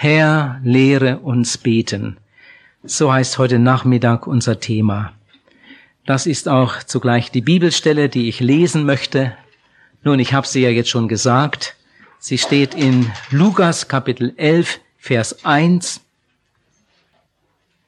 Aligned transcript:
Herr, 0.00 0.60
lehre 0.62 1.18
uns 1.18 1.58
beten. 1.58 2.18
So 2.84 3.12
heißt 3.12 3.36
heute 3.36 3.58
Nachmittag 3.58 4.28
unser 4.28 4.60
Thema. 4.60 5.12
Das 6.06 6.26
ist 6.26 6.48
auch 6.48 6.84
zugleich 6.84 7.32
die 7.32 7.40
Bibelstelle, 7.40 8.08
die 8.08 8.28
ich 8.28 8.38
lesen 8.38 8.86
möchte. 8.86 9.36
Nun, 10.04 10.20
ich 10.20 10.32
habe 10.32 10.46
sie 10.46 10.60
ja 10.60 10.70
jetzt 10.70 10.88
schon 10.88 11.08
gesagt. 11.08 11.74
Sie 12.20 12.38
steht 12.38 12.76
in 12.76 13.10
Lukas 13.32 13.88
Kapitel 13.88 14.34
11, 14.36 14.78
Vers 14.98 15.44
1. 15.44 16.00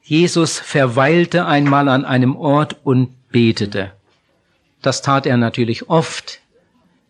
Jesus 0.03 0.59
verweilte 0.59 1.45
einmal 1.45 1.87
an 1.87 2.03
einem 2.03 2.35
Ort 2.35 2.75
und 2.83 3.15
betete. 3.29 3.93
Das 4.81 5.01
tat 5.01 5.25
er 5.25 5.37
natürlich 5.37 5.89
oft. 5.89 6.41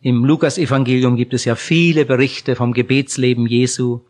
Im 0.04 0.26
Lukas-Evangelium 0.26 1.16
gibt 1.16 1.34
es 1.34 1.44
ja 1.44 1.56
viele 1.56 2.06
Berichte 2.06 2.56
vom 2.56 2.74
Gebetsleben 2.74 3.48
Jesu. 3.48 4.02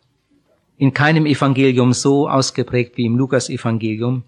In 0.81 0.95
keinem 0.95 1.27
Evangelium 1.27 1.93
so 1.93 2.27
ausgeprägt 2.27 2.97
wie 2.97 3.05
im 3.05 3.15
Lukas-Evangelium. 3.15 4.23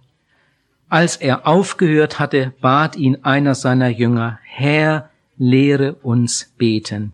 Als 0.87 1.15
er 1.15 1.47
aufgehört 1.47 2.19
hatte, 2.19 2.53
bat 2.61 2.95
ihn 2.95 3.17
einer 3.23 3.55
seiner 3.55 3.89
Jünger, 3.89 4.37
Herr, 4.43 5.09
lehre 5.35 5.93
uns 6.03 6.53
beten, 6.55 7.11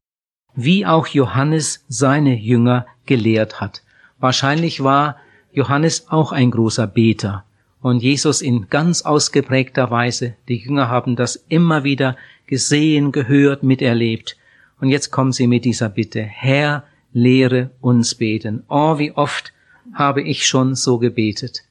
wie 0.56 0.86
auch 0.86 1.08
Johannes 1.08 1.86
seine 1.88 2.36
Jünger 2.36 2.86
gelehrt 3.06 3.62
hat. 3.62 3.82
Wahrscheinlich 4.20 4.84
war 4.84 5.16
Johannes 5.54 6.10
auch 6.10 6.34
ein 6.34 6.52
großer 6.52 6.88
Beter 6.88 7.46
und 7.82 8.04
Jesus 8.04 8.42
in 8.42 8.68
ganz 8.70 9.04
ausgeprägter 9.04 9.90
Weise. 9.90 10.36
Die 10.50 10.58
Jünger 10.58 10.90
haben 10.90 11.16
das 11.16 11.38
immer 11.48 11.86
wieder 11.86 12.18
gesehen, 12.46 13.14
gehört, 13.14 13.64
miterlebt. 13.64 14.36
Und 14.82 14.90
jetzt 14.90 15.12
kommen 15.12 15.32
sie 15.32 15.48
mit 15.48 15.64
dieser 15.64 15.88
Bitte, 15.88 16.24
Herr, 16.24 16.84
lehre 17.14 17.72
uns 17.82 18.16
beten. 18.16 18.64
Oh, 18.70 18.98
wie 19.00 19.12
oft 19.12 19.54
habe 19.94 20.22
ich 20.22 20.48
schon 20.48 20.76
so 20.76 20.98
gebetet. 20.98 21.64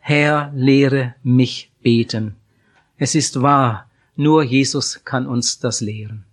Herr, 0.00 0.52
lehre 0.54 1.14
mich 1.22 1.70
beten. 1.82 2.36
Es 2.98 3.14
ist 3.14 3.42
wahr, 3.42 3.88
nur 4.14 4.42
Jesus 4.42 5.02
kann 5.04 5.26
uns 5.26 5.58
das 5.58 5.80
lehren. 5.80 6.24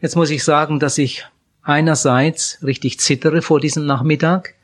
Jetzt 0.00 0.16
muss 0.16 0.30
ich 0.30 0.42
sagen, 0.42 0.80
dass 0.80 0.98
ich 0.98 1.24
einerseits 1.62 2.58
richtig 2.62 3.00
zittere 3.00 3.42
vor 3.42 3.60
diesem 3.60 3.86
Nachmittag. 3.86 4.54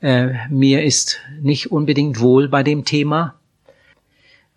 Äh, 0.00 0.48
mir 0.48 0.82
ist 0.84 1.20
nicht 1.40 1.70
unbedingt 1.70 2.20
wohl 2.20 2.48
bei 2.48 2.62
dem 2.62 2.84
Thema, 2.84 3.34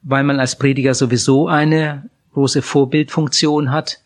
weil 0.02 0.24
man 0.24 0.40
als 0.40 0.58
Prediger 0.58 0.94
sowieso 0.94 1.48
eine 1.48 2.10
große 2.34 2.62
Vorbildfunktion 2.62 3.72
hat. 3.72 4.00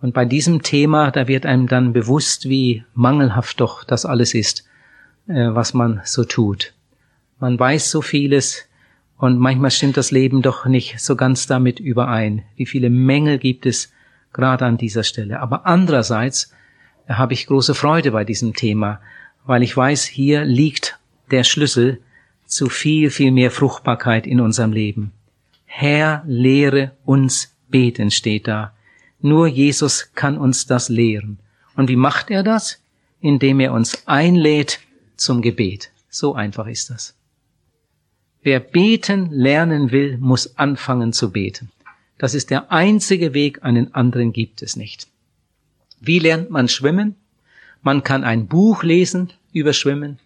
Und 0.00 0.14
bei 0.14 0.24
diesem 0.24 0.62
Thema, 0.62 1.10
da 1.10 1.26
wird 1.26 1.44
einem 1.44 1.66
dann 1.66 1.92
bewusst, 1.92 2.48
wie 2.48 2.84
mangelhaft 2.94 3.60
doch 3.60 3.84
das 3.84 4.06
alles 4.06 4.34
ist, 4.34 4.64
äh, 5.26 5.48
was 5.50 5.74
man 5.74 6.00
so 6.04 6.24
tut. 6.24 6.74
Man 7.40 7.58
weiß 7.58 7.90
so 7.90 8.02
vieles 8.02 8.68
und 9.16 9.38
manchmal 9.38 9.70
stimmt 9.70 9.96
das 9.96 10.10
Leben 10.10 10.42
doch 10.42 10.66
nicht 10.66 11.00
so 11.00 11.16
ganz 11.16 11.46
damit 11.46 11.80
überein. 11.80 12.42
Wie 12.56 12.66
viele 12.66 12.90
Mängel 12.90 13.38
gibt 13.38 13.66
es 13.66 13.92
gerade 14.32 14.64
an 14.64 14.76
dieser 14.76 15.02
Stelle. 15.02 15.40
Aber 15.40 15.66
andererseits 15.66 16.52
habe 17.08 17.32
ich 17.32 17.46
große 17.46 17.74
Freude 17.74 18.12
bei 18.12 18.24
diesem 18.24 18.54
Thema, 18.54 19.00
weil 19.44 19.62
ich 19.62 19.76
weiß, 19.76 20.04
hier 20.04 20.44
liegt 20.44 20.98
der 21.30 21.42
Schlüssel 21.42 22.00
zu 22.46 22.68
viel, 22.68 23.10
viel 23.10 23.32
mehr 23.32 23.50
Fruchtbarkeit 23.50 24.26
in 24.26 24.40
unserem 24.40 24.72
Leben. 24.72 25.12
Herr, 25.64 26.22
lehre 26.26 26.92
uns 27.04 27.56
beten, 27.68 28.10
steht 28.10 28.48
da. 28.48 28.72
Nur 29.20 29.48
Jesus 29.48 30.10
kann 30.14 30.38
uns 30.38 30.66
das 30.66 30.88
lehren. 30.88 31.38
Und 31.74 31.88
wie 31.88 31.96
macht 31.96 32.30
er 32.30 32.42
das? 32.42 32.80
Indem 33.20 33.60
er 33.60 33.72
uns 33.72 34.06
einlädt 34.06 34.80
zum 35.16 35.42
Gebet. 35.42 35.90
So 36.08 36.34
einfach 36.34 36.66
ist 36.66 36.90
das. 36.90 37.14
Wer 38.42 38.60
beten 38.60 39.30
lernen 39.30 39.90
will, 39.90 40.18
muss 40.18 40.56
anfangen 40.56 41.12
zu 41.12 41.32
beten. 41.32 41.70
Das 42.16 42.34
ist 42.34 42.50
der 42.50 42.70
einzige 42.70 43.34
Weg, 43.34 43.62
einen 43.62 43.94
anderen 43.94 44.32
gibt 44.32 44.62
es 44.62 44.76
nicht. 44.76 45.08
Wie 46.00 46.18
lernt 46.18 46.50
man 46.50 46.68
schwimmen? 46.68 47.16
Man 47.82 48.02
kann 48.04 48.24
ein 48.24 48.46
Buch 48.46 48.82
lesen 48.82 49.32
über 49.52 49.72
Schwimmen. 49.72 50.18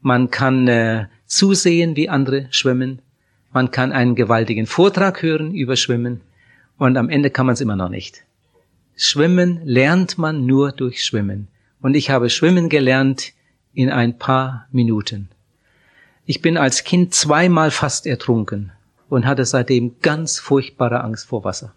Man 0.00 0.30
kann 0.30 0.68
äh, 0.68 1.06
zusehen, 1.26 1.96
wie 1.96 2.08
andere 2.08 2.46
schwimmen. 2.50 3.00
Man 3.52 3.70
kann 3.70 3.92
einen 3.92 4.14
gewaltigen 4.14 4.66
Vortrag 4.66 5.22
hören 5.22 5.54
über 5.54 5.76
Schwimmen 5.76 6.20
und 6.78 6.96
am 6.96 7.10
Ende 7.10 7.30
kann 7.30 7.46
man 7.46 7.54
es 7.54 7.60
immer 7.60 7.76
noch 7.76 7.88
nicht. 7.88 8.24
Schwimmen 8.96 9.60
lernt 9.64 10.18
man 10.18 10.46
nur 10.46 10.72
durch 10.72 11.04
Schwimmen. 11.04 11.48
Und 11.80 11.94
ich 11.94 12.10
habe 12.10 12.30
Schwimmen 12.30 12.68
gelernt 12.68 13.32
in 13.74 13.90
ein 13.90 14.18
paar 14.18 14.66
Minuten. 14.72 15.28
Ich 16.26 16.42
bin 16.42 16.56
als 16.56 16.84
Kind 16.84 17.14
zweimal 17.14 17.70
fast 17.70 18.06
ertrunken 18.06 18.72
und 19.08 19.26
hatte 19.26 19.44
seitdem 19.44 20.00
ganz 20.00 20.38
furchtbare 20.38 21.02
Angst 21.02 21.26
vor 21.26 21.44
Wasser. 21.44 21.72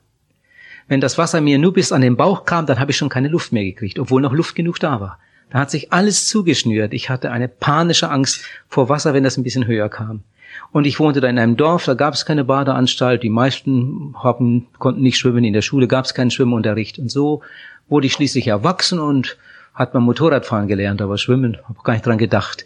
Wenn 0.87 0.99
das 0.99 1.17
Wasser 1.17 1.41
mir 1.41 1.57
nur 1.57 1.73
bis 1.73 1.91
an 1.91 2.01
den 2.01 2.17
Bauch 2.17 2.45
kam, 2.45 2.65
dann 2.65 2.79
habe 2.79 2.91
ich 2.91 2.97
schon 2.97 3.09
keine 3.09 3.27
Luft 3.27 3.51
mehr 3.51 3.63
gekriegt, 3.63 3.99
obwohl 3.99 4.21
noch 4.21 4.33
Luft 4.33 4.55
genug 4.55 4.79
da 4.79 4.99
war. 4.99 5.19
Da 5.51 5.59
hat 5.59 5.71
sich 5.71 5.93
alles 5.93 6.27
zugeschnürt. 6.27 6.93
Ich 6.93 7.09
hatte 7.09 7.31
eine 7.31 7.47
panische 7.47 8.09
Angst 8.09 8.43
vor 8.67 8.89
Wasser, 8.89 9.13
wenn 9.13 9.23
das 9.23 9.37
ein 9.37 9.43
bisschen 9.43 9.67
höher 9.67 9.89
kam. 9.89 10.23
Und 10.71 10.85
ich 10.85 10.99
wohnte 10.99 11.21
da 11.21 11.27
in 11.27 11.39
einem 11.39 11.57
Dorf, 11.57 11.85
da 11.85 11.93
gab 11.93 12.13
es 12.13 12.25
keine 12.25 12.43
Badeanstalt. 12.43 13.23
Die 13.23 13.29
meisten 13.29 14.15
haben, 14.17 14.67
konnten 14.79 15.01
nicht 15.01 15.17
schwimmen. 15.17 15.43
In 15.43 15.53
der 15.53 15.61
Schule 15.61 15.87
gab 15.87 16.05
es 16.05 16.13
keinen 16.13 16.31
Schwimmunterricht. 16.31 16.99
Und 16.99 17.11
so 17.11 17.41
wurde 17.89 18.07
ich 18.07 18.13
schließlich 18.13 18.47
erwachsen 18.47 18.99
und 18.99 19.37
hat 19.73 19.93
man 19.93 20.03
Motorradfahren 20.03 20.67
gelernt, 20.67 21.01
aber 21.01 21.17
Schwimmen, 21.17 21.57
habe 21.67 21.79
gar 21.83 21.93
nicht 21.93 22.05
dran 22.05 22.17
gedacht. 22.17 22.65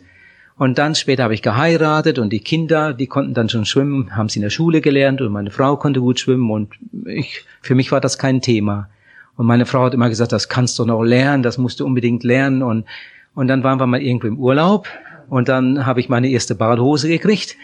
Und 0.58 0.78
dann 0.78 0.96
später 0.96 1.24
habe 1.24 1.34
ich 1.34 1.42
geheiratet 1.42 2.18
und 2.18 2.32
die 2.32 2.40
Kinder, 2.40 2.94
die 2.94 3.08
konnten 3.08 3.34
dann 3.34 3.50
schon 3.50 3.66
schwimmen, 3.66 4.16
haben 4.16 4.30
sie 4.30 4.40
in 4.40 4.44
der 4.44 4.50
Schule 4.50 4.80
gelernt 4.80 5.22
und 5.22 5.32
meine 5.32 5.52
Frau 5.52 5.76
konnte 5.76 6.00
gut 6.00 6.20
schwimmen 6.20 6.50
und 6.50 6.74
ich, 7.06 7.46
für 7.62 7.76
mich 7.76 7.92
war 7.92 8.00
das 8.00 8.18
kein 8.18 8.42
Thema. 8.42 8.90
Und 9.38 9.46
meine 9.46 9.66
Frau 9.66 9.84
hat 9.84 9.94
immer 9.94 10.10
gesagt, 10.10 10.32
das 10.32 10.50
kannst 10.50 10.80
du 10.80 10.86
noch 10.86 11.04
lernen, 11.04 11.44
das 11.44 11.58
musst 11.58 11.80
du 11.80 11.86
unbedingt 11.86 12.24
lernen 12.24 12.64
und, 12.64 12.86
und 13.34 13.48
dann 13.48 13.64
waren 13.64 13.80
wir 13.80 13.88
mal 13.88 14.02
irgendwo 14.02 14.28
im 14.28 14.40
Urlaub 14.40 14.88
und 15.30 15.50
dann 15.50 15.86
habe 15.86 16.00
ich 16.00 16.10
meine 16.10 16.30
erste 16.30 16.56
Badhose 16.56 17.08
gekriegt 17.08 17.58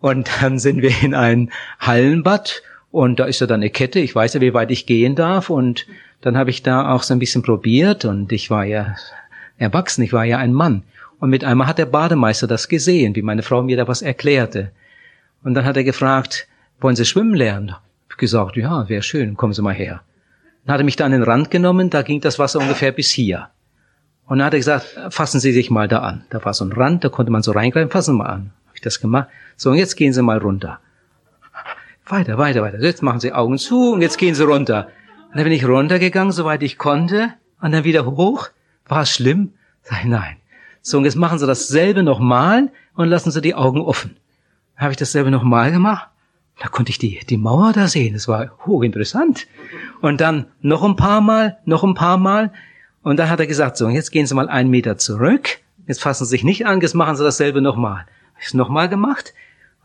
und 0.00 0.30
dann 0.40 0.58
sind 0.58 0.82
wir 0.82 0.92
in 1.02 1.14
ein 1.14 1.50
Hallenbad 1.80 2.62
und 2.90 3.20
da 3.20 3.26
ist 3.26 3.40
ja 3.40 3.46
dann 3.46 3.60
eine 3.60 3.70
Kette, 3.70 4.00
ich 4.00 4.14
weiß 4.14 4.34
ja, 4.34 4.40
wie 4.40 4.54
weit 4.54 4.70
ich 4.70 4.86
gehen 4.86 5.14
darf 5.14 5.50
und 5.50 5.86
dann 6.20 6.36
habe 6.36 6.50
ich 6.50 6.62
da 6.62 6.92
auch 6.94 7.02
so 7.02 7.12
ein 7.12 7.18
bisschen 7.18 7.42
probiert 7.42 8.04
und 8.04 8.32
ich 8.32 8.50
war 8.50 8.64
ja 8.64 8.96
erwachsen, 9.58 10.02
ich 10.02 10.12
war 10.12 10.24
ja 10.24 10.38
ein 10.38 10.52
Mann. 10.52 10.82
Und 11.20 11.30
mit 11.30 11.44
einmal 11.44 11.66
hat 11.66 11.78
der 11.78 11.86
Bademeister 11.86 12.46
das 12.46 12.68
gesehen, 12.68 13.14
wie 13.16 13.22
meine 13.22 13.42
Frau 13.42 13.62
mir 13.62 13.76
da 13.76 13.88
was 13.88 14.02
erklärte. 14.02 14.70
Und 15.42 15.54
dann 15.54 15.64
hat 15.64 15.76
er 15.76 15.84
gefragt, 15.84 16.46
wollen 16.80 16.96
Sie 16.96 17.04
schwimmen 17.04 17.34
lernen? 17.34 17.74
Ich 18.10 18.16
gesagt, 18.16 18.56
ja, 18.56 18.88
wäre 18.88 19.02
schön, 19.02 19.36
kommen 19.36 19.52
Sie 19.52 19.62
mal 19.62 19.74
her. 19.74 20.00
Dann 20.68 20.74
hat 20.74 20.82
er 20.82 20.84
mich 20.84 20.96
da 20.96 21.06
an 21.06 21.12
den 21.12 21.22
Rand 21.22 21.50
genommen, 21.50 21.88
da 21.88 22.02
ging 22.02 22.20
das 22.20 22.38
Wasser 22.38 22.58
ungefähr 22.58 22.92
bis 22.92 23.08
hier. 23.08 23.48
Und 24.26 24.36
dann 24.36 24.48
hat 24.48 24.52
er 24.52 24.58
gesagt, 24.58 24.98
fassen 25.08 25.40
Sie 25.40 25.54
sich 25.54 25.70
mal 25.70 25.88
da 25.88 26.00
an. 26.00 26.26
Da 26.28 26.44
war 26.44 26.52
so 26.52 26.62
ein 26.62 26.72
Rand, 26.72 27.04
da 27.04 27.08
konnte 27.08 27.32
man 27.32 27.42
so 27.42 27.52
reingreifen, 27.52 27.90
fassen 27.90 28.12
Sie 28.12 28.18
mal 28.18 28.26
an. 28.26 28.52
Habe 28.66 28.74
ich 28.74 28.82
das 28.82 29.00
gemacht. 29.00 29.28
So, 29.56 29.70
und 29.70 29.76
jetzt 29.76 29.96
gehen 29.96 30.12
Sie 30.12 30.20
mal 30.20 30.36
runter. 30.36 30.78
Weiter, 32.06 32.36
weiter, 32.36 32.60
weiter. 32.60 32.78
Jetzt 32.82 33.02
machen 33.02 33.18
Sie 33.18 33.32
Augen 33.32 33.56
zu 33.56 33.94
und 33.94 34.02
jetzt 34.02 34.18
gehen 34.18 34.34
Sie 34.34 34.44
runter. 34.44 34.88
Und 35.30 35.36
dann 35.36 35.44
bin 35.44 35.54
ich 35.54 35.66
runtergegangen, 35.66 36.32
soweit 36.32 36.62
ich 36.62 36.76
konnte, 36.76 37.32
und 37.62 37.72
dann 37.72 37.84
wieder 37.84 38.04
hoch. 38.04 38.50
War 38.84 39.00
es 39.04 39.10
schlimm? 39.10 39.54
Sag 39.80 40.04
nein. 40.04 40.36
So, 40.82 40.98
und 40.98 41.06
jetzt 41.06 41.16
machen 41.16 41.38
Sie 41.38 41.46
dasselbe 41.46 42.02
nochmal 42.02 42.68
und 42.94 43.08
lassen 43.08 43.30
Sie 43.30 43.40
die 43.40 43.54
Augen 43.54 43.80
offen. 43.80 44.18
Dann 44.74 44.82
habe 44.82 44.90
ich 44.92 44.98
dasselbe 44.98 45.30
nochmal 45.30 45.72
gemacht. 45.72 46.10
Da 46.60 46.68
konnte 46.68 46.90
ich 46.90 46.98
die, 46.98 47.20
die 47.28 47.36
Mauer 47.36 47.72
da 47.72 47.86
sehen. 47.86 48.14
Das 48.14 48.26
war 48.26 48.50
hochinteressant. 48.66 49.46
Und 50.00 50.20
dann 50.20 50.46
noch 50.60 50.82
ein 50.82 50.96
paar 50.96 51.20
Mal, 51.20 51.58
noch 51.64 51.84
ein 51.84 51.94
paar 51.94 52.18
Mal. 52.18 52.52
Und 53.02 53.18
dann 53.18 53.30
hat 53.30 53.40
er 53.40 53.46
gesagt, 53.46 53.76
so, 53.76 53.88
jetzt 53.88 54.10
gehen 54.10 54.26
Sie 54.26 54.34
mal 54.34 54.48
einen 54.48 54.70
Meter 54.70 54.98
zurück. 54.98 55.58
Jetzt 55.86 56.02
fassen 56.02 56.24
Sie 56.24 56.30
sich 56.30 56.44
nicht 56.44 56.66
an, 56.66 56.80
jetzt 56.80 56.94
machen 56.94 57.16
Sie 57.16 57.24
dasselbe 57.24 57.62
nochmal. 57.62 58.00
Habe 58.00 58.40
ich 58.40 58.46
es 58.48 58.54
nochmal 58.54 58.88
gemacht. 58.88 59.34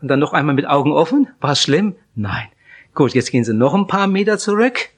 Und 0.02 0.08
dann 0.08 0.18
noch 0.18 0.32
einmal 0.32 0.54
mit 0.54 0.66
Augen 0.66 0.92
offen. 0.92 1.28
War 1.40 1.52
es 1.52 1.62
schlimm? 1.62 1.94
Nein. 2.14 2.48
Gut, 2.94 3.14
jetzt 3.14 3.30
gehen 3.30 3.44
Sie 3.44 3.54
noch 3.54 3.74
ein 3.74 3.86
paar 3.86 4.06
Meter 4.06 4.38
zurück. 4.38 4.90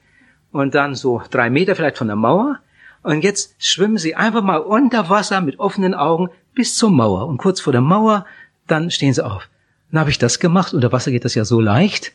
Und 0.51 0.73
dann 0.75 0.95
so 0.95 1.21
drei 1.29 1.49
Meter 1.49 1.75
vielleicht 1.75 1.97
von 1.97 2.07
der 2.07 2.15
Mauer. 2.15 2.59
Und 3.03 3.23
jetzt 3.23 3.55
schwimmen 3.59 3.97
sie 3.97 4.15
einfach 4.15 4.41
mal 4.41 4.57
unter 4.57 5.09
Wasser 5.09 5.39
mit 5.41 5.59
offenen 5.59 5.93
Augen 5.93 6.29
bis 6.55 6.75
zur 6.75 6.89
Mauer. 6.89 7.27
Und 7.27 7.37
kurz 7.37 7.61
vor 7.61 7.71
der 7.71 7.81
Mauer, 7.81 8.25
dann 8.65 8.91
stehen 8.91 9.13
sie 9.13 9.25
auf. 9.25 9.47
Dann 9.91 9.99
habe 9.99 10.09
ich 10.09 10.17
das 10.17 10.39
gemacht. 10.39 10.73
Unter 10.73 10.91
Wasser 10.91 11.11
geht 11.11 11.25
das 11.25 11.35
ja 11.35 11.45
so 11.45 11.59
leicht. 11.59 12.13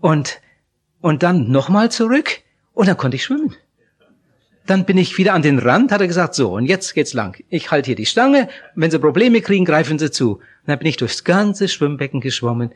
Und, 0.00 0.40
und 1.00 1.22
dann 1.22 1.50
nochmal 1.50 1.90
zurück. 1.90 2.40
Und 2.74 2.88
dann 2.88 2.96
konnte 2.96 3.16
ich 3.16 3.24
schwimmen. 3.24 3.54
Dann 4.66 4.84
bin 4.84 4.98
ich 4.98 5.16
wieder 5.16 5.32
an 5.32 5.42
den 5.42 5.58
Rand, 5.58 5.92
hat 5.92 6.02
er 6.02 6.06
gesagt, 6.06 6.34
so, 6.34 6.54
und 6.54 6.66
jetzt 6.66 6.92
geht's 6.92 7.14
lang. 7.14 7.42
Ich 7.48 7.70
halte 7.70 7.86
hier 7.86 7.96
die 7.96 8.04
Stange. 8.06 8.48
Wenn 8.74 8.90
Sie 8.90 8.98
Probleme 8.98 9.40
kriegen, 9.40 9.64
greifen 9.64 9.98
Sie 9.98 10.10
zu. 10.10 10.34
Und 10.34 10.42
dann 10.66 10.78
bin 10.78 10.88
ich 10.88 10.98
durchs 10.98 11.24
ganze 11.24 11.68
Schwimmbecken 11.68 12.20
geschwommen. 12.20 12.72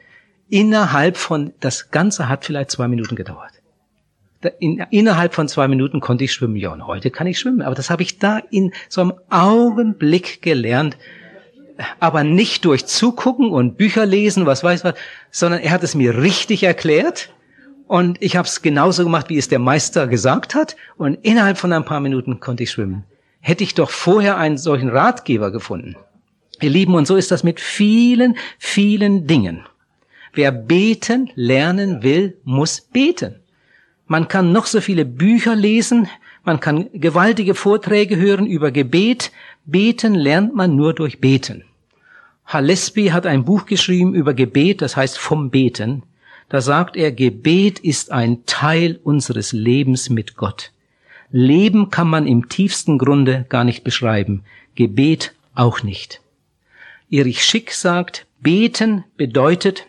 Innerhalb 0.49 1.19
von, 1.19 1.53
das 1.61 1.91
Ganze 1.91 2.29
hat 2.29 2.47
vielleicht 2.47 2.71
zwei 2.71 2.89
Minuten 2.89 3.15
gedauert 3.15 3.62
in, 4.59 4.85
innerhalb 4.91 5.35
von 5.35 5.49
zwei 5.49 5.69
Minuten 5.69 6.00
konnte 6.00 6.25
ich 6.25 6.33
schwimmen. 6.33 6.56
Ja, 6.56 6.73
und 6.73 6.87
heute 6.87 7.11
kann 7.11 7.27
ich 7.27 7.39
schwimmen. 7.39 7.62
Aber 7.62 7.75
das 7.75 7.91
habe 7.91 8.03
ich 8.03 8.19
da 8.19 8.39
in 8.50 8.73
so 8.89 9.00
einem 9.00 9.15
Augenblick 9.31 10.43
gelernt. 10.43 10.97
Aber 12.00 12.25
nicht 12.25 12.64
durch 12.64 12.87
Zugucken 12.87 13.50
und 13.50 13.76
Bücher 13.76 14.06
lesen, 14.06 14.46
was 14.46 14.64
weiß 14.64 14.84
was, 14.84 14.94
sondern 15.31 15.61
er 15.61 15.70
hat 15.70 15.82
es 15.82 15.94
mir 15.94 16.19
richtig 16.19 16.62
erklärt 16.62 17.31
und 17.87 18.23
ich 18.23 18.37
habe 18.37 18.49
es 18.49 18.62
genauso 18.62 19.05
gemacht, 19.05 19.29
wie 19.29 19.38
es 19.38 19.49
der 19.49 19.58
Meister 19.58 20.06
gesagt 20.06 20.55
hat 20.55 20.76
und 20.96 21.14
innerhalb 21.23 21.58
von 21.58 21.73
ein 21.73 21.84
paar 21.84 22.00
Minuten 22.00 22.40
konnte 22.40 22.62
ich 22.62 22.70
schwimmen. 22.70 23.05
Hätte 23.40 23.64
ich 23.64 23.75
doch 23.75 23.90
vorher 23.90 24.37
einen 24.37 24.56
solchen 24.58 24.88
Ratgeber 24.88 25.50
gefunden. 25.50 25.96
Ihr 26.61 26.70
Lieben, 26.70 26.94
und 26.94 27.06
so 27.06 27.17
ist 27.17 27.31
das 27.31 27.43
mit 27.43 27.61
vielen, 27.61 28.37
vielen 28.58 29.26
Dingen. 29.26 29.67
Wer 30.32 30.52
beten 30.52 31.31
lernen 31.34 32.02
will, 32.02 32.38
muss 32.44 32.81
beten. 32.81 33.40
Man 34.06 34.29
kann 34.29 34.52
noch 34.52 34.67
so 34.67 34.81
viele 34.81 35.05
Bücher 35.05 35.56
lesen, 35.56 36.08
man 36.44 36.58
kann 36.58 36.88
gewaltige 36.93 37.55
Vorträge 37.55 38.17
hören 38.17 38.46
über 38.46 38.73
Gebet. 38.73 39.31
Beten 39.64 40.14
lernt 40.14 40.55
man 40.55 40.75
nur 40.75 40.93
durch 40.93 41.20
Beten. 41.20 41.64
Halesby 42.53 43.07
hat 43.07 43.27
ein 43.27 43.45
Buch 43.45 43.67
geschrieben 43.67 44.15
über 44.15 44.35
Gebet, 44.35 44.83
das 44.83 44.97
heißt 44.97 45.19
vom 45.19 45.51
Beten. 45.51 46.03
Da 46.49 46.61
sagt 46.61 46.97
er, 46.97 47.11
Gebet 47.11 47.79
ist 47.79 48.13
ein 48.13 48.45
Teil 48.45 49.01
unseres 49.03 49.53
Lebens 49.53 50.11
mit 50.11 50.37
Gott. 50.37 50.73
Leben 51.31 51.89
kann 51.89 52.09
man 52.09 52.27
im 52.27 52.51
tiefsten 52.51 52.99
Grunde 52.99 53.47
gar 53.49 53.65
nicht 53.65 53.85
beschreiben, 53.85 54.45
Gebet 54.75 55.35
auch 55.55 55.83
nicht. 55.83 56.21
Erich 57.11 57.43
Schick 57.43 57.73
sagt, 57.73 58.27
beten 58.41 59.05
bedeutet, 59.17 59.87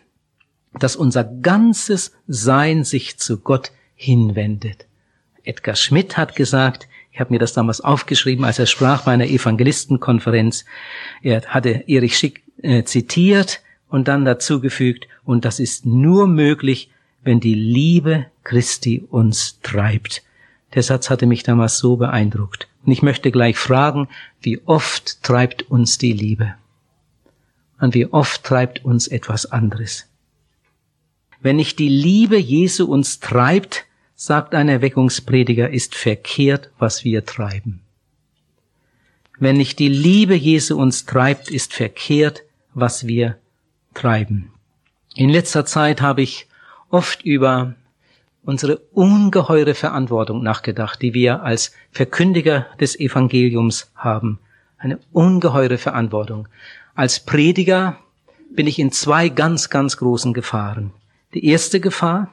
dass 0.78 0.96
unser 0.96 1.24
ganzes 1.24 2.12
Sein 2.26 2.84
sich 2.84 3.18
zu 3.18 3.40
Gott 3.40 3.72
hinwendet. 3.94 4.86
Edgar 5.42 5.76
Schmidt 5.76 6.16
hat 6.16 6.34
gesagt, 6.34 6.88
ich 7.12 7.20
habe 7.20 7.32
mir 7.32 7.38
das 7.38 7.52
damals 7.52 7.82
aufgeschrieben, 7.82 8.44
als 8.44 8.58
er 8.58 8.66
sprach 8.66 9.02
bei 9.02 9.12
einer 9.12 9.26
Evangelistenkonferenz, 9.26 10.64
er 11.22 11.42
hatte 11.42 11.84
Erich 11.86 12.16
Schick 12.16 12.43
äh, 12.64 12.84
zitiert 12.84 13.60
und 13.88 14.08
dann 14.08 14.24
dazugefügt, 14.24 15.06
und 15.24 15.44
das 15.44 15.60
ist 15.60 15.86
nur 15.86 16.26
möglich, 16.26 16.90
wenn 17.22 17.40
die 17.40 17.54
Liebe 17.54 18.26
Christi 18.42 19.04
uns 19.08 19.60
treibt. 19.62 20.22
Der 20.74 20.82
Satz 20.82 21.08
hatte 21.10 21.26
mich 21.26 21.42
damals 21.42 21.78
so 21.78 21.96
beeindruckt. 21.96 22.68
Und 22.84 22.92
ich 22.92 23.02
möchte 23.02 23.30
gleich 23.30 23.56
fragen, 23.56 24.08
wie 24.40 24.60
oft 24.66 25.22
treibt 25.22 25.70
uns 25.70 25.98
die 25.98 26.12
Liebe? 26.12 26.54
Und 27.80 27.94
wie 27.94 28.06
oft 28.06 28.42
treibt 28.44 28.84
uns 28.84 29.06
etwas 29.06 29.46
anderes? 29.46 30.06
Wenn 31.40 31.56
nicht 31.56 31.78
die 31.78 31.88
Liebe 31.88 32.38
Jesu 32.38 32.86
uns 32.86 33.20
treibt, 33.20 33.84
sagt 34.14 34.54
ein 34.54 34.68
Erweckungsprediger, 34.68 35.70
ist 35.70 35.94
verkehrt, 35.94 36.70
was 36.78 37.04
wir 37.04 37.24
treiben. 37.24 37.80
Wenn 39.38 39.56
nicht 39.56 39.78
die 39.78 39.88
Liebe 39.88 40.34
Jesu 40.34 40.80
uns 40.80 41.04
treibt, 41.04 41.50
ist 41.50 41.74
verkehrt, 41.74 42.44
was 42.74 43.06
wir 43.06 43.38
treiben. 43.94 44.52
In 45.14 45.30
letzter 45.30 45.64
Zeit 45.64 46.00
habe 46.00 46.22
ich 46.22 46.48
oft 46.90 47.22
über 47.22 47.74
unsere 48.44 48.78
ungeheure 48.92 49.74
Verantwortung 49.74 50.42
nachgedacht, 50.42 51.00
die 51.00 51.14
wir 51.14 51.42
als 51.42 51.72
Verkündiger 51.90 52.66
des 52.80 52.98
Evangeliums 52.98 53.90
haben. 53.94 54.38
Eine 54.76 54.98
ungeheure 55.12 55.78
Verantwortung. 55.78 56.48
Als 56.94 57.20
Prediger 57.20 57.98
bin 58.50 58.66
ich 58.66 58.78
in 58.78 58.92
zwei 58.92 59.28
ganz, 59.28 59.70
ganz 59.70 59.96
großen 59.96 60.34
Gefahren. 60.34 60.92
Die 61.32 61.46
erste 61.46 61.80
Gefahr, 61.80 62.32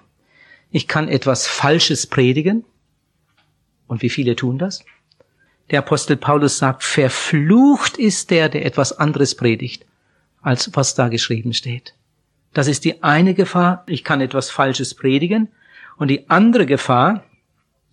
ich 0.69 0.87
kann 0.87 1.07
etwas 1.07 1.47
Falsches 1.47 2.07
predigen. 2.07 2.65
Und 3.87 4.01
wie 4.01 4.09
viele 4.09 4.35
tun 4.35 4.57
das? 4.57 4.83
Der 5.69 5.79
Apostel 5.79 6.17
Paulus 6.17 6.57
sagt, 6.57 6.83
verflucht 6.83 7.97
ist 7.97 8.29
der, 8.29 8.49
der 8.49 8.65
etwas 8.65 8.97
anderes 8.97 9.35
predigt, 9.35 9.85
als 10.41 10.75
was 10.75 10.95
da 10.95 11.07
geschrieben 11.07 11.53
steht. 11.53 11.93
Das 12.53 12.67
ist 12.67 12.83
die 12.83 13.03
eine 13.03 13.33
Gefahr, 13.33 13.83
ich 13.87 14.03
kann 14.03 14.21
etwas 14.21 14.49
Falsches 14.49 14.93
predigen. 14.93 15.49
Und 15.97 16.09
die 16.09 16.29
andere 16.29 16.65
Gefahr, 16.65 17.23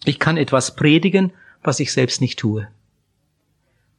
ich 0.04 0.18
kann 0.18 0.36
etwas 0.36 0.74
predigen, 0.74 1.32
was 1.62 1.80
ich 1.80 1.92
selbst 1.92 2.20
nicht 2.20 2.38
tue. 2.38 2.68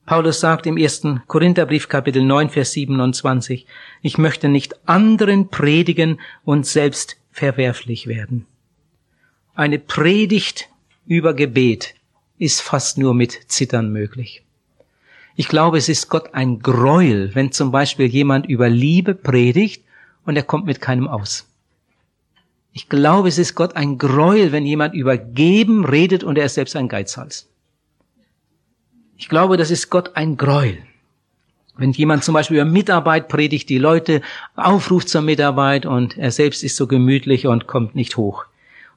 Paulus 0.06 0.40
sagt 0.40 0.66
im 0.66 0.78
ersten 0.78 1.22
Korintherbrief 1.28 1.88
Kapitel 1.88 2.24
9, 2.24 2.50
Vers 2.50 2.72
27, 2.72 3.68
ich 4.02 4.18
möchte 4.18 4.50
nicht 4.50 4.90
anderen 4.90 5.50
predigen 5.50 6.20
und 6.44 6.66
selbst 6.66 7.18
verwerflich 7.32 8.08
werden. 8.08 8.48
Eine 9.54 9.78
Predigt 9.78 10.70
über 11.06 11.36
Gebet 11.36 11.94
ist 12.40 12.62
fast 12.62 12.98
nur 12.98 13.14
mit 13.14 13.52
Zittern 13.52 13.92
möglich. 13.92 14.44
Ich 15.40 15.48
glaube, 15.48 15.78
es 15.78 15.88
ist 15.88 16.10
Gott 16.10 16.34
ein 16.34 16.60
Gräuel, 16.60 17.34
wenn 17.34 17.54
zum 17.54 17.72
Beispiel 17.72 18.08
jemand 18.08 18.46
über 18.48 18.68
Liebe 18.68 19.16
predigt 19.16 19.86
und 20.26 20.36
er 20.36 20.44
kommt 20.44 20.66
mit 20.66 20.82
keinem 20.82 21.08
aus. 21.08 21.48
Ich 22.74 22.90
glaube, 22.90 23.30
es 23.30 23.38
ist 23.38 23.56
Gott 23.56 23.78
ein 23.78 23.98
Gräuel, 23.98 24.52
wenn 24.52 24.66
jemand 24.66 24.96
über 24.96 25.16
Geben 25.18 25.86
redet 25.86 26.26
und 26.26 26.38
er 26.38 26.48
ist 26.48 26.56
selbst 26.56 26.76
ein 26.76 26.90
Geizhals. 26.90 27.48
Ich 29.16 29.30
glaube, 29.30 29.56
das 29.56 29.72
ist 29.72 29.90
Gott 29.90 30.18
ein 30.18 30.36
Gräuel. 30.36 30.80
Wenn 31.78 31.94
jemand 31.94 32.26
zum 32.26 32.34
Beispiel 32.34 32.58
über 32.58 32.70
Mitarbeit 32.70 33.30
predigt, 33.30 33.70
die 33.70 33.78
Leute 33.78 34.22
aufruft 34.58 35.08
zur 35.08 35.22
Mitarbeit 35.22 35.86
und 35.86 36.18
er 36.18 36.32
selbst 36.32 36.66
ist 36.66 36.76
so 36.76 36.86
gemütlich 36.86 37.48
und 37.48 37.66
kommt 37.66 37.96
nicht 37.96 38.18
hoch. 38.18 38.44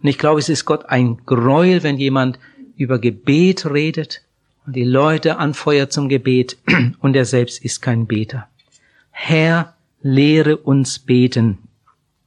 Und 0.03 0.09
ich 0.09 0.19
glaube, 0.19 0.41
es 0.41 0.49
ist 0.49 0.65
Gott 0.65 0.87
ein 0.87 1.19
Gräuel, 1.25 1.85
wenn 1.85 1.99
jemand 1.99 2.41
über 2.77 2.99
Gebet 2.99 3.65
redet 3.65 4.23
und 4.67 4.77
die 4.77 4.85
Leute 4.85 5.39
anfeuert 5.39 5.93
zum 5.93 6.09
Gebet 6.09 6.59
und 7.01 7.17
er 7.17 7.25
selbst 7.25 7.65
ist 7.65 7.83
kein 7.83 8.07
Beter. 8.07 8.49
Herr, 9.11 9.75
lehre 10.03 10.57
uns 10.57 10.99
beten. 10.99 11.59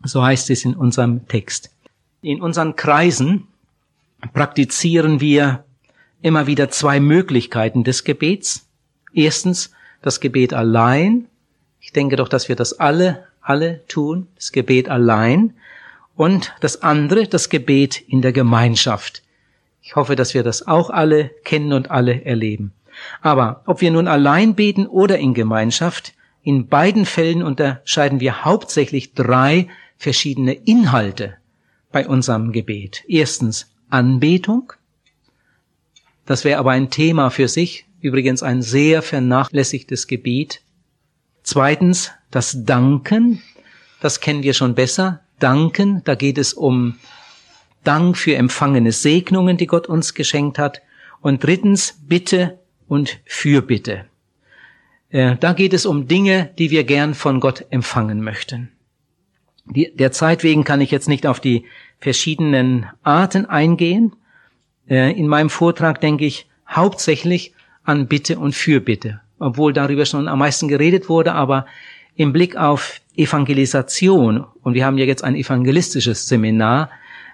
So 0.04 0.24
heißt 0.24 0.50
es 0.50 0.66
in 0.66 0.76
unserem 0.76 1.28
Text. 1.28 1.72
In 2.22 2.42
unseren 2.42 2.76
Kreisen 2.76 3.48
praktizieren 4.34 5.20
wir 5.20 5.64
immer 6.22 6.48
wieder 6.48 6.70
zwei 6.70 7.00
Möglichkeiten 7.00 7.84
des 7.84 8.04
Gebets. 8.04 8.68
Erstens 9.14 9.72
das 10.02 10.20
Gebet 10.20 10.54
allein. 10.54 11.28
Ich 11.80 11.94
denke 11.94 12.16
doch, 12.16 12.28
dass 12.28 12.50
wir 12.50 12.56
das 12.56 12.74
alle, 12.80 13.26
alle 13.42 13.86
tun. 13.88 14.28
Das 14.36 14.52
Gebet 14.52 14.90
allein. 14.90 15.54
Und 16.16 16.54
das 16.62 16.81
andere, 16.81 17.28
das 17.28 17.50
Gebet 17.50 18.02
in 18.08 18.22
der 18.22 18.31
Gemeinschaft. 18.31 19.22
Ich 19.86 19.96
hoffe, 19.96 20.16
dass 20.16 20.34
wir 20.34 20.42
das 20.42 20.66
auch 20.66 20.90
alle 20.90 21.30
kennen 21.44 21.72
und 21.72 21.92
alle 21.92 22.26
erleben. 22.26 22.74
Aber 23.22 23.62
ob 23.68 23.82
wir 23.82 23.92
nun 23.92 24.08
allein 24.08 24.56
beten 24.56 24.88
oder 24.88 25.20
in 25.20 25.36
Gemeinschaft, 25.36 26.16
in 26.42 26.68
beiden 26.68 27.06
Fällen 27.06 27.44
unterscheiden 27.44 28.19
wir 28.19 28.44
hauptsächlich 28.44 29.14
drei 29.14 29.68
verschiedene 29.98 30.54
Inhalte 30.54 31.36
bei 31.92 32.07
unserem 32.07 32.52
Gebet. 32.52 33.04
Erstens 33.07 33.69
Anbetung. 33.92 34.74
Das 36.26 36.45
wäre 36.45 36.59
aber 36.59 36.71
ein 36.71 36.90
Thema 36.90 37.30
für 37.30 37.48
sich, 37.48 37.86
übrigens 38.02 38.42
ein 38.42 38.64
sehr 38.64 39.04
vernachlässigtes 39.04 40.07
Gebiet. 40.07 40.62
Zweitens 41.44 42.12
das 42.31 42.66
Danken. 42.66 43.44
Das 44.02 44.19
kennen 44.19 44.42
wir 44.42 44.56
schon 44.56 44.74
besser. 44.74 45.21
Danken, 45.38 46.02
da 46.06 46.16
geht 46.16 46.40
es 46.40 46.54
um 46.54 46.95
Dank 47.85 48.18
für 48.18 48.35
empfangene 48.35 48.92
Segnungen, 48.92 49.57
die 49.57 49.68
Gott 49.68 49.87
uns 49.87 50.13
geschenkt 50.13 50.59
hat. 50.59 50.81
Und 51.21 51.44
drittens 51.44 51.99
Bitte 52.07 52.59
und 52.87 53.19
Fürbitte. 53.25 54.06
Äh, 55.09 55.37
da 55.39 55.54
geht 55.54 55.73
es 55.73 55.85
um 55.85 56.07
Dinge, 56.07 56.49
die 56.57 56.71
wir 56.71 56.83
gern 56.83 57.13
von 57.13 57.39
Gott 57.39 57.65
empfangen 57.69 58.21
möchten. 58.21 58.71
Der 59.65 60.11
Zeit 60.11 60.44
wegen 60.44 60.63
kann 60.63 60.81
ich 60.81 60.92
jetzt 60.92 61.07
nicht 61.07 61.25
auf 61.25 61.39
die 61.39 61.65
verschiedenen 61.99 62.85
Arten 63.01 63.45
eingehen. 63.45 64.13
Äh, 64.87 65.18
in 65.18 65.27
meinem 65.27 65.49
Vortrag 65.49 66.01
denke 66.01 66.25
ich 66.25 66.47
hauptsächlich 66.69 67.54
an 67.83 68.07
Bitte 68.07 68.37
und 68.37 68.54
Fürbitte, 68.54 69.21
obwohl 69.39 69.73
darüber 69.73 70.06
schon 70.06 70.27
am 70.27 70.39
meisten 70.39 70.68
geredet 70.68 71.09
wurde, 71.09 71.33
aber 71.33 71.65
im 72.15 72.31
Blick 72.31 72.56
auf 72.56 73.01
Evangelisation, 73.15 74.45
und 74.61 74.73
wir 74.73 74.85
haben 74.85 74.97
ja 74.97 75.06
jetzt 75.06 75.23
ein 75.23 75.35
evangelistisches 75.35 76.27
Seminar, 76.27 76.89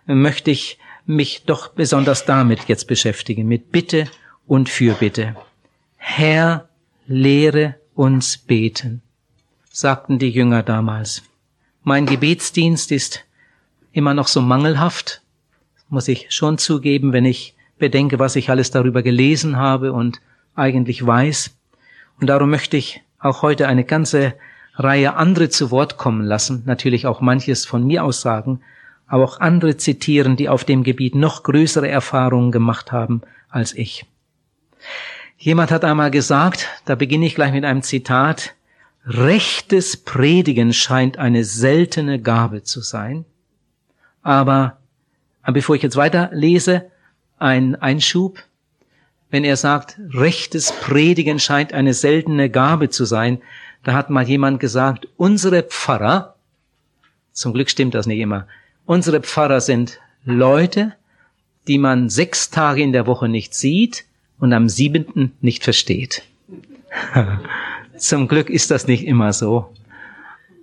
möchte 0.05 0.51
ich 0.51 0.77
mich 1.05 1.43
doch 1.45 1.69
besonders 1.69 2.25
damit 2.25 2.67
jetzt 2.67 2.87
beschäftigen, 2.87 3.47
mit 3.47 3.71
Bitte 3.71 4.07
und 4.47 4.69
Fürbitte. 4.69 5.35
Herr, 5.97 6.69
lehre 7.07 7.75
uns 7.95 8.37
beten, 8.37 9.01
sagten 9.71 10.19
die 10.19 10.29
Jünger 10.29 10.63
damals. 10.63 11.23
Mein 11.83 12.05
Gebetsdienst 12.05 12.91
ist 12.91 13.25
immer 13.91 14.13
noch 14.13 14.27
so 14.27 14.41
mangelhaft, 14.41 15.21
muss 15.89 16.07
ich 16.07 16.27
schon 16.29 16.57
zugeben, 16.57 17.11
wenn 17.11 17.25
ich 17.25 17.55
bedenke, 17.77 18.19
was 18.19 18.35
ich 18.35 18.49
alles 18.49 18.71
darüber 18.71 19.03
gelesen 19.03 19.57
habe 19.57 19.91
und 19.91 20.21
eigentlich 20.55 21.05
weiß. 21.05 21.51
Und 22.19 22.27
darum 22.27 22.49
möchte 22.49 22.77
ich 22.77 23.01
auch 23.19 23.41
heute 23.41 23.67
eine 23.67 23.83
ganze 23.83 24.35
Reihe 24.75 25.15
andere 25.15 25.49
zu 25.49 25.69
Wort 25.71 25.97
kommen 25.97 26.25
lassen, 26.25 26.63
natürlich 26.65 27.05
auch 27.05 27.19
manches 27.19 27.65
von 27.65 27.85
mir 27.85 28.03
aus 28.03 28.21
sagen, 28.21 28.61
aber 29.11 29.25
auch 29.25 29.41
andere 29.41 29.75
zitieren, 29.75 30.37
die 30.37 30.47
auf 30.47 30.63
dem 30.63 30.83
Gebiet 30.83 31.15
noch 31.15 31.43
größere 31.43 31.89
Erfahrungen 31.89 32.49
gemacht 32.49 32.93
haben 32.93 33.21
als 33.49 33.73
ich. 33.73 34.05
Jemand 35.37 35.69
hat 35.69 35.83
einmal 35.83 36.11
gesagt, 36.11 36.69
da 36.85 36.95
beginne 36.95 37.25
ich 37.25 37.35
gleich 37.35 37.51
mit 37.51 37.65
einem 37.65 37.81
Zitat, 37.81 38.55
Rechtes 39.05 39.97
Predigen 39.97 40.71
scheint 40.71 41.17
eine 41.17 41.43
seltene 41.43 42.21
Gabe 42.21 42.63
zu 42.63 42.79
sein. 42.79 43.25
Aber, 44.21 44.77
bevor 45.45 45.75
ich 45.75 45.81
jetzt 45.81 45.97
weiter 45.97 46.29
lese, 46.31 46.89
ein 47.37 47.75
Einschub. 47.75 48.41
Wenn 49.29 49.43
er 49.43 49.57
sagt, 49.57 49.99
rechtes 50.13 50.71
Predigen 50.71 51.39
scheint 51.39 51.73
eine 51.73 51.93
seltene 51.93 52.49
Gabe 52.49 52.89
zu 52.89 53.03
sein, 53.03 53.41
da 53.83 53.91
hat 53.91 54.09
mal 54.09 54.23
jemand 54.23 54.61
gesagt, 54.61 55.09
unsere 55.17 55.63
Pfarrer, 55.63 56.35
zum 57.33 57.51
Glück 57.51 57.69
stimmt 57.69 57.93
das 57.93 58.05
nicht 58.05 58.19
immer, 58.19 58.47
unsere 58.85 59.21
Pfarrer 59.21 59.61
sind 59.61 59.99
Leute, 60.25 60.93
die 61.67 61.77
man 61.77 62.09
sechs 62.09 62.49
Tage 62.49 62.81
in 62.81 62.91
der 62.91 63.07
Woche 63.07 63.27
nicht 63.27 63.53
sieht 63.53 64.05
und 64.39 64.53
am 64.53 64.69
siebenten 64.69 65.33
nicht 65.41 65.63
versteht. 65.63 66.23
Zum 67.97 68.27
Glück 68.27 68.49
ist 68.49 68.71
das 68.71 68.87
nicht 68.87 69.05
immer 69.05 69.33
so. 69.33 69.71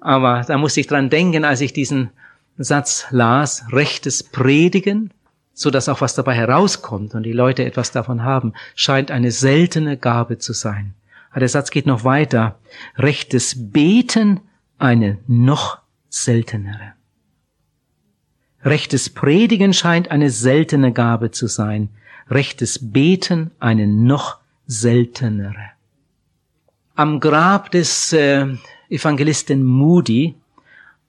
Aber 0.00 0.44
da 0.46 0.58
muss 0.58 0.76
ich 0.76 0.86
dran 0.86 1.10
denken, 1.10 1.44
als 1.44 1.60
ich 1.60 1.72
diesen 1.72 2.10
Satz 2.56 3.06
las, 3.10 3.64
rechtes 3.72 4.22
Predigen, 4.22 5.12
so 5.54 5.70
dass 5.70 5.88
auch 5.88 6.00
was 6.00 6.14
dabei 6.14 6.34
herauskommt 6.34 7.14
und 7.14 7.22
die 7.22 7.32
Leute 7.32 7.64
etwas 7.64 7.90
davon 7.92 8.22
haben, 8.22 8.52
scheint 8.74 9.10
eine 9.10 9.30
seltene 9.30 9.96
Gabe 9.96 10.38
zu 10.38 10.52
sein. 10.52 10.94
Aber 11.30 11.40
der 11.40 11.48
Satz 11.48 11.70
geht 11.70 11.86
noch 11.86 12.04
weiter. 12.04 12.58
Rechtes 12.96 13.54
Beten 13.70 14.40
eine 14.78 15.18
noch 15.26 15.78
seltenere. 16.08 16.97
Rechtes 18.64 19.08
Predigen 19.08 19.72
scheint 19.72 20.10
eine 20.10 20.30
seltene 20.30 20.92
Gabe 20.92 21.30
zu 21.30 21.46
sein, 21.46 21.90
rechtes 22.28 22.80
Beten 22.92 23.52
eine 23.60 23.86
noch 23.86 24.38
seltenere. 24.66 25.70
Am 26.96 27.20
Grab 27.20 27.70
des 27.70 28.12
äh, 28.12 28.46
Evangelisten 28.90 29.62
Moody, 29.62 30.34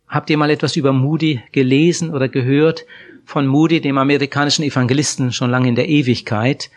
habt 0.08 0.30
ihr 0.30 0.38
mal 0.38 0.52
etwas 0.52 0.76
über 0.76 0.94
Moody 0.94 1.42
gelesen 1.52 2.12
oder 2.12 2.30
gehört? 2.30 2.86
Von 3.26 3.48
Moody, 3.48 3.82
dem 3.82 3.98
amerikanischen 3.98 4.64
Evangelisten, 4.64 5.32
schon 5.32 5.50
lange 5.50 5.68
in 5.68 5.76
der 5.76 5.90
Ewigkeit. 5.90 6.70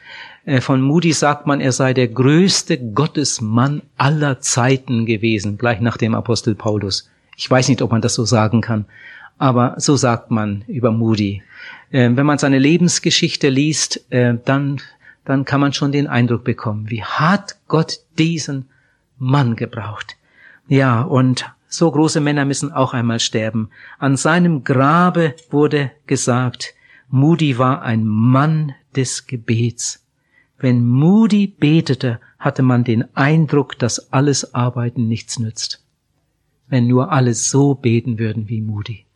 Äh, 0.47 0.63
von 0.63 0.81
Moody 0.81 1.13
sagt 1.13 1.47
man, 1.47 1.61
er 1.61 1.73
sei 1.73 1.93
der 1.93 2.09
größte 2.09 2.79
Gottesmann 2.79 3.83
aller 3.99 4.41
Zeiten 4.41 5.05
gewesen, 5.05 5.59
gleich 5.59 5.81
nach 5.81 5.99
dem 5.99 6.15
Apostel 6.15 6.55
Paulus. 6.55 7.11
Ich 7.37 7.51
weiß 7.51 7.69
nicht, 7.69 7.83
ob 7.83 7.91
man 7.91 8.01
das 8.01 8.15
so 8.15 8.25
sagen 8.25 8.63
kann, 8.63 8.87
aber 9.39 9.75
so 9.79 9.97
sagt 9.97 10.31
man 10.31 10.65
über 10.67 10.93
Moody. 10.93 11.43
Äh, 11.91 12.11
wenn 12.15 12.27
man 12.27 12.39
seine 12.39 12.59
Lebensgeschichte 12.59 13.49
liest, 13.49 14.07
äh, 14.11 14.35
dann, 14.45 14.81
dann 15.25 15.45
kann 15.45 15.61
man 15.61 15.73
schon 15.73 15.93
den 15.93 16.07
Eindruck 16.07 16.45
bekommen, 16.45 16.91
wie 16.91 17.03
hat 17.03 17.57
Gott 17.69 18.01
diesen 18.19 18.67
Mann 19.19 19.57
gebraucht. 19.57 20.17
Ja, 20.69 21.03
und 21.03 21.51
so 21.69 21.91
große 21.91 22.21
Männer 22.21 22.45
müssen 22.45 22.73
auch 22.73 22.93
einmal 22.93 23.21
sterben. 23.21 23.71
An 23.99 24.17
seinem 24.17 24.63
Grabe 24.63 25.35
wurde 25.51 25.91
gesagt, 26.07 26.75
Moody 27.09 27.59
war 27.59 27.83
ein 27.83 28.07
Mann 28.07 28.75
des 28.95 29.27
Gebets. 29.27 30.05
Wenn 30.59 30.87
Moody 30.87 31.47
betete, 31.47 32.21
hatte 32.39 32.63
man 32.63 32.85
den 32.85 33.17
Eindruck, 33.17 33.79
dass 33.79 34.13
alles 34.13 34.55
Arbeiten 34.55 35.09
nichts 35.09 35.39
nützt. 35.39 35.85
Wenn 36.69 36.87
nur 36.87 37.11
alle 37.11 37.35
so 37.35 37.75
beten 37.75 38.19
würden 38.19 38.49
wie 38.49 38.61
Moody. 38.61 39.07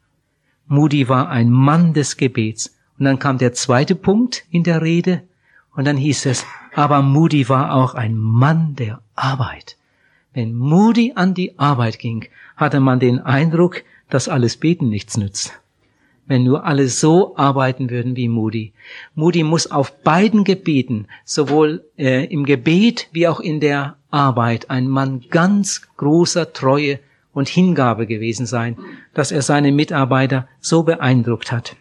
Moody 0.69 1.09
war 1.09 1.29
ein 1.29 1.51
Mann 1.51 1.95
des 1.95 2.17
Gebets. 2.17 2.77
Und 2.99 3.05
dann 3.05 3.19
kam 3.19 3.39
der 3.39 3.53
zweite 3.53 3.95
Punkt 3.95 4.45
in 4.51 4.65
der 4.65 4.83
Rede 4.83 5.23
und 5.75 5.85
dann 5.85 5.99
hieß 5.99 6.27
es, 6.27 6.47
aber 6.75 7.03
Moody 7.03 7.49
war 7.49 7.75
auch 7.75 7.95
ein 7.95 8.17
Mann 8.17 8.75
der 8.77 9.01
Arbeit. 9.15 9.77
Wenn 10.33 10.55
Moody 10.55 11.13
an 11.15 11.35
die 11.35 11.59
Arbeit 11.59 11.99
ging, 11.99 12.27
hatte 12.57 12.81
man 12.81 12.99
den 12.99 13.21
Eindruck, 13.21 13.83
dass 14.09 14.29
alles 14.29 14.57
Beten 14.57 14.89
nichts 14.89 15.17
nützt. 15.17 15.53
Wenn 16.27 16.45
nur 16.45 16.65
alle 16.65 16.89
so 16.89 17.37
arbeiten 17.37 17.91
würden 17.91 18.17
wie 18.17 18.29
Moody. 18.29 18.73
Moody 19.15 19.45
muss 19.45 19.71
auf 19.71 20.03
beiden 20.03 20.45
Gebieten, 20.45 21.07
sowohl 21.25 21.85
äh, 21.97 22.25
im 22.25 22.45
Gebet 22.45 23.09
wie 23.13 23.29
auch 23.29 23.39
in 23.39 23.61
der 23.61 23.97
Arbeit, 24.11 24.71
ein 24.71 24.89
Mann 24.89 25.25
ganz 25.31 25.83
großer 25.97 26.53
Treue 26.53 26.99
und 27.37 27.51
Hingabe 27.51 28.07
gewesen 28.07 28.47
sein, 28.47 28.79
dass 29.13 29.31
er 29.31 29.43
seine 29.43 29.71
Mitarbeiter 29.71 30.49
so 30.59 30.85
beeindruckt 30.85 31.53
hat. 31.53 31.77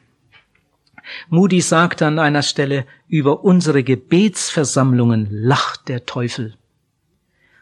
Moody 1.29 1.61
sagt 1.61 2.01
an 2.01 2.19
einer 2.19 2.41
Stelle, 2.41 2.85
über 3.07 3.45
unsere 3.45 3.81
Gebetsversammlungen 3.81 5.29
lacht 5.31 5.87
der 5.87 6.05
Teufel. 6.05 6.55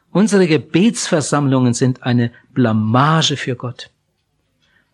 Unsere 0.10 0.48
Gebetsversammlungen 0.48 1.76
sind 1.76 2.02
eine 2.02 2.32
Blamage 2.56 3.38
für 3.38 3.56
Gott. 3.56 3.92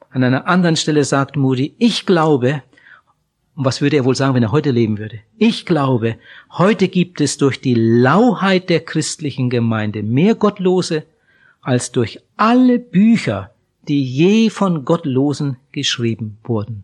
An 0.10 0.26
einer 0.26 0.48
anderen 0.48 0.76
Stelle 0.76 1.06
sagt 1.06 1.38
Moody, 1.38 1.76
ich 1.78 2.06
glaube, 2.06 2.64
und 3.56 3.64
was 3.64 3.80
würde 3.80 3.96
er 3.96 4.04
wohl 4.04 4.16
sagen, 4.16 4.36
wenn 4.36 4.44
er 4.44 4.52
heute 4.52 4.72
leben 4.72 4.98
würde? 4.98 5.22
Ich 5.38 5.66
glaube, 5.66 6.18
heute 6.52 6.90
gibt 6.90 7.22
es 7.22 7.38
durch 7.38 7.62
die 7.62 7.76
Lauheit 7.76 8.70
der 8.70 8.82
christlichen 8.82 9.50
Gemeinde 9.50 10.04
mehr 10.04 10.36
Gottlose 10.36 11.06
als 11.62 11.92
durch 11.92 12.20
alle 12.38 12.80
Bücher, 12.80 13.52
die 13.88 14.04
je 14.04 14.50
von 14.50 14.86
Gottlosen 14.86 15.58
geschrieben 15.72 16.38
wurden. 16.44 16.84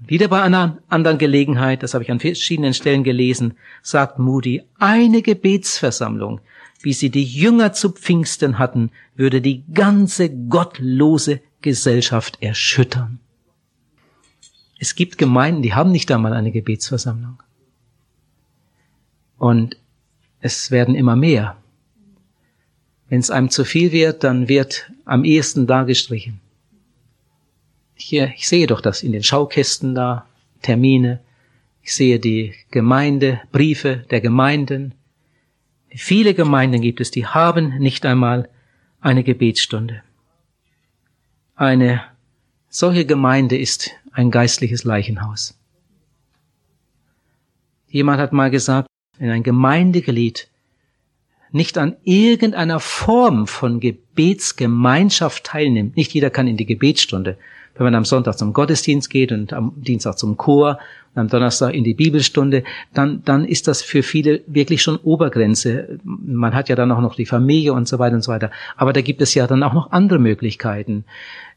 Wieder 0.00 0.28
bei 0.28 0.42
einer 0.42 0.78
anderen 0.88 1.18
Gelegenheit, 1.18 1.82
das 1.82 1.94
habe 1.94 2.04
ich 2.04 2.10
an 2.10 2.20
verschiedenen 2.20 2.74
Stellen 2.74 3.04
gelesen, 3.04 3.54
sagt 3.82 4.18
Moody, 4.18 4.62
eine 4.78 5.22
Gebetsversammlung, 5.22 6.40
wie 6.82 6.92
sie 6.92 7.10
die 7.10 7.24
Jünger 7.24 7.72
zu 7.72 7.90
Pfingsten 7.90 8.58
hatten, 8.58 8.90
würde 9.14 9.40
die 9.40 9.64
ganze 9.72 10.30
gottlose 10.30 11.40
Gesellschaft 11.62 12.42
erschüttern. 12.42 13.20
Es 14.78 14.94
gibt 14.94 15.16
Gemeinden, 15.16 15.62
die 15.62 15.74
haben 15.74 15.90
nicht 15.90 16.10
einmal 16.12 16.34
eine 16.34 16.52
Gebetsversammlung. 16.52 17.42
Und 19.38 19.76
es 20.40 20.70
werden 20.70 20.94
immer 20.94 21.16
mehr. 21.16 21.56
Wenn 23.08 23.20
es 23.20 23.30
einem 23.30 23.50
zu 23.50 23.64
viel 23.64 23.92
wird, 23.92 24.24
dann 24.24 24.48
wird 24.48 24.90
am 25.04 25.24
ehesten 25.24 25.66
da 25.66 25.84
gestrichen. 25.84 26.40
Hier, 27.94 28.32
ich 28.36 28.48
sehe 28.48 28.66
doch 28.66 28.80
das 28.80 29.02
in 29.02 29.12
den 29.12 29.22
Schaukästen 29.22 29.94
da, 29.94 30.26
Termine. 30.62 31.20
Ich 31.82 31.94
sehe 31.94 32.18
die 32.18 32.54
Gemeinde, 32.70 33.40
Briefe 33.52 34.04
der 34.10 34.20
Gemeinden. 34.20 34.94
Viele 35.90 36.34
Gemeinden 36.34 36.82
gibt 36.82 37.00
es, 37.00 37.10
die 37.10 37.26
haben 37.26 37.78
nicht 37.78 38.04
einmal 38.04 38.48
eine 39.00 39.22
Gebetsstunde. 39.22 40.02
Eine 41.54 42.02
solche 42.68 43.06
Gemeinde 43.06 43.56
ist 43.56 43.92
ein 44.12 44.30
geistliches 44.30 44.84
Leichenhaus. 44.84 45.56
Jemand 47.88 48.20
hat 48.20 48.32
mal 48.32 48.50
gesagt, 48.50 48.88
wenn 49.18 49.30
ein 49.30 49.42
Gemeindeglied 49.42 50.48
nicht 51.52 51.78
an 51.78 51.96
irgendeiner 52.04 52.80
Form 52.80 53.46
von 53.46 53.80
Gebetsgemeinschaft 53.80 55.44
teilnimmt, 55.44 55.96
nicht 55.96 56.12
jeder 56.12 56.30
kann 56.30 56.48
in 56.48 56.56
die 56.56 56.66
Gebetsstunde, 56.66 57.36
wenn 57.76 57.84
man 57.84 57.94
am 57.94 58.04
Sonntag 58.04 58.38
zum 58.38 58.52
Gottesdienst 58.52 59.10
geht 59.10 59.32
und 59.32 59.52
am 59.52 59.72
Dienstag 59.76 60.18
zum 60.18 60.36
Chor 60.36 60.78
und 61.14 61.20
am 61.20 61.28
Donnerstag 61.28 61.74
in 61.74 61.84
die 61.84 61.94
Bibelstunde, 61.94 62.64
dann, 62.94 63.22
dann 63.24 63.44
ist 63.44 63.68
das 63.68 63.82
für 63.82 64.02
viele 64.02 64.42
wirklich 64.46 64.82
schon 64.82 64.96
Obergrenze. 64.96 65.98
Man 66.04 66.54
hat 66.54 66.68
ja 66.68 66.76
dann 66.76 66.92
auch 66.92 67.00
noch 67.00 67.14
die 67.14 67.26
Familie 67.26 67.72
und 67.72 67.86
so 67.86 67.98
weiter 67.98 68.16
und 68.16 68.22
so 68.22 68.32
weiter. 68.32 68.50
Aber 68.76 68.92
da 68.92 69.02
gibt 69.02 69.20
es 69.20 69.34
ja 69.34 69.46
dann 69.46 69.62
auch 69.62 69.74
noch 69.74 69.92
andere 69.92 70.18
Möglichkeiten. 70.18 71.04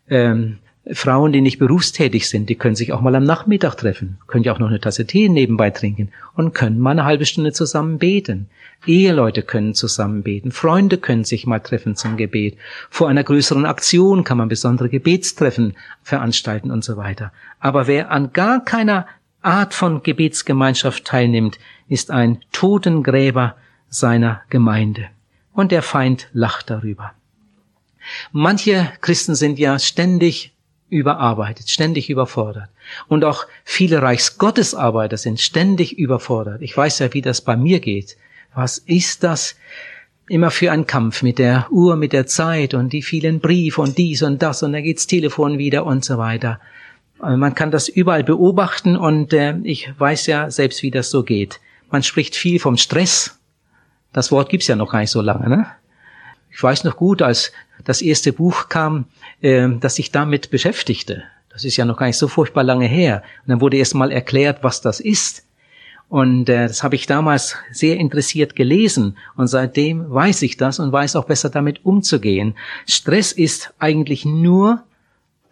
Ähm, 0.10 0.58
Frauen, 0.93 1.31
die 1.31 1.41
nicht 1.41 1.60
berufstätig 1.60 2.27
sind, 2.29 2.50
die 2.50 2.55
können 2.55 2.75
sich 2.75 2.93
auch 2.93 3.01
mal 3.01 3.15
am 3.15 3.24
Nachmittag 3.24 3.75
treffen, 3.75 4.17
können 4.27 4.43
ja 4.43 4.53
auch 4.53 4.60
noch 4.60 4.69
eine 4.69 4.79
Tasse 4.79 5.05
Tee 5.05 5.29
nebenbei 5.29 5.69
trinken 5.69 6.10
und 6.36 6.53
können 6.53 6.79
mal 6.79 6.91
eine 6.91 7.05
halbe 7.05 7.25
Stunde 7.25 7.53
zusammen 7.53 8.00
beten. 8.00 8.50
Eheleute 8.88 9.43
können 9.43 9.75
zusammen 9.75 10.24
beten, 10.24 10.51
Freunde 10.51 10.98
können 10.98 11.25
sich 11.25 11.46
mal 11.46 11.60
treffen 11.60 11.96
zum 11.96 12.17
Gebet. 12.17 12.58
Vor 12.89 13.10
einer 13.10 13.24
größeren 13.24 13.65
Aktion 13.65 14.24
kann 14.24 14.38
man 14.38 14.50
besondere 14.50 14.89
Gebetstreffen 14.89 15.75
veranstalten 16.01 16.72
und 16.72 16.84
so 16.84 16.98
weiter. 16.98 17.31
Aber 17.60 17.88
wer 17.88 18.10
an 18.10 18.34
gar 18.34 18.63
keiner 18.63 19.05
Art 19.41 19.74
von 19.74 20.01
Gebetsgemeinschaft 20.01 21.05
teilnimmt, 21.05 21.60
ist 21.88 22.10
ein 22.10 22.39
Totengräber 22.51 23.55
seiner 23.89 24.41
Gemeinde. 24.50 25.08
Und 25.53 25.72
der 25.72 25.81
Feind 25.81 26.29
lacht 26.34 26.69
darüber. 26.69 27.12
Manche 28.31 28.91
Christen 29.01 29.36
sind 29.36 29.60
ja 29.60 29.77
ständig 29.77 30.53
überarbeitet, 30.89 31.69
ständig 31.69 32.10
überfordert. 32.10 32.69
Und 33.08 33.24
auch 33.24 33.46
viele 33.63 34.01
Reichsgottesarbeiter 34.01 35.17
sind 35.17 35.39
ständig 35.39 35.98
überfordert. 35.98 36.62
Ich 36.62 36.75
weiß 36.75 37.00
ja, 37.00 37.13
wie 37.13 37.22
das 37.22 37.41
bei 37.41 37.55
mir 37.55 37.79
geht. 37.79 38.17
Was 38.53 38.77
ist 38.79 39.24
das 39.24 39.55
immer 40.27 40.51
für 40.51 40.72
ein 40.72 40.86
Kampf 40.86 41.24
mit 41.24 41.39
der 41.39 41.67
Uhr, 41.72 41.96
mit 41.96 42.13
der 42.13 42.27
Zeit 42.27 42.74
und 42.74 42.93
die 42.93 43.01
vielen 43.01 43.39
Briefe 43.39 43.81
und 43.81 43.98
dies 43.98 44.22
und 44.22 44.41
das 44.41 44.63
und 44.63 44.74
dann 44.74 44.84
geht's 44.84 45.08
Telefon 45.08 45.58
wieder 45.58 45.86
und 45.86 46.05
so 46.05 46.17
weiter. 46.17 46.60
Man 47.19 47.55
kann 47.55 47.72
das 47.72 47.89
überall 47.89 48.24
beobachten 48.24 48.96
und 48.96 49.34
äh, 49.34 49.58
ich 49.63 49.91
weiß 49.98 50.27
ja 50.27 50.50
selbst, 50.51 50.84
wie 50.84 50.91
das 50.91 51.10
so 51.10 51.24
geht. 51.24 51.60
Man 51.91 52.03
spricht 52.03 52.36
viel 52.36 52.60
vom 52.60 52.77
Stress. 52.77 53.38
Das 54.13 54.31
Wort 54.31 54.50
gibt's 54.50 54.67
ja 54.67 54.75
noch 54.75 54.91
gar 54.91 55.00
nicht 55.00 55.12
so 55.12 55.22
lange. 55.22 55.50
Ne? 55.50 55.65
ich 56.51 56.62
weiß 56.62 56.84
noch 56.84 56.98
gut, 56.98 57.22
als 57.22 57.51
das 57.84 58.01
erste 58.01 58.34
Buch 58.34 58.69
kam, 58.69 59.05
dass 59.41 59.96
sich 59.96 60.12
damit 60.12 60.50
beschäftigte. 60.50 61.24
Das 61.50 61.65
ist 61.65 61.77
ja 61.77 61.86
noch 61.86 61.98
gar 61.98 62.08
nicht 62.08 62.17
so 62.17 62.27
furchtbar 62.27 62.63
lange 62.63 62.88
her. 62.88 63.24
Und 63.43 63.50
dann 63.50 63.62
wurde 63.62 63.77
erst 63.77 63.96
mal 63.96 64.12
erklärt, 64.12 64.63
was 64.63 64.81
das 64.81 65.00
ist. 65.00 65.46
Und 66.10 66.50
äh, 66.50 66.67
das 66.67 66.84
habe 66.84 66.96
ich 66.96 67.05
damals 67.05 67.55
sehr 67.72 67.98
interessiert 67.98 68.55
gelesen 68.55 69.17
und 69.36 69.48
seitdem 69.48 70.10
weiß 70.10 70.41
ich 70.41 70.58
das 70.58 70.79
und 70.79 70.91
weiß 70.91 71.15
auch 71.15 71.25
besser 71.25 71.51
damit 71.51 71.86
umzugehen. 71.86 72.55
Stress 72.88 73.31
ist 73.31 73.74
eigentlich 73.77 74.25
nur, 74.25 74.84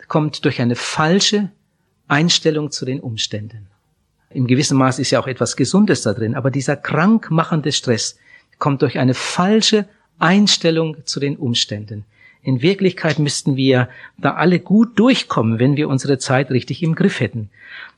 kommt 0.08 0.46
durch 0.46 0.60
eine 0.60 0.76
falsche 0.76 1.52
Einstellung 2.08 2.72
zu 2.72 2.86
den 2.86 3.00
Umständen. 3.00 3.68
Im 4.32 4.48
gewissen 4.48 4.78
Maß 4.78 4.98
ist 4.98 5.12
ja 5.12 5.20
auch 5.20 5.28
etwas 5.28 5.56
Gesundes 5.56 6.02
da 6.02 6.14
drin, 6.14 6.34
aber 6.34 6.50
dieser 6.50 6.76
krankmachende 6.76 7.72
Stress 7.72 8.18
kommt 8.58 8.82
durch 8.82 8.98
eine 8.98 9.14
falsche 9.14 9.88
Einstellung 10.18 11.06
zu 11.06 11.20
den 11.20 11.38
Umständen. 11.38 12.06
In 12.42 12.62
Wirklichkeit 12.62 13.20
müssten 13.20 13.56
wir 13.56 13.90
da 14.18 14.36
alle 14.36 14.60
gut 14.60 14.98
durchkommen, 14.98 15.60
wenn 15.60 15.76
wir 15.76 15.90
unsere 15.90 16.18
Zeit 16.18 16.50
richtig 16.52 16.82
im 16.84 16.96
Griff 16.96 17.20
hätten. 17.20 17.50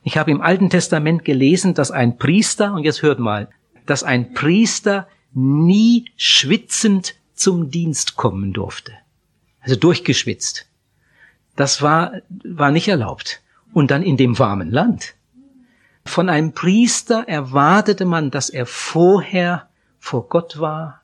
Ich 0.02 0.16
habe 0.16 0.30
im 0.30 0.40
Alten 0.40 0.70
Testament 0.70 1.24
gelesen, 1.24 1.74
dass 1.74 1.90
ein 1.90 2.18
Priester, 2.18 2.74
und 2.74 2.84
jetzt 2.84 3.02
hört 3.02 3.18
mal, 3.18 3.48
dass 3.86 4.02
ein 4.02 4.34
Priester 4.34 5.06
nie 5.32 6.06
schwitzend 6.16 7.14
zum 7.34 7.70
Dienst 7.70 8.16
kommen 8.16 8.52
durfte. 8.52 8.92
Also 9.60 9.76
durchgeschwitzt. 9.76 10.66
Das 11.56 11.82
war, 11.82 12.12
war 12.44 12.70
nicht 12.70 12.88
erlaubt. 12.88 13.42
Und 13.72 13.90
dann 13.90 14.02
in 14.02 14.16
dem 14.16 14.38
warmen 14.38 14.70
Land. 14.70 15.14
Von 16.04 16.28
einem 16.28 16.52
Priester 16.52 17.24
erwartete 17.28 18.04
man, 18.04 18.30
dass 18.30 18.50
er 18.50 18.66
vorher 18.66 19.68
vor 19.98 20.28
Gott 20.28 20.58
war, 20.58 21.02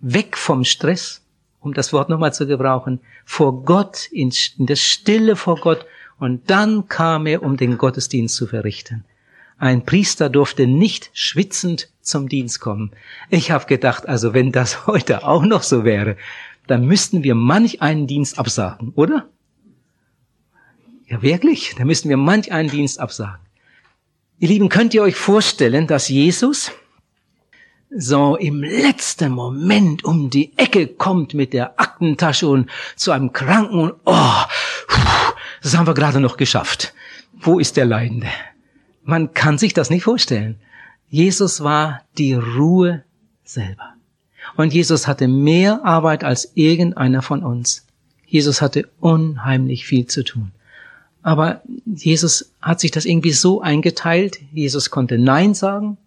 weg 0.00 0.36
vom 0.36 0.64
Stress, 0.64 1.25
um 1.66 1.74
das 1.74 1.92
Wort 1.92 2.08
nochmal 2.08 2.32
zu 2.32 2.46
gebrauchen, 2.46 3.00
vor 3.24 3.64
Gott, 3.64 4.06
in, 4.12 4.32
der 4.56 4.76
Stille 4.76 5.34
vor 5.34 5.56
Gott, 5.56 5.84
und 6.18 6.48
dann 6.48 6.88
kam 6.88 7.26
er, 7.26 7.42
um 7.42 7.56
den 7.56 7.76
Gottesdienst 7.76 8.36
zu 8.36 8.46
verrichten. 8.46 9.04
Ein 9.58 9.84
Priester 9.84 10.30
durfte 10.30 10.66
nicht 10.66 11.10
schwitzend 11.12 11.90
zum 12.00 12.28
Dienst 12.28 12.60
kommen. 12.60 12.92
Ich 13.30 13.50
habe 13.50 13.66
gedacht, 13.66 14.08
also 14.08 14.32
wenn 14.32 14.52
das 14.52 14.86
heute 14.86 15.26
auch 15.26 15.44
noch 15.44 15.62
so 15.62 15.84
wäre, 15.84 16.16
dann 16.68 16.86
müssten 16.86 17.24
wir 17.24 17.34
manch 17.34 17.82
einen 17.82 18.06
Dienst 18.06 18.38
absagen, 18.38 18.92
oder? 18.94 19.28
Ja, 21.08 21.20
wirklich, 21.22 21.74
da 21.76 21.84
müssten 21.84 22.08
wir 22.08 22.16
manch 22.16 22.52
einen 22.52 22.70
Dienst 22.70 23.00
absagen. 23.00 23.40
Ihr 24.38 24.48
Lieben, 24.48 24.68
könnt 24.68 24.94
ihr 24.94 25.02
euch 25.02 25.16
vorstellen, 25.16 25.86
dass 25.86 26.08
Jesus 26.08 26.70
so 27.90 28.36
im 28.36 28.62
letzten 28.62 29.32
Moment 29.32 30.04
um 30.04 30.30
die 30.30 30.56
Ecke 30.56 30.86
kommt 30.86 31.34
mit 31.34 31.52
der 31.52 31.78
Aktentasche 31.80 32.48
und 32.48 32.68
zu 32.96 33.12
einem 33.12 33.32
Kranken 33.32 33.80
und 33.80 33.94
oh, 34.04 34.42
das 35.62 35.76
haben 35.76 35.86
wir 35.86 35.94
gerade 35.94 36.20
noch 36.20 36.36
geschafft. 36.36 36.94
Wo 37.32 37.58
ist 37.58 37.76
der 37.76 37.86
Leidende? 37.86 38.28
Man 39.04 39.34
kann 39.34 39.58
sich 39.58 39.72
das 39.72 39.90
nicht 39.90 40.04
vorstellen. 40.04 40.56
Jesus 41.08 41.62
war 41.62 42.02
die 42.18 42.34
Ruhe 42.34 43.04
selber. 43.44 43.94
Und 44.56 44.72
Jesus 44.72 45.06
hatte 45.06 45.28
mehr 45.28 45.84
Arbeit 45.84 46.24
als 46.24 46.52
irgendeiner 46.54 47.22
von 47.22 47.42
uns. 47.42 47.86
Jesus 48.26 48.60
hatte 48.62 48.88
unheimlich 49.00 49.86
viel 49.86 50.06
zu 50.06 50.24
tun. 50.24 50.50
Aber 51.22 51.62
Jesus 51.84 52.52
hat 52.60 52.80
sich 52.80 52.90
das 52.90 53.04
irgendwie 53.04 53.32
so 53.32 53.60
eingeteilt. 53.60 54.38
Jesus 54.52 54.90
konnte 54.90 55.18
Nein 55.18 55.54
sagen 55.54 55.98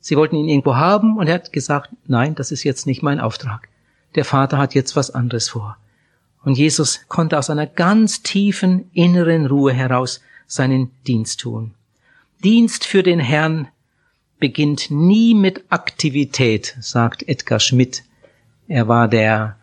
Sie 0.00 0.16
wollten 0.16 0.36
ihn 0.36 0.48
irgendwo 0.48 0.76
haben 0.76 1.18
und 1.18 1.26
er 1.26 1.34
hat 1.34 1.52
gesagt, 1.52 1.90
nein, 2.06 2.34
das 2.34 2.52
ist 2.52 2.64
jetzt 2.64 2.86
nicht 2.86 3.02
mein 3.02 3.20
Auftrag. 3.20 3.68
Der 4.14 4.24
Vater 4.24 4.58
hat 4.58 4.74
jetzt 4.74 4.96
was 4.96 5.10
anderes 5.10 5.50
vor. 5.50 5.76
Und 6.42 6.56
Jesus 6.56 7.02
konnte 7.08 7.38
aus 7.38 7.50
einer 7.50 7.66
ganz 7.66 8.22
tiefen 8.22 8.90
inneren 8.92 9.46
Ruhe 9.46 9.72
heraus 9.72 10.20
seinen 10.46 10.90
Dienst 11.06 11.40
tun. 11.40 11.74
Dienst 12.42 12.86
für 12.86 13.02
den 13.02 13.20
Herrn 13.20 13.68
beginnt 14.38 14.90
nie 14.90 15.34
mit 15.34 15.64
Aktivität, 15.68 16.76
sagt 16.80 17.28
Edgar 17.28 17.60
Schmidt. 17.60 18.02
Er 18.66 18.88
war 18.88 19.06
der, 19.06 19.56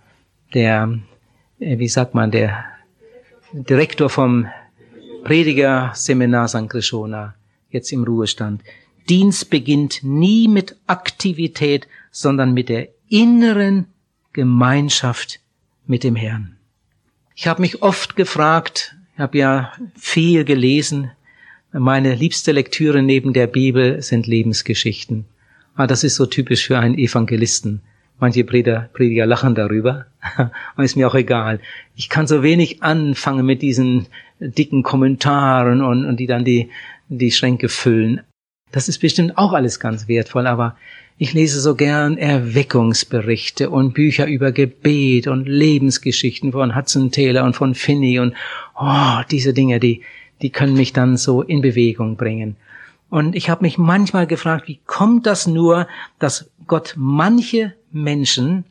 der, 0.53 0.99
äh, 1.59 1.79
wie 1.79 1.87
sagt 1.87 2.13
man, 2.13 2.29
der 2.29 2.63
Direktor 3.51 4.09
vom 4.09 4.47
Predigerseminar 5.23 6.47
St. 6.47 6.69
Krishona, 6.69 7.33
jetzt 7.71 7.91
im 7.91 8.03
Ruhestand. 8.03 8.61
Dienst 9.09 9.49
beginnt 9.49 10.03
nie 10.03 10.47
mit 10.47 10.75
Aktivität, 10.87 11.87
sondern 12.11 12.53
mit 12.53 12.69
der 12.69 12.89
inneren 13.09 13.85
Gemeinschaft 14.33 15.39
mit 15.85 16.03
dem 16.03 16.15
Herrn. 16.15 16.57
Ich 17.35 17.47
habe 17.47 17.61
mich 17.61 17.81
oft 17.81 18.15
gefragt, 18.15 18.95
ich 19.13 19.19
habe 19.19 19.37
ja 19.37 19.71
viel 19.95 20.43
gelesen, 20.43 21.11
meine 21.71 22.15
liebste 22.15 22.51
Lektüre 22.51 23.03
neben 23.03 23.33
der 23.33 23.47
Bibel 23.47 24.01
sind 24.01 24.25
Lebensgeschichten. 24.25 25.25
Ah, 25.75 25.85
das 25.85 26.03
ist 26.03 26.15
so 26.15 26.25
typisch 26.25 26.65
für 26.65 26.79
einen 26.79 26.97
Evangelisten. 26.97 27.81
Manche 28.19 28.43
Prediger, 28.43 28.89
Prediger 28.93 29.27
lachen 29.27 29.53
darüber, 29.53 30.07
aber 30.37 30.83
ist 30.83 30.95
mir 30.95 31.07
auch 31.07 31.13
egal. 31.13 31.59
Ich 31.95 32.09
kann 32.09 32.25
so 32.25 32.41
wenig 32.41 32.81
anfangen 32.81 33.45
mit 33.45 33.61
diesen 33.61 34.07
dicken 34.39 34.81
Kommentaren 34.81 35.81
und, 35.81 36.05
und 36.05 36.17
die 36.17 36.25
dann 36.25 36.43
die, 36.43 36.71
die 37.09 37.31
Schränke 37.31 37.69
füllen. 37.69 38.21
Das 38.71 38.89
ist 38.89 38.99
bestimmt 38.99 39.37
auch 39.37 39.53
alles 39.53 39.79
ganz 39.79 40.07
wertvoll, 40.07 40.47
aber 40.47 40.75
ich 41.17 41.33
lese 41.33 41.59
so 41.59 41.75
gern 41.75 42.17
Erweckungsberichte 42.17 43.69
und 43.69 43.93
Bücher 43.93 44.27
über 44.27 44.51
Gebet 44.51 45.27
und 45.27 45.47
Lebensgeschichten 45.47 46.51
von 46.51 46.75
Hudson 46.75 47.11
Taylor 47.11 47.43
und 47.43 47.55
von 47.55 47.73
Finney 47.73 48.19
und 48.19 48.35
oh, 48.79 49.21
diese 49.31 49.53
Dinge, 49.53 49.79
die, 49.79 50.03
die 50.41 50.51
können 50.51 50.75
mich 50.75 50.93
dann 50.93 51.17
so 51.17 51.41
in 51.41 51.61
Bewegung 51.61 52.17
bringen. 52.17 52.55
Und 53.09 53.35
ich 53.35 53.49
habe 53.49 53.63
mich 53.63 53.77
manchmal 53.77 54.27
gefragt, 54.27 54.67
wie 54.67 54.79
kommt 54.85 55.25
das 55.25 55.47
nur, 55.47 55.87
dass 56.19 56.51
Gott 56.67 56.93
manche 56.97 57.73
Menschen, 57.91 58.65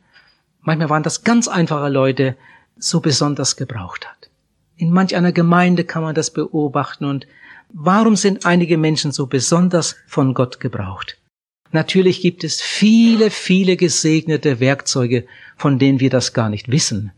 manchmal 0.61 0.89
waren 0.89 1.03
das 1.03 1.23
ganz 1.23 1.47
einfache 1.47 1.89
Leute, 1.89 2.37
so 2.77 3.01
besonders 3.01 3.57
gebraucht 3.57 4.07
hat. 4.07 4.29
In 4.77 4.91
manch 4.91 5.15
einer 5.15 5.31
Gemeinde 5.31 5.83
kann 5.83 6.03
man 6.03 6.13
das 6.13 6.31
beobachten 6.31 7.05
und 7.05 7.27
Warum 7.73 8.15
sind 8.15 8.45
einige 8.45 8.77
Menschen 8.77 9.11
so 9.11 9.27
besonders 9.27 9.95
von 10.07 10.33
Gott 10.33 10.59
gebraucht? 10.59 11.17
Natürlich 11.71 12.21
gibt 12.21 12.43
es 12.43 12.61
viele, 12.61 13.29
viele 13.29 13.75
gesegnete 13.75 14.59
Werkzeuge, 14.59 15.25
von 15.57 15.79
denen 15.79 15.99
wir 15.99 16.09
das 16.09 16.33
gar 16.33 16.49
nicht 16.49 16.71
wissen, 16.71 17.11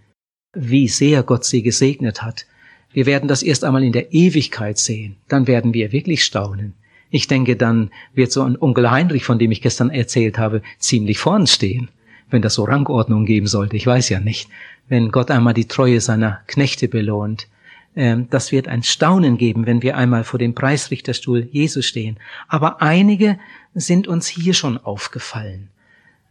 wie 0.54 0.88
sehr 0.88 1.24
Gott 1.24 1.46
sie 1.46 1.62
gesegnet 1.62 2.24
hat. 2.24 2.48
Wir 2.92 3.06
werden 3.06 3.28
das 3.28 3.44
erst 3.44 3.64
einmal 3.64 3.84
in 3.84 3.92
der 3.92 4.14
Ewigkeit 4.14 4.80
sehen, 4.80 5.18
dann 5.28 5.46
werden 5.46 5.74
wir 5.76 5.92
wirklich 5.92 6.24
staunen. 6.24 6.74
Ich 7.12 7.28
denke, 7.28 7.56
dann 7.56 7.92
wird 8.14 8.32
so 8.32 8.44
ein 8.44 8.58
Onkel 8.60 8.90
Heinrich, 8.90 9.24
von 9.24 9.40
dem 9.40 9.52
ich 9.52 9.62
gestern 9.62 9.90
erzählt 9.90 10.38
habe, 10.38 10.62
ziemlich 10.80 11.20
vorn 11.20 11.48
stehen, 11.48 11.90
wenn 12.30 12.42
das 12.42 12.56
so 12.56 12.64
Rangordnung 12.64 13.26
geben 13.26 13.48
sollte. 13.48 13.76
Ich 13.76 13.86
weiß 13.86 14.10
ja 14.10 14.20
nicht. 14.20 14.50
Wenn 14.88 15.12
Gott 15.12 15.32
einmal 15.32 15.54
die 15.54 15.68
Treue 15.68 16.02
seiner 16.02 16.42
Knechte 16.48 16.88
belohnt, 16.88 17.48
das 17.96 18.52
wird 18.52 18.68
ein 18.68 18.84
Staunen 18.84 19.38
geben, 19.38 19.66
wenn 19.66 19.82
wir 19.82 19.98
einmal 19.98 20.24
vor 20.24 20.40
dem 20.40 20.56
Preisrichterstuhl 20.56 21.50
Jesus 21.52 21.86
stehen. 21.86 22.18
Aber 22.48 22.82
einige 22.82 23.40
sind 23.74 24.08
uns 24.08 24.28
hier 24.28 24.54
schon 24.54 24.78
aufgefallen. 24.78 25.70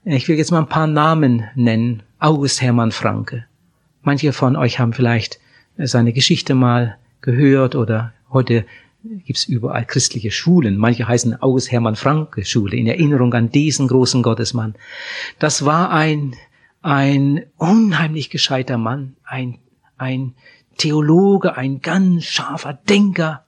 Ich 0.05 0.29
will 0.29 0.39
jetzt 0.39 0.51
mal 0.51 0.61
ein 0.61 0.69
paar 0.69 0.87
Namen 0.87 1.45
nennen. 1.55 2.03
August 2.19 2.63
Hermann 2.63 2.93
Franke. 2.93 3.45
Manche 4.03 4.33
von 4.33 4.57
euch 4.57 4.79
haben 4.79 4.93
vielleicht 4.93 5.39
seine 5.77 6.13
Geschichte 6.13 6.55
mal 6.55 6.97
gehört 7.21 7.75
oder 7.75 8.13
heute 8.31 8.65
gibt's 9.05 9.45
überall 9.45 9.85
christliche 9.85 10.31
Schulen. 10.31 10.77
Manche 10.77 11.07
heißen 11.07 11.41
August 11.43 11.71
Hermann 11.71 11.97
Franke 11.97 12.45
Schule 12.45 12.77
in 12.77 12.87
Erinnerung 12.87 13.33
an 13.35 13.51
diesen 13.51 13.89
großen 13.89 14.23
Gottesmann. 14.23 14.75
Das 15.39 15.65
war 15.65 15.91
ein, 15.91 16.35
ein 16.83 17.45
unheimlich 17.57 18.31
gescheiter 18.31 18.79
Mann, 18.79 19.17
ein, 19.25 19.59
ein 19.97 20.35
Theologe, 20.79 21.57
ein 21.57 21.81
ganz 21.81 22.25
scharfer 22.25 22.73
Denker, 22.73 23.45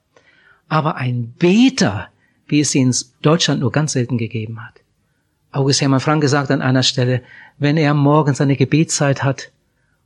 aber 0.67 0.95
ein 0.95 1.33
Beter, 1.37 2.09
wie 2.47 2.59
es 2.59 2.71
sie 2.71 2.79
in 2.79 2.95
Deutschland 3.21 3.61
nur 3.61 3.71
ganz 3.71 3.93
selten 3.93 4.17
gegeben 4.17 4.63
hat. 4.63 4.81
August 5.51 5.81
Hermann 5.81 5.99
Franke 5.99 6.27
sagt 6.27 6.51
an 6.51 6.61
einer 6.61 6.83
Stelle, 6.83 7.23
wenn 7.57 7.77
er 7.77 7.93
morgens 7.93 8.37
seine 8.37 8.55
Gebetszeit 8.55 9.23
hat 9.23 9.51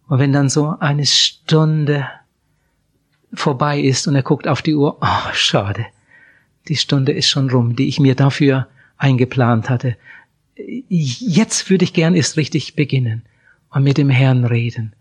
und 0.08 0.20
wenn 0.20 0.34
dann 0.34 0.50
so 0.50 0.76
eine 0.80 1.06
Stunde 1.06 2.08
vorbei 3.34 3.80
ist 3.80 4.08
und 4.08 4.16
er 4.16 4.24
guckt 4.24 4.48
auf 4.48 4.62
die 4.62 4.76
Uhr, 4.76 4.98
oh, 5.02 5.34
schade, 5.34 5.86
die 6.68 6.78
Stunde 6.78 7.12
ist 7.12 7.30
schon 7.30 7.50
rum, 7.50 7.76
die 7.76 7.88
ich 7.88 8.00
mir 8.00 8.16
dafür 8.16 8.68
eingeplant 8.98 9.70
hatte. 9.70 9.98
Jetzt 10.58 11.70
würde 11.70 11.84
ich 11.84 11.94
gern 11.94 12.16
erst 12.16 12.38
richtig 12.38 12.76
beginnen 12.76 13.24
und 13.70 13.84
mit 13.84 13.98
dem 13.98 14.10
Herrn 14.10 14.46
reden. 14.46 14.94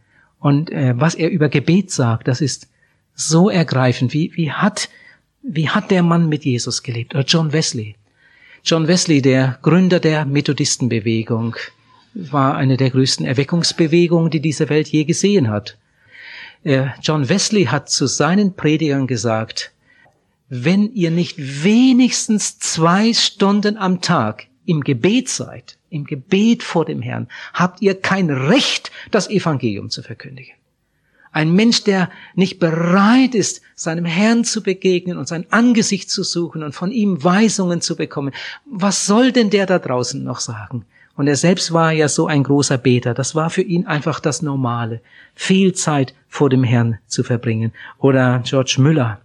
Und 0.45 0.71
äh, 0.71 0.93
was 0.95 1.15
er 1.15 1.31
über 1.31 1.49
Gebet 1.49 1.91
sagt, 1.91 2.29
das 2.29 2.43
ist 2.43 2.69
so 3.15 3.49
ergreifend. 3.49 4.13
Wie, 4.13 4.31
wie, 4.35 4.53
hat, 4.53 4.91
wie 5.43 5.71
hat 5.71 5.91
der 5.91 6.03
Mann 6.03 6.29
mit 6.29 6.45
Jesus 6.45 6.83
gelebt? 6.83 7.15
Oder 7.15 7.25
John 7.25 7.55
Wesley. 7.55 7.95
John 8.63 8.87
Wesley, 8.87 9.23
der 9.23 9.59
Gründer 9.63 10.01
der 10.01 10.27
Methodistenbewegung, 10.27 11.57
war 12.13 12.57
eine 12.57 12.77
der 12.77 12.91
größten 12.91 13.25
Erweckungsbewegungen, 13.25 14.31
die 14.31 14.41
diese 14.41 14.69
Welt 14.69 14.89
je 14.89 15.05
gesehen 15.05 15.49
hat. 15.49 15.79
Äh, 16.63 16.89
John 17.01 17.27
Wesley 17.31 17.65
hat 17.65 17.89
zu 17.89 18.07
seinen 18.07 18.55
Predigern 18.55 19.07
gesagt, 19.07 19.73
wenn 20.51 20.93
ihr 20.93 21.11
nicht 21.11 21.37
wenigstens 21.39 22.59
zwei 22.59 23.15
Stunden 23.15 23.79
am 23.79 24.03
Tag 24.03 24.49
im 24.67 24.83
Gebet 24.83 25.29
seid, 25.29 25.79
im 25.91 26.05
Gebet 26.05 26.63
vor 26.63 26.85
dem 26.85 27.03
Herrn, 27.03 27.29
habt 27.53 27.83
ihr 27.83 28.01
kein 28.01 28.31
Recht, 28.31 28.91
das 29.11 29.29
Evangelium 29.29 29.91
zu 29.91 30.03
verkündigen. 30.03 30.55
Ein 31.33 31.53
Mensch, 31.53 31.83
der 31.83 32.11
nicht 32.37 32.61
bereit 32.61 33.35
ist, 33.35 33.61
seinem 33.75 34.05
Herrn 34.05 34.45
zu 34.45 34.63
begegnen 34.63 35.19
und 35.19 35.27
sein 35.27 35.47
Angesicht 35.51 36.09
zu 36.09 36.23
suchen 36.23 36.63
und 36.63 36.77
von 36.77 36.93
ihm 36.93 37.25
Weisungen 37.25 37.81
zu 37.81 37.97
bekommen. 37.97 38.33
Was 38.65 39.07
soll 39.07 39.33
denn 39.33 39.51
der 39.51 39.67
da 39.67 39.81
draußen 39.81 40.23
noch 40.23 40.39
sagen? 40.39 40.85
Und 41.17 41.27
er 41.27 41.37
selbst 41.37 41.73
war 41.73 41.93
ja 41.93 42.09
so 42.09 42.29
ein 42.29 42.45
großer 42.45 42.79
Beter. 42.79 43.15
Das 43.15 43.35
war 43.35 43.51
für 43.51 43.63
ihn 43.63 43.87
einfach 43.87 44.21
das 44.21 44.43
Normale. 44.43 45.01
Viel 45.35 45.73
Zeit 45.73 46.15
vor 46.29 46.51
dem 46.51 46.65
Herrn 46.65 46.99
zu 47.07 47.25
verbringen. 47.25 47.73
Oder 47.99 48.43
George 48.45 48.77
Müller, 48.79 49.21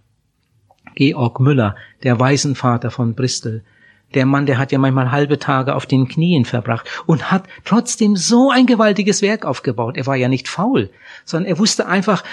Georg 0.94 1.40
Müller, 1.40 1.76
der 2.02 2.18
Waisenvater 2.18 2.90
von 2.90 3.14
Bristol. 3.14 3.62
Der 4.14 4.26
Mann, 4.26 4.46
der 4.46 4.58
hat 4.58 4.72
ja 4.72 4.78
manchmal 4.78 5.12
halbe 5.12 5.38
Tage 5.38 5.74
auf 5.74 5.86
den 5.86 6.08
Knien 6.08 6.44
verbracht 6.44 6.88
und 7.06 7.30
hat 7.30 7.44
trotzdem 7.64 8.16
so 8.16 8.50
ein 8.50 8.66
gewaltiges 8.66 9.22
Werk 9.22 9.44
aufgebaut. 9.44 9.96
Er 9.96 10.06
war 10.06 10.16
ja 10.16 10.28
nicht 10.28 10.48
faul, 10.48 10.90
sondern 11.24 11.48
er 11.48 11.58
wusste 11.58 11.86
einfach, 11.86 12.24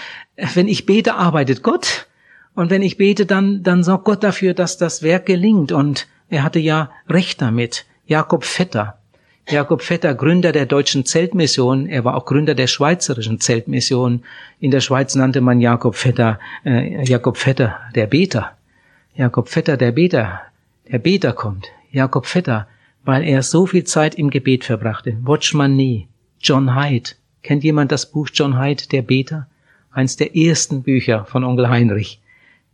wenn 0.55 0.67
ich 0.67 0.85
bete, 0.85 1.15
arbeitet 1.15 1.63
Gott. 1.63 2.07
Und 2.55 2.71
wenn 2.71 2.81
ich 2.81 2.97
bete, 2.97 3.27
dann, 3.27 3.61
dann 3.61 3.83
sorgt 3.83 4.05
Gott 4.05 4.23
dafür, 4.23 4.55
dass 4.55 4.77
das 4.77 5.03
Werk 5.03 5.27
gelingt. 5.27 5.71
Und 5.71 6.07
er 6.29 6.43
hatte 6.43 6.59
ja 6.59 6.89
recht 7.07 7.41
damit. 7.41 7.85
Jakob 8.07 8.43
Vetter. 8.43 8.97
Jakob 9.49 9.81
Vetter, 9.81 10.13
Gründer 10.15 10.51
der 10.51 10.65
deutschen 10.65 11.05
Zeltmission. 11.05 11.87
Er 11.87 12.03
war 12.03 12.15
auch 12.15 12.25
Gründer 12.25 12.55
der 12.55 12.67
schweizerischen 12.67 13.39
Zeltmission. 13.39 14.23
In 14.59 14.71
der 14.71 14.81
Schweiz 14.81 15.15
nannte 15.15 15.39
man 15.39 15.61
Jakob 15.61 15.95
Vetter, 15.95 16.39
äh, 16.65 17.03
Jakob 17.05 17.37
Vetter, 17.37 17.79
der 17.95 18.07
Beter. 18.07 18.51
Jakob 19.15 19.49
Vetter, 19.49 19.77
der 19.77 19.91
Beter 19.93 20.41
der 20.91 20.99
Beter 20.99 21.33
kommt, 21.33 21.67
Jakob 21.91 22.25
Vetter, 22.25 22.67
weil 23.03 23.23
er 23.23 23.43
so 23.43 23.65
viel 23.65 23.83
Zeit 23.83 24.15
im 24.15 24.29
Gebet 24.29 24.65
verbrachte. 24.65 25.17
Watchman 25.21 25.75
Nee, 25.75 26.07
John 26.39 26.75
Hyde. 26.75 27.11
Kennt 27.43 27.63
jemand 27.63 27.91
das 27.91 28.11
Buch 28.11 28.29
John 28.33 28.59
Hyde, 28.59 28.83
der 28.91 29.01
Beter? 29.01 29.47
Eins 29.91 30.17
der 30.17 30.35
ersten 30.35 30.83
Bücher 30.83 31.25
von 31.25 31.43
Onkel 31.43 31.69
Heinrich. 31.69 32.21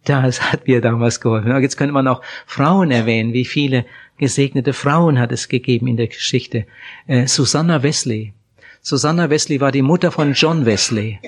Das 0.06 0.42
hat 0.52 0.68
mir 0.68 0.82
damals 0.82 1.22
geholfen. 1.22 1.56
Jetzt 1.62 1.78
könnte 1.78 1.94
man 1.94 2.08
auch 2.08 2.22
Frauen 2.46 2.92
erwähnen. 2.92 3.34
Wie 3.34 3.46
viele 3.46 3.86
gesegnete 4.18 4.74
Frauen 4.74 5.20
hat 5.20 5.32
es 5.32 5.48
gegeben 5.48 5.88
in 5.88 5.98
der 5.98 6.08
Geschichte? 6.08 6.66
Äh, 7.08 7.28
Susanna 7.28 7.84
Wesley. 7.84 8.34
Susanna 8.82 9.30
Wesley 9.30 9.62
war 9.62 9.72
die 9.72 9.82
Mutter 9.82 10.12
von 10.12 10.34
John 10.34 10.66
Wesley. 10.66 11.20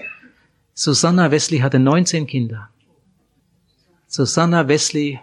Susanna 0.74 1.32
Wesley 1.32 1.60
hatte 1.60 1.80
19 1.80 2.28
Kinder. 2.28 2.70
Susanna 4.08 4.68
Wesley 4.68 5.20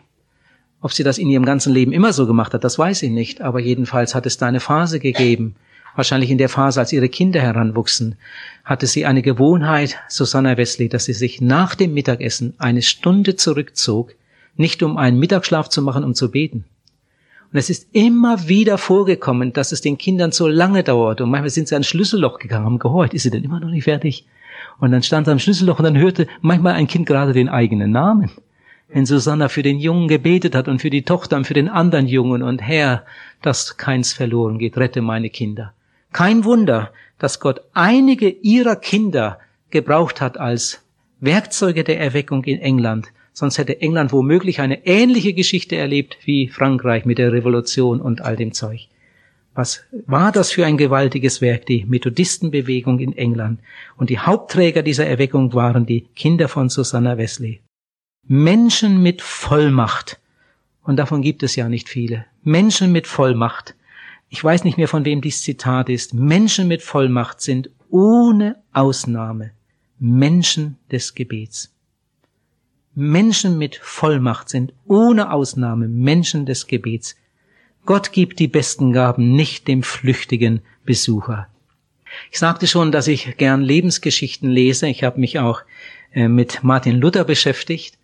ob 0.83 0.93
sie 0.93 1.05
das 1.05 1.17
in 1.17 1.31
ihrem 1.31 1.45
ganzen 1.45 1.73
Leben 1.73 1.93
immer 1.93 2.13
so 2.13 2.27
gemacht 2.27 2.53
hat, 2.53 2.65
das 2.65 2.79
weiß 2.79 3.05
ich 3.05 3.11
nicht, 3.11 3.41
aber 3.41 3.61
jedenfalls 3.61 4.15
hat 4.15 4.27
es 4.27 4.37
da 4.37 4.47
eine 4.47 4.61
Phase 4.61 4.99
gegeben. 4.99 5.55
Wahrscheinlich 5.95 6.31
in 6.31 6.39
der 6.39 6.49
Phase, 6.49 6.81
als 6.81 6.93
ihre 6.93 7.09
Kinder 7.09 7.41
heranwuchsen, 7.41 8.17
hatte 8.65 8.87
sie 8.87 9.07
eine 9.07 9.23
Gewohnheit, 9.23 9.97
Susanna 10.09 10.57
Wesley, 10.57 10.89
dass 10.89 11.05
sie 11.05 11.13
sich 11.13 11.41
nach 11.41 11.75
dem 11.75 11.95
Mittagessen 11.95 12.55
eine 12.59 12.83
Stunde 12.83 13.37
zurückzog, 13.37 14.15
nicht 14.57 14.83
um 14.83 14.97
einen 14.97 15.19
Mittagsschlaf 15.19 15.69
zu 15.69 15.83
machen, 15.83 16.03
um 16.03 16.15
zu 16.15 16.31
beten. 16.31 16.65
Und 17.53 17.59
es 17.59 17.71
ist 17.71 17.89
immer 17.93 18.49
wieder 18.49 18.79
vorgekommen, 18.79 19.53
dass 19.53 19.73
es 19.73 19.83
den 19.83 19.99
Kindern 19.99 20.33
so 20.33 20.49
lange 20.49 20.83
dauert. 20.83 21.21
Und 21.21 21.31
manchmal 21.31 21.51
sind 21.51 21.69
sie 21.69 21.75
ans 21.75 21.87
Schlüsselloch 21.87 22.39
gegangen, 22.39 22.65
haben 22.65 22.79
gehorcht. 22.79 23.13
Ist 23.13 23.25
sie 23.25 23.31
denn 23.31 23.45
immer 23.45 23.61
noch 23.61 23.69
nicht 23.69 23.85
fertig? 23.85 24.27
Und 24.81 24.91
dann 24.91 25.03
stand 25.03 25.27
sie 25.27 25.33
am 25.33 25.39
Schlüsselloch 25.39 25.79
und 25.79 25.85
dann 25.85 25.99
hörte 25.99 26.27
manchmal 26.41 26.73
ein 26.73 26.87
Kind 26.87 27.07
gerade 27.07 27.35
den 27.35 27.51
eigenen 27.51 27.91
Namen 27.91 28.31
wenn 28.93 29.07
Susanna 29.07 29.49
für 29.49 29.63
den 29.63 29.79
Jungen 29.79 30.09
gebetet 30.09 30.55
hat 30.55 30.69
und 30.69 30.81
für 30.81 30.91
die 30.91 31.03
Tochter 31.03 31.37
und 31.37 31.47
für 31.47 31.55
den 31.55 31.69
anderen 31.69 32.07
Jungen 32.07 32.43
und 32.43 32.61
Herr, 32.61 33.05
dass 33.41 33.77
keins 33.77 34.13
verloren 34.13 34.59
geht, 34.59 34.77
rette 34.77 35.01
meine 35.01 35.31
Kinder. 35.31 35.73
Kein 36.13 36.45
Wunder, 36.45 36.93
dass 37.19 37.41
Gott 37.41 37.63
einige 37.73 38.29
ihrer 38.29 38.77
Kinder 38.77 39.39
gebraucht 39.71 40.21
hat 40.21 40.39
als 40.39 40.85
Werkzeuge 41.21 41.85
der 41.85 42.01
Erweckung 42.01 42.45
in 42.45 42.59
England. 42.59 43.09
Sonst 43.33 43.57
hätte 43.57 43.81
England 43.81 44.13
womöglich 44.13 44.61
eine 44.61 44.87
ähnliche 44.87 45.33
Geschichte 45.33 45.77
erlebt 45.77 46.19
wie 46.25 46.49
Frankreich 46.49 47.07
mit 47.07 47.17
der 47.17 47.33
Revolution 47.33 48.01
und 48.01 48.21
all 48.21 48.37
dem 48.37 48.53
Zeug. 48.53 48.89
Was 49.55 49.85
war 50.07 50.33
das 50.33 50.51
für 50.51 50.67
ein 50.67 50.77
gewaltiges 50.77 51.41
Werk, 51.41 51.67
die 51.67 51.85
Methodistenbewegung 51.87 52.99
in 52.99 53.17
England? 53.17 53.61
Und 53.97 54.11
die 54.11 54.19
Hauptträger 54.19 54.83
dieser 54.83 55.07
Erweckung 55.07 55.55
waren 55.55 55.87
die 55.87 56.03
Kinder 56.15 56.49
von 56.49 56.69
Susanna 56.69 57.17
Wesley. 57.17 57.61
Menschen 58.27 59.03
mit 59.03 59.23
Vollmacht. 59.23 60.19
Und 60.83 60.97
davon 60.97 61.23
gibt 61.23 61.43
es 61.43 61.57
ja 61.57 61.69
nicht 61.69 61.89
viele. 61.89 62.27
Menschen 62.43 62.93
mit 62.93 63.07
Vollmacht. 63.07 63.75
Ich 64.29 64.43
weiß 64.43 64.65
nicht 64.65 64.79
mehr, 64.79 64.89
von 64.89 65.05
wem 65.05 65.21
dies 65.21 65.43
Zitat 65.43 65.89
ist. 65.89 66.15
Menschen 66.15 66.69
mit 66.69 66.83
Vollmacht 66.83 67.41
sind 67.41 67.71
ohne 67.91 68.57
Ausnahme 68.73 69.53
Menschen 69.99 70.79
des 70.91 71.15
Gebets. 71.15 71.73
Menschen 72.95 73.59
mit 73.59 73.77
Vollmacht 73.77 74.49
sind 74.49 74.73
ohne 74.87 75.33
Ausnahme 75.33 75.89
Menschen 75.89 76.47
des 76.47 76.67
Gebets. 76.67 77.17
Gott 77.85 78.13
gibt 78.13 78.39
die 78.39 78.49
besten 78.49 78.93
Gaben 78.93 79.35
nicht 79.35 79.69
dem 79.69 79.83
flüchtigen 79.83 80.61
Besucher. 80.85 81.49
Ich 82.31 82.39
sagte 82.39 82.67
schon, 82.67 82.93
dass 82.93 83.09
ich 83.09 83.37
gern 83.37 83.63
Lebensgeschichten 83.63 84.51
lese. 84.51 84.89
Ich 84.89 85.05
habe 85.05 85.21
mich 85.21 85.39
auch 85.39 85.63
äh, 86.13 86.29
mit 86.29 86.63
Martin 86.63 86.97
Luther 86.97 87.25
beschäftigt. 87.25 87.99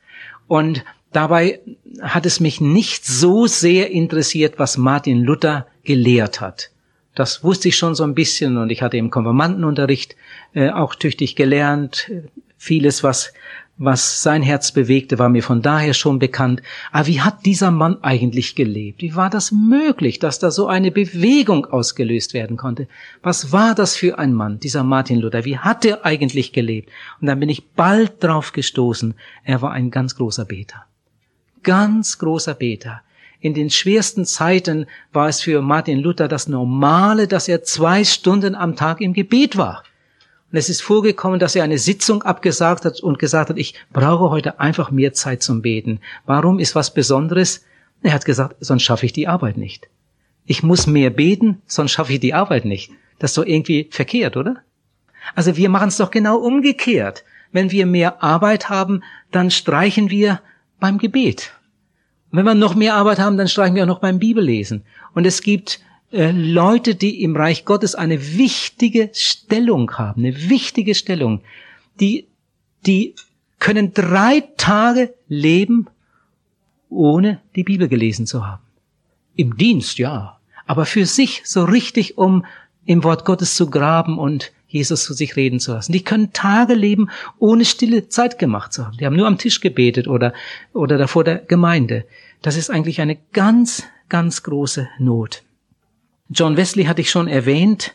Und 0.48 0.84
dabei 1.12 1.60
hat 2.02 2.26
es 2.26 2.40
mich 2.40 2.60
nicht 2.60 3.06
so 3.06 3.46
sehr 3.46 3.90
interessiert, 3.90 4.58
was 4.58 4.76
Martin 4.76 5.22
Luther 5.22 5.66
gelehrt 5.84 6.40
hat. 6.40 6.70
Das 7.14 7.44
wusste 7.44 7.68
ich 7.68 7.76
schon 7.76 7.94
so 7.94 8.04
ein 8.04 8.14
bisschen 8.14 8.56
und 8.56 8.70
ich 8.70 8.82
hatte 8.82 8.96
im 8.96 9.10
Konfirmandenunterricht 9.10 10.16
äh, 10.54 10.70
auch 10.70 10.94
tüchtig 10.94 11.36
gelernt. 11.36 12.10
Vieles, 12.56 13.02
was 13.02 13.32
was 13.78 14.22
sein 14.22 14.42
Herz 14.42 14.72
bewegte, 14.72 15.18
war 15.18 15.28
mir 15.28 15.42
von 15.42 15.62
daher 15.62 15.94
schon 15.94 16.18
bekannt. 16.18 16.62
Aber 16.90 17.06
wie 17.06 17.20
hat 17.20 17.46
dieser 17.46 17.70
Mann 17.70 18.02
eigentlich 18.02 18.56
gelebt? 18.56 19.00
Wie 19.00 19.14
war 19.14 19.30
das 19.30 19.52
möglich, 19.52 20.18
dass 20.18 20.40
da 20.40 20.50
so 20.50 20.66
eine 20.66 20.90
Bewegung 20.90 21.64
ausgelöst 21.64 22.34
werden 22.34 22.56
konnte? 22.56 22.88
Was 23.22 23.52
war 23.52 23.76
das 23.76 23.96
für 23.96 24.18
ein 24.18 24.34
Mann, 24.34 24.58
dieser 24.58 24.82
Martin 24.82 25.20
Luther? 25.20 25.44
Wie 25.44 25.58
hat 25.58 25.84
er 25.84 26.04
eigentlich 26.04 26.52
gelebt? 26.52 26.90
Und 27.20 27.28
dann 27.28 27.38
bin 27.38 27.48
ich 27.48 27.68
bald 27.70 28.22
drauf 28.22 28.52
gestoßen. 28.52 29.14
Er 29.44 29.62
war 29.62 29.70
ein 29.70 29.92
ganz 29.92 30.16
großer 30.16 30.44
Beter. 30.44 30.84
Ganz 31.62 32.18
großer 32.18 32.54
Beter. 32.54 33.02
In 33.40 33.54
den 33.54 33.70
schwersten 33.70 34.24
Zeiten 34.24 34.86
war 35.12 35.28
es 35.28 35.40
für 35.40 35.62
Martin 35.62 36.00
Luther 36.00 36.26
das 36.26 36.48
Normale, 36.48 37.28
dass 37.28 37.46
er 37.46 37.62
zwei 37.62 38.02
Stunden 38.02 38.56
am 38.56 38.74
Tag 38.74 39.00
im 39.00 39.12
Gebet 39.12 39.56
war. 39.56 39.84
Und 40.50 40.56
es 40.56 40.68
ist 40.70 40.80
vorgekommen, 40.80 41.38
dass 41.38 41.54
er 41.54 41.64
eine 41.64 41.78
Sitzung 41.78 42.22
abgesagt 42.22 42.84
hat 42.84 43.00
und 43.00 43.18
gesagt 43.18 43.50
hat, 43.50 43.58
ich 43.58 43.74
brauche 43.92 44.30
heute 44.30 44.60
einfach 44.60 44.90
mehr 44.90 45.12
Zeit 45.12 45.42
zum 45.42 45.60
Beten. 45.60 46.00
Warum 46.24 46.58
ist 46.58 46.74
was 46.74 46.94
Besonderes? 46.94 47.64
Er 48.02 48.14
hat 48.14 48.24
gesagt, 48.24 48.56
sonst 48.60 48.82
schaffe 48.82 49.06
ich 49.06 49.12
die 49.12 49.28
Arbeit 49.28 49.58
nicht. 49.58 49.88
Ich 50.46 50.62
muss 50.62 50.86
mehr 50.86 51.10
beten, 51.10 51.60
sonst 51.66 51.92
schaffe 51.92 52.14
ich 52.14 52.20
die 52.20 52.32
Arbeit 52.32 52.64
nicht. 52.64 52.90
Das 53.18 53.32
ist 53.32 53.38
doch 53.38 53.44
irgendwie 53.44 53.88
verkehrt, 53.90 54.36
oder? 54.36 54.56
Also 55.34 55.56
wir 55.56 55.68
machen 55.68 55.88
es 55.88 55.98
doch 55.98 56.10
genau 56.10 56.38
umgekehrt. 56.38 57.24
Wenn 57.52 57.70
wir 57.70 57.84
mehr 57.84 58.22
Arbeit 58.22 58.70
haben, 58.70 59.02
dann 59.30 59.50
streichen 59.50 60.08
wir 60.08 60.40
beim 60.80 60.96
Gebet. 60.96 61.52
Und 62.30 62.38
wenn 62.38 62.46
wir 62.46 62.54
noch 62.54 62.74
mehr 62.74 62.94
Arbeit 62.94 63.18
haben, 63.18 63.36
dann 63.36 63.48
streichen 63.48 63.74
wir 63.74 63.82
auch 63.82 63.88
noch 63.88 64.00
beim 64.00 64.18
Bibellesen. 64.18 64.84
Und 65.14 65.26
es 65.26 65.42
gibt 65.42 65.80
äh, 66.10 66.30
Leute, 66.30 66.94
die 66.94 67.22
im 67.22 67.36
Reich 67.36 67.64
Gottes 67.64 67.94
eine 67.94 68.36
wichtige 68.36 69.10
Stellung 69.12 69.92
haben, 69.98 70.24
eine 70.24 70.48
wichtige 70.48 70.94
Stellung, 70.94 71.42
die, 72.00 72.26
die 72.86 73.14
können 73.58 73.92
drei 73.92 74.44
Tage 74.56 75.14
leben, 75.28 75.88
ohne 76.88 77.40
die 77.56 77.64
Bibel 77.64 77.88
gelesen 77.88 78.26
zu 78.26 78.46
haben. 78.46 78.62
Im 79.36 79.56
Dienst, 79.56 79.98
ja, 79.98 80.38
aber 80.66 80.86
für 80.86 81.06
sich 81.06 81.42
so 81.44 81.64
richtig, 81.64 82.18
um 82.18 82.44
im 82.84 83.04
Wort 83.04 83.24
Gottes 83.24 83.54
zu 83.54 83.68
graben 83.68 84.18
und 84.18 84.52
Jesus 84.66 85.04
zu 85.04 85.14
sich 85.14 85.36
reden 85.36 85.60
zu 85.60 85.72
lassen. 85.72 85.92
Die 85.92 86.04
können 86.04 86.32
Tage 86.32 86.74
leben, 86.74 87.10
ohne 87.38 87.64
stille 87.64 88.08
Zeit 88.08 88.38
gemacht 88.38 88.72
zu 88.72 88.86
haben. 88.86 88.96
Die 88.98 89.06
haben 89.06 89.16
nur 89.16 89.26
am 89.26 89.38
Tisch 89.38 89.60
gebetet 89.60 90.08
oder, 90.08 90.32
oder 90.72 90.98
davor 90.98 91.24
der 91.24 91.38
Gemeinde. 91.38 92.04
Das 92.42 92.56
ist 92.56 92.70
eigentlich 92.70 93.00
eine 93.00 93.16
ganz, 93.32 93.84
ganz 94.08 94.42
große 94.42 94.88
Not. 94.98 95.42
John 96.28 96.56
Wesley 96.56 96.84
hatte 96.84 97.00
ich 97.00 97.10
schon 97.10 97.28
erwähnt. 97.28 97.94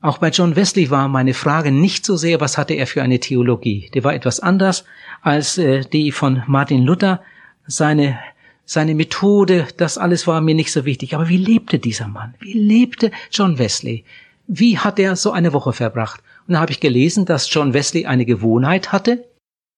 Auch 0.00 0.18
bei 0.18 0.30
John 0.30 0.56
Wesley 0.56 0.90
war 0.90 1.08
meine 1.08 1.34
Frage 1.34 1.70
nicht 1.70 2.04
so 2.04 2.16
sehr, 2.16 2.40
was 2.40 2.58
hatte 2.58 2.74
er 2.74 2.86
für 2.86 3.02
eine 3.02 3.20
Theologie. 3.20 3.90
Die 3.94 4.02
war 4.04 4.14
etwas 4.14 4.40
anders 4.40 4.84
als 5.20 5.58
äh, 5.58 5.82
die 5.84 6.12
von 6.12 6.42
Martin 6.46 6.82
Luther. 6.82 7.22
Seine, 7.66 8.18
seine 8.64 8.94
Methode, 8.94 9.68
das 9.76 9.98
alles 9.98 10.26
war 10.26 10.40
mir 10.40 10.54
nicht 10.54 10.72
so 10.72 10.84
wichtig. 10.84 11.14
Aber 11.14 11.28
wie 11.28 11.36
lebte 11.36 11.78
dieser 11.78 12.08
Mann? 12.08 12.34
Wie 12.40 12.54
lebte 12.54 13.12
John 13.30 13.58
Wesley? 13.58 14.04
wie 14.46 14.78
hat 14.78 14.98
er 14.98 15.16
so 15.16 15.32
eine 15.32 15.52
Woche 15.52 15.72
verbracht? 15.72 16.22
Und 16.46 16.54
da 16.54 16.60
habe 16.60 16.72
ich 16.72 16.80
gelesen, 16.80 17.24
dass 17.24 17.52
John 17.52 17.72
Wesley 17.72 18.06
eine 18.06 18.26
Gewohnheit 18.26 18.92
hatte. 18.92 19.24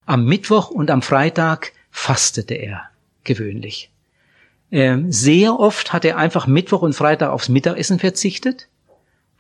Am 0.07 0.25
Mittwoch 0.25 0.71
und 0.71 0.91
am 0.91 1.03
Freitag 1.03 1.73
fastete 1.91 2.55
er 2.55 2.83
gewöhnlich. 3.23 3.91
Ähm, 4.75 5.13
sehr 5.13 5.61
oft 5.61 5.93
hat 5.93 6.05
er 6.05 6.17
einfach 6.17 6.49
Mittwoch 6.49 6.83
und 6.83 6.95
Freitag 6.95 7.31
aufs 7.31 7.49
Mittagessen 7.49 8.01
verzichtet. 8.01 8.67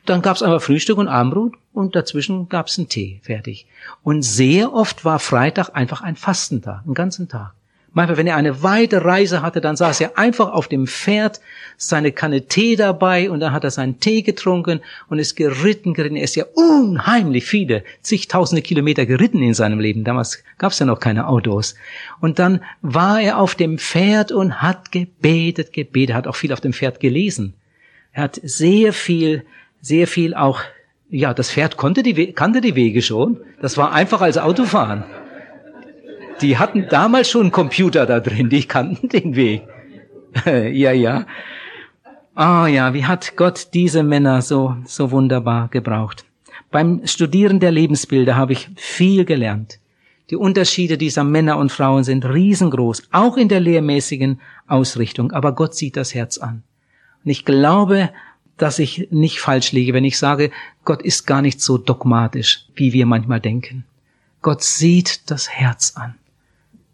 Dann 0.07 0.23
gab 0.23 0.37
es 0.37 0.45
einfach 0.45 0.63
Frühstück 0.63 0.97
und 0.97 1.09
Abendbrot 1.09 1.55
und 1.73 1.97
dazwischen 1.97 2.49
gab 2.49 2.69
es 2.69 2.79
einen 2.79 2.89
Tee, 2.89 3.19
fertig. 3.25 3.67
Und 4.05 4.23
sehr 4.23 4.73
oft 4.73 5.05
war 5.05 5.19
Freitag 5.19 5.71
einfach 5.71 6.03
ein 6.03 6.15
Fastentag, 6.15 6.83
einen 6.85 6.95
ganzen 6.95 7.29
Tag. 7.29 7.53
Manchmal, 7.97 8.17
wenn 8.17 8.27
er 8.27 8.37
eine 8.37 8.65
weite 8.65 9.05
Reise 9.05 9.41
hatte, 9.41 9.61
dann 9.61 9.77
saß 9.77 10.01
er 10.01 10.19
einfach 10.19 10.53
auf 10.53 10.67
dem 10.67 10.89
Pferd, 10.89 11.41
seine 11.77 12.11
Kanne 12.11 12.47
Tee 12.47 12.75
dabei 12.75 13.31
und 13.31 13.39
dann 13.39 13.53
hat 13.53 13.63
er 13.63 13.71
seinen 13.71 14.01
Tee 14.01 14.23
getrunken 14.23 14.81
und 15.09 15.21
ist 15.21 15.37
geritten, 15.37 15.95
geritten. 15.95 16.17
Er 16.17 16.25
ist 16.25 16.35
ja 16.35 16.45
unheimlich 16.55 17.45
viele, 17.45 17.85
zigtausende 18.03 18.63
Kilometer 18.63 19.07
geritten 19.07 19.41
in 19.43 19.55
seinem 19.55 19.79
Leben. 19.79 20.03
Damals 20.03 20.43
gab 20.59 20.73
es 20.73 20.81
ja 20.81 20.87
noch 20.87 20.99
keine 20.99 21.29
Autos. 21.29 21.77
Und 22.21 22.41
dann 22.41 22.61
war 22.83 23.21
er 23.21 23.39
auf 23.39 23.55
dem 23.55 23.79
Pferd 23.79 24.33
und 24.33 24.61
hat 24.61 24.91
gebetet, 24.91 25.73
gebetet, 25.73 26.17
hat 26.17 26.27
auch 26.27 26.37
viel 26.37 26.53
auf 26.53 26.61
dem 26.61 26.73
Pferd 26.73 26.99
gelesen. 26.99 27.55
Er 28.13 28.25
hat 28.25 28.41
sehr 28.43 28.93
viel, 28.93 29.45
sehr 29.81 30.09
viel 30.09 30.35
auch, 30.35 30.61
ja, 31.11 31.33
das 31.33 31.53
Pferd 31.53 31.77
konnte 31.77 32.03
die, 32.03 32.33
kannte 32.33 32.61
die 32.61 32.75
Wege 32.75 33.03
schon. 33.03 33.39
Das 33.63 33.77
war 33.77 33.93
einfach 33.93 34.21
als 34.21 34.37
Autofahren. 34.37 35.05
Die 36.45 36.59
hatten 36.59 36.89
damals 36.91 37.31
schon 37.31 37.45
einen 37.45 37.53
Computer 37.53 38.05
da 38.05 38.21
drin, 38.21 38.51
die 38.51 38.65
kannten 38.65 39.09
den 39.09 39.35
Weg. 39.35 39.63
ja, 40.45 40.93
ja. 40.93 41.27
Oh, 42.37 42.67
ja, 42.67 42.93
wie 42.93 43.07
hat 43.07 43.35
Gott 43.37 43.69
diese 43.73 44.03
Männer 44.03 44.43
so, 44.43 44.77
so 44.85 45.11
wunderbar 45.11 45.69
gebraucht. 45.69 46.27
Beim 46.71 47.01
Studieren 47.07 47.61
der 47.61 47.71
Lebensbilder 47.71 48.37
habe 48.37 48.53
ich 48.53 48.69
viel 48.77 49.25
gelernt. 49.25 49.79
Die 50.29 50.37
Unterschiede 50.37 50.99
dieser 50.99 51.25
Männer 51.25 51.57
und 51.57 51.73
Frauen 51.73 52.05
sind 52.05 52.27
riesengroß, 52.27 53.05
auch 53.11 53.39
in 53.39 53.49
der 53.49 53.61
lehrmäßigen 53.61 54.39
Ausrichtung, 54.67 55.33
aber 55.33 55.55
Gott 55.55 55.75
sieht 55.75 55.97
das 55.97 56.15
Herz 56.15 56.37
an. 56.37 56.63
Und 57.25 57.31
ich 57.31 57.47
glaube, 57.47 58.11
dass 58.59 58.79
ich 58.79 59.09
nicht 59.11 59.41
falsch 59.41 59.73
liege, 59.73 59.95
wenn 59.95 60.05
ich 60.05 60.19
sage, 60.19 60.51
Gott 60.85 61.01
ist 61.01 61.27
gar 61.27 61.41
nicht 61.41 61.63
so 61.63 61.79
dogmatisch, 61.79 62.67
wie 62.75 62.93
wir 62.93 63.07
manchmal 63.07 63.41
denken. 63.41 63.87
Gott 64.43 64.63
sieht 64.63 65.31
das 65.31 65.49
Herz 65.49 65.95
an. 65.97 66.17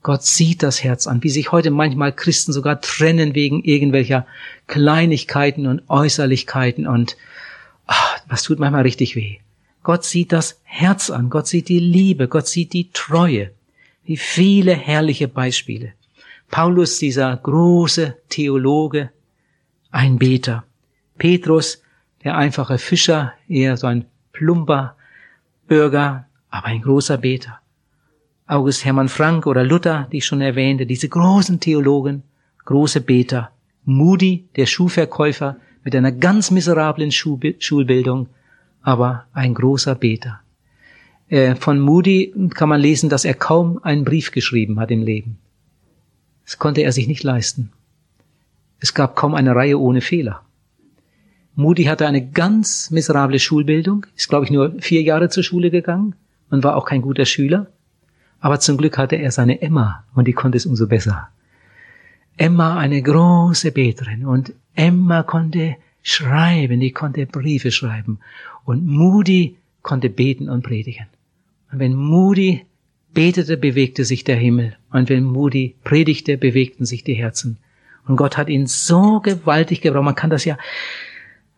Gott 0.02 0.22
sieht 0.22 0.62
das 0.62 0.82
Herz 0.82 1.06
an, 1.06 1.22
wie 1.22 1.28
sich 1.28 1.52
heute 1.52 1.70
manchmal 1.70 2.14
Christen 2.14 2.52
sogar 2.52 2.80
trennen 2.80 3.34
wegen 3.34 3.62
irgendwelcher 3.62 4.26
Kleinigkeiten 4.66 5.66
und 5.66 5.82
Äußerlichkeiten 5.88 6.86
und 6.86 7.16
ach, 7.86 8.18
was 8.26 8.42
tut 8.42 8.58
manchmal 8.58 8.82
richtig 8.82 9.14
weh. 9.14 9.38
Gott 9.82 10.04
sieht 10.04 10.32
das 10.32 10.60
Herz 10.64 11.10
an, 11.10 11.30
Gott 11.30 11.46
sieht 11.46 11.68
die 11.68 11.78
Liebe, 11.78 12.28
Gott 12.28 12.46
sieht 12.46 12.72
die 12.72 12.90
Treue. 12.92 13.50
Wie 14.04 14.16
viele 14.16 14.74
herrliche 14.74 15.28
Beispiele. 15.28 15.92
Paulus, 16.50 16.98
dieser 16.98 17.36
große 17.36 18.16
Theologe, 18.28 19.10
ein 19.90 20.18
Beter. 20.18 20.64
Petrus, 21.16 21.82
der 22.24 22.36
einfache 22.36 22.78
Fischer, 22.78 23.34
eher 23.48 23.76
so 23.76 23.86
ein 23.86 24.06
plumper 24.32 24.96
Bürger, 25.68 26.26
aber 26.50 26.66
ein 26.66 26.82
großer 26.82 27.18
Beter. 27.18 27.60
August 28.50 28.84
Hermann 28.84 29.08
Frank 29.08 29.46
oder 29.46 29.62
Luther, 29.62 30.08
die 30.10 30.18
ich 30.18 30.26
schon 30.26 30.40
erwähnte, 30.40 30.84
diese 30.84 31.08
großen 31.08 31.60
Theologen, 31.60 32.24
große 32.64 33.00
Beter. 33.00 33.52
Moody, 33.84 34.48
der 34.56 34.66
Schuhverkäufer 34.66 35.56
mit 35.84 35.94
einer 35.94 36.10
ganz 36.10 36.50
miserablen 36.50 37.12
Schulbildung, 37.12 38.28
aber 38.82 39.26
ein 39.32 39.54
großer 39.54 39.94
Beter. 39.94 40.40
Äh, 41.28 41.54
von 41.54 41.78
Moody 41.78 42.34
kann 42.52 42.68
man 42.68 42.80
lesen, 42.80 43.08
dass 43.08 43.24
er 43.24 43.34
kaum 43.34 43.78
einen 43.84 44.04
Brief 44.04 44.32
geschrieben 44.32 44.80
hat 44.80 44.90
im 44.90 45.04
Leben. 45.04 45.38
Das 46.44 46.58
konnte 46.58 46.80
er 46.80 46.90
sich 46.90 47.06
nicht 47.06 47.22
leisten. 47.22 47.70
Es 48.80 48.94
gab 48.94 49.14
kaum 49.14 49.36
eine 49.36 49.54
Reihe 49.54 49.78
ohne 49.78 50.00
Fehler. 50.00 50.42
Moody 51.54 51.84
hatte 51.84 52.06
eine 52.08 52.26
ganz 52.26 52.90
miserable 52.90 53.38
Schulbildung, 53.38 54.06
ist, 54.16 54.28
glaube 54.28 54.44
ich, 54.44 54.50
nur 54.50 54.74
vier 54.80 55.02
Jahre 55.02 55.28
zur 55.28 55.44
Schule 55.44 55.70
gegangen 55.70 56.16
und 56.50 56.64
war 56.64 56.74
auch 56.74 56.84
kein 56.84 57.02
guter 57.02 57.26
Schüler. 57.26 57.68
Aber 58.40 58.60
zum 58.60 58.76
Glück 58.76 58.96
hatte 58.98 59.16
er 59.16 59.30
seine 59.30 59.60
Emma 59.60 60.04
und 60.14 60.26
die 60.26 60.32
konnte 60.32 60.56
es 60.56 60.66
umso 60.66 60.86
besser. 60.86 61.28
Emma, 62.36 62.78
eine 62.78 63.02
große 63.02 63.70
Beterin 63.70 64.24
und 64.24 64.52
Emma 64.74 65.22
konnte 65.22 65.76
schreiben, 66.02 66.80
die 66.80 66.92
konnte 66.92 67.26
Briefe 67.26 67.70
schreiben 67.70 68.18
und 68.64 68.86
Moody 68.86 69.56
konnte 69.82 70.08
beten 70.08 70.48
und 70.48 70.62
predigen. 70.62 71.06
Und 71.70 71.78
wenn 71.78 71.94
Moody 71.94 72.64
betete, 73.12 73.56
bewegte 73.56 74.04
sich 74.04 74.24
der 74.24 74.36
Himmel 74.36 74.76
und 74.90 75.10
wenn 75.10 75.24
Moody 75.24 75.74
predigte, 75.84 76.38
bewegten 76.38 76.86
sich 76.86 77.04
die 77.04 77.14
Herzen. 77.14 77.58
Und 78.06 78.16
Gott 78.16 78.38
hat 78.38 78.48
ihn 78.48 78.66
so 78.66 79.20
gewaltig 79.20 79.82
gebraucht. 79.82 80.04
Man 80.04 80.14
kann 80.14 80.30
das 80.30 80.44
ja 80.44 80.56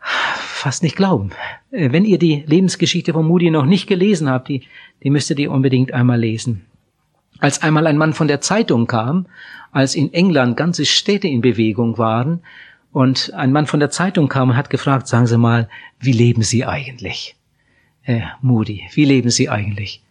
fast 0.00 0.82
nicht 0.82 0.96
glauben. 0.96 1.30
Äh, 1.70 1.92
wenn 1.92 2.04
ihr 2.04 2.18
die 2.18 2.42
Lebensgeschichte 2.46 3.12
von 3.12 3.26
Moody 3.26 3.50
noch 3.50 3.66
nicht 3.66 3.86
gelesen 3.86 4.28
habt, 4.28 4.48
die, 4.48 4.62
die 5.02 5.10
müsstet 5.10 5.38
ihr 5.38 5.50
unbedingt 5.50 5.92
einmal 5.92 6.18
lesen. 6.18 6.62
Als 7.42 7.60
einmal 7.60 7.88
ein 7.88 7.98
Mann 7.98 8.12
von 8.12 8.28
der 8.28 8.40
Zeitung 8.40 8.86
kam, 8.86 9.26
als 9.72 9.96
in 9.96 10.14
England 10.14 10.56
ganze 10.56 10.86
Städte 10.86 11.26
in 11.26 11.40
Bewegung 11.40 11.98
waren, 11.98 12.40
und 12.92 13.34
ein 13.34 13.50
Mann 13.50 13.66
von 13.66 13.80
der 13.80 13.90
Zeitung 13.90 14.28
kam 14.28 14.50
und 14.50 14.56
hat 14.56 14.70
gefragt, 14.70 15.08
sagen 15.08 15.26
Sie 15.26 15.38
mal, 15.38 15.68
wie 15.98 16.12
leben 16.12 16.42
Sie 16.42 16.64
eigentlich? 16.64 17.34
Äh, 18.04 18.20
Moody, 18.42 18.84
wie 18.92 19.04
leben 19.04 19.30
Sie 19.30 19.48
eigentlich? 19.48 20.04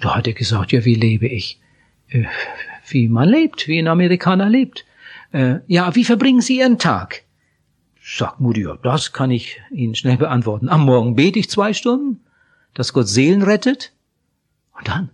Da 0.00 0.14
hat 0.14 0.26
er 0.26 0.32
gesagt, 0.32 0.72
ja, 0.72 0.86
wie 0.86 0.94
lebe 0.94 1.26
ich? 1.26 1.60
Äh, 2.08 2.24
wie 2.88 3.08
man 3.08 3.28
lebt, 3.28 3.68
wie 3.68 3.78
ein 3.78 3.88
Amerikaner 3.88 4.48
lebt. 4.48 4.86
Äh, 5.32 5.56
ja, 5.66 5.94
wie 5.94 6.04
verbringen 6.04 6.40
Sie 6.40 6.60
Ihren 6.60 6.78
Tag? 6.78 7.24
Sagt 8.02 8.40
Moody, 8.40 8.62
ja, 8.62 8.78
das 8.82 9.12
kann 9.12 9.30
ich 9.30 9.60
Ihnen 9.70 9.94
schnell 9.94 10.16
beantworten. 10.16 10.70
Am 10.70 10.86
Morgen 10.86 11.16
bete 11.16 11.38
ich 11.38 11.50
zwei 11.50 11.74
Stunden, 11.74 12.20
dass 12.72 12.94
Gott 12.94 13.08
Seelen 13.08 13.42
rettet. 13.42 13.92
Und 14.72 14.88
dann? 14.88 15.10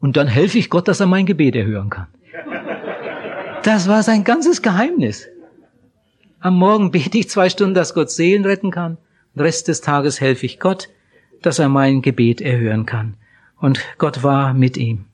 Und 0.00 0.16
dann 0.16 0.28
helfe 0.28 0.58
ich 0.58 0.70
Gott, 0.70 0.88
dass 0.88 1.00
er 1.00 1.06
mein 1.06 1.26
Gebet 1.26 1.56
erhören 1.56 1.90
kann. 1.90 2.06
Das 3.62 3.88
war 3.88 4.02
sein 4.02 4.24
ganzes 4.24 4.62
Geheimnis. 4.62 5.26
Am 6.40 6.56
Morgen 6.56 6.92
bete 6.92 7.18
ich 7.18 7.28
zwei 7.28 7.48
Stunden, 7.48 7.74
dass 7.74 7.94
Gott 7.94 8.10
Seelen 8.10 8.44
retten 8.44 8.70
kann. 8.70 8.96
Den 9.34 9.42
Rest 9.42 9.68
des 9.68 9.80
Tages 9.80 10.20
helfe 10.20 10.46
ich 10.46 10.60
Gott, 10.60 10.88
dass 11.42 11.58
er 11.58 11.68
mein 11.68 12.00
Gebet 12.00 12.40
erhören 12.40 12.86
kann. 12.86 13.14
Und 13.56 13.80
Gott 13.98 14.22
war 14.22 14.54
mit 14.54 14.76
ihm. 14.76 15.06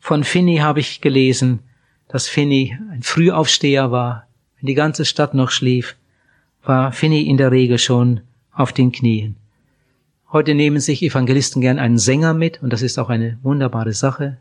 Von 0.00 0.24
Finney 0.24 0.56
habe 0.56 0.80
ich 0.80 1.00
gelesen, 1.00 1.60
dass 2.08 2.28
Finney 2.28 2.76
ein 2.90 3.02
Frühaufsteher 3.02 3.90
war. 3.90 4.26
Wenn 4.58 4.66
die 4.66 4.74
ganze 4.74 5.04
Stadt 5.04 5.34
noch 5.34 5.50
schlief, 5.50 5.96
war 6.64 6.92
Finney 6.92 7.22
in 7.22 7.36
der 7.36 7.52
Regel 7.52 7.78
schon 7.78 8.20
auf 8.52 8.72
den 8.72 8.92
Knien. 8.92 9.36
Heute 10.34 10.56
nehmen 10.56 10.80
sich 10.80 11.00
Evangelisten 11.00 11.62
gern 11.62 11.78
einen 11.78 11.96
Sänger 11.96 12.34
mit 12.34 12.60
und 12.60 12.72
das 12.72 12.82
ist 12.82 12.98
auch 12.98 13.08
eine 13.08 13.38
wunderbare 13.44 13.92
Sache. 13.92 14.36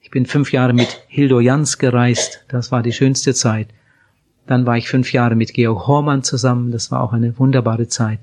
Ich 0.00 0.10
bin 0.10 0.24
fünf 0.24 0.52
Jahre 0.52 0.72
mit 0.72 1.04
Hildo 1.06 1.38
Jans 1.38 1.76
gereist, 1.76 2.46
das 2.48 2.72
war 2.72 2.82
die 2.82 2.94
schönste 2.94 3.34
Zeit. 3.34 3.68
Dann 4.46 4.64
war 4.64 4.78
ich 4.78 4.88
fünf 4.88 5.12
Jahre 5.12 5.34
mit 5.34 5.52
Georg 5.52 5.86
Hormann 5.86 6.22
zusammen, 6.22 6.72
das 6.72 6.90
war 6.90 7.02
auch 7.02 7.12
eine 7.12 7.38
wunderbare 7.38 7.88
Zeit. 7.88 8.20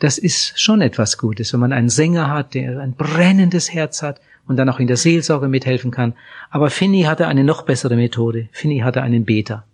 Das 0.00 0.18
ist 0.18 0.60
schon 0.60 0.82
etwas 0.82 1.16
Gutes, 1.16 1.54
wenn 1.54 1.60
man 1.60 1.72
einen 1.72 1.88
Sänger 1.88 2.28
hat, 2.28 2.52
der 2.52 2.80
ein 2.80 2.92
brennendes 2.92 3.72
Herz 3.72 4.02
hat 4.02 4.20
und 4.46 4.58
dann 4.58 4.68
auch 4.68 4.80
in 4.80 4.88
der 4.88 4.98
Seelsorge 4.98 5.48
mithelfen 5.48 5.92
kann. 5.92 6.12
Aber 6.50 6.68
Finny 6.68 7.04
hatte 7.04 7.26
eine 7.26 7.42
noch 7.42 7.62
bessere 7.62 7.96
Methode. 7.96 8.50
Finny 8.52 8.80
hatte 8.80 9.00
einen 9.00 9.24
Beter. 9.24 9.64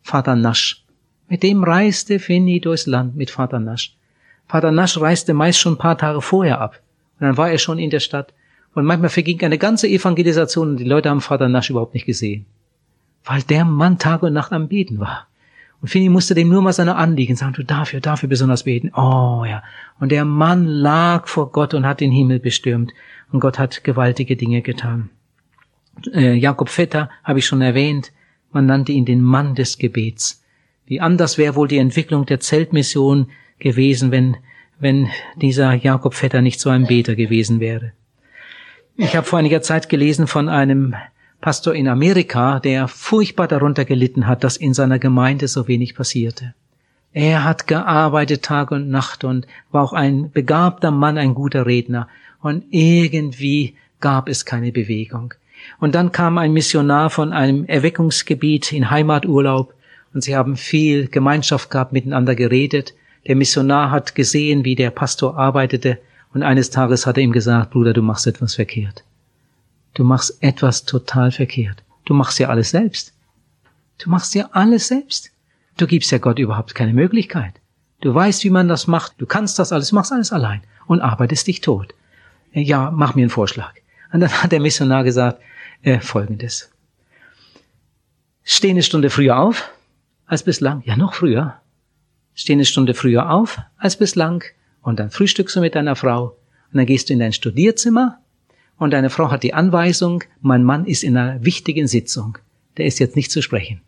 Vater 0.00 0.36
Nasch. 0.36 0.86
Mit 1.28 1.42
dem 1.42 1.62
reiste 1.62 2.18
Finny 2.18 2.62
durchs 2.62 2.86
Land 2.86 3.14
mit 3.14 3.30
Vater 3.30 3.60
Nasch. 3.60 3.94
Vater 4.50 4.72
Nasch 4.72 5.00
reiste 5.00 5.32
meist 5.32 5.60
schon 5.60 5.74
ein 5.74 5.78
paar 5.78 5.96
Tage 5.96 6.20
vorher 6.20 6.60
ab. 6.60 6.80
Und 7.20 7.26
dann 7.28 7.36
war 7.36 7.52
er 7.52 7.58
schon 7.58 7.78
in 7.78 7.90
der 7.90 8.00
Stadt. 8.00 8.34
Und 8.74 8.84
manchmal 8.84 9.08
verging 9.08 9.40
eine 9.44 9.58
ganze 9.58 9.86
Evangelisation 9.86 10.70
und 10.70 10.76
die 10.78 10.84
Leute 10.84 11.08
haben 11.08 11.20
Vater 11.20 11.48
Nasch 11.48 11.70
überhaupt 11.70 11.94
nicht 11.94 12.06
gesehen. 12.06 12.46
Weil 13.24 13.42
der 13.42 13.64
Mann 13.64 13.98
Tag 13.98 14.24
und 14.24 14.32
Nacht 14.32 14.50
am 14.50 14.66
Beten 14.66 14.98
war. 14.98 15.28
Und 15.80 15.86
Fini 15.86 16.08
musste 16.08 16.34
dem 16.34 16.48
nur 16.48 16.62
mal 16.62 16.72
seine 16.72 16.96
Anliegen 16.96 17.36
sagen, 17.36 17.52
du 17.52 17.62
dafür, 17.62 18.00
dafür 18.00 18.28
besonders 18.28 18.64
beten. 18.64 18.90
Oh 18.92 19.44
ja. 19.46 19.62
Und 20.00 20.10
der 20.10 20.24
Mann 20.24 20.66
lag 20.66 21.28
vor 21.28 21.52
Gott 21.52 21.72
und 21.72 21.86
hat 21.86 22.00
den 22.00 22.10
Himmel 22.10 22.40
bestürmt. 22.40 22.92
Und 23.30 23.38
Gott 23.38 23.56
hat 23.56 23.84
gewaltige 23.84 24.34
Dinge 24.34 24.62
getan. 24.62 25.10
Äh, 26.12 26.34
Jakob 26.34 26.70
Vetter 26.70 27.08
habe 27.22 27.38
ich 27.38 27.46
schon 27.46 27.62
erwähnt. 27.62 28.10
Man 28.50 28.66
nannte 28.66 28.90
ihn 28.90 29.04
den 29.04 29.22
Mann 29.22 29.54
des 29.54 29.78
Gebets. 29.78 30.42
Wie 30.86 31.00
anders 31.00 31.38
wäre 31.38 31.54
wohl 31.54 31.68
die 31.68 31.78
Entwicklung 31.78 32.26
der 32.26 32.40
Zeltmission 32.40 33.28
gewesen, 33.60 34.10
wenn, 34.10 34.36
wenn 34.78 35.08
dieser 35.36 35.74
Jakob 35.74 36.14
Vetter 36.14 36.42
nicht 36.42 36.60
so 36.60 36.70
ein 36.70 36.86
Beter 36.86 37.14
gewesen 37.14 37.60
wäre. 37.60 37.92
Ich 38.96 39.16
habe 39.16 39.26
vor 39.26 39.38
einiger 39.38 39.62
Zeit 39.62 39.88
gelesen 39.88 40.26
von 40.26 40.48
einem 40.48 40.94
Pastor 41.40 41.74
in 41.74 41.88
Amerika, 41.88 42.60
der 42.60 42.86
furchtbar 42.86 43.48
darunter 43.48 43.84
gelitten 43.84 44.26
hat, 44.26 44.44
dass 44.44 44.56
in 44.58 44.74
seiner 44.74 44.98
Gemeinde 44.98 45.48
so 45.48 45.68
wenig 45.68 45.94
passierte. 45.94 46.54
Er 47.12 47.44
hat 47.44 47.66
gearbeitet 47.66 48.42
Tag 48.42 48.70
und 48.70 48.90
Nacht 48.90 49.24
und 49.24 49.46
war 49.72 49.82
auch 49.82 49.92
ein 49.92 50.30
begabter 50.30 50.90
Mann, 50.90 51.18
ein 51.18 51.34
guter 51.34 51.66
Redner. 51.66 52.08
Und 52.40 52.64
irgendwie 52.70 53.74
gab 54.00 54.28
es 54.28 54.44
keine 54.44 54.70
Bewegung. 54.70 55.34
Und 55.78 55.94
dann 55.94 56.12
kam 56.12 56.38
ein 56.38 56.52
Missionar 56.52 57.10
von 57.10 57.32
einem 57.32 57.64
Erweckungsgebiet 57.64 58.72
in 58.72 58.90
Heimaturlaub 58.90 59.74
und 60.14 60.22
sie 60.22 60.36
haben 60.36 60.56
viel 60.56 61.08
Gemeinschaft 61.08 61.70
gehabt, 61.70 61.92
miteinander 61.92 62.34
geredet. 62.34 62.94
Der 63.26 63.36
Missionar 63.36 63.90
hat 63.90 64.14
gesehen, 64.14 64.64
wie 64.64 64.74
der 64.74 64.90
Pastor 64.90 65.38
arbeitete 65.38 65.98
und 66.32 66.42
eines 66.42 66.70
Tages 66.70 67.06
hat 67.06 67.16
er 67.16 67.22
ihm 67.22 67.32
gesagt, 67.32 67.70
Bruder, 67.70 67.92
du 67.92 68.02
machst 68.02 68.26
etwas 68.26 68.54
verkehrt. 68.54 69.04
Du 69.94 70.04
machst 70.04 70.42
etwas 70.42 70.84
total 70.84 71.32
verkehrt. 71.32 71.82
Du 72.04 72.14
machst 72.14 72.38
ja 72.38 72.48
alles 72.48 72.70
selbst. 72.70 73.12
Du 73.98 74.08
machst 74.08 74.34
ja 74.34 74.48
alles 74.52 74.88
selbst. 74.88 75.30
Du 75.76 75.86
gibst 75.86 76.10
ja 76.10 76.18
Gott 76.18 76.38
überhaupt 76.38 76.74
keine 76.74 76.94
Möglichkeit. 76.94 77.54
Du 78.00 78.14
weißt, 78.14 78.44
wie 78.44 78.50
man 78.50 78.68
das 78.68 78.86
macht. 78.86 79.14
Du 79.18 79.26
kannst 79.26 79.58
das 79.58 79.72
alles, 79.72 79.92
machst 79.92 80.12
alles 80.12 80.32
allein 80.32 80.62
und 80.86 81.00
arbeitest 81.00 81.46
dich 81.46 81.60
tot. 81.60 81.94
Ja, 82.52 82.90
mach 82.90 83.14
mir 83.14 83.22
einen 83.22 83.30
Vorschlag. 83.30 83.74
Und 84.12 84.20
dann 84.20 84.30
hat 84.42 84.52
der 84.52 84.60
Missionar 84.60 85.04
gesagt, 85.04 85.40
äh, 85.82 86.00
folgendes. 86.00 86.70
Steh 88.42 88.70
eine 88.70 88.82
Stunde 88.82 89.10
früher 89.10 89.38
auf 89.38 89.70
als 90.26 90.42
bislang. 90.42 90.82
Ja, 90.84 90.96
noch 90.96 91.14
früher. 91.14 91.60
Steh 92.34 92.52
eine 92.54 92.64
Stunde 92.64 92.94
früher 92.94 93.30
auf 93.30 93.58
als 93.76 93.96
bislang 93.96 94.44
und 94.82 94.98
dann 94.98 95.10
frühstückst 95.10 95.56
du 95.56 95.60
mit 95.60 95.74
deiner 95.74 95.96
Frau 95.96 96.36
und 96.72 96.78
dann 96.78 96.86
gehst 96.86 97.08
du 97.08 97.12
in 97.12 97.18
dein 97.18 97.32
Studierzimmer 97.32 98.18
und 98.78 98.92
deine 98.92 99.10
Frau 99.10 99.30
hat 99.30 99.42
die 99.42 99.52
Anweisung, 99.52 100.24
mein 100.40 100.64
Mann 100.64 100.86
ist 100.86 101.04
in 101.04 101.16
einer 101.16 101.44
wichtigen 101.44 101.86
Sitzung. 101.86 102.38
Der 102.78 102.86
ist 102.86 102.98
jetzt 102.98 103.14
nicht 103.14 103.30
zu 103.30 103.42
sprechen. 103.42 103.82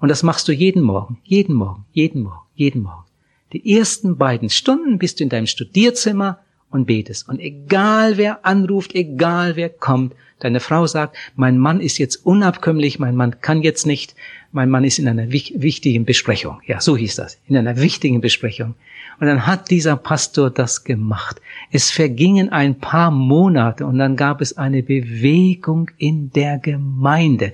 Und 0.00 0.08
das 0.08 0.22
machst 0.22 0.48
du 0.48 0.52
jeden 0.52 0.82
Morgen, 0.82 1.18
jeden 1.22 1.54
Morgen, 1.54 1.84
jeden 1.92 2.22
Morgen, 2.22 2.46
jeden 2.54 2.82
Morgen. 2.82 3.04
Die 3.52 3.76
ersten 3.76 4.16
beiden 4.16 4.48
Stunden 4.48 4.98
bist 4.98 5.20
du 5.20 5.24
in 5.24 5.30
deinem 5.30 5.46
Studierzimmer 5.46 6.38
und 6.70 6.86
betest. 6.86 7.28
Und 7.28 7.40
egal 7.40 8.16
wer 8.16 8.46
anruft, 8.46 8.94
egal 8.94 9.56
wer 9.56 9.68
kommt, 9.68 10.14
deine 10.38 10.60
Frau 10.60 10.86
sagt, 10.86 11.16
mein 11.34 11.58
Mann 11.58 11.80
ist 11.80 11.98
jetzt 11.98 12.24
unabkömmlich, 12.24 12.98
mein 12.98 13.16
Mann 13.16 13.40
kann 13.40 13.62
jetzt 13.62 13.86
nicht, 13.86 14.14
mein 14.50 14.70
Mann 14.70 14.84
ist 14.84 14.98
in 14.98 15.08
einer 15.08 15.30
wichtigen 15.30 16.04
Besprechung. 16.04 16.60
Ja, 16.66 16.80
so 16.80 16.96
hieß 16.96 17.16
das, 17.16 17.38
in 17.46 17.56
einer 17.56 17.76
wichtigen 17.78 18.20
Besprechung. 18.20 18.74
Und 19.20 19.26
dann 19.26 19.46
hat 19.46 19.70
dieser 19.70 19.96
Pastor 19.96 20.50
das 20.50 20.84
gemacht. 20.84 21.40
Es 21.70 21.90
vergingen 21.90 22.50
ein 22.50 22.78
paar 22.78 23.10
Monate 23.10 23.84
und 23.84 23.98
dann 23.98 24.16
gab 24.16 24.40
es 24.40 24.56
eine 24.56 24.82
Bewegung 24.82 25.90
in 25.98 26.30
der 26.32 26.58
Gemeinde. 26.58 27.52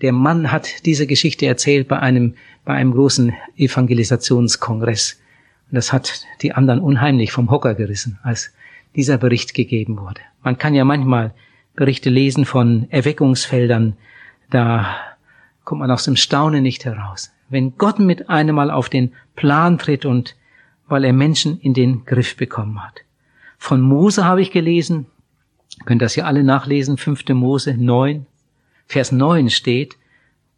Der 0.00 0.12
Mann 0.12 0.50
hat 0.50 0.84
diese 0.86 1.06
Geschichte 1.06 1.46
erzählt 1.46 1.86
bei 1.86 2.00
einem, 2.00 2.34
bei 2.64 2.74
einem 2.74 2.92
großen 2.92 3.32
Evangelisationskongress. 3.56 5.20
Und 5.70 5.76
das 5.76 5.92
hat 5.92 6.24
die 6.40 6.52
anderen 6.52 6.80
unheimlich 6.80 7.30
vom 7.30 7.50
Hocker 7.50 7.74
gerissen, 7.74 8.18
als 8.22 8.52
dieser 8.96 9.18
Bericht 9.18 9.54
gegeben 9.54 9.98
wurde. 9.98 10.20
Man 10.42 10.58
kann 10.58 10.74
ja 10.74 10.84
manchmal 10.84 11.34
Berichte 11.74 12.10
lesen 12.10 12.44
von 12.44 12.86
Erweckungsfeldern, 12.90 13.96
da 14.50 14.96
kommt 15.72 15.80
man 15.80 15.90
aus 15.90 16.04
dem 16.04 16.16
Staunen 16.16 16.62
nicht 16.62 16.84
heraus. 16.84 17.32
Wenn 17.48 17.78
Gott 17.78 17.98
mit 17.98 18.28
einem 18.28 18.56
Mal 18.56 18.70
auf 18.70 18.90
den 18.90 19.14
Plan 19.36 19.78
tritt 19.78 20.04
und 20.04 20.36
weil 20.86 21.02
er 21.02 21.14
Menschen 21.14 21.58
in 21.60 21.72
den 21.72 22.04
Griff 22.04 22.36
bekommen 22.36 22.84
hat. 22.84 23.00
Von 23.56 23.80
Mose 23.80 24.26
habe 24.26 24.42
ich 24.42 24.50
gelesen, 24.50 25.06
ihr 25.78 25.86
könnt 25.86 26.02
das 26.02 26.14
ja 26.14 26.26
alle 26.26 26.44
nachlesen, 26.44 26.98
5. 26.98 27.26
Mose 27.30 27.74
9, 27.74 28.26
Vers 28.84 29.12
9 29.12 29.48
steht, 29.48 29.96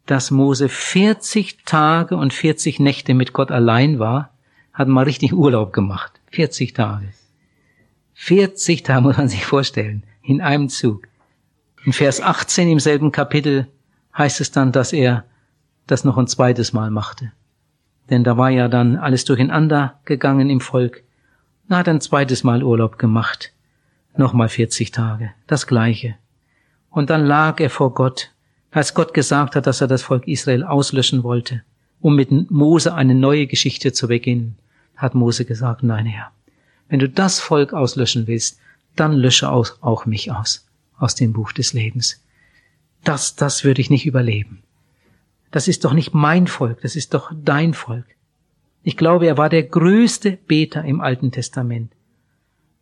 dass 0.05 0.31
Mose 0.31 0.67
40 0.67 1.63
Tage 1.63 2.17
und 2.17 2.33
40 2.33 2.81
Nächte 2.81 3.13
mit 3.13 3.31
Gott 3.31 3.51
allein 3.51 3.99
war, 3.99 4.31
hat 4.73 4.89
mal 4.89 5.05
richtig 5.05 5.31
Urlaub 5.31 5.71
gemacht. 5.71 6.19
40 6.31 6.73
Tage. 6.73 7.07
40 8.15 8.83
Tage 8.83 9.01
muss 9.03 9.15
man 9.15 9.29
sich 9.29 9.45
vorstellen, 9.45 10.03
in 10.23 10.41
einem 10.41 10.67
Zug. 10.67 11.07
In 11.85 11.93
Vers 11.93 12.19
18 12.19 12.67
im 12.69 12.79
selben 12.81 13.13
Kapitel 13.13 13.69
heißt 14.17 14.41
es 14.41 14.51
dann, 14.51 14.71
dass 14.71 14.93
er 14.93 15.25
das 15.87 16.03
noch 16.03 16.17
ein 16.17 16.27
zweites 16.27 16.73
Mal 16.73 16.89
machte. 16.89 17.31
Denn 18.09 18.23
da 18.23 18.37
war 18.37 18.49
ja 18.49 18.67
dann 18.67 18.97
alles 18.97 19.25
durcheinander 19.25 19.99
gegangen 20.05 20.49
im 20.49 20.61
Volk. 20.61 21.03
Er 21.69 21.77
hat 21.77 21.89
ein 21.89 22.01
zweites 22.01 22.43
Mal 22.43 22.63
Urlaub 22.63 22.97
gemacht. 22.97 23.51
Nochmal 24.15 24.49
40 24.49 24.91
Tage. 24.91 25.31
Das 25.47 25.67
Gleiche. 25.67 26.15
Und 26.89 27.09
dann 27.09 27.25
lag 27.25 27.59
er 27.59 27.69
vor 27.69 27.93
Gott, 27.93 28.31
als 28.71 28.93
Gott 28.93 29.13
gesagt 29.13 29.55
hat, 29.55 29.67
dass 29.67 29.81
er 29.81 29.87
das 29.87 30.03
Volk 30.03 30.27
Israel 30.27 30.63
auslöschen 30.63 31.23
wollte, 31.23 31.63
um 31.99 32.15
mit 32.15 32.29
Mose 32.51 32.93
eine 32.93 33.15
neue 33.15 33.47
Geschichte 33.47 33.93
zu 33.93 34.07
beginnen, 34.07 34.57
hat 34.95 35.15
Mose 35.15 35.45
gesagt, 35.45 35.83
nein 35.83 36.05
Herr, 36.05 36.31
wenn 36.87 36.99
du 36.99 37.09
das 37.09 37.39
Volk 37.39 37.73
auslöschen 37.73 38.27
willst, 38.27 38.59
dann 38.95 39.13
lösche 39.13 39.49
auch 39.49 40.05
mich 40.05 40.31
aus, 40.31 40.65
aus 40.97 41.15
dem 41.15 41.33
Buch 41.33 41.51
des 41.51 41.73
Lebens. 41.73 42.21
Das, 43.05 43.35
das 43.35 43.63
würde 43.63 43.79
ich 43.79 43.89
nicht 43.89 44.05
überleben. 44.05 44.61
Das 45.51 45.69
ist 45.69 45.85
doch 45.85 45.93
nicht 45.93 46.13
mein 46.13 46.47
Volk, 46.47 46.81
das 46.81 46.97
ist 46.97 47.13
doch 47.13 47.31
dein 47.33 47.73
Volk. 47.73 48.05
Ich 48.83 48.97
glaube, 48.97 49.25
er 49.25 49.37
war 49.37 49.49
der 49.49 49.63
größte 49.63 50.37
Beter 50.47 50.83
im 50.83 50.99
Alten 50.99 51.31
Testament. 51.31 51.93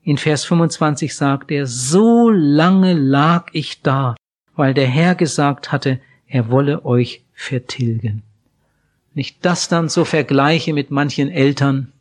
In 0.01 0.17
Vers 0.17 0.43
25 0.45 1.15
sagt 1.15 1.51
er, 1.51 1.67
so 1.67 2.29
lange 2.29 2.93
lag 2.93 3.49
ich 3.53 3.81
da, 3.81 4.15
weil 4.55 4.73
der 4.73 4.87
Herr 4.87 5.15
gesagt 5.15 5.71
hatte, 5.71 5.99
er 6.27 6.49
wolle 6.49 6.83
euch 6.83 7.23
vertilgen. 7.33 8.23
Nicht 9.13 9.45
das 9.45 9.67
dann 9.67 9.89
so 9.89 10.03
vergleiche 10.03 10.73
mit 10.73 10.89
manchen 10.89 11.29
Eltern. 11.29 11.91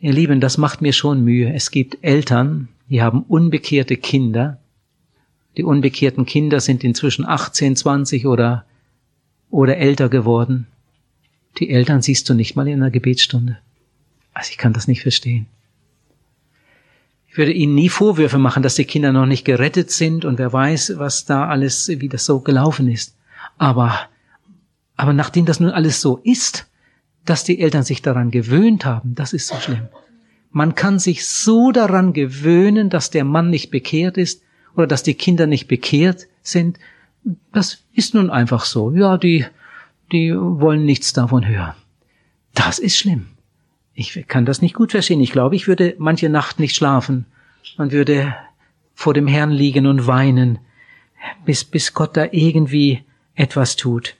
Ihr 0.00 0.12
Lieben, 0.12 0.40
das 0.40 0.58
macht 0.58 0.80
mir 0.80 0.92
schon 0.92 1.24
Mühe. 1.24 1.52
Es 1.52 1.70
gibt 1.70 1.98
Eltern, 2.02 2.68
die 2.88 3.02
haben 3.02 3.22
unbekehrte 3.22 3.96
Kinder. 3.96 4.58
Die 5.56 5.64
unbekehrten 5.64 6.26
Kinder 6.26 6.60
sind 6.60 6.84
inzwischen 6.84 7.26
18, 7.26 7.76
20 7.76 8.26
oder 8.26 8.64
oder 9.50 9.76
älter 9.76 10.08
geworden. 10.08 10.66
Die 11.58 11.70
Eltern 11.70 12.02
siehst 12.02 12.28
du 12.28 12.34
nicht 12.34 12.56
mal 12.56 12.66
in 12.66 12.82
einer 12.82 12.90
Gebetsstunde. 12.90 13.58
Also 14.32 14.50
ich 14.50 14.58
kann 14.58 14.72
das 14.72 14.88
nicht 14.88 15.02
verstehen. 15.02 15.46
Ich 17.28 17.38
würde 17.38 17.52
ihnen 17.52 17.74
nie 17.74 17.88
Vorwürfe 17.88 18.38
machen, 18.38 18.64
dass 18.64 18.74
die 18.74 18.84
Kinder 18.84 19.12
noch 19.12 19.26
nicht 19.26 19.44
gerettet 19.44 19.92
sind 19.92 20.24
und 20.24 20.38
wer 20.38 20.52
weiß, 20.52 20.94
was 20.96 21.24
da 21.24 21.46
alles, 21.46 21.88
wie 21.88 22.08
das 22.08 22.24
so 22.24 22.40
gelaufen 22.40 22.88
ist. 22.88 23.16
Aber, 23.56 24.08
aber 24.96 25.12
nachdem 25.12 25.44
das 25.44 25.60
nun 25.60 25.70
alles 25.70 26.00
so 26.00 26.18
ist, 26.24 26.66
dass 27.24 27.44
die 27.44 27.60
Eltern 27.60 27.84
sich 27.84 28.02
daran 28.02 28.32
gewöhnt 28.32 28.84
haben, 28.84 29.14
das 29.14 29.32
ist 29.32 29.46
so 29.46 29.56
schlimm. 29.56 29.88
Man 30.50 30.74
kann 30.74 30.98
sich 30.98 31.26
so 31.26 31.72
daran 31.72 32.12
gewöhnen, 32.12 32.90
dass 32.90 33.10
der 33.10 33.24
Mann 33.24 33.50
nicht 33.50 33.70
bekehrt 33.70 34.16
ist 34.16 34.42
oder 34.76 34.86
dass 34.86 35.02
die 35.02 35.14
Kinder 35.14 35.46
nicht 35.46 35.68
bekehrt 35.68 36.26
sind, 36.42 36.78
das 37.52 37.84
ist 37.94 38.14
nun 38.14 38.30
einfach 38.30 38.64
so. 38.64 38.92
Ja, 38.92 39.16
die, 39.16 39.46
die 40.12 40.34
wollen 40.34 40.84
nichts 40.84 41.12
davon 41.12 41.46
hören. 41.46 41.74
Das 42.54 42.78
ist 42.78 42.96
schlimm. 42.96 43.28
Ich 43.94 44.26
kann 44.26 44.44
das 44.44 44.60
nicht 44.60 44.74
gut 44.74 44.90
verstehen. 44.90 45.20
Ich 45.20 45.32
glaube, 45.32 45.56
ich 45.56 45.68
würde 45.68 45.94
manche 45.98 46.28
Nacht 46.28 46.58
nicht 46.58 46.74
schlafen. 46.74 47.26
Man 47.76 47.92
würde 47.92 48.34
vor 48.94 49.14
dem 49.14 49.26
Herrn 49.26 49.50
liegen 49.50 49.86
und 49.86 50.06
weinen, 50.06 50.58
bis, 51.44 51.64
bis 51.64 51.94
Gott 51.94 52.16
da 52.16 52.26
irgendwie 52.30 53.02
etwas 53.34 53.76
tut. 53.76 54.16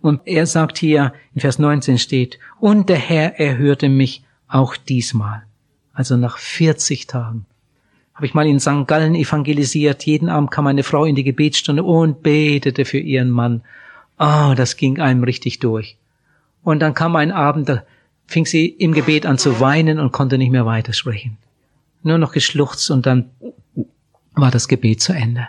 Und 0.00 0.20
er 0.26 0.46
sagt 0.46 0.78
hier, 0.78 1.12
in 1.34 1.40
Vers 1.40 1.58
19 1.58 1.98
steht, 1.98 2.38
und 2.60 2.88
der 2.88 2.98
Herr 2.98 3.40
erhörte 3.40 3.88
mich 3.88 4.24
auch 4.46 4.76
diesmal. 4.76 5.42
Also 5.92 6.16
nach 6.16 6.38
40 6.38 7.06
Tagen 7.06 7.46
habe 8.18 8.26
ich 8.26 8.34
mal 8.34 8.48
in 8.48 8.58
St. 8.58 8.88
Gallen 8.88 9.14
evangelisiert. 9.14 10.04
Jeden 10.04 10.28
Abend 10.28 10.50
kam 10.50 10.66
eine 10.66 10.82
Frau 10.82 11.04
in 11.04 11.14
die 11.14 11.22
Gebetsstunde 11.22 11.84
und 11.84 12.24
betete 12.24 12.84
für 12.84 12.98
ihren 12.98 13.30
Mann. 13.30 13.62
Ah, 14.16 14.50
oh, 14.50 14.54
das 14.56 14.76
ging 14.76 14.98
einem 14.98 15.22
richtig 15.22 15.60
durch. 15.60 15.96
Und 16.64 16.80
dann 16.80 16.94
kam 16.94 17.14
ein 17.14 17.30
Abend, 17.30 17.68
da 17.68 17.84
fing 18.26 18.44
sie 18.44 18.66
im 18.66 18.92
Gebet 18.92 19.24
an 19.24 19.38
zu 19.38 19.60
weinen 19.60 20.00
und 20.00 20.10
konnte 20.10 20.36
nicht 20.36 20.50
mehr 20.50 20.66
weitersprechen. 20.66 21.36
Nur 22.02 22.18
noch 22.18 22.32
geschluchzt 22.32 22.90
und 22.90 23.06
dann 23.06 23.30
war 24.34 24.50
das 24.50 24.66
Gebet 24.66 25.00
zu 25.00 25.12
Ende. 25.12 25.46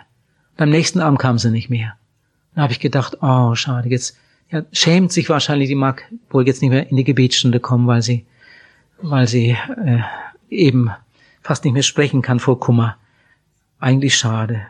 Beim 0.56 0.70
nächsten 0.70 1.00
Abend 1.00 1.18
kam 1.18 1.38
sie 1.38 1.50
nicht 1.50 1.70
mehr. 1.70 1.96
Da 2.54 2.62
habe 2.62 2.72
ich 2.72 2.78
gedacht, 2.78 3.16
oh, 3.20 3.56
schade, 3.56 3.88
jetzt 3.88 4.16
ja, 4.48 4.62
schämt 4.70 5.10
sich 5.10 5.28
wahrscheinlich, 5.28 5.68
die 5.68 5.74
mag 5.74 6.04
wohl 6.30 6.46
jetzt 6.46 6.62
nicht 6.62 6.70
mehr 6.70 6.88
in 6.88 6.96
die 6.96 7.02
Gebetsstunde 7.02 7.58
kommen, 7.58 7.88
weil 7.88 8.02
sie, 8.02 8.26
weil 9.02 9.26
sie 9.26 9.56
äh, 9.84 10.02
eben 10.50 10.92
fast 11.40 11.64
nicht 11.64 11.74
mehr 11.74 11.82
sprechen 11.82 12.22
kann 12.22 12.40
vor 12.40 12.60
Kummer. 12.60 12.96
Eigentlich 13.78 14.16
schade. 14.16 14.66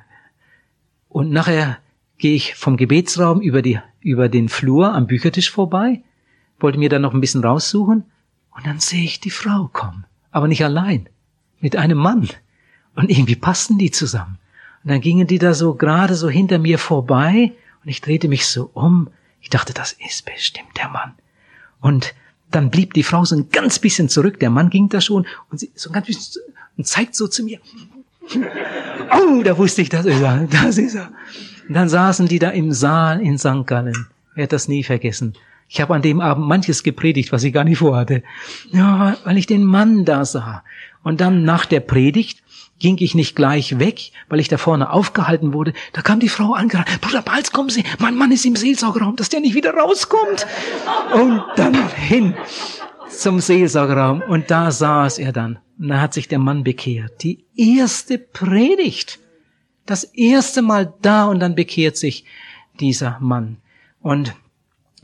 Und 1.08 1.30
nachher 1.30 1.78
gehe 2.18 2.34
ich 2.34 2.54
vom 2.54 2.76
Gebetsraum 2.76 3.40
über, 3.40 3.62
die, 3.62 3.80
über 4.00 4.28
den 4.28 4.48
Flur 4.48 4.94
am 4.94 5.06
Büchertisch 5.06 5.50
vorbei, 5.50 6.02
wollte 6.60 6.78
mir 6.78 6.88
dann 6.88 7.02
noch 7.02 7.14
ein 7.14 7.20
bisschen 7.20 7.42
raussuchen 7.42 8.04
und 8.54 8.66
dann 8.66 8.78
sehe 8.78 9.04
ich 9.04 9.20
die 9.20 9.30
Frau 9.30 9.68
kommen. 9.72 10.04
Aber 10.30 10.46
nicht 10.46 10.64
allein, 10.64 11.08
mit 11.60 11.76
einem 11.76 11.98
Mann. 11.98 12.28
Und 12.94 13.10
irgendwie 13.10 13.36
passten 13.36 13.78
die 13.78 13.90
zusammen. 13.90 14.38
Und 14.84 14.90
dann 14.90 15.00
gingen 15.00 15.26
die 15.26 15.38
da 15.38 15.54
so 15.54 15.74
gerade 15.74 16.14
so 16.14 16.28
hinter 16.28 16.58
mir 16.58 16.78
vorbei 16.78 17.52
und 17.82 17.88
ich 17.88 18.00
drehte 18.00 18.28
mich 18.28 18.46
so 18.46 18.70
um. 18.72 19.08
Ich 19.40 19.50
dachte, 19.50 19.72
das 19.72 19.92
ist 19.92 20.24
bestimmt 20.24 20.76
der 20.76 20.88
Mann. 20.88 21.14
Und 21.80 22.14
dann 22.50 22.70
blieb 22.70 22.94
die 22.94 23.02
Frau 23.02 23.24
so 23.24 23.36
ein 23.36 23.48
ganz 23.50 23.78
bisschen 23.78 24.08
zurück, 24.08 24.40
der 24.40 24.50
Mann 24.50 24.70
ging 24.70 24.88
da 24.88 25.00
schon 25.00 25.26
und 25.50 25.60
sie 25.60 25.70
so 25.74 25.90
ein 25.90 25.92
ganz 25.92 26.06
bisschen 26.06 26.42
und 26.80 26.86
zeigt 26.86 27.14
so 27.14 27.28
zu 27.28 27.44
mir. 27.44 27.58
Oh, 29.12 29.42
da 29.42 29.58
wusste 29.58 29.82
ich, 29.82 29.90
das 29.90 30.06
ist 30.06 30.22
er, 30.22 30.46
das 30.50 30.78
ist 30.78 30.94
er. 30.94 31.10
Und 31.68 31.74
dann 31.74 31.90
saßen 31.90 32.26
die 32.26 32.38
da 32.38 32.48
im 32.48 32.72
Saal 32.72 33.20
in 33.20 33.36
St. 33.36 33.66
Gallen. 33.66 34.06
Wer 34.34 34.44
hat 34.44 34.52
das 34.52 34.66
nie 34.66 34.82
vergessen. 34.82 35.34
Ich 35.68 35.82
habe 35.82 35.94
an 35.94 36.00
dem 36.00 36.22
Abend 36.22 36.46
manches 36.48 36.82
gepredigt, 36.82 37.32
was 37.32 37.44
ich 37.44 37.52
gar 37.52 37.64
nicht 37.64 37.78
vorhatte. 37.78 38.22
Ja, 38.72 39.18
weil 39.24 39.36
ich 39.36 39.46
den 39.46 39.62
Mann 39.62 40.06
da 40.06 40.24
sah. 40.24 40.64
Und 41.02 41.20
dann 41.20 41.44
nach 41.44 41.66
der 41.66 41.80
Predigt 41.80 42.42
ging 42.78 42.96
ich 42.98 43.14
nicht 43.14 43.36
gleich 43.36 43.78
weg, 43.78 44.12
weil 44.30 44.40
ich 44.40 44.48
da 44.48 44.56
vorne 44.56 44.90
aufgehalten 44.90 45.52
wurde. 45.52 45.74
Da 45.92 46.00
kam 46.00 46.18
die 46.18 46.30
Frau 46.30 46.54
angerannt. 46.54 47.02
Bruder 47.02 47.20
Balz, 47.20 47.52
kommen 47.52 47.68
Sie, 47.68 47.84
mein 47.98 48.16
Mann 48.16 48.32
ist 48.32 48.46
im 48.46 48.56
Seelsorgerraum, 48.56 49.16
dass 49.16 49.28
der 49.28 49.40
nicht 49.40 49.54
wieder 49.54 49.74
rauskommt. 49.74 50.46
Und 51.12 51.42
dann 51.56 51.76
hin 51.90 52.32
zum 53.10 53.38
Seelsorgerraum. 53.38 54.22
Und 54.22 54.50
da 54.50 54.70
saß 54.70 55.18
er 55.18 55.32
dann. 55.32 55.58
Und 55.80 55.88
da 55.88 56.00
hat 56.00 56.12
sich 56.12 56.28
der 56.28 56.38
Mann 56.38 56.62
bekehrt. 56.62 57.22
Die 57.22 57.44
erste 57.56 58.18
Predigt. 58.18 59.18
Das 59.86 60.04
erste 60.04 60.60
Mal 60.60 60.92
da 61.00 61.24
und 61.24 61.40
dann 61.40 61.54
bekehrt 61.54 61.96
sich 61.96 62.26
dieser 62.78 63.18
Mann. 63.20 63.56
Und 64.02 64.34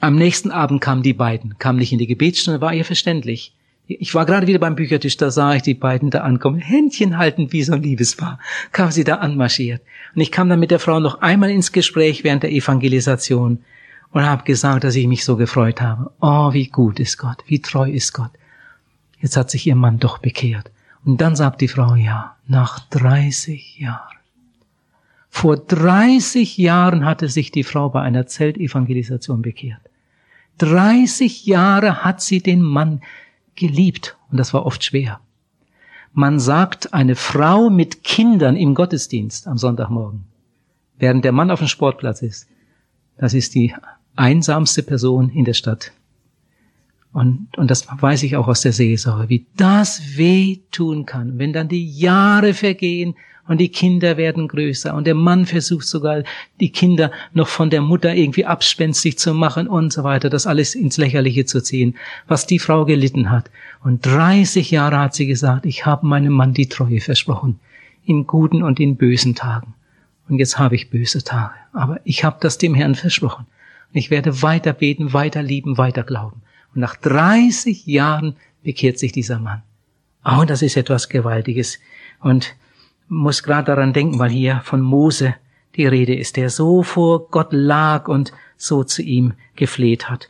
am 0.00 0.16
nächsten 0.16 0.50
Abend 0.50 0.82
kamen 0.82 1.02
die 1.02 1.14
beiden, 1.14 1.56
kamen 1.58 1.78
nicht 1.78 1.92
in 1.92 1.98
die 1.98 2.06
Gebetsstunde, 2.06 2.60
war 2.60 2.74
ihr 2.74 2.84
verständlich. 2.84 3.54
Ich 3.86 4.14
war 4.14 4.26
gerade 4.26 4.46
wieder 4.46 4.58
beim 4.58 4.74
Büchertisch, 4.74 5.16
da 5.16 5.30
sah 5.30 5.54
ich 5.54 5.62
die 5.62 5.74
beiden 5.74 6.10
da 6.10 6.20
ankommen, 6.20 6.58
Händchen 6.58 7.16
halten 7.16 7.52
wie 7.52 7.62
so 7.62 7.72
ein 7.72 7.82
Liebespaar, 7.82 8.38
kam 8.72 8.90
sie 8.90 9.04
da 9.04 9.16
anmarschiert. 9.16 9.80
Und 10.14 10.20
ich 10.20 10.32
kam 10.32 10.48
dann 10.48 10.60
mit 10.60 10.70
der 10.70 10.80
Frau 10.80 11.00
noch 11.00 11.22
einmal 11.22 11.50
ins 11.50 11.72
Gespräch 11.72 12.22
während 12.22 12.42
der 12.42 12.52
Evangelisation 12.52 13.64
und 14.10 14.22
habe 14.24 14.44
gesagt, 14.44 14.84
dass 14.84 14.96
ich 14.96 15.06
mich 15.06 15.24
so 15.24 15.36
gefreut 15.36 15.80
habe. 15.80 16.10
Oh, 16.20 16.52
wie 16.52 16.66
gut 16.66 17.00
ist 17.00 17.16
Gott, 17.16 17.42
wie 17.46 17.60
treu 17.60 17.90
ist 17.90 18.12
Gott. 18.12 18.32
Jetzt 19.18 19.36
hat 19.36 19.50
sich 19.50 19.66
ihr 19.66 19.76
Mann 19.76 19.98
doch 19.98 20.18
bekehrt. 20.18 20.70
Und 21.04 21.20
dann 21.20 21.36
sagt 21.36 21.60
die 21.60 21.68
Frau, 21.68 21.94
ja, 21.94 22.36
nach 22.46 22.80
30 22.90 23.78
Jahren. 23.78 24.16
Vor 25.28 25.56
30 25.56 26.56
Jahren 26.56 27.04
hatte 27.04 27.28
sich 27.28 27.50
die 27.50 27.64
Frau 27.64 27.90
bei 27.90 28.02
einer 28.02 28.26
Zeltevangelisation 28.26 29.42
bekehrt. 29.42 29.80
30 30.58 31.44
Jahre 31.46 32.04
hat 32.04 32.22
sie 32.22 32.40
den 32.40 32.62
Mann 32.62 33.02
geliebt 33.54 34.16
und 34.30 34.38
das 34.38 34.54
war 34.54 34.64
oft 34.64 34.82
schwer. 34.82 35.20
Man 36.12 36.40
sagt, 36.40 36.94
eine 36.94 37.14
Frau 37.14 37.68
mit 37.68 38.02
Kindern 38.02 38.56
im 38.56 38.74
Gottesdienst 38.74 39.46
am 39.46 39.58
Sonntagmorgen, 39.58 40.24
während 40.98 41.24
der 41.24 41.32
Mann 41.32 41.50
auf 41.50 41.58
dem 41.58 41.68
Sportplatz 41.68 42.22
ist, 42.22 42.48
das 43.18 43.34
ist 43.34 43.54
die 43.54 43.74
einsamste 44.14 44.82
Person 44.82 45.28
in 45.28 45.44
der 45.44 45.52
Stadt. 45.52 45.92
Und, 47.16 47.48
und 47.56 47.70
das 47.70 47.86
weiß 47.88 48.24
ich 48.24 48.36
auch 48.36 48.46
aus 48.46 48.60
der 48.60 48.74
Seelsorge, 48.74 49.30
wie 49.30 49.46
das 49.56 50.18
weh 50.18 50.58
tun 50.70 51.06
kann, 51.06 51.38
wenn 51.38 51.54
dann 51.54 51.66
die 51.66 51.88
Jahre 51.88 52.52
vergehen 52.52 53.14
und 53.48 53.56
die 53.56 53.70
Kinder 53.70 54.18
werden 54.18 54.48
größer 54.48 54.94
und 54.94 55.06
der 55.06 55.14
Mann 55.14 55.46
versucht 55.46 55.86
sogar, 55.86 56.24
die 56.60 56.68
Kinder 56.68 57.10
noch 57.32 57.48
von 57.48 57.70
der 57.70 57.80
Mutter 57.80 58.14
irgendwie 58.14 58.44
abspenstig 58.44 59.16
zu 59.16 59.32
machen 59.32 59.66
und 59.66 59.94
so 59.94 60.04
weiter, 60.04 60.28
das 60.28 60.46
alles 60.46 60.74
ins 60.74 60.98
Lächerliche 60.98 61.46
zu 61.46 61.62
ziehen, 61.62 61.96
was 62.28 62.46
die 62.46 62.58
Frau 62.58 62.84
gelitten 62.84 63.30
hat. 63.30 63.50
Und 63.82 64.04
30 64.04 64.70
Jahre 64.70 64.98
hat 64.98 65.14
sie 65.14 65.26
gesagt, 65.26 65.64
ich 65.64 65.86
habe 65.86 66.06
meinem 66.06 66.34
Mann 66.34 66.52
die 66.52 66.68
Treue 66.68 67.00
versprochen, 67.00 67.60
in 68.04 68.26
guten 68.26 68.62
und 68.62 68.78
in 68.78 68.96
bösen 68.96 69.34
Tagen. 69.34 69.72
Und 70.28 70.38
jetzt 70.38 70.58
habe 70.58 70.74
ich 70.74 70.90
böse 70.90 71.24
Tage, 71.24 71.54
aber 71.72 71.98
ich 72.04 72.24
habe 72.24 72.36
das 72.40 72.58
dem 72.58 72.74
Herrn 72.74 72.94
versprochen. 72.94 73.46
Und 73.90 73.98
ich 73.98 74.10
werde 74.10 74.42
weiter 74.42 74.74
beten, 74.74 75.14
weiter 75.14 75.42
lieben, 75.42 75.78
weiter 75.78 76.02
glauben. 76.02 76.42
Und 76.76 76.82
nach 76.82 76.96
30 76.96 77.86
Jahren 77.86 78.36
bekehrt 78.62 78.98
sich 78.98 79.10
dieser 79.10 79.38
Mann. 79.38 79.62
Oh, 80.26 80.44
das 80.44 80.60
ist 80.60 80.76
etwas 80.76 81.08
Gewaltiges. 81.08 81.78
Und 82.20 82.54
muss 83.08 83.42
gerade 83.42 83.64
daran 83.64 83.94
denken, 83.94 84.18
weil 84.18 84.28
hier 84.28 84.60
von 84.62 84.82
Mose 84.82 85.34
die 85.74 85.86
Rede 85.86 86.14
ist, 86.14 86.36
der 86.36 86.50
so 86.50 86.82
vor 86.82 87.30
Gott 87.30 87.48
lag 87.52 88.08
und 88.08 88.34
so 88.58 88.84
zu 88.84 89.00
ihm 89.00 89.32
gefleht 89.54 90.10
hat. 90.10 90.28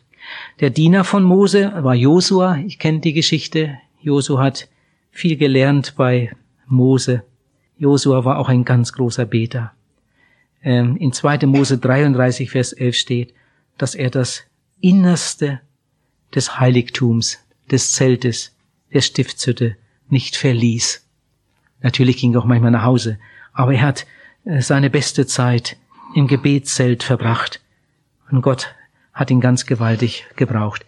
Der 0.61 0.71
Diener 0.71 1.03
von 1.03 1.25
Mose 1.25 1.73
war 1.81 1.97
Josua. 1.97 2.59
Ich 2.59 2.79
kenne 2.79 3.01
die 3.01 3.13
Geschichte. 3.13 3.79
Josua 4.01 4.45
hat 4.45 4.69
viel 5.11 5.37
gelernt 5.37 5.95
bei 5.97 6.31
Mose. 6.67 7.25
Josua 7.77 8.25
war 8.25 8.39
auch 8.39 8.49
ein 8.49 8.65
ganz 8.65 8.93
großer 8.93 9.25
Beter. 9.25 9.73
Ähm, 10.63 10.97
in 10.97 11.13
2. 11.13 11.47
Mose 11.47 11.79
33, 11.79 12.51
Vers 12.51 12.73
11 12.73 12.95
steht, 12.95 13.35
dass 13.79 13.97
er 13.97 14.11
das 14.11 14.45
Innerste 14.81 15.61
des 16.37 16.61
Heiligtums, 16.61 17.39
des 17.71 17.93
Zeltes, 17.93 18.55
der 18.93 19.01
Stiftshütte 19.01 19.77
nicht 20.09 20.37
verließ. 20.37 21.05
Natürlich 21.83 22.19
ging 22.19 22.35
er 22.35 22.41
auch 22.41 22.45
manchmal 22.45 22.71
nach 22.71 22.85
Hause, 22.85 23.19
aber 23.53 23.75
er 23.75 23.83
hat 23.83 24.07
äh, 24.45 24.63
seine 24.63 24.91
beste 24.91 25.27
Zeit 25.27 25.77
im 26.15 26.29
Gebetszelt 26.29 27.03
verbracht. 27.03 27.61
Und 28.31 28.43
Gott 28.43 28.75
hat 29.13 29.31
ihn 29.31 29.41
ganz 29.41 29.67
gewaltig 29.67 30.27
gebraucht. 30.37 30.85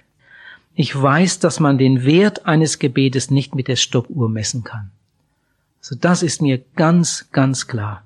Ich 0.74 0.94
weiß, 0.94 1.40
dass 1.40 1.58
man 1.58 1.78
den 1.78 2.04
Wert 2.04 2.46
eines 2.46 2.78
Gebetes 2.78 3.30
nicht 3.30 3.54
mit 3.54 3.66
der 3.66 3.76
Stoppuhr 3.76 4.28
messen 4.28 4.62
kann. 4.62 4.90
Also 5.80 5.96
das 5.96 6.22
ist 6.22 6.40
mir 6.40 6.62
ganz, 6.76 7.28
ganz 7.32 7.66
klar. 7.66 8.04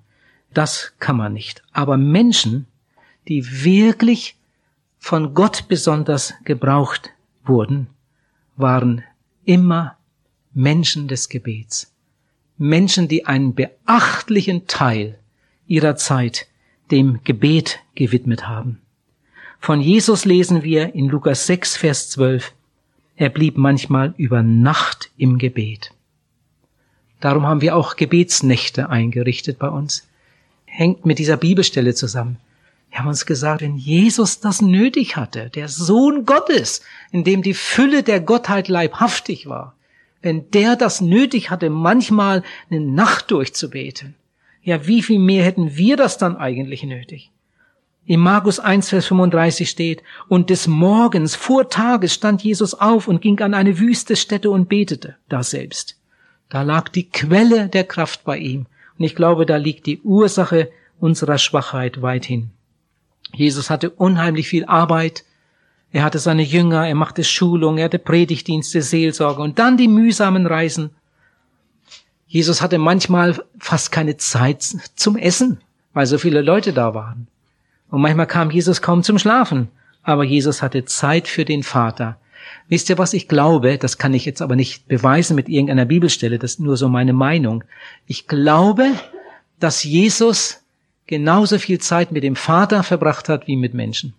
Das 0.55 0.93
kann 0.99 1.16
man 1.16 1.32
nicht. 1.32 1.62
Aber 1.72 1.97
Menschen, 1.97 2.66
die 3.28 3.64
wirklich 3.64 4.36
von 4.99 5.34
Gott 5.34 5.66
besonders 5.68 6.34
gebraucht 6.45 7.11
wurden, 7.45 7.88
waren 8.57 9.03
immer 9.45 9.97
Menschen 10.55 11.09
des 11.09 11.28
Gebets. 11.28 11.93
Menschen, 12.59 13.09
die 13.09 13.26
einen 13.26 13.55
beachtlichen 13.55 14.66
Teil 14.66 15.18
ihrer 15.66 15.97
Zeit 15.97 16.47
dem 16.90 17.20
Gebet 17.24 17.80
gewidmet 17.95 18.47
haben. 18.47 18.80
Von 19.59 19.80
Jesus 19.80 20.24
lesen 20.24 20.62
wir 20.62 20.95
in 20.95 21.09
Lukas 21.09 21.47
6, 21.47 21.76
Vers 21.76 22.11
12, 22.11 22.53
er 23.16 23.28
blieb 23.28 23.57
manchmal 23.57 24.14
über 24.16 24.43
Nacht 24.43 25.11
im 25.16 25.38
Gebet. 25.38 25.93
Darum 27.20 27.47
haben 27.47 27.61
wir 27.61 27.76
auch 27.76 27.95
Gebetsnächte 27.95 28.88
eingerichtet 28.90 29.59
bei 29.59 29.68
uns. 29.68 30.09
Hängt 30.64 31.07
mit 31.07 31.18
dieser 31.20 31.36
Bibelstelle 31.36 31.95
zusammen. 31.95 32.38
Wir 32.93 32.99
haben 32.99 33.09
uns 33.09 33.24
gesagt, 33.24 33.62
wenn 33.62 33.78
Jesus 33.78 34.40
das 34.40 34.61
nötig 34.61 35.16
hatte, 35.16 35.49
der 35.49 35.68
Sohn 35.68 36.26
Gottes, 36.26 36.82
in 37.11 37.24
dem 37.24 37.40
die 37.40 37.55
Fülle 37.55 38.03
der 38.03 38.20
Gottheit 38.20 38.68
leibhaftig 38.68 39.49
war, 39.49 39.74
wenn 40.20 40.51
der 40.51 40.76
das 40.76 41.01
nötig 41.01 41.49
hatte, 41.49 41.70
manchmal 41.70 42.43
eine 42.70 42.80
Nacht 42.80 43.30
durchzubeten, 43.30 44.14
ja, 44.62 44.86
wie 44.86 45.01
viel 45.01 45.18
mehr 45.18 45.43
hätten 45.43 45.74
wir 45.74 45.97
das 45.97 46.18
dann 46.18 46.36
eigentlich 46.36 46.82
nötig? 46.82 47.30
In 48.05 48.20
Markus 48.20 48.61
1, 48.61 48.90
Vers 48.90 49.07
35 49.07 49.70
steht, 49.70 50.03
und 50.28 50.51
des 50.51 50.66
Morgens 50.66 51.34
vor 51.34 51.70
Tages 51.70 52.12
stand 52.12 52.43
Jesus 52.43 52.74
auf 52.74 53.09
und 53.09 53.22
ging 53.22 53.40
an 53.40 53.55
eine 53.55 53.78
wüste 53.78 54.16
Stätte 54.16 54.51
und 54.51 54.68
betete 54.68 55.16
da 55.30 55.43
selbst. 55.43 55.97
Da 56.51 56.61
lag 56.61 56.90
die 56.90 57.09
Quelle 57.09 57.68
der 57.68 57.84
Kraft 57.84 58.24
bei 58.24 58.36
ihm. 58.36 58.66
Und 58.99 59.05
ich 59.07 59.14
glaube, 59.14 59.47
da 59.47 59.57
liegt 59.57 59.86
die 59.86 60.03
Ursache 60.03 60.70
unserer 61.01 61.38
Schwachheit 61.38 62.03
weithin. 62.03 62.51
Jesus 63.35 63.70
hatte 63.70 63.91
unheimlich 63.91 64.49
viel 64.49 64.64
Arbeit, 64.66 65.24
er 65.93 66.05
hatte 66.05 66.18
seine 66.18 66.43
Jünger, 66.43 66.87
er 66.89 66.95
machte 66.95 67.22
Schulung, 67.22 67.78
er 67.78 67.85
hatte 67.85 67.99
Predigtdienste, 67.99 68.80
Seelsorge 68.80 69.43
und 69.43 69.59
dann 69.59 69.76
die 69.76 69.89
mühsamen 69.89 70.47
Reisen. 70.47 70.91
Jesus 72.26 72.62
hatte 72.62 72.78
manchmal 72.78 73.43
fast 73.59 73.93
keine 73.93 74.16
Zeit 74.16 74.62
zum 74.95 75.16
Essen, 75.16 75.61
weil 75.93 76.07
so 76.07 76.16
viele 76.16 76.41
Leute 76.41 76.72
da 76.72 76.95
waren. 76.95 77.26
Und 77.91 78.01
manchmal 78.01 78.26
kam 78.26 78.51
Jesus 78.51 78.80
kaum 78.80 79.03
zum 79.03 79.18
Schlafen, 79.18 79.68
aber 80.03 80.24
Jesus 80.24 80.62
hatte 80.62 80.87
Zeit 80.87 81.28
für 81.28 81.45
den 81.45 81.62
Vater. 81.62 82.16
Wisst 82.68 82.89
ihr, 82.89 82.97
was 82.97 83.12
ich 83.12 83.28
glaube? 83.28 83.76
Das 83.76 83.99
kann 83.99 84.14
ich 84.14 84.24
jetzt 84.24 84.41
aber 84.41 84.57
nicht 84.57 84.89
beweisen 84.89 85.37
mit 85.37 85.51
irgendeiner 85.51 85.85
Bibelstelle, 85.85 86.39
das 86.39 86.53
ist 86.53 86.61
nur 86.61 86.78
so 86.78 86.89
meine 86.89 87.12
Meinung. 87.12 87.64
Ich 88.07 88.26
glaube, 88.26 88.93
dass 89.61 89.85
Jesus 89.85 90.62
genauso 91.07 91.59
viel 91.59 91.78
Zeit 91.78 92.12
mit 92.12 92.22
dem 92.22 92.36
Vater 92.36 92.82
verbracht 92.82 93.28
hat 93.28 93.46
wie 93.46 93.57
mit 93.57 93.74
Menschen. 93.74 94.14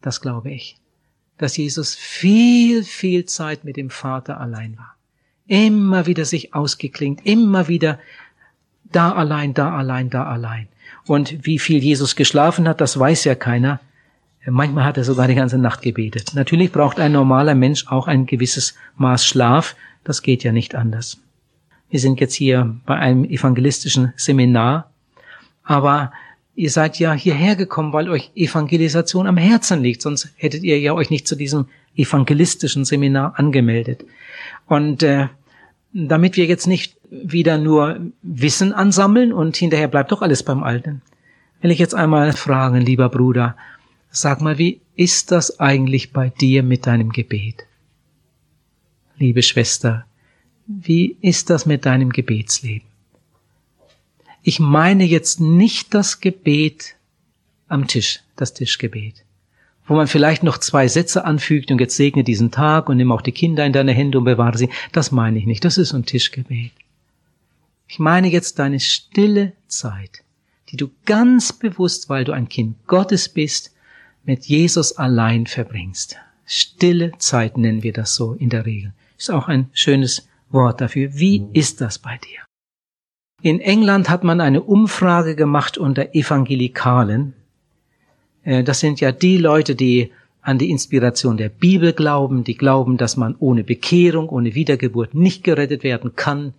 Das 0.00 0.20
glaube 0.20 0.50
ich. 0.50 0.76
Dass 1.38 1.56
Jesus 1.56 1.94
viel, 1.94 2.84
viel 2.84 3.24
Zeit 3.26 3.64
mit 3.64 3.76
dem 3.76 3.90
Vater 3.90 4.40
allein 4.40 4.76
war. 4.76 4.94
Immer 5.46 6.06
wieder 6.06 6.24
sich 6.24 6.54
ausgeklingt, 6.54 7.24
immer 7.24 7.68
wieder 7.68 7.98
da 8.90 9.12
allein, 9.12 9.54
da 9.54 9.76
allein, 9.76 10.10
da 10.10 10.24
allein. 10.24 10.68
Und 11.06 11.44
wie 11.44 11.58
viel 11.58 11.82
Jesus 11.82 12.14
geschlafen 12.14 12.68
hat, 12.68 12.80
das 12.80 12.98
weiß 12.98 13.24
ja 13.24 13.34
keiner. 13.34 13.80
Manchmal 14.46 14.84
hat 14.84 14.96
er 14.96 15.04
sogar 15.04 15.28
die 15.28 15.34
ganze 15.34 15.58
Nacht 15.58 15.82
gebetet. 15.82 16.32
Natürlich 16.34 16.72
braucht 16.72 16.98
ein 16.98 17.12
normaler 17.12 17.54
Mensch 17.54 17.86
auch 17.88 18.08
ein 18.08 18.26
gewisses 18.26 18.74
Maß 18.96 19.24
Schlaf. 19.24 19.76
Das 20.04 20.22
geht 20.22 20.42
ja 20.42 20.52
nicht 20.52 20.74
anders. 20.74 21.18
Wir 21.90 22.00
sind 22.00 22.20
jetzt 22.20 22.34
hier 22.34 22.76
bei 22.86 22.96
einem 22.96 23.24
evangelistischen 23.24 24.12
Seminar, 24.16 24.90
aber 25.64 26.12
Ihr 26.54 26.70
seid 26.70 26.98
ja 26.98 27.14
hierher 27.14 27.56
gekommen, 27.56 27.92
weil 27.92 28.10
euch 28.10 28.30
Evangelisation 28.34 29.26
am 29.26 29.38
Herzen 29.38 29.82
liegt, 29.82 30.02
sonst 30.02 30.28
hättet 30.36 30.62
ihr 30.62 30.78
ja 30.78 30.92
euch 30.92 31.08
nicht 31.08 31.26
zu 31.26 31.34
diesem 31.34 31.66
evangelistischen 31.96 32.84
Seminar 32.84 33.38
angemeldet. 33.38 34.04
Und 34.66 35.02
äh, 35.02 35.28
damit 35.94 36.36
wir 36.36 36.44
jetzt 36.44 36.66
nicht 36.66 36.96
wieder 37.10 37.56
nur 37.56 38.00
Wissen 38.22 38.72
ansammeln 38.72 39.32
und 39.32 39.56
hinterher 39.56 39.88
bleibt 39.88 40.12
doch 40.12 40.20
alles 40.20 40.42
beim 40.42 40.62
Alten, 40.62 41.00
will 41.62 41.70
ich 41.70 41.78
jetzt 41.78 41.94
einmal 41.94 42.32
fragen, 42.32 42.80
lieber 42.80 43.08
Bruder, 43.08 43.56
sag 44.10 44.42
mal, 44.42 44.58
wie 44.58 44.80
ist 44.94 45.32
das 45.32 45.58
eigentlich 45.58 46.12
bei 46.12 46.28
dir 46.28 46.62
mit 46.62 46.86
deinem 46.86 47.12
Gebet? 47.12 47.64
Liebe 49.16 49.42
Schwester, 49.42 50.04
wie 50.66 51.16
ist 51.22 51.48
das 51.48 51.64
mit 51.64 51.86
deinem 51.86 52.10
Gebetsleben? 52.10 52.91
Ich 54.44 54.58
meine 54.58 55.04
jetzt 55.04 55.40
nicht 55.40 55.94
das 55.94 56.20
Gebet 56.20 56.96
am 57.68 57.86
Tisch, 57.86 58.20
das 58.34 58.52
Tischgebet, 58.52 59.24
wo 59.86 59.94
man 59.94 60.08
vielleicht 60.08 60.42
noch 60.42 60.58
zwei 60.58 60.88
Sätze 60.88 61.24
anfügt 61.24 61.70
und 61.70 61.80
jetzt 61.80 61.96
segne 61.96 62.24
diesen 62.24 62.50
Tag 62.50 62.88
und 62.88 62.96
nimm 62.96 63.12
auch 63.12 63.22
die 63.22 63.30
Kinder 63.30 63.64
in 63.64 63.72
deine 63.72 63.92
Hände 63.92 64.18
und 64.18 64.24
bewahre 64.24 64.58
sie. 64.58 64.68
Das 64.90 65.12
meine 65.12 65.38
ich 65.38 65.46
nicht. 65.46 65.64
Das 65.64 65.78
ist 65.78 65.94
ein 65.94 66.04
Tischgebet. 66.04 66.72
Ich 67.86 68.00
meine 68.00 68.28
jetzt 68.28 68.58
deine 68.58 68.80
stille 68.80 69.52
Zeit, 69.68 70.24
die 70.70 70.76
du 70.76 70.90
ganz 71.04 71.52
bewusst, 71.52 72.08
weil 72.08 72.24
du 72.24 72.32
ein 72.32 72.48
Kind 72.48 72.86
Gottes 72.88 73.28
bist, 73.28 73.72
mit 74.24 74.46
Jesus 74.46 74.92
allein 74.96 75.46
verbringst. 75.46 76.16
Stille 76.46 77.12
Zeit 77.18 77.56
nennen 77.56 77.82
wir 77.82 77.92
das 77.92 78.14
so 78.16 78.34
in 78.34 78.50
der 78.50 78.66
Regel. 78.66 78.92
Ist 79.18 79.30
auch 79.30 79.46
ein 79.46 79.70
schönes 79.72 80.26
Wort 80.50 80.80
dafür. 80.80 81.14
Wie 81.14 81.46
ist 81.52 81.80
das 81.80 81.98
bei 81.98 82.18
dir? 82.18 82.40
In 83.42 83.60
England 83.60 84.08
hat 84.08 84.22
man 84.22 84.40
eine 84.40 84.62
Umfrage 84.62 85.34
gemacht 85.34 85.76
unter 85.76 86.14
Evangelikalen. 86.14 87.34
Äh, 88.44 88.62
das 88.62 88.78
sind 88.78 89.00
ja 89.00 89.10
die 89.10 89.36
Leute, 89.36 89.74
die 89.74 90.12
an 90.42 90.58
die 90.58 90.70
Inspiration 90.70 91.36
der 91.36 91.48
Bibel 91.48 91.92
glauben, 91.92 92.44
die 92.44 92.56
glauben, 92.56 92.96
dass 92.98 93.16
man 93.16 93.34
ohne 93.40 93.64
Bekehrung, 93.64 94.28
ohne 94.28 94.54
Wiedergeburt 94.54 95.14
nicht 95.14 95.42
gerettet 95.42 95.82
werden 95.82 96.14
kann, 96.14 96.54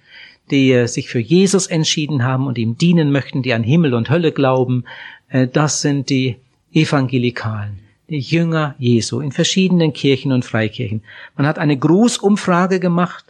die 0.51 0.73
äh, 0.73 0.87
sich 0.87 1.07
für 1.07 1.19
Jesus 1.19 1.67
entschieden 1.67 2.25
haben 2.25 2.47
und 2.47 2.57
ihm 2.57 2.77
dienen 2.77 3.13
möchten, 3.13 3.43
die 3.43 3.53
an 3.53 3.63
Himmel 3.63 3.93
und 3.93 4.09
Hölle 4.09 4.33
glauben. 4.33 4.83
Äh, 5.29 5.47
das 5.47 5.81
sind 5.81 6.09
die 6.09 6.35
Evangelikalen, 6.73 7.79
die 8.09 8.19
Jünger 8.19 8.75
Jesu 8.77 9.21
in 9.21 9.31
verschiedenen 9.31 9.93
Kirchen 9.93 10.33
und 10.33 10.43
Freikirchen. 10.43 11.01
Man 11.37 11.47
hat 11.47 11.59
eine 11.59 11.77
Großumfrage 11.77 12.81
gemacht, 12.81 13.23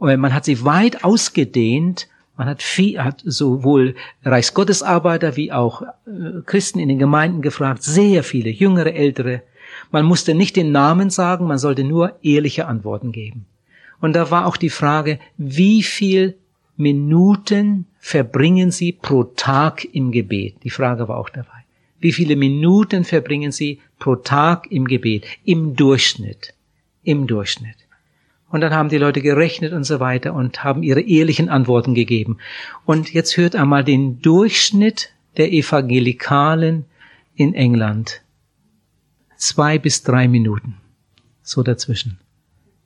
man 0.00 0.32
hat 0.32 0.44
sie 0.44 0.64
weit 0.64 1.04
ausgedehnt 1.04 2.08
man 2.38 2.48
hat, 2.48 2.62
viel, 2.62 3.02
hat 3.02 3.20
sowohl 3.24 3.96
Reichsgottesarbeiter 4.24 5.36
wie 5.36 5.52
auch 5.52 5.82
äh, 5.82 6.40
Christen 6.46 6.78
in 6.78 6.88
den 6.88 7.00
Gemeinden 7.00 7.42
gefragt, 7.42 7.82
sehr 7.82 8.22
viele, 8.22 8.48
jüngere, 8.48 8.94
ältere. 8.94 9.42
Man 9.90 10.06
musste 10.06 10.34
nicht 10.34 10.56
den 10.56 10.72
Namen 10.72 11.10
sagen, 11.10 11.46
man 11.46 11.58
sollte 11.58 11.82
nur 11.84 12.16
ehrliche 12.22 12.66
Antworten 12.66 13.12
geben. 13.12 13.44
Und 14.00 14.14
da 14.14 14.30
war 14.30 14.46
auch 14.46 14.56
die 14.56 14.70
Frage, 14.70 15.18
wie 15.36 15.82
viel 15.82 16.36
Minuten 16.76 17.86
verbringen 17.98 18.70
Sie 18.70 18.92
pro 18.92 19.24
Tag 19.24 19.84
im 19.92 20.12
Gebet? 20.12 20.62
Die 20.62 20.70
Frage 20.70 21.08
war 21.08 21.18
auch 21.18 21.30
dabei. 21.30 21.64
Wie 21.98 22.12
viele 22.12 22.36
Minuten 22.36 23.02
verbringen 23.02 23.50
Sie 23.50 23.80
pro 23.98 24.14
Tag 24.14 24.70
im 24.70 24.86
Gebet? 24.86 25.26
Im 25.44 25.74
Durchschnitt. 25.74 26.54
Im 27.02 27.26
Durchschnitt. 27.26 27.77
Und 28.50 28.62
dann 28.62 28.72
haben 28.72 28.88
die 28.88 28.98
Leute 28.98 29.20
gerechnet 29.20 29.72
und 29.72 29.84
so 29.84 30.00
weiter 30.00 30.32
und 30.32 30.64
haben 30.64 30.82
ihre 30.82 31.02
ehrlichen 31.02 31.48
Antworten 31.48 31.94
gegeben. 31.94 32.38
Und 32.86 33.12
jetzt 33.12 33.36
hört 33.36 33.54
einmal 33.54 33.84
den 33.84 34.22
Durchschnitt 34.22 35.10
der 35.36 35.52
Evangelikalen 35.52 36.86
in 37.34 37.54
England. 37.54 38.22
Zwei 39.36 39.78
bis 39.78 40.02
drei 40.02 40.28
Minuten. 40.28 40.76
So 41.42 41.62
dazwischen. 41.62 42.18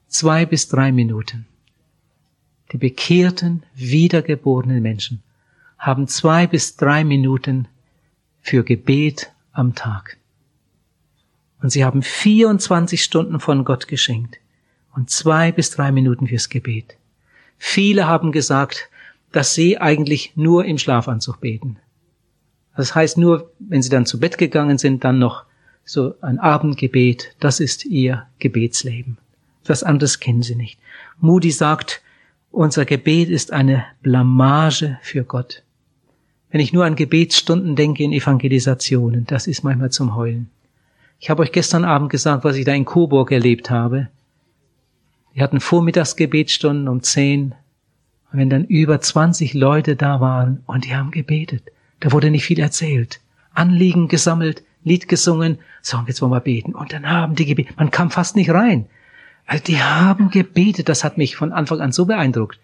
Zwei 0.07 0.45
bis 0.45 0.67
drei 0.67 0.91
Minuten. 0.91 1.45
Die 2.71 2.77
bekehrten, 2.77 3.63
wiedergeborenen 3.73 4.81
Menschen 4.81 5.23
haben 5.77 6.07
zwei 6.07 6.45
bis 6.47 6.75
drei 6.75 7.03
Minuten 7.03 7.67
für 8.41 8.63
Gebet 8.63 9.31
am 9.53 9.75
Tag. 9.75 10.17
Und 11.61 11.69
sie 11.69 11.85
haben 11.85 12.01
24 12.01 13.03
Stunden 13.03 13.39
von 13.39 13.63
Gott 13.63 13.87
geschenkt 13.87 14.39
und 14.95 15.09
zwei 15.09 15.51
bis 15.51 15.71
drei 15.71 15.91
Minuten 15.91 16.27
fürs 16.27 16.49
Gebet. 16.49 16.95
Viele 17.57 18.07
haben 18.07 18.31
gesagt, 18.31 18.89
dass 19.31 19.53
sie 19.53 19.77
eigentlich 19.79 20.33
nur 20.35 20.65
im 20.65 20.77
Schlafanzug 20.77 21.41
beten. 21.41 21.77
Das 22.75 22.95
heißt 22.95 23.17
nur, 23.17 23.51
wenn 23.59 23.81
sie 23.81 23.89
dann 23.89 24.05
zu 24.05 24.19
Bett 24.19 24.37
gegangen 24.37 24.77
sind, 24.77 25.03
dann 25.03 25.19
noch 25.19 25.43
so 25.85 26.15
ein 26.21 26.39
Abendgebet, 26.39 27.35
das 27.39 27.59
ist 27.59 27.85
ihr 27.85 28.25
Gebetsleben. 28.39 29.17
Was 29.65 29.83
anderes 29.83 30.19
kennen 30.19 30.43
sie 30.43 30.55
nicht. 30.55 30.79
Moody 31.19 31.51
sagt, 31.51 32.01
unser 32.51 32.85
Gebet 32.85 33.29
ist 33.29 33.51
eine 33.51 33.85
Blamage 34.01 34.97
für 35.01 35.23
Gott. 35.23 35.63
Wenn 36.51 36.61
ich 36.61 36.73
nur 36.73 36.85
an 36.85 36.95
Gebetsstunden 36.95 37.75
denke 37.75 38.03
in 38.03 38.13
Evangelisationen, 38.13 39.25
das 39.25 39.47
ist 39.47 39.63
manchmal 39.63 39.91
zum 39.91 40.15
Heulen. 40.15 40.49
Ich 41.19 41.29
habe 41.29 41.41
euch 41.41 41.51
gestern 41.51 41.85
Abend 41.85 42.09
gesagt, 42.09 42.43
was 42.43 42.57
ich 42.57 42.65
da 42.65 42.73
in 42.73 42.85
Coburg 42.85 43.31
erlebt 43.31 43.69
habe. 43.69 44.09
Wir 45.33 45.43
hatten 45.43 45.59
Vormittagsgebetsstunden 45.59 46.87
um 46.87 47.01
zehn. 47.01 47.55
Und 48.31 48.39
wenn 48.39 48.49
dann 48.49 48.65
über 48.65 49.01
20 49.01 49.55
Leute 49.55 49.95
da 49.95 50.21
waren 50.21 50.61
und 50.67 50.85
die 50.85 50.95
haben 50.95 51.11
gebetet, 51.11 51.63
da 51.99 52.11
wurde 52.11 52.29
nicht 52.29 52.45
viel 52.45 52.59
erzählt. 52.59 53.19
Anliegen 53.53 54.07
gesammelt, 54.07 54.63
Lied 54.83 55.07
gesungen, 55.07 55.57
so, 55.81 56.03
jetzt 56.07 56.21
wollen 56.21 56.31
wir 56.31 56.39
beten. 56.39 56.75
Und 56.75 56.93
dann 56.93 57.09
haben 57.09 57.35
die 57.35 57.45
gebetet. 57.45 57.77
Man 57.77 57.89
kam 57.89 58.11
fast 58.11 58.35
nicht 58.35 58.51
rein. 58.51 58.85
Also 59.47 59.63
die 59.63 59.81
haben 59.81 60.29
gebetet. 60.29 60.87
Das 60.87 61.03
hat 61.03 61.17
mich 61.17 61.35
von 61.35 61.51
Anfang 61.51 61.81
an 61.81 61.91
so 61.91 62.05
beeindruckt. 62.05 62.59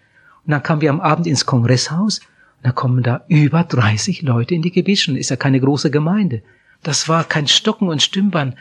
Und 0.46 0.52
dann 0.52 0.64
kamen 0.64 0.82
wir 0.82 0.92
am 0.92 1.02
Abend 1.02 1.26
ins 1.26 1.46
Kongresshaus. 1.46 2.20
Und 2.20 2.66
da 2.68 2.72
kommen 2.72 3.02
da 3.02 3.24
über 3.30 3.64
30 3.64 4.22
Leute 4.22 4.54
in 4.54 4.62
die 4.62 4.72
Gebetsstunde. 4.72 5.20
Ist 5.20 5.30
ja 5.30 5.38
keine 5.38 5.60
große 5.60 5.90
Gemeinde. 5.90 6.44
Das 6.84 7.10
war 7.10 7.24
kein 7.24 7.48
Stocken 7.48 7.88
und 7.90 8.04
Stümpern. 8.04 8.56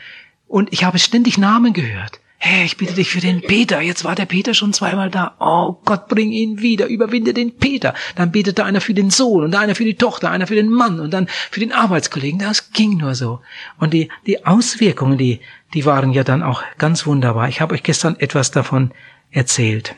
Und 0.47 0.73
ich 0.73 0.83
habe 0.83 0.97
ständig 0.97 1.37
Namen 1.37 1.73
gehört 1.73 2.19
hey, 2.41 2.63
ich 2.63 2.77
bitte 2.77 2.93
dich 2.93 3.09
für 3.09 3.19
den 3.19 3.41
Peter. 3.41 3.81
Jetzt 3.81 4.05
war 4.05 4.15
der 4.15 4.25
Peter 4.25 4.53
schon 4.53 4.71
zweimal 4.71 5.09
da. 5.09 5.35
Oh 5.39 5.75
Gott, 5.83 6.07
bring 6.07 6.31
ihn 6.31 6.61
wieder. 6.61 6.87
Überwinde 6.87 7.33
den 7.33 7.57
Peter. 7.57 7.93
Dann 8.15 8.31
betete 8.31 8.63
einer 8.63 8.79
für 8.79 8.93
den 8.93 9.09
Sohn 9.09 9.43
und 9.43 9.55
einer 9.55 9.75
für 9.75 9.83
die 9.83 9.95
Tochter, 9.95 10.31
einer 10.31 10.47
für 10.47 10.55
den 10.55 10.69
Mann 10.69 11.01
und 11.01 11.11
dann 11.11 11.27
für 11.51 11.59
den 11.59 11.73
Arbeitskollegen. 11.73 12.39
Das 12.39 12.71
ging 12.71 12.97
nur 12.97 13.13
so. 13.13 13.41
Und 13.77 13.93
die, 13.93 14.09
die 14.25 14.45
Auswirkungen, 14.45 15.17
die, 15.17 15.41
die 15.73 15.85
waren 15.85 16.13
ja 16.13 16.23
dann 16.23 16.41
auch 16.41 16.63
ganz 16.77 17.05
wunderbar. 17.05 17.49
Ich 17.49 17.59
habe 17.59 17.75
euch 17.75 17.83
gestern 17.83 18.15
etwas 18.19 18.51
davon 18.51 18.91
erzählt. 19.31 19.95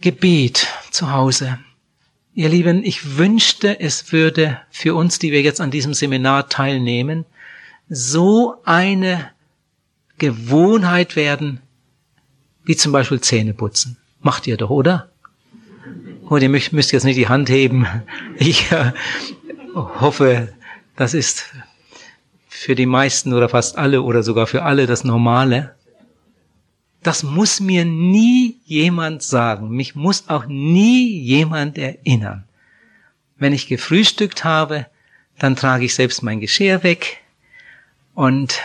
Gebet 0.00 0.66
zu 0.90 1.12
Hause. 1.12 1.58
Ihr 2.34 2.48
Lieben, 2.48 2.82
ich 2.82 3.18
wünschte, 3.18 3.78
es 3.78 4.10
würde 4.10 4.58
für 4.70 4.94
uns, 4.94 5.18
die 5.18 5.32
wir 5.32 5.42
jetzt 5.42 5.60
an 5.60 5.70
diesem 5.70 5.92
Seminar 5.92 6.48
teilnehmen, 6.48 7.26
so 7.90 8.54
eine 8.64 9.31
Gewohnheit 10.22 11.16
werden, 11.16 11.60
wie 12.64 12.76
zum 12.76 12.92
Beispiel 12.92 13.20
Zähne 13.20 13.54
putzen. 13.54 13.96
Macht 14.20 14.46
ihr 14.46 14.56
doch, 14.56 14.70
oder? 14.70 15.10
Und 16.28 16.42
ihr 16.42 16.48
müsst 16.48 16.92
jetzt 16.92 17.02
nicht 17.02 17.16
die 17.16 17.28
Hand 17.28 17.50
heben. 17.50 17.86
Ich 18.36 18.70
äh, 18.70 18.92
hoffe, 19.74 20.52
das 20.94 21.12
ist 21.12 21.46
für 22.48 22.76
die 22.76 22.86
meisten 22.86 23.32
oder 23.32 23.48
fast 23.48 23.76
alle 23.76 24.02
oder 24.02 24.22
sogar 24.22 24.46
für 24.46 24.62
alle 24.62 24.86
das 24.86 25.02
Normale. 25.02 25.74
Das 27.02 27.24
muss 27.24 27.58
mir 27.58 27.84
nie 27.84 28.58
jemand 28.64 29.24
sagen. 29.24 29.70
Mich 29.70 29.96
muss 29.96 30.28
auch 30.28 30.46
nie 30.46 31.18
jemand 31.18 31.78
erinnern. 31.78 32.44
Wenn 33.38 33.52
ich 33.52 33.66
gefrühstückt 33.66 34.44
habe, 34.44 34.86
dann 35.36 35.56
trage 35.56 35.84
ich 35.84 35.96
selbst 35.96 36.22
mein 36.22 36.38
Geschirr 36.38 36.84
weg 36.84 37.18
und 38.14 38.60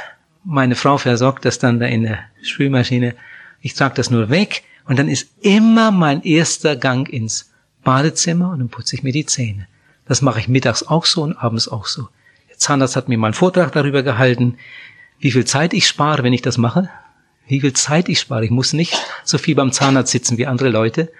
meine 0.48 0.76
Frau 0.76 0.98
versorgt 0.98 1.44
das 1.44 1.60
dann 1.60 1.80
da 1.80 1.88
in 1.88 2.04
der 2.04 2.20
Spülmaschine. 2.42 3.16
Ich 3.60 3.74
trage 3.74 3.96
das 3.96 4.10
nur 4.10 4.30
weg 4.30 4.64
und 4.86 4.98
dann 4.98 5.10
ist 5.10 5.30
immer 5.42 5.92
mein 5.92 6.24
erster 6.24 6.78
Gang 6.78 7.10
ins 7.10 7.52
Badezimmer 7.84 8.52
und 8.52 8.60
dann 8.60 8.70
putze 8.70 8.96
ich 8.96 9.04
mir 9.04 9.12
die 9.12 9.26
Zähne. 9.26 9.68
Das 10.06 10.22
mache 10.22 10.40
ich 10.40 10.48
mittags 10.48 10.84
auch 10.84 11.06
so 11.06 11.24
und 11.24 11.36
abends 11.36 11.68
auch 11.68 11.86
so. 11.86 12.08
Der 12.50 12.58
Zahnarzt 12.58 12.96
hat 12.96 13.10
mir 13.10 13.18
mal 13.18 13.28
einen 13.28 13.34
Vortrag 13.34 13.74
darüber 13.74 14.04
gehalten, 14.04 14.58
wie 15.20 15.32
viel 15.32 15.44
Zeit 15.44 15.74
ich 15.74 15.86
spare, 15.86 16.24
wenn 16.24 16.34
ich 16.34 16.42
das 16.42 16.58
mache. 16.58 16.90
Wie 17.48 17.60
viel 17.60 17.74
Zeit 17.74 18.08
ich 18.08 18.20
spare. 18.22 18.46
Ich 18.46 18.52
muss 18.52 18.72
nicht 18.72 18.96
so 19.26 19.38
viel 19.38 19.56
beim 19.56 19.74
Zahnarzt 19.74 20.12
sitzen 20.12 20.38
wie 20.38 20.48
andere 20.48 20.70
Leute. 20.70 21.12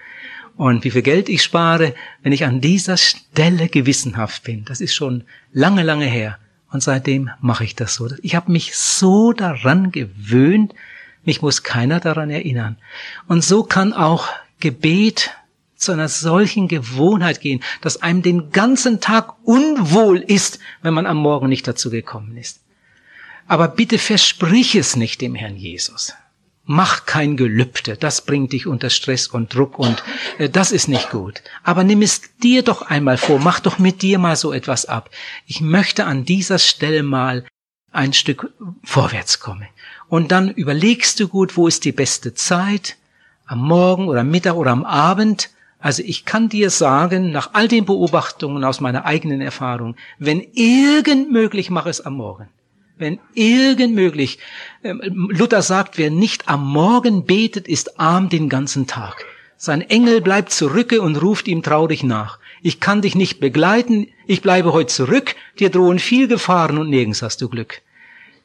Und 0.56 0.84
wie 0.84 0.90
viel 0.90 1.02
Geld 1.02 1.28
ich 1.28 1.42
spare, 1.42 1.94
wenn 2.22 2.32
ich 2.32 2.44
an 2.44 2.62
dieser 2.62 2.96
Stelle 2.96 3.68
gewissenhaft 3.68 4.42
bin. 4.44 4.64
Das 4.64 4.80
ist 4.80 4.94
schon 4.94 5.24
lange, 5.52 5.82
lange 5.82 6.06
her. 6.06 6.38
Und 6.70 6.82
seitdem 6.82 7.30
mache 7.40 7.64
ich 7.64 7.74
das 7.74 7.94
so. 7.94 8.08
Ich 8.22 8.34
habe 8.34 8.52
mich 8.52 8.76
so 8.76 9.32
daran 9.32 9.90
gewöhnt, 9.90 10.74
mich 11.24 11.42
muss 11.42 11.62
keiner 11.62 12.00
daran 12.00 12.30
erinnern. 12.30 12.76
Und 13.26 13.42
so 13.42 13.62
kann 13.62 13.92
auch 13.92 14.28
Gebet 14.60 15.30
zu 15.76 15.92
einer 15.92 16.08
solchen 16.08 16.68
Gewohnheit 16.68 17.40
gehen, 17.40 17.62
dass 17.80 18.02
einem 18.02 18.22
den 18.22 18.50
ganzen 18.50 19.00
Tag 19.00 19.34
unwohl 19.44 20.18
ist, 20.18 20.58
wenn 20.82 20.94
man 20.94 21.06
am 21.06 21.18
Morgen 21.18 21.48
nicht 21.48 21.66
dazu 21.68 21.90
gekommen 21.90 22.36
ist. 22.36 22.60
Aber 23.46 23.68
bitte 23.68 23.98
versprich 23.98 24.74
es 24.74 24.96
nicht 24.96 25.20
dem 25.20 25.34
Herrn 25.34 25.56
Jesus. 25.56 26.14
Mach 26.70 27.06
kein 27.06 27.38
Gelübde, 27.38 27.96
das 27.96 28.26
bringt 28.26 28.52
dich 28.52 28.66
unter 28.66 28.90
Stress 28.90 29.26
und 29.26 29.54
Druck 29.54 29.78
und 29.78 30.04
äh, 30.36 30.50
das 30.50 30.70
ist 30.70 30.86
nicht 30.86 31.08
gut. 31.08 31.42
Aber 31.64 31.82
nimm 31.82 32.02
es 32.02 32.20
dir 32.42 32.62
doch 32.62 32.82
einmal 32.82 33.16
vor, 33.16 33.38
mach 33.38 33.58
doch 33.58 33.78
mit 33.78 34.02
dir 34.02 34.18
mal 34.18 34.36
so 34.36 34.52
etwas 34.52 34.84
ab. 34.84 35.08
Ich 35.46 35.62
möchte 35.62 36.04
an 36.04 36.26
dieser 36.26 36.58
Stelle 36.58 37.02
mal 37.02 37.46
ein 37.90 38.12
Stück 38.12 38.52
vorwärts 38.84 39.40
kommen. 39.40 39.66
Und 40.08 40.30
dann 40.30 40.50
überlegst 40.50 41.18
du 41.20 41.28
gut, 41.28 41.56
wo 41.56 41.68
ist 41.68 41.86
die 41.86 41.92
beste 41.92 42.34
Zeit, 42.34 42.98
am 43.46 43.66
Morgen 43.66 44.06
oder 44.06 44.22
Mittag 44.22 44.56
oder 44.56 44.72
am 44.72 44.84
Abend. 44.84 45.48
Also 45.78 46.02
ich 46.02 46.26
kann 46.26 46.50
dir 46.50 46.68
sagen, 46.68 47.32
nach 47.32 47.54
all 47.54 47.68
den 47.68 47.86
Beobachtungen 47.86 48.62
aus 48.62 48.82
meiner 48.82 49.06
eigenen 49.06 49.40
Erfahrung, 49.40 49.96
wenn 50.18 50.46
irgend 50.52 51.32
möglich, 51.32 51.70
mach 51.70 51.86
es 51.86 52.02
am 52.02 52.16
Morgen 52.16 52.50
wenn 52.98 53.18
irgend 53.34 53.94
möglich. 53.94 54.38
Ähm, 54.82 55.28
Luther 55.30 55.62
sagt, 55.62 55.98
wer 55.98 56.10
nicht 56.10 56.48
am 56.48 56.66
Morgen 56.66 57.24
betet, 57.24 57.66
ist 57.68 57.98
arm 57.98 58.28
den 58.28 58.48
ganzen 58.48 58.86
Tag. 58.86 59.24
Sein 59.56 59.80
Engel 59.80 60.20
bleibt 60.20 60.52
zurücke 60.52 61.02
und 61.02 61.16
ruft 61.16 61.48
ihm 61.48 61.62
traurig 61.62 62.04
nach. 62.04 62.38
Ich 62.62 62.78
kann 62.78 63.02
dich 63.02 63.16
nicht 63.16 63.40
begleiten, 63.40 64.06
ich 64.26 64.40
bleibe 64.40 64.72
heute 64.72 64.92
zurück, 64.92 65.34
dir 65.58 65.70
drohen 65.70 65.98
viel 65.98 66.28
Gefahren 66.28 66.78
und 66.78 66.90
nirgends 66.90 67.22
hast 67.22 67.40
du 67.40 67.48
Glück. 67.48 67.82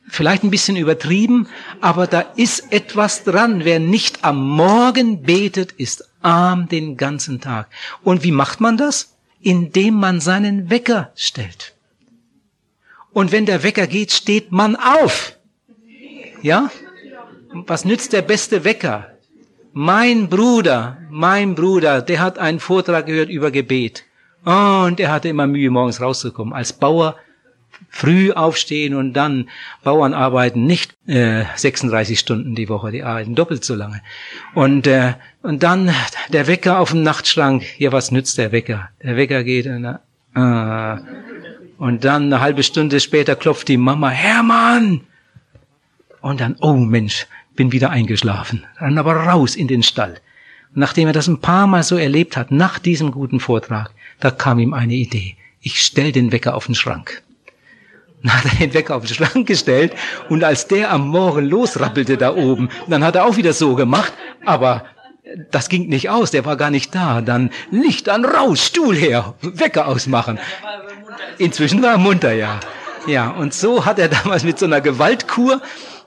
Vielleicht 0.07 0.43
ein 0.43 0.49
bisschen 0.49 0.75
übertrieben, 0.75 1.47
aber 1.81 2.07
da 2.07 2.21
ist 2.36 2.73
etwas 2.73 3.23
dran. 3.23 3.63
Wer 3.63 3.79
nicht 3.79 4.23
am 4.23 4.47
Morgen 4.49 5.21
betet, 5.21 5.71
ist 5.73 6.09
arm 6.21 6.67
den 6.67 6.97
ganzen 6.97 7.41
Tag. 7.41 7.69
Und 8.03 8.23
wie 8.23 8.31
macht 8.31 8.59
man 8.59 8.75
das? 8.75 9.15
Indem 9.39 9.95
man 9.95 10.19
seinen 10.19 10.69
Wecker 10.69 11.11
stellt. 11.15 11.73
Und 13.11 13.31
wenn 13.31 13.45
der 13.45 13.63
Wecker 13.63 13.88
geht, 13.88 14.11
steht 14.11 14.51
man 14.51 14.75
auf. 14.75 15.38
Ja? 16.43 16.69
Was 17.53 17.85
nützt 17.85 18.13
der 18.13 18.21
beste 18.21 18.63
Wecker? 18.63 19.07
Mein 19.71 20.29
Bruder, 20.29 20.97
mein 21.09 21.55
Bruder, 21.55 22.01
der 22.01 22.19
hat 22.19 22.37
einen 22.37 22.59
Vortrag 22.59 23.07
gehört 23.07 23.29
über 23.29 23.49
Gebet. 23.49 24.03
Und 24.43 24.99
er 24.99 25.11
hatte 25.11 25.29
immer 25.29 25.47
Mühe, 25.47 25.71
morgens 25.71 26.01
rauszukommen. 26.01 26.53
Als 26.53 26.73
Bauer 26.73 27.15
früh 27.89 28.31
aufstehen 28.31 28.93
und 28.93 29.13
dann 29.13 29.49
Bauern 29.83 30.13
arbeiten 30.13 30.65
nicht 30.65 30.95
äh, 31.07 31.45
36 31.55 32.19
Stunden 32.19 32.55
die 32.55 32.69
Woche, 32.69 32.91
die 32.91 33.03
arbeiten 33.03 33.35
doppelt 33.35 33.63
so 33.63 33.73
lange. 33.73 34.01
Und, 34.53 34.85
äh, 34.85 35.13
und 35.41 35.63
dann 35.63 35.91
der 36.29 36.47
Wecker 36.47 36.79
auf 36.79 36.91
dem 36.91 37.03
Nachtschrank. 37.03 37.63
Ja, 37.79 37.91
was 37.91 38.11
nützt 38.11 38.37
der 38.37 38.51
Wecker? 38.51 38.89
Der 39.01 39.15
Wecker 39.15 39.43
geht 39.43 39.65
und, 39.65 39.85
äh, 39.85 40.97
und 41.77 42.03
dann 42.03 42.23
eine 42.23 42.41
halbe 42.41 42.63
Stunde 42.63 42.99
später 42.99 43.35
klopft 43.35 43.69
die 43.69 43.77
Mama, 43.77 44.09
Hermann! 44.09 45.01
Und 46.24 46.39
dann, 46.39 46.55
oh 46.61 46.76
Mensch, 46.76 47.28
bin 47.53 47.74
wieder 47.74 47.89
eingeschlafen. 47.89 48.63
Dann 48.80 48.97
aber 48.97 49.13
raus 49.13 49.57
in 49.57 49.67
den 49.67 49.84
Stall. 49.84 50.21
Und 50.74 50.78
nachdem 50.78 51.07
er 51.07 51.13
das 51.13 51.28
ein 51.28 51.41
paar 51.41 51.67
Mal 51.67 51.84
so 51.84 51.97
erlebt 51.97 52.38
hat, 52.38 52.49
nach 52.49 52.80
diesem 52.80 53.11
guten 53.11 53.41
Vortrag, 53.41 53.91
da 54.21 54.32
kam 54.32 54.57
ihm 54.59 54.74
eine 54.74 54.93
Idee. 54.93 55.36
Ich 55.59 55.82
stell 55.82 56.13
den 56.13 56.32
Wecker 56.32 56.55
auf 56.55 56.67
den 56.67 56.76
Schrank. 56.76 57.21
Dann 58.24 58.34
hat 58.34 58.45
er 58.45 58.67
den 58.67 58.74
Wecker 58.74 58.95
auf 58.95 59.05
den 59.05 59.15
Schrank 59.15 59.45
gestellt 59.45 59.95
und 60.30 60.45
als 60.45 60.65
der 60.69 60.93
am 60.93 61.09
Morgen 61.09 61.45
losrappelte 61.45 62.15
da 62.15 62.34
oben, 62.34 62.69
dann 62.88 63.03
hat 63.03 63.17
er 63.17 63.26
auch 63.26 63.36
wieder 63.36 63.51
so 63.51 63.76
gemacht, 63.76 64.13
aber 64.45 64.86
das 65.51 65.67
ging 65.67 65.89
nicht 65.89 66.09
aus, 66.09 66.32
der 66.32 66.45
war 66.45 66.55
gar 66.55 66.69
nicht 66.69 66.95
da. 66.95 67.19
Dann 67.19 67.49
Licht 67.69 68.07
an, 68.07 68.24
raus, 68.24 68.65
Stuhl 68.65 68.95
her, 68.95 69.34
Wecker 69.41 69.88
ausmachen. 69.89 70.39
Inzwischen 71.38 71.82
war 71.82 71.91
er 71.91 71.97
munter, 71.97 72.32
ja. 72.32 72.61
Ja, 73.07 73.32
und 73.32 73.53
so 73.53 73.86
hat 73.86 73.99
er 73.99 74.07
damals 74.07 74.45
mit 74.45 74.57
so 74.57 74.65
einer 74.65 74.80
Gewaltkur, 74.80 75.61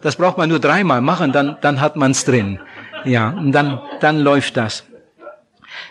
das 0.06 0.16
braucht 0.16 0.38
man 0.38 0.48
nur 0.48 0.60
dreimal 0.60 1.00
machen, 1.00 1.32
dann, 1.32 1.56
dann 1.62 1.80
hat 1.80 1.96
man's 1.96 2.24
drin. 2.24 2.60
Ja, 3.04 3.30
und 3.30 3.50
dann, 3.50 3.80
dann 4.00 4.20
läuft 4.20 4.56
das. 4.56 4.84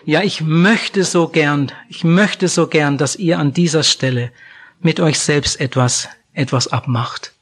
Ja, 0.06 0.22
ich 0.22 0.40
möchte 0.40 1.04
so 1.04 1.28
gern, 1.28 1.70
ich 1.90 2.02
möchte 2.02 2.48
so 2.48 2.66
gern, 2.66 2.96
dass 2.96 3.16
ihr 3.16 3.38
an 3.38 3.52
dieser 3.52 3.82
Stelle 3.82 4.32
mit 4.80 5.00
euch 5.00 5.18
selbst 5.18 5.60
etwas, 5.60 6.08
etwas 6.32 6.68
abmacht 6.68 7.32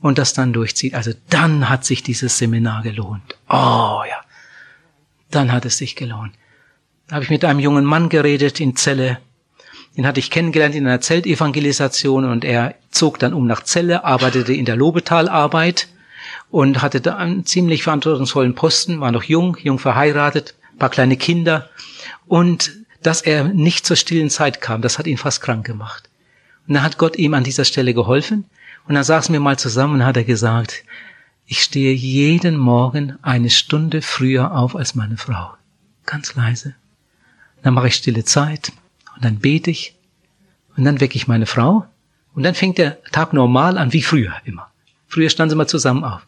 und 0.00 0.16
das 0.16 0.32
dann 0.32 0.54
durchzieht. 0.54 0.94
Also 0.94 1.12
dann 1.28 1.68
hat 1.68 1.84
sich 1.84 2.02
dieses 2.02 2.38
Seminar 2.38 2.82
gelohnt. 2.82 3.36
Oh 3.50 4.02
ja, 4.08 4.22
dann 5.30 5.52
hat 5.52 5.66
es 5.66 5.76
sich 5.76 5.94
gelohnt. 5.94 6.32
Da 7.06 7.16
habe 7.16 7.24
ich 7.24 7.30
mit 7.30 7.44
einem 7.44 7.60
jungen 7.60 7.84
Mann 7.84 8.08
geredet 8.08 8.60
in 8.60 8.76
Celle, 8.76 9.18
den 9.98 10.06
hatte 10.06 10.20
ich 10.20 10.30
kennengelernt 10.30 10.74
in 10.74 10.86
einer 10.86 11.02
Zeltevangelisation 11.02 12.24
und 12.24 12.46
er 12.46 12.76
zog 12.90 13.18
dann 13.18 13.34
um 13.34 13.46
nach 13.46 13.64
Celle, 13.64 14.04
arbeitete 14.04 14.54
in 14.54 14.64
der 14.64 14.76
Lobetalarbeit 14.76 15.88
und 16.50 16.82
hatte 16.82 17.00
da 17.00 17.16
einen 17.16 17.44
ziemlich 17.44 17.82
verantwortungsvollen 17.82 18.54
Posten, 18.54 19.00
war 19.00 19.12
noch 19.12 19.24
jung, 19.24 19.56
jung 19.62 19.78
verheiratet, 19.78 20.54
paar 20.78 20.90
kleine 20.90 21.16
Kinder 21.16 21.68
und 22.26 22.72
dass 23.02 23.20
er 23.20 23.44
nicht 23.44 23.86
zur 23.86 23.96
stillen 23.96 24.30
Zeit 24.30 24.60
kam, 24.60 24.82
das 24.82 24.98
hat 24.98 25.06
ihn 25.06 25.18
fast 25.18 25.40
krank 25.40 25.66
gemacht. 25.66 26.08
Und 26.66 26.74
dann 26.74 26.82
hat 26.82 26.98
Gott 26.98 27.16
ihm 27.16 27.34
an 27.34 27.44
dieser 27.44 27.64
Stelle 27.64 27.94
geholfen 27.94 28.44
und 28.86 28.94
dann 28.94 29.04
saßen 29.04 29.32
wir 29.32 29.40
mal 29.40 29.58
zusammen 29.58 29.94
und 29.94 30.06
hat 30.06 30.16
er 30.16 30.24
gesagt, 30.24 30.84
ich 31.46 31.62
stehe 31.62 31.94
jeden 31.94 32.56
Morgen 32.56 33.18
eine 33.22 33.50
Stunde 33.50 34.02
früher 34.02 34.52
auf 34.52 34.76
als 34.76 34.94
meine 34.94 35.16
Frau. 35.16 35.54
Ganz 36.04 36.34
leise. 36.34 36.74
Dann 37.62 37.74
mache 37.74 37.88
ich 37.88 37.94
stille 37.94 38.24
Zeit, 38.24 38.72
und 39.18 39.24
dann 39.24 39.40
bete 39.40 39.68
ich 39.68 39.96
und 40.76 40.84
dann 40.84 41.00
wecke 41.00 41.16
ich 41.16 41.26
meine 41.26 41.46
Frau 41.46 41.84
und 42.36 42.44
dann 42.44 42.54
fängt 42.54 42.78
der 42.78 43.02
Tag 43.10 43.32
normal 43.32 43.76
an, 43.76 43.92
wie 43.92 44.02
früher 44.02 44.32
immer. 44.44 44.70
Früher 45.08 45.28
standen 45.28 45.50
sie 45.50 45.56
mal 45.56 45.66
zusammen 45.66 46.04
auf. 46.04 46.22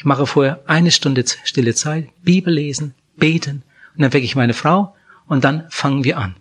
Ich 0.00 0.06
mache 0.06 0.26
vorher 0.26 0.62
eine 0.66 0.92
Stunde 0.92 1.22
stille 1.44 1.74
Zeit, 1.74 2.08
Bibel 2.22 2.54
lesen, 2.54 2.94
beten 3.18 3.62
und 3.94 4.00
dann 4.00 4.14
wecke 4.14 4.24
ich 4.24 4.34
meine 4.34 4.54
Frau 4.54 4.96
und 5.26 5.44
dann 5.44 5.66
fangen 5.68 6.04
wir 6.04 6.16
an. 6.16 6.36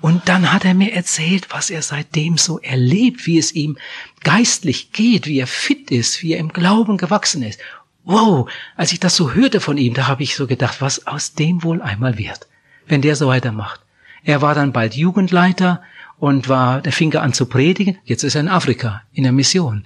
Und 0.00 0.28
dann 0.28 0.52
hat 0.52 0.64
er 0.64 0.74
mir 0.74 0.92
erzählt, 0.92 1.46
was 1.50 1.70
er 1.70 1.80
seitdem 1.82 2.38
so 2.38 2.58
erlebt, 2.58 3.24
wie 3.26 3.38
es 3.38 3.52
ihm 3.52 3.78
geistlich 4.24 4.90
geht, 4.90 5.28
wie 5.28 5.38
er 5.38 5.46
fit 5.46 5.92
ist, 5.92 6.24
wie 6.24 6.32
er 6.32 6.40
im 6.40 6.48
Glauben 6.48 6.96
gewachsen 6.96 7.44
ist. 7.44 7.60
Wow, 8.02 8.50
als 8.74 8.90
ich 8.90 8.98
das 8.98 9.14
so 9.14 9.32
hörte 9.32 9.60
von 9.60 9.78
ihm, 9.78 9.94
da 9.94 10.08
habe 10.08 10.24
ich 10.24 10.34
so 10.34 10.48
gedacht, 10.48 10.80
was 10.80 11.06
aus 11.06 11.34
dem 11.34 11.62
wohl 11.62 11.82
einmal 11.82 12.18
wird, 12.18 12.48
wenn 12.88 13.00
der 13.00 13.14
so 13.14 13.28
weitermacht. 13.28 13.80
Er 14.24 14.42
war 14.42 14.56
dann 14.56 14.72
bald 14.72 14.96
Jugendleiter 14.96 15.84
und 16.18 16.48
war, 16.48 16.80
der 16.80 16.90
fing 16.90 17.14
an 17.14 17.32
zu 17.32 17.46
predigen. 17.46 17.96
Jetzt 18.02 18.24
ist 18.24 18.34
er 18.34 18.40
in 18.40 18.48
Afrika, 18.48 19.02
in 19.12 19.22
der 19.22 19.30
Mission. 19.30 19.84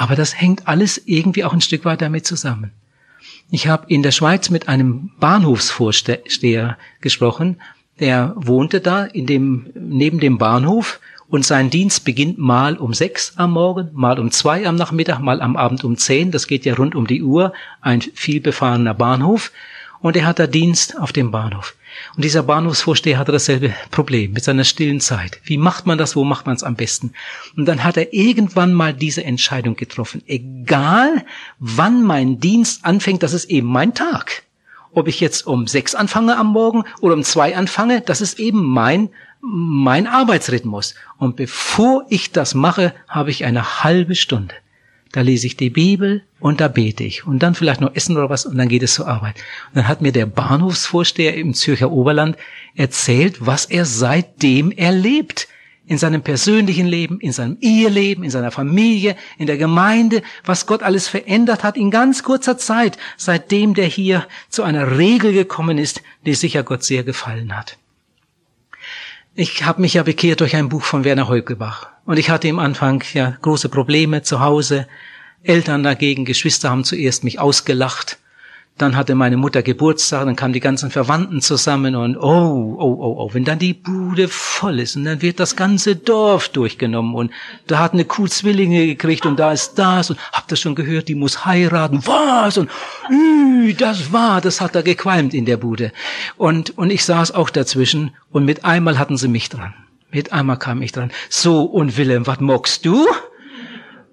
Aber 0.00 0.16
das 0.16 0.40
hängt 0.40 0.66
alles 0.66 0.96
irgendwie 1.04 1.44
auch 1.44 1.52
ein 1.52 1.60
Stück 1.60 1.84
weit 1.84 2.00
damit 2.00 2.24
zusammen. 2.24 2.70
Ich 3.50 3.68
habe 3.68 3.84
in 3.88 4.02
der 4.02 4.12
Schweiz 4.12 4.48
mit 4.48 4.66
einem 4.66 5.10
Bahnhofsvorsteher 5.20 6.78
gesprochen. 7.02 7.60
Der 7.98 8.32
wohnte 8.34 8.80
da 8.80 9.04
in 9.04 9.26
dem, 9.26 9.66
neben 9.74 10.18
dem 10.18 10.38
Bahnhof 10.38 11.00
und 11.28 11.44
sein 11.44 11.68
Dienst 11.68 12.06
beginnt 12.06 12.38
mal 12.38 12.78
um 12.78 12.94
sechs 12.94 13.34
am 13.36 13.52
Morgen, 13.52 13.90
mal 13.92 14.18
um 14.18 14.30
zwei 14.30 14.66
am 14.66 14.76
Nachmittag, 14.76 15.18
mal 15.18 15.42
am 15.42 15.54
Abend 15.54 15.84
um 15.84 15.98
zehn. 15.98 16.30
Das 16.30 16.46
geht 16.46 16.64
ja 16.64 16.76
rund 16.76 16.94
um 16.94 17.06
die 17.06 17.22
Uhr. 17.22 17.52
Ein 17.82 18.00
vielbefahrener 18.00 18.94
Bahnhof. 18.94 19.52
Und 20.00 20.16
er 20.16 20.24
hat 20.24 20.38
da 20.38 20.46
Dienst 20.46 20.98
auf 20.98 21.12
dem 21.12 21.30
Bahnhof. 21.30 21.74
Und 22.16 22.24
dieser 22.24 22.42
Bahnhofsvorsteher 22.42 23.18
hatte 23.18 23.32
dasselbe 23.32 23.74
Problem 23.90 24.32
mit 24.32 24.44
seiner 24.44 24.64
stillen 24.64 25.00
Zeit. 25.00 25.40
Wie 25.44 25.58
macht 25.58 25.86
man 25.86 25.98
das? 25.98 26.16
Wo 26.16 26.24
macht 26.24 26.46
man 26.46 26.56
es 26.56 26.62
am 26.62 26.76
besten? 26.76 27.12
Und 27.56 27.66
dann 27.66 27.84
hat 27.84 27.96
er 27.96 28.12
irgendwann 28.12 28.72
mal 28.72 28.92
diese 28.92 29.24
Entscheidung 29.24 29.76
getroffen. 29.76 30.22
Egal, 30.26 31.24
wann 31.58 32.02
mein 32.02 32.40
Dienst 32.40 32.84
anfängt, 32.84 33.22
das 33.22 33.32
ist 33.32 33.46
eben 33.46 33.68
mein 33.68 33.94
Tag. 33.94 34.42
Ob 34.92 35.06
ich 35.06 35.20
jetzt 35.20 35.46
um 35.46 35.66
sechs 35.66 35.94
anfange 35.94 36.36
am 36.36 36.48
Morgen 36.48 36.84
oder 37.00 37.14
um 37.14 37.22
zwei 37.22 37.56
anfange, 37.56 38.00
das 38.00 38.20
ist 38.20 38.40
eben 38.40 38.64
mein, 38.64 39.10
mein 39.40 40.06
Arbeitsrhythmus. 40.06 40.94
Und 41.18 41.36
bevor 41.36 42.06
ich 42.08 42.32
das 42.32 42.54
mache, 42.54 42.92
habe 43.08 43.30
ich 43.30 43.44
eine 43.44 43.84
halbe 43.84 44.16
Stunde 44.16 44.54
da 45.12 45.22
lese 45.22 45.46
ich 45.46 45.56
die 45.56 45.70
Bibel 45.70 46.22
und 46.38 46.60
da 46.60 46.68
bete 46.68 47.02
ich 47.02 47.26
und 47.26 47.40
dann 47.40 47.54
vielleicht 47.54 47.80
noch 47.80 47.94
essen 47.94 48.16
oder 48.16 48.30
was 48.30 48.46
und 48.46 48.56
dann 48.56 48.68
geht 48.68 48.82
es 48.82 48.94
zur 48.94 49.08
Arbeit. 49.08 49.36
Und 49.68 49.76
dann 49.76 49.88
hat 49.88 50.02
mir 50.02 50.12
der 50.12 50.26
Bahnhofsvorsteher 50.26 51.34
im 51.34 51.54
Zürcher 51.54 51.90
Oberland 51.90 52.36
erzählt, 52.76 53.38
was 53.40 53.66
er 53.66 53.84
seitdem 53.84 54.70
erlebt. 54.70 55.48
In 55.86 55.98
seinem 55.98 56.22
persönlichen 56.22 56.86
Leben, 56.86 57.18
in 57.18 57.32
seinem 57.32 57.58
Eheleben, 57.60 58.22
in 58.22 58.30
seiner 58.30 58.52
Familie, 58.52 59.16
in 59.38 59.48
der 59.48 59.56
Gemeinde, 59.56 60.22
was 60.44 60.66
Gott 60.66 60.84
alles 60.84 61.08
verändert 61.08 61.64
hat 61.64 61.76
in 61.76 61.90
ganz 61.90 62.22
kurzer 62.22 62.56
Zeit, 62.56 62.96
seitdem 63.16 63.74
der 63.74 63.86
hier 63.86 64.28
zu 64.50 64.62
einer 64.62 64.98
Regel 64.98 65.32
gekommen 65.32 65.78
ist, 65.78 66.00
die 66.24 66.34
sicher 66.34 66.62
Gott 66.62 66.84
sehr 66.84 67.02
gefallen 67.02 67.56
hat. 67.56 67.76
Ich 69.34 69.64
habe 69.64 69.80
mich 69.80 69.94
ja 69.94 70.04
bekehrt 70.04 70.40
durch 70.40 70.54
ein 70.54 70.68
Buch 70.68 70.82
von 70.82 71.02
Werner 71.02 71.26
Heukebach. 71.26 71.88
Und 72.10 72.16
ich 72.16 72.28
hatte 72.28 72.48
im 72.48 72.58
Anfang 72.58 73.04
ja 73.14 73.36
große 73.40 73.68
Probleme 73.68 74.22
zu 74.22 74.40
Hause. 74.40 74.88
Eltern 75.44 75.84
dagegen, 75.84 76.24
Geschwister 76.24 76.68
haben 76.68 76.82
zuerst 76.82 77.22
mich 77.22 77.38
ausgelacht. 77.38 78.18
dann 78.78 78.96
hatte 78.96 79.14
meine 79.14 79.36
Mutter 79.36 79.62
Geburtstag, 79.62 80.24
dann 80.24 80.34
kamen 80.34 80.52
die 80.52 80.58
ganzen 80.58 80.90
Verwandten 80.90 81.40
zusammen 81.40 81.94
und 81.94 82.16
oh, 82.16 82.76
oh, 82.78 82.96
oh, 82.98 83.14
oh, 83.18 83.30
wenn 83.32 83.44
dann 83.44 83.60
die 83.60 83.74
Bude 83.74 84.26
voll 84.26 84.80
ist 84.80 84.96
und 84.96 85.04
dann 85.04 85.22
wird 85.22 85.38
das 85.38 85.54
ganze 85.54 85.94
Dorf 85.94 86.48
durchgenommen 86.48 87.14
und 87.14 87.30
da 87.68 87.78
hat 87.78 87.92
eine 87.92 88.04
Kuh 88.04 88.26
Zwillinge 88.26 88.86
gekriegt 88.86 89.24
und 89.24 89.38
da 89.38 89.52
ist 89.52 89.74
das 89.74 90.10
und 90.10 90.18
habt 90.32 90.50
ihr 90.50 90.56
schon 90.56 90.74
gehört, 90.74 91.06
die 91.06 91.14
muss 91.14 91.44
heiraten, 91.44 92.04
was 92.06 92.58
und 92.58 92.70
üh, 93.08 93.74
das 93.74 94.12
war, 94.12 94.40
das 94.40 94.60
hat 94.60 94.74
da 94.74 94.82
gequalmt 94.82 95.32
in 95.32 95.44
der 95.44 95.58
Bude 95.58 95.92
und 96.36 96.76
und 96.76 96.90
ich 96.90 97.04
saß 97.04 97.30
auch 97.32 97.50
dazwischen 97.50 98.12
und 98.32 98.44
mit 98.46 98.64
einmal 98.64 98.98
hatten 98.98 99.16
sie 99.16 99.28
mich 99.28 99.48
dran, 99.48 99.74
mit 100.10 100.32
einmal 100.32 100.58
kam 100.58 100.82
ich 100.82 100.92
dran. 100.92 101.10
So 101.28 101.62
und 101.62 101.96
Willem, 101.96 102.26
was 102.26 102.40
mockst 102.40 102.84
du? 102.84 103.06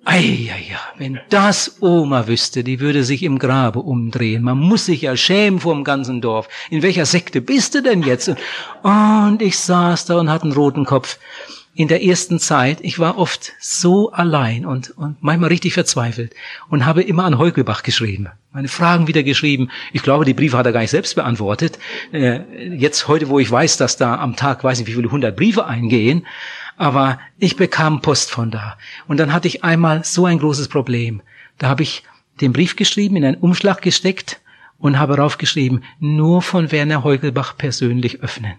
Eieiei, 0.05 0.77
wenn 0.97 1.19
das 1.29 1.81
Oma 1.81 2.27
wüsste, 2.27 2.63
die 2.63 2.79
würde 2.79 3.03
sich 3.03 3.23
im 3.23 3.39
Grabe 3.39 3.79
umdrehen. 3.79 4.41
Man 4.41 4.57
muss 4.57 4.85
sich 4.85 5.01
ja 5.01 5.17
schämen 5.17 5.59
vor 5.59 5.73
dem 5.73 5.83
ganzen 5.83 6.21
Dorf. 6.21 6.47
In 6.69 6.81
welcher 6.81 7.05
Sekte 7.05 7.41
bist 7.41 7.75
du 7.75 7.83
denn 7.83 8.03
jetzt? 8.03 8.33
Und 8.83 9.41
ich 9.41 9.59
saß 9.59 10.05
da 10.05 10.17
und 10.17 10.29
hatte 10.29 10.45
einen 10.45 10.53
roten 10.53 10.85
Kopf. 10.85 11.19
In 11.77 11.87
der 11.87 12.03
ersten 12.03 12.39
Zeit, 12.39 12.79
ich 12.81 12.97
war 12.97 13.19
oft 13.19 13.53
so 13.59 14.11
allein 14.11 14.65
und, 14.65 14.89
und 14.97 15.17
manchmal 15.21 15.49
richtig 15.49 15.75
verzweifelt 15.75 16.33
und 16.69 16.87
habe 16.87 17.03
immer 17.03 17.25
an 17.25 17.37
Heugelbach 17.37 17.83
geschrieben. 17.83 18.29
Meine 18.51 18.67
Fragen 18.67 19.07
wieder 19.07 19.21
geschrieben. 19.21 19.69
Ich 19.93 20.01
glaube, 20.01 20.25
die 20.25 20.33
Briefe 20.33 20.57
hat 20.57 20.65
er 20.65 20.71
gar 20.71 20.79
nicht 20.79 20.89
selbst 20.89 21.13
beantwortet. 21.13 21.77
Äh, 22.11 22.39
jetzt 22.75 23.07
heute, 23.07 23.29
wo 23.29 23.37
ich 23.37 23.51
weiß, 23.51 23.77
dass 23.77 23.95
da 23.95 24.15
am 24.15 24.35
Tag, 24.35 24.63
weiß 24.63 24.79
nicht, 24.79 24.87
wie 24.87 24.95
viele 24.95 25.11
hundert 25.11 25.37
Briefe 25.37 25.67
eingehen, 25.67 26.25
aber 26.77 27.19
ich 27.37 27.57
bekam 27.57 28.01
Post 28.01 28.31
von 28.31 28.49
da. 28.49 28.79
Und 29.07 29.19
dann 29.19 29.31
hatte 29.31 29.47
ich 29.47 29.63
einmal 29.63 30.03
so 30.03 30.25
ein 30.25 30.39
großes 30.39 30.69
Problem. 30.69 31.21
Da 31.59 31.67
habe 31.69 31.83
ich 31.83 32.01
den 32.41 32.53
Brief 32.53 32.75
geschrieben, 32.75 33.17
in 33.17 33.23
einen 33.23 33.37
Umschlag 33.37 33.83
gesteckt 33.83 34.41
und 34.79 34.97
habe 34.97 35.17
raufgeschrieben, 35.17 35.83
nur 35.99 36.41
von 36.41 36.71
Werner 36.71 37.03
Heugelbach 37.03 37.55
persönlich 37.55 38.23
öffnen. 38.23 38.55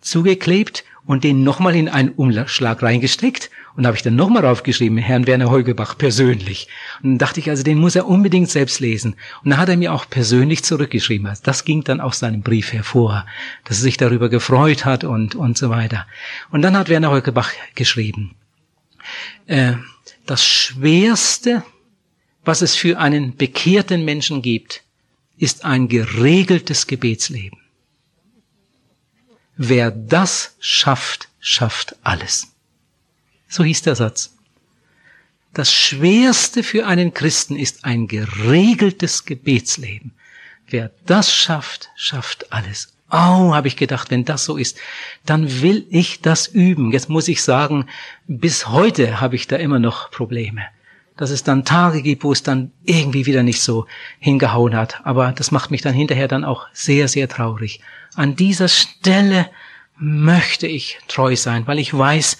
Zugeklebt 0.00 0.84
und 1.04 1.24
den 1.24 1.42
nochmal 1.42 1.76
in 1.76 1.88
einen 1.88 2.10
Umschlag 2.10 2.82
reingesteckt 2.82 3.50
und 3.76 3.86
habe 3.86 3.96
ich 3.96 4.02
dann 4.02 4.16
nochmal 4.16 4.44
raufgeschrieben, 4.44 4.98
Herrn 4.98 5.26
Werner 5.26 5.50
Heugelbach 5.50 5.96
persönlich. 5.96 6.68
Und 7.02 7.10
dann 7.10 7.18
dachte 7.18 7.40
ich, 7.40 7.48
also 7.48 7.62
den 7.62 7.78
muss 7.78 7.96
er 7.96 8.06
unbedingt 8.06 8.50
selbst 8.50 8.80
lesen. 8.80 9.14
Und 9.42 9.50
dann 9.50 9.58
hat 9.58 9.68
er 9.68 9.76
mir 9.76 9.92
auch 9.92 10.08
persönlich 10.08 10.64
zurückgeschrieben. 10.64 11.26
Also 11.26 11.42
das 11.44 11.64
ging 11.64 11.84
dann 11.84 12.00
aus 12.00 12.18
seinem 12.18 12.42
Brief 12.42 12.72
hervor, 12.72 13.26
dass 13.64 13.78
er 13.78 13.82
sich 13.82 13.96
darüber 13.96 14.28
gefreut 14.28 14.84
hat 14.84 15.04
und, 15.04 15.34
und 15.34 15.56
so 15.56 15.70
weiter. 15.70 16.06
Und 16.50 16.62
dann 16.62 16.76
hat 16.76 16.88
Werner 16.88 17.10
Heugelbach 17.10 17.52
geschrieben, 17.74 18.34
äh, 19.46 19.74
das 20.26 20.44
Schwerste, 20.44 21.62
was 22.44 22.62
es 22.62 22.74
für 22.74 22.98
einen 22.98 23.36
bekehrten 23.36 24.04
Menschen 24.04 24.42
gibt, 24.42 24.82
ist 25.38 25.64
ein 25.64 25.88
geregeltes 25.88 26.86
Gebetsleben. 26.86 27.59
Wer 29.62 29.90
das 29.90 30.56
schafft, 30.58 31.28
schafft 31.38 31.94
alles. 32.02 32.54
So 33.46 33.62
hieß 33.62 33.82
der 33.82 33.94
Satz. 33.94 34.34
Das 35.52 35.70
Schwerste 35.70 36.62
für 36.62 36.86
einen 36.86 37.12
Christen 37.12 37.56
ist 37.56 37.84
ein 37.84 38.06
geregeltes 38.06 39.26
Gebetsleben. 39.26 40.12
Wer 40.66 40.92
das 41.04 41.34
schafft, 41.34 41.90
schafft 41.94 42.50
alles. 42.54 42.94
Au, 43.10 43.52
habe 43.52 43.68
ich 43.68 43.76
gedacht, 43.76 44.10
wenn 44.10 44.24
das 44.24 44.46
so 44.46 44.56
ist, 44.56 44.78
dann 45.26 45.60
will 45.60 45.86
ich 45.90 46.22
das 46.22 46.46
üben. 46.46 46.90
Jetzt 46.90 47.10
muss 47.10 47.28
ich 47.28 47.42
sagen, 47.42 47.84
bis 48.26 48.68
heute 48.68 49.20
habe 49.20 49.36
ich 49.36 49.46
da 49.46 49.56
immer 49.56 49.78
noch 49.78 50.10
Probleme. 50.10 50.62
Dass 51.18 51.28
es 51.28 51.44
dann 51.44 51.66
Tage 51.66 52.00
gibt, 52.00 52.24
wo 52.24 52.32
es 52.32 52.42
dann 52.42 52.72
irgendwie 52.84 53.26
wieder 53.26 53.42
nicht 53.42 53.60
so 53.60 53.84
hingehauen 54.20 54.74
hat. 54.74 55.02
Aber 55.04 55.32
das 55.32 55.50
macht 55.50 55.70
mich 55.70 55.82
dann 55.82 55.92
hinterher 55.92 56.28
dann 56.28 56.46
auch 56.46 56.66
sehr, 56.72 57.08
sehr 57.08 57.28
traurig. 57.28 57.82
An 58.14 58.36
dieser 58.36 58.68
Stelle 58.68 59.50
möchte 59.96 60.66
ich 60.66 60.98
treu 61.08 61.36
sein, 61.36 61.66
weil 61.66 61.78
ich 61.78 61.96
weiß, 61.96 62.38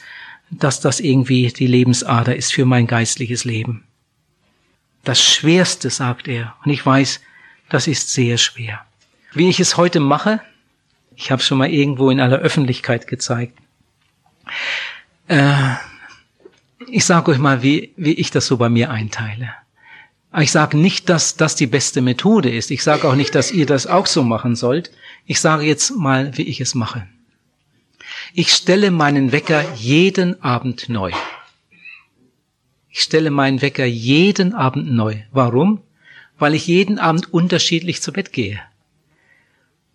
dass 0.50 0.80
das 0.80 1.00
irgendwie 1.00 1.48
die 1.48 1.66
Lebensader 1.66 2.34
ist 2.34 2.52
für 2.52 2.64
mein 2.64 2.86
geistliches 2.86 3.44
Leben. 3.44 3.84
Das 5.04 5.22
Schwerste, 5.22 5.90
sagt 5.90 6.28
er, 6.28 6.54
und 6.64 6.70
ich 6.70 6.84
weiß, 6.84 7.20
das 7.68 7.86
ist 7.86 8.12
sehr 8.12 8.36
schwer. 8.36 8.84
Wie 9.32 9.48
ich 9.48 9.60
es 9.60 9.76
heute 9.76 10.00
mache, 10.00 10.40
ich 11.14 11.30
habe 11.30 11.40
es 11.40 11.46
schon 11.46 11.58
mal 11.58 11.70
irgendwo 11.70 12.10
in 12.10 12.20
aller 12.20 12.38
Öffentlichkeit 12.38 13.06
gezeigt. 13.06 13.56
Äh, 15.28 15.74
ich 16.88 17.04
sage 17.04 17.30
euch 17.30 17.38
mal, 17.38 17.62
wie, 17.62 17.92
wie 17.96 18.14
ich 18.14 18.30
das 18.30 18.46
so 18.46 18.56
bei 18.56 18.68
mir 18.68 18.90
einteile. 18.90 19.50
Ich 20.38 20.52
sage 20.52 20.76
nicht, 20.76 21.08
dass 21.08 21.36
das 21.36 21.56
die 21.56 21.66
beste 21.66 22.00
Methode 22.00 22.50
ist. 22.50 22.70
Ich 22.70 22.84
sage 22.84 23.08
auch 23.08 23.16
nicht, 23.16 23.34
dass 23.34 23.50
ihr 23.50 23.66
das 23.66 23.88
auch 23.88 24.06
so 24.06 24.22
machen 24.22 24.54
sollt. 24.54 24.92
Ich 25.26 25.40
sage 25.40 25.64
jetzt 25.64 25.90
mal, 25.90 26.36
wie 26.38 26.42
ich 26.42 26.60
es 26.60 26.74
mache. 26.74 27.06
Ich 28.32 28.52
stelle 28.52 28.92
meinen 28.92 29.32
Wecker 29.32 29.64
jeden 29.74 30.40
Abend 30.40 30.88
neu. 30.88 31.10
Ich 32.90 33.00
stelle 33.00 33.30
meinen 33.30 33.60
Wecker 33.60 33.84
jeden 33.84 34.54
Abend 34.54 34.92
neu. 34.92 35.16
Warum? 35.32 35.80
Weil 36.38 36.54
ich 36.54 36.66
jeden 36.66 36.98
Abend 36.98 37.32
unterschiedlich 37.32 38.00
zu 38.00 38.12
Bett 38.12 38.32
gehe. 38.32 38.60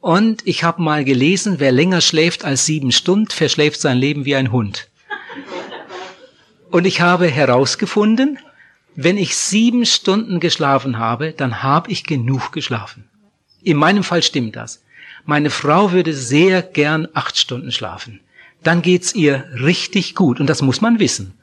Und 0.02 0.46
ich 0.46 0.64
habe 0.64 0.82
mal 0.82 1.06
gelesen, 1.06 1.56
wer 1.60 1.72
länger 1.72 2.02
schläft 2.02 2.46
als 2.46 2.66
sieben 2.66 2.92
Stunden, 2.92 3.32
verschläft 3.32 3.80
sein 3.80 3.98
Leben 3.98 4.26
wie 4.26 4.36
ein 4.36 4.52
Hund. 4.52 4.90
Und 6.72 6.86
ich 6.86 7.02
habe 7.02 7.28
herausgefunden, 7.28 8.38
wenn 8.96 9.18
ich 9.18 9.36
sieben 9.36 9.86
Stunden 9.86 10.40
geschlafen 10.40 10.98
habe, 10.98 11.34
dann 11.36 11.64
habe 11.64 11.92
ich 11.92 12.04
genug 12.04 12.52
geschlafen. 12.52 13.06
In 13.62 13.78
meinem 13.78 14.04
Fall 14.04 14.24
stimmt 14.24 14.56
das. 14.56 14.84
Meine 15.26 15.50
Frau 15.50 15.92
würde 15.92 16.14
sehr 16.14 16.62
gern 16.62 17.08
acht 17.14 17.38
Stunden 17.38 17.72
schlafen 17.72 18.20
dann 18.66 18.82
geht's 18.82 19.14
ihr 19.14 19.46
richtig 19.62 20.16
gut. 20.16 20.40
Und 20.40 20.50
das 20.50 20.62
muss 20.62 20.82
man 20.82 21.00
wissen. 21.00 21.34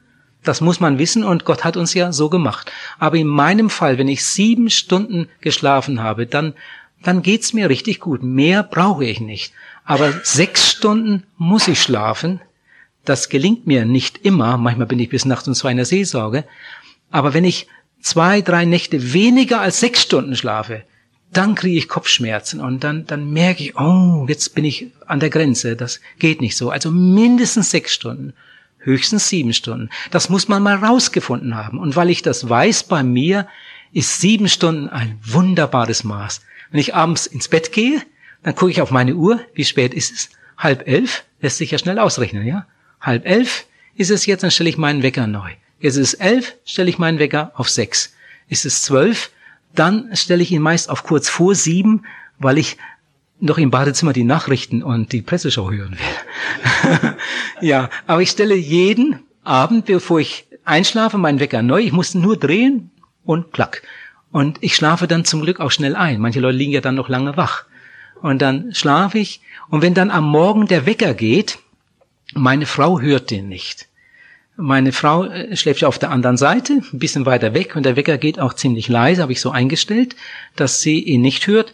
Das 0.43 0.59
muss 0.59 0.81
man 0.81 0.99
wissen 0.99 1.23
und 1.23 1.45
Gott 1.45 1.63
hat 1.63 1.77
uns 1.77 1.93
ja 1.93 2.11
so 2.11 2.29
gemacht. 2.29 2.71
Aber 2.99 3.15
in 3.15 3.27
meinem 3.27 3.69
Fall, 3.69 3.97
wenn 3.97 4.09
ich 4.09 4.25
sieben 4.25 4.69
Stunden 4.69 5.29
geschlafen 5.39 6.03
habe, 6.03 6.27
dann, 6.27 6.53
dann 7.01 7.21
geht's 7.21 7.53
mir 7.53 7.69
richtig 7.69 8.01
gut. 8.01 8.23
Mehr 8.23 8.61
brauche 8.61 9.05
ich 9.05 9.21
nicht. 9.21 9.53
Aber 9.85 10.11
sechs 10.23 10.69
Stunden 10.69 11.23
muss 11.37 11.69
ich 11.69 11.81
schlafen. 11.81 12.41
Das 13.05 13.29
gelingt 13.29 13.67
mir 13.67 13.85
nicht 13.85 14.25
immer. 14.25 14.57
Manchmal 14.57 14.87
bin 14.87 14.99
ich 14.99 15.09
bis 15.09 15.23
nachts 15.23 15.47
um 15.47 15.53
zwei 15.53 15.71
in 15.71 15.77
der 15.77 15.85
Seelsorge. 15.85 16.43
Aber 17.13 17.35
wenn 17.35 17.45
ich 17.45 17.67
zwei, 18.01 18.41
drei 18.41 18.65
Nächte 18.65 19.13
weniger 19.13 19.61
als 19.61 19.79
sechs 19.79 20.01
Stunden 20.01 20.35
schlafe, 20.35 20.81
dann 21.31 21.53
kriege 21.53 21.77
ich 21.77 21.87
Kopfschmerzen 21.87 22.59
und 22.59 22.83
dann, 22.83 23.05
dann 23.05 23.31
merke 23.31 23.63
ich, 23.63 23.77
oh, 23.77 24.25
jetzt 24.27 24.55
bin 24.55 24.65
ich 24.65 24.87
an 25.05 25.19
der 25.19 25.29
Grenze, 25.29 25.75
das 25.75 26.01
geht 26.17 26.41
nicht 26.41 26.57
so. 26.57 26.71
Also 26.71 26.89
mindestens 26.89 27.69
sechs 27.69 27.93
Stunden, 27.93 28.33
höchstens 28.79 29.29
sieben 29.29 29.53
Stunden. 29.53 29.91
Das 30.09 30.29
muss 30.29 30.47
man 30.47 30.63
mal 30.63 30.75
rausgefunden 30.75 31.55
haben. 31.55 31.77
Und 31.77 31.95
weil 31.95 32.09
ich 32.09 32.23
das 32.23 32.49
weiß, 32.49 32.83
bei 32.85 33.03
mir 33.03 33.47
ist 33.91 34.19
sieben 34.19 34.49
Stunden 34.49 34.89
ein 34.89 35.19
wunderbares 35.23 36.03
Maß. 36.03 36.41
Wenn 36.71 36.79
ich 36.79 36.95
abends 36.95 37.27
ins 37.27 37.47
Bett 37.47 37.71
gehe, 37.71 38.01
dann 38.41 38.55
gucke 38.55 38.71
ich 38.71 38.81
auf 38.81 38.89
meine 38.89 39.13
Uhr, 39.13 39.39
wie 39.53 39.65
spät 39.65 39.93
ist 39.93 40.11
es? 40.11 40.29
Halb 40.57 40.87
elf, 40.87 41.25
lässt 41.41 41.57
sich 41.57 41.69
ja 41.69 41.77
schnell 41.77 41.99
ausrechnen, 41.99 42.47
ja? 42.47 42.65
Halb 42.99 43.27
elf 43.27 43.65
ist 43.95 44.09
es 44.09 44.25
jetzt, 44.25 44.41
dann 44.41 44.51
stelle 44.51 44.71
ich 44.71 44.79
meinen 44.79 45.03
Wecker 45.03 45.27
neu. 45.27 45.51
Jetzt 45.83 45.97
ist 45.97 46.13
es 46.13 46.19
elf, 46.21 46.55
stelle 46.63 46.89
ich 46.89 46.97
meinen 46.97 47.19
Wecker 47.19 47.51
auf 47.55 47.67
sechs. 47.67 48.15
Ist 48.47 48.65
es 48.65 48.83
zwölf, 48.83 49.31
dann 49.75 50.15
stelle 50.15 50.41
ich 50.41 50.49
ihn 50.53 50.61
meist 50.61 50.89
auf 50.89 51.03
kurz 51.03 51.27
vor 51.27 51.55
sieben, 51.55 52.05
weil 52.39 52.57
ich 52.57 52.77
noch 53.41 53.57
im 53.57 53.69
Badezimmer 53.69 54.13
die 54.13 54.23
Nachrichten 54.23 54.81
und 54.81 55.11
die 55.11 55.21
Presseschau 55.21 55.71
hören 55.71 55.97
will. 55.97 57.15
ja, 57.61 57.89
aber 58.07 58.21
ich 58.21 58.29
stelle 58.29 58.55
jeden 58.55 59.19
Abend, 59.43 59.83
bevor 59.83 60.21
ich 60.21 60.45
einschlafe, 60.63 61.17
meinen 61.17 61.41
Wecker 61.41 61.61
neu. 61.61 61.81
Ich 61.81 61.91
muss 61.91 62.15
nur 62.15 62.37
drehen 62.37 62.89
und 63.25 63.51
klack. 63.51 63.83
Und 64.31 64.59
ich 64.61 64.75
schlafe 64.75 65.05
dann 65.05 65.25
zum 65.25 65.41
Glück 65.41 65.59
auch 65.59 65.71
schnell 65.71 65.97
ein. 65.97 66.21
Manche 66.21 66.39
Leute 66.39 66.59
liegen 66.59 66.71
ja 66.71 66.79
dann 66.79 66.95
noch 66.95 67.09
lange 67.09 67.35
wach. 67.35 67.65
Und 68.21 68.41
dann 68.41 68.73
schlafe 68.73 69.19
ich. 69.19 69.41
Und 69.67 69.81
wenn 69.81 69.95
dann 69.95 70.11
am 70.11 70.23
Morgen 70.23 70.65
der 70.65 70.85
Wecker 70.85 71.13
geht, 71.13 71.59
meine 72.33 72.67
Frau 72.67 73.01
hört 73.01 73.31
den 73.31 73.49
nicht. 73.49 73.89
Meine 74.55 74.91
Frau 74.91 75.25
äh, 75.25 75.55
schläft 75.55 75.81
ja 75.81 75.87
auf 75.87 75.99
der 75.99 76.11
anderen 76.11 76.37
Seite, 76.37 76.73
ein 76.73 76.99
bisschen 76.99 77.25
weiter 77.25 77.53
weg, 77.53 77.75
und 77.75 77.83
der 77.85 77.95
Wecker 77.95 78.17
geht 78.17 78.39
auch 78.39 78.53
ziemlich 78.53 78.87
leise, 78.87 79.21
habe 79.21 79.31
ich 79.31 79.41
so 79.41 79.51
eingestellt, 79.51 80.15
dass 80.55 80.81
sie 80.81 80.99
ihn 80.99 81.21
nicht 81.21 81.47
hört. 81.47 81.73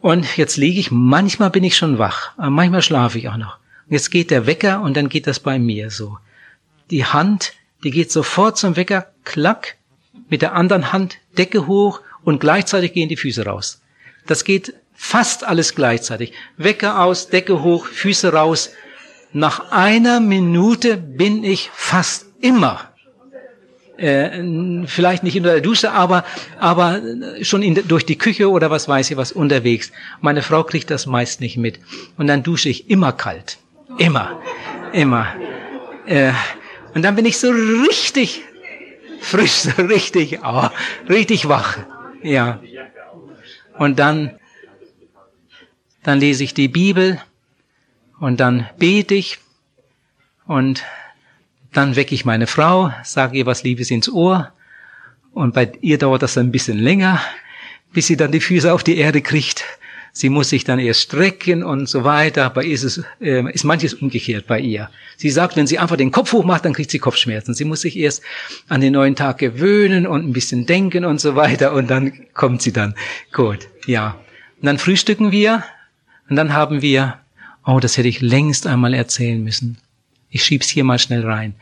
Und 0.00 0.36
jetzt 0.36 0.56
liege 0.56 0.80
ich, 0.80 0.90
manchmal 0.90 1.50
bin 1.50 1.64
ich 1.64 1.76
schon 1.76 1.98
wach, 1.98 2.32
manchmal 2.36 2.82
schlafe 2.82 3.18
ich 3.18 3.28
auch 3.28 3.36
noch. 3.36 3.58
Und 3.86 3.92
jetzt 3.92 4.10
geht 4.10 4.30
der 4.30 4.46
Wecker 4.46 4.80
und 4.80 4.96
dann 4.96 5.08
geht 5.08 5.26
das 5.26 5.40
bei 5.40 5.58
mir 5.58 5.90
so. 5.90 6.18
Die 6.90 7.04
Hand, 7.04 7.52
die 7.84 7.90
geht 7.90 8.12
sofort 8.12 8.58
zum 8.58 8.76
Wecker, 8.76 9.06
klack, 9.24 9.76
mit 10.28 10.42
der 10.42 10.54
anderen 10.54 10.92
Hand 10.92 11.18
Decke 11.36 11.66
hoch 11.66 12.00
und 12.22 12.40
gleichzeitig 12.40 12.92
gehen 12.92 13.08
die 13.08 13.16
Füße 13.16 13.44
raus. 13.44 13.80
Das 14.26 14.44
geht 14.44 14.74
fast 14.94 15.44
alles 15.44 15.74
gleichzeitig. 15.74 16.32
Wecker 16.56 17.00
aus, 17.00 17.28
Decke 17.28 17.62
hoch, 17.62 17.86
Füße 17.86 18.32
raus, 18.32 18.70
nach 19.32 19.70
einer 19.70 20.20
Minute 20.20 20.96
bin 20.96 21.44
ich 21.44 21.70
fast 21.72 22.26
immer 22.40 22.88
äh, 23.98 24.86
vielleicht 24.86 25.24
nicht 25.24 25.36
unter 25.36 25.52
der 25.52 25.60
Dusche, 25.60 25.90
aber, 25.90 26.24
aber 26.58 27.02
schon 27.42 27.62
in, 27.62 27.74
durch 27.88 28.06
die 28.06 28.16
Küche 28.16 28.48
oder 28.50 28.70
was 28.70 28.88
weiß 28.88 29.10
ich 29.10 29.16
was 29.16 29.32
unterwegs. 29.32 29.90
Meine 30.20 30.42
Frau 30.42 30.62
kriegt 30.62 30.90
das 30.90 31.06
meist 31.06 31.40
nicht 31.40 31.56
mit. 31.56 31.80
Und 32.16 32.28
dann 32.28 32.42
dusche 32.42 32.68
ich 32.68 32.88
immer 32.88 33.12
kalt. 33.12 33.58
Immer. 33.98 34.40
Immer. 34.92 35.26
Äh, 36.06 36.32
und 36.94 37.02
dann 37.02 37.16
bin 37.16 37.26
ich 37.26 37.38
so 37.38 37.50
richtig 37.50 38.42
frisch, 39.20 39.52
so 39.52 39.82
richtig, 39.82 40.40
oh, 40.44 40.68
richtig 41.08 41.48
wach. 41.48 41.78
Ja. 42.22 42.60
Und 43.76 43.98
dann, 43.98 44.38
dann 46.04 46.20
lese 46.20 46.44
ich 46.44 46.54
die 46.54 46.68
Bibel 46.68 47.20
und 48.20 48.40
dann 48.40 48.68
bete 48.78 49.14
ich 49.14 49.38
und 50.46 50.84
dann 51.72 51.96
wecke 51.96 52.14
ich 52.14 52.24
meine 52.24 52.46
Frau, 52.46 52.92
sage 53.04 53.38
ihr 53.38 53.46
was 53.46 53.62
Liebes 53.62 53.90
ins 53.90 54.08
Ohr 54.08 54.52
und 55.32 55.54
bei 55.54 55.72
ihr 55.80 55.98
dauert 55.98 56.22
das 56.22 56.38
ein 56.38 56.50
bisschen 56.50 56.78
länger, 56.78 57.20
bis 57.92 58.06
sie 58.06 58.16
dann 58.16 58.32
die 58.32 58.40
Füße 58.40 58.72
auf 58.72 58.82
die 58.82 58.96
Erde 58.96 59.22
kriegt. 59.22 59.64
Sie 60.12 60.30
muss 60.30 60.48
sich 60.48 60.64
dann 60.64 60.80
erst 60.80 61.02
strecken 61.02 61.62
und 61.62 61.88
so 61.88 62.02
weiter. 62.02 62.50
Bei 62.50 62.64
ihr 62.64 62.74
ist 62.74 62.82
es 62.82 63.04
äh, 63.20 63.48
ist 63.52 63.64
manches 63.64 63.94
umgekehrt 63.94 64.46
bei 64.48 64.58
ihr. 64.58 64.90
Sie 65.16 65.30
sagt, 65.30 65.54
wenn 65.54 65.66
sie 65.66 65.78
einfach 65.78 65.96
den 65.96 66.10
Kopf 66.10 66.32
hoch 66.32 66.44
macht, 66.44 66.64
dann 66.64 66.72
kriegt 66.72 66.90
sie 66.90 66.98
Kopfschmerzen. 66.98 67.54
Sie 67.54 67.64
muss 67.64 67.82
sich 67.82 67.96
erst 67.96 68.22
an 68.68 68.80
den 68.80 68.94
neuen 68.94 69.14
Tag 69.14 69.38
gewöhnen 69.38 70.06
und 70.06 70.26
ein 70.26 70.32
bisschen 70.32 70.66
denken 70.66 71.04
und 71.04 71.20
so 71.20 71.36
weiter 71.36 71.72
und 71.72 71.88
dann 71.88 72.26
kommt 72.34 72.62
sie 72.62 72.72
dann. 72.72 72.94
Gut, 73.32 73.68
ja. 73.86 74.18
Und 74.60 74.66
dann 74.66 74.78
frühstücken 74.78 75.30
wir 75.30 75.62
und 76.28 76.36
dann 76.36 76.52
haben 76.52 76.82
wir, 76.82 77.18
oh, 77.68 77.80
das 77.80 77.98
hätte 77.98 78.08
ich 78.08 78.22
längst 78.22 78.66
einmal 78.66 78.94
erzählen 78.94 79.44
müssen. 79.44 79.76
Ich 80.30 80.42
schieb's 80.42 80.68
hier 80.68 80.84
mal 80.84 80.98
schnell 80.98 81.24
rein. 81.24 81.54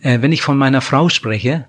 Äh, 0.00 0.22
wenn 0.22 0.30
ich 0.30 0.40
von 0.40 0.56
meiner 0.56 0.80
Frau 0.80 1.08
spreche, 1.08 1.66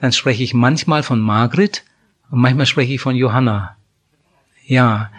dann 0.00 0.12
spreche 0.12 0.42
ich 0.42 0.54
manchmal 0.54 1.02
von 1.02 1.20
Margret 1.20 1.84
und 2.30 2.40
manchmal 2.40 2.64
spreche 2.64 2.94
ich 2.94 3.00
von 3.00 3.14
Johanna. 3.14 3.76
Ja, 4.66 5.10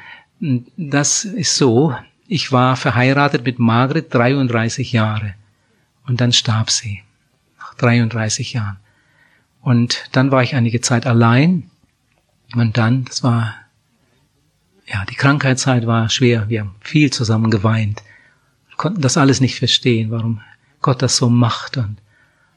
das 0.78 1.26
ist 1.26 1.56
so. 1.56 1.96
Ich 2.28 2.52
war 2.52 2.76
verheiratet 2.76 3.46
mit 3.46 3.60
Margret 3.60 4.12
33 4.12 4.92
Jahre 4.92 5.36
und 6.08 6.22
dann 6.22 6.34
starb 6.34 6.72
sie 6.72 7.04
nach 7.60 7.76
33 7.76 8.54
Jahren. 8.54 8.78
Und 9.62 10.10
dann 10.14 10.32
war 10.32 10.42
ich 10.42 10.56
einige 10.56 10.82
Zeit 10.82 11.06
allein 11.06 11.70
und 12.56 12.78
dann, 12.78 13.06
das 13.06 13.22
war, 13.22 13.54
ja, 14.88 15.06
die 15.06 15.16
Krankheitszeit 15.16 15.88
war 15.88 16.10
schwer. 16.10 16.50
Wir 16.50 16.62
haben 16.62 16.76
viel 16.82 17.12
zusammen 17.12 17.52
geweint, 17.52 18.04
konnten 18.82 19.02
das 19.02 19.16
alles 19.16 19.42
nicht 19.42 19.60
verstehen, 19.60 20.10
warum 20.10 20.42
Gott 20.82 21.04
das 21.04 21.16
so 21.16 21.30
macht. 21.30 21.78
Und 21.78 21.98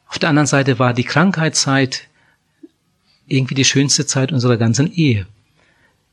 auf 0.09 0.19
der 0.19 0.31
anderen 0.31 0.47
Seite 0.47 0.79
war 0.79 0.95
die 0.95 1.05
Krankheitszeit 1.05 2.09
irgendwie 3.27 3.55
die 3.55 3.67
schönste 3.67 4.07
Zeit 4.07 4.33
unserer 4.33 4.57
ganzen 4.57 4.91
Ehe. 4.91 5.27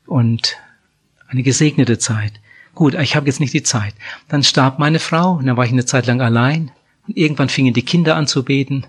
Und 0.04 0.58
eine 1.28 1.42
gesegnete 1.42 1.96
Zeit. 1.96 2.34
Gut, 2.74 2.92
ich 2.92 3.16
habe 3.16 3.26
jetzt 3.26 3.40
nicht 3.40 3.54
die 3.54 3.62
Zeit. 3.62 3.94
Dann 4.28 4.42
starb 4.42 4.78
meine 4.78 4.98
Frau 4.98 5.32
und 5.32 5.46
dann 5.46 5.56
war 5.56 5.64
ich 5.64 5.72
eine 5.72 5.86
Zeit 5.86 6.06
lang 6.06 6.20
allein. 6.20 6.70
Und 7.06 7.16
irgendwann 7.16 7.48
fingen 7.48 7.72
die 7.72 7.84
Kinder 7.84 8.16
an 8.16 8.26
zu 8.26 8.44
beten, 8.44 8.84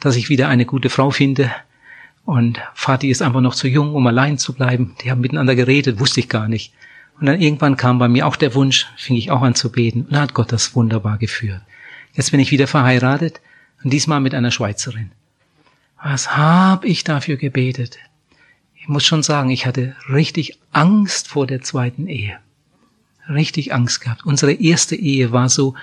dass 0.00 0.16
ich 0.16 0.30
wieder 0.30 0.48
eine 0.48 0.64
gute 0.64 0.88
Frau 0.88 1.10
finde. 1.10 1.50
Und 2.24 2.60
Vati 2.74 3.10
ist 3.10 3.22
einfach 3.22 3.40
noch 3.40 3.54
zu 3.54 3.68
jung, 3.68 3.94
um 3.94 4.06
allein 4.06 4.38
zu 4.38 4.52
bleiben. 4.52 4.94
Die 5.02 5.10
haben 5.10 5.20
miteinander 5.20 5.54
geredet, 5.54 5.98
wusste 5.98 6.20
ich 6.20 6.28
gar 6.28 6.48
nicht. 6.48 6.72
Und 7.18 7.26
dann 7.26 7.40
irgendwann 7.40 7.76
kam 7.76 7.98
bei 7.98 8.08
mir 8.08 8.26
auch 8.26 8.36
der 8.36 8.54
Wunsch, 8.54 8.86
fing 8.96 9.16
ich 9.16 9.30
auch 9.30 9.42
an 9.42 9.54
zu 9.54 9.70
beten. 9.70 10.02
Und 10.02 10.12
da 10.12 10.20
hat 10.20 10.34
Gott 10.34 10.52
das 10.52 10.74
wunderbar 10.74 11.18
geführt. 11.18 11.62
Jetzt 12.14 12.30
bin 12.30 12.40
ich 12.40 12.50
wieder 12.50 12.66
verheiratet 12.66 13.40
und 13.82 13.92
diesmal 13.92 14.20
mit 14.20 14.34
einer 14.34 14.50
Schweizerin. 14.50 15.10
Was 16.02 16.36
hab 16.36 16.84
ich 16.84 17.04
dafür 17.04 17.36
gebetet? 17.36 17.98
Ich 18.74 18.88
muss 18.88 19.04
schon 19.04 19.22
sagen, 19.22 19.50
ich 19.50 19.66
hatte 19.66 19.94
richtig 20.12 20.58
Angst 20.72 21.28
vor 21.28 21.46
der 21.46 21.62
zweiten 21.62 22.08
Ehe. 22.08 22.38
Richtig 23.28 23.72
Angst 23.72 24.00
gehabt. 24.00 24.24
Unsere 24.26 24.52
erste 24.52 24.96
Ehe 24.96 25.30
war 25.30 25.48
so 25.48 25.74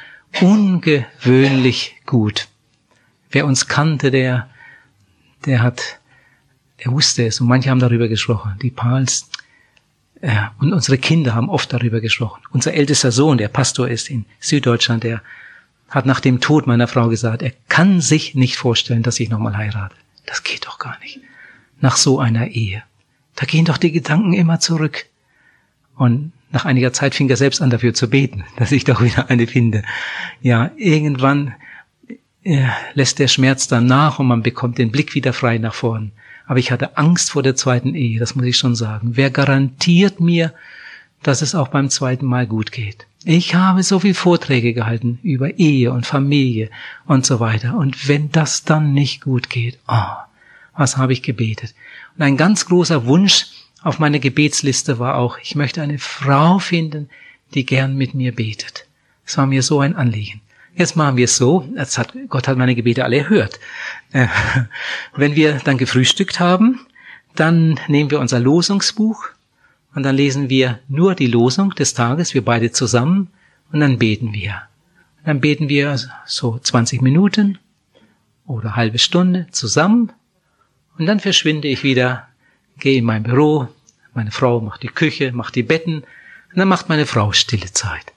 ungewöhnlich 0.41 1.95
gut. 2.05 2.49
Wer 3.31 3.45
uns 3.45 3.67
kannte, 3.67 4.11
der, 4.11 4.49
der 5.45 5.61
hat, 5.61 5.98
der 6.83 6.91
wusste 6.91 7.25
es 7.25 7.41
und 7.41 7.47
manche 7.47 7.69
haben 7.69 7.79
darüber 7.79 8.07
gesprochen. 8.07 8.57
Die 8.61 8.71
Pals, 8.71 9.29
ja, 10.21 10.29
äh, 10.29 10.61
und 10.63 10.73
unsere 10.73 10.97
Kinder 10.97 11.35
haben 11.35 11.49
oft 11.49 11.71
darüber 11.71 12.01
gesprochen. 12.01 12.41
Unser 12.51 12.73
ältester 12.73 13.11
Sohn, 13.11 13.37
der 13.37 13.47
Pastor 13.47 13.87
ist 13.87 14.09
in 14.09 14.25
Süddeutschland, 14.39 15.03
der 15.03 15.21
hat 15.89 16.05
nach 16.05 16.19
dem 16.19 16.39
Tod 16.39 16.67
meiner 16.67 16.87
Frau 16.87 17.07
gesagt, 17.07 17.41
er 17.41 17.53
kann 17.67 18.01
sich 18.01 18.35
nicht 18.35 18.57
vorstellen, 18.57 19.03
dass 19.03 19.19
ich 19.19 19.29
nochmal 19.29 19.57
heirate. 19.57 19.95
Das 20.25 20.43
geht 20.43 20.65
doch 20.65 20.77
gar 20.77 20.99
nicht. 20.99 21.19
Nach 21.81 21.95
so 21.95 22.19
einer 22.19 22.47
Ehe. 22.47 22.83
Da 23.35 23.45
gehen 23.45 23.65
doch 23.65 23.77
die 23.77 23.91
Gedanken 23.91 24.33
immer 24.33 24.59
zurück. 24.59 25.05
Und 25.95 26.31
nach 26.51 26.65
einiger 26.65 26.93
Zeit 26.93 27.15
fing 27.15 27.29
er 27.29 27.37
selbst 27.37 27.61
an 27.61 27.69
dafür 27.69 27.93
zu 27.93 28.09
beten, 28.09 28.43
dass 28.57 28.71
ich 28.71 28.83
doch 28.83 29.01
wieder 29.01 29.29
eine 29.29 29.47
finde. 29.47 29.83
Ja, 30.41 30.71
irgendwann 30.77 31.55
äh, 32.43 32.67
lässt 32.93 33.19
der 33.19 33.27
Schmerz 33.27 33.67
dann 33.67 33.85
nach 33.85 34.19
und 34.19 34.27
man 34.27 34.43
bekommt 34.43 34.77
den 34.77 34.91
Blick 34.91 35.15
wieder 35.15 35.33
frei 35.33 35.57
nach 35.57 35.73
vorn. 35.73 36.11
Aber 36.49 36.57
ich 36.57 36.71
hatte 36.71 36.97
Angst 36.97 37.29
vor 37.29 37.43
der 37.43 37.55
zweiten 37.55 37.93
Ehe, 37.93 38.17
das 38.17 38.33
muss 38.33 38.43
ich 38.43 38.57
schon 38.57 38.73
sagen. 38.73 39.11
Wer 39.13 39.29
garantiert 39.29 40.19
mir, 40.19 40.51
dass 41.21 41.43
es 41.43 41.53
auch 41.53 41.67
beim 41.67 41.91
zweiten 41.91 42.25
Mal 42.25 42.47
gut 42.47 42.71
geht? 42.71 43.05
Ich 43.23 43.53
habe 43.53 43.83
so 43.83 43.99
viel 43.99 44.15
Vorträge 44.15 44.73
gehalten 44.73 45.19
über 45.21 45.59
Ehe 45.59 45.91
und 45.93 46.07
Familie 46.07 46.71
und 47.05 47.23
so 47.23 47.39
weiter. 47.39 47.77
Und 47.77 48.07
wenn 48.07 48.31
das 48.31 48.63
dann 48.63 48.93
nicht 48.93 49.21
gut 49.21 49.51
geht, 49.51 49.77
oh, 49.87 50.15
was 50.75 50.97
habe 50.97 51.13
ich 51.13 51.21
gebetet? 51.21 51.75
Und 52.17 52.23
ein 52.23 52.35
ganz 52.35 52.65
großer 52.65 53.05
Wunsch 53.05 53.45
auf 53.83 53.99
meiner 53.99 54.17
Gebetsliste 54.17 54.97
war 54.97 55.17
auch, 55.17 55.37
ich 55.37 55.53
möchte 55.53 55.83
eine 55.83 55.99
Frau 55.99 56.57
finden, 56.57 57.09
die 57.53 57.63
gern 57.63 57.95
mit 57.95 58.15
mir 58.15 58.33
betet. 58.33 58.87
Es 59.23 59.37
war 59.37 59.45
mir 59.45 59.61
so 59.61 59.81
ein 59.81 59.95
Anliegen. 59.95 60.41
Jetzt 60.75 60.95
machen 60.95 61.17
wir 61.17 61.25
es 61.25 61.35
so, 61.35 61.67
hat, 61.77 62.13
Gott 62.29 62.47
hat 62.47 62.57
meine 62.57 62.75
Gebete 62.75 63.03
alle 63.03 63.17
erhört. 63.17 63.59
Äh, 64.11 64.27
wenn 65.15 65.35
wir 65.35 65.59
dann 65.63 65.77
gefrühstückt 65.77 66.39
haben, 66.39 66.79
dann 67.35 67.79
nehmen 67.87 68.11
wir 68.11 68.19
unser 68.19 68.39
Losungsbuch 68.39 69.29
und 69.95 70.03
dann 70.03 70.15
lesen 70.15 70.49
wir 70.49 70.79
nur 70.87 71.15
die 71.15 71.27
Losung 71.27 71.71
des 71.71 71.93
Tages, 71.93 72.33
wir 72.33 72.43
beide 72.43 72.71
zusammen, 72.71 73.29
und 73.71 73.81
dann 73.81 73.99
beten 73.99 74.33
wir. 74.33 74.63
Und 75.19 75.27
dann 75.27 75.41
beten 75.41 75.69
wir 75.69 75.97
so 76.25 76.57
20 76.57 77.01
Minuten 77.01 77.59
oder 78.45 78.75
halbe 78.75 78.99
Stunde 78.99 79.47
zusammen, 79.51 80.11
und 80.97 81.05
dann 81.05 81.21
verschwinde 81.21 81.69
ich 81.69 81.83
wieder, 81.83 82.27
gehe 82.77 82.97
in 82.97 83.05
mein 83.05 83.23
Büro, 83.23 83.69
meine 84.13 84.31
Frau 84.31 84.59
macht 84.59 84.83
die 84.83 84.87
Küche, 84.87 85.31
macht 85.31 85.55
die 85.55 85.63
Betten, 85.63 85.99
und 85.99 86.57
dann 86.57 86.67
macht 86.67 86.89
meine 86.89 87.05
Frau 87.05 87.31
stille 87.31 87.71
Zeit. 87.71 88.13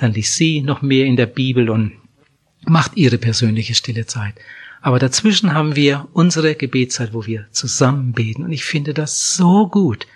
Dann 0.00 0.14
liest 0.14 0.36
sie 0.36 0.62
noch 0.62 0.80
mehr 0.80 1.04
in 1.04 1.16
der 1.16 1.26
Bibel 1.26 1.68
und 1.68 1.92
macht 2.64 2.96
ihre 2.96 3.18
persönliche 3.18 3.74
stille 3.74 4.06
Zeit. 4.06 4.34
Aber 4.80 4.98
dazwischen 4.98 5.52
haben 5.52 5.76
wir 5.76 6.08
unsere 6.14 6.54
Gebetszeit, 6.54 7.12
wo 7.12 7.26
wir 7.26 7.46
zusammen 7.50 8.12
beten. 8.12 8.44
Und 8.44 8.52
ich 8.52 8.64
finde 8.64 8.94
das 8.94 9.34
so 9.34 9.68
gut. 9.68 10.06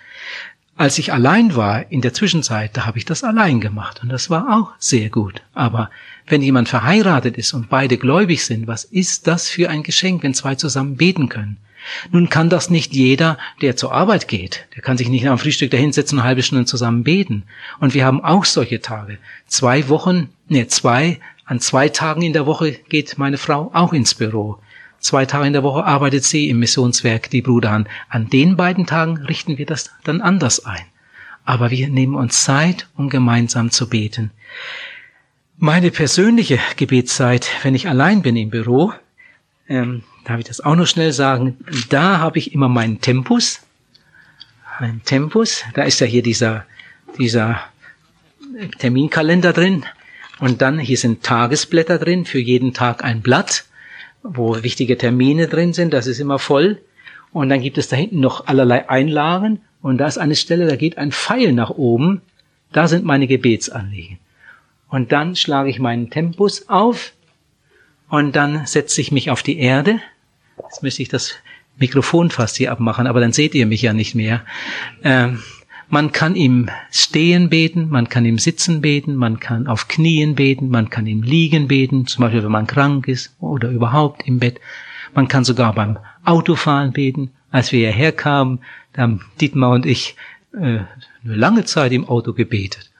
Als 0.75 0.97
ich 0.97 1.13
allein 1.13 1.55
war 1.55 1.91
in 1.91 2.01
der 2.01 2.13
Zwischenzeit, 2.13 2.75
da 2.75 2.87
habe 2.87 2.97
ich 2.97 3.05
das 3.05 3.23
allein 3.23 3.61
gemacht 3.61 4.01
und 4.01 4.09
das 4.09 4.31
war 4.31 4.57
auch 4.57 4.71
sehr 4.79 5.09
gut. 5.09 5.43
Aber 5.53 5.91
wenn 6.27 6.41
jemand 6.41 6.69
verheiratet 6.69 7.37
ist 7.37 7.53
und 7.53 7.69
beide 7.69 7.97
gläubig 7.97 8.45
sind, 8.45 8.67
was 8.67 8.83
ist 8.83 9.27
das 9.27 9.47
für 9.47 9.69
ein 9.69 9.83
Geschenk, 9.83 10.23
wenn 10.23 10.33
zwei 10.33 10.55
zusammen 10.55 10.97
beten 10.97 11.29
können? 11.29 11.57
Nun 12.11 12.29
kann 12.29 12.49
das 12.49 12.69
nicht 12.69 12.93
jeder, 12.93 13.37
der 13.61 13.75
zur 13.75 13.93
Arbeit 13.93 14.27
geht. 14.27 14.65
Der 14.75 14.81
kann 14.81 14.97
sich 14.97 15.09
nicht 15.09 15.27
am 15.27 15.37
Frühstück 15.37 15.71
dahinsetzen 15.71 16.17
und 16.17 16.21
eine 16.21 16.29
halbe 16.29 16.43
Stunde 16.43 16.65
zusammen 16.65 17.03
beten. 17.03 17.43
Und 17.79 17.93
wir 17.93 18.05
haben 18.05 18.23
auch 18.23 18.45
solche 18.45 18.81
Tage. 18.81 19.19
Zwei 19.47 19.87
Wochen, 19.87 20.29
ne, 20.47 20.67
zwei, 20.67 21.19
an 21.45 21.59
zwei 21.59 21.89
Tagen 21.89 22.23
in 22.23 22.33
der 22.33 22.47
Woche 22.47 22.71
geht 22.89 23.17
meine 23.17 23.37
Frau 23.37 23.69
auch 23.73 23.93
ins 23.93 24.15
Büro. 24.15 24.57
Zwei 24.99 25.27
Tage 25.27 25.45
in 25.45 25.53
der 25.53 25.61
Woche 25.61 25.85
arbeitet 25.85 26.23
sie 26.23 26.49
im 26.49 26.57
Missionswerk, 26.57 27.29
die 27.29 27.43
Bruder 27.43 27.71
an. 27.71 27.87
An 28.09 28.29
den 28.29 28.55
beiden 28.55 28.87
Tagen 28.87 29.17
richten 29.17 29.59
wir 29.59 29.67
das 29.67 29.91
dann 30.03 30.21
anders 30.21 30.65
ein. 30.65 30.85
Aber 31.43 31.69
wir 31.69 31.89
nehmen 31.89 32.15
uns 32.15 32.43
Zeit, 32.43 32.87
um 32.95 33.09
gemeinsam 33.09 33.69
zu 33.69 33.87
beten. 33.87 34.31
Meine 35.57 35.91
persönliche 35.91 36.59
Gebetszeit, 36.75 37.47
wenn 37.63 37.75
ich 37.75 37.87
allein 37.87 38.21
bin 38.21 38.35
im 38.35 38.49
Büro, 38.49 38.93
ähm, 39.67 40.03
darf 40.25 40.39
ich 40.39 40.45
das 40.45 40.61
auch 40.61 40.75
noch 40.75 40.87
schnell 40.87 41.11
sagen, 41.11 41.57
da 41.89 42.19
habe 42.19 42.37
ich 42.37 42.53
immer 42.53 42.69
meinen 42.69 43.01
Tempus. 43.01 43.61
Ein 44.79 45.01
Tempus, 45.05 45.63
da 45.73 45.83
ist 45.83 45.99
ja 46.01 46.07
hier 46.07 46.23
dieser, 46.23 46.65
dieser 47.17 47.61
Terminkalender 48.79 49.53
drin. 49.53 49.85
Und 50.39 50.61
dann 50.61 50.77
hier 50.79 50.97
sind 50.97 51.23
Tagesblätter 51.23 51.97
drin, 51.97 52.25
für 52.25 52.39
jeden 52.39 52.73
Tag 52.73 53.03
ein 53.03 53.21
Blatt 53.21 53.65
wo 54.25 54.63
wichtige 54.63 54.97
Termine 54.97 55.47
drin 55.47 55.73
sind, 55.73 55.93
das 55.93 56.07
ist 56.07 56.19
immer 56.19 56.39
voll. 56.39 56.79
Und 57.31 57.49
dann 57.49 57.61
gibt 57.61 57.77
es 57.77 57.87
da 57.87 57.95
hinten 57.95 58.19
noch 58.19 58.47
allerlei 58.47 58.89
Einlagen 58.89 59.61
und 59.81 59.97
da 59.97 60.07
ist 60.07 60.17
eine 60.17 60.35
Stelle, 60.35 60.67
da 60.67 60.75
geht 60.75 60.97
ein 60.97 61.11
Pfeil 61.11 61.53
nach 61.53 61.69
oben, 61.69 62.21
da 62.71 62.87
sind 62.87 63.05
meine 63.05 63.27
Gebetsanliegen. 63.27 64.17
Und 64.89 65.11
dann 65.11 65.35
schlage 65.35 65.69
ich 65.69 65.79
meinen 65.79 66.09
Tempus 66.09 66.69
auf 66.69 67.13
und 68.09 68.35
dann 68.35 68.65
setze 68.65 69.01
ich 69.01 69.11
mich 69.11 69.29
auf 69.31 69.43
die 69.43 69.59
Erde, 69.59 69.99
Jetzt 70.63 70.83
müsste 70.83 71.01
ich 71.01 71.09
das 71.09 71.35
Mikrofon 71.77 72.29
fast 72.29 72.55
hier 72.55 72.71
abmachen, 72.71 73.07
aber 73.07 73.19
dann 73.19 73.33
seht 73.33 73.55
ihr 73.55 73.65
mich 73.65 73.81
ja 73.81 73.93
nicht 73.93 74.15
mehr. 74.15 74.41
Ähm, 75.03 75.39
man 75.89 76.11
kann 76.11 76.35
im 76.35 76.69
Stehen 76.91 77.49
beten, 77.49 77.89
man 77.89 78.09
kann 78.09 78.25
im 78.25 78.39
Sitzen 78.39 78.81
beten, 78.81 79.15
man 79.15 79.39
kann 79.39 79.67
auf 79.67 79.87
Knien 79.87 80.35
beten, 80.35 80.69
man 80.69 80.89
kann 80.89 81.05
im 81.05 81.21
Liegen 81.21 81.67
beten, 81.67 82.07
zum 82.07 82.23
Beispiel 82.23 82.43
wenn 82.43 82.51
man 82.51 82.67
krank 82.67 83.07
ist 83.07 83.35
oder 83.39 83.69
überhaupt 83.69 84.25
im 84.25 84.39
Bett. 84.39 84.59
Man 85.13 85.27
kann 85.27 85.43
sogar 85.43 85.73
beim 85.73 85.99
Autofahren 86.23 86.91
beten. 86.91 87.31
Als 87.51 87.71
wir 87.71 87.79
hierher 87.79 88.11
kamen, 88.11 88.59
da 88.93 89.03
haben 89.03 89.21
Dietmar 89.39 89.71
und 89.71 89.85
ich 89.85 90.15
äh, 90.53 90.57
eine 90.57 90.87
lange 91.23 91.65
Zeit 91.65 91.91
im 91.91 92.07
Auto 92.07 92.33
gebetet 92.33 92.91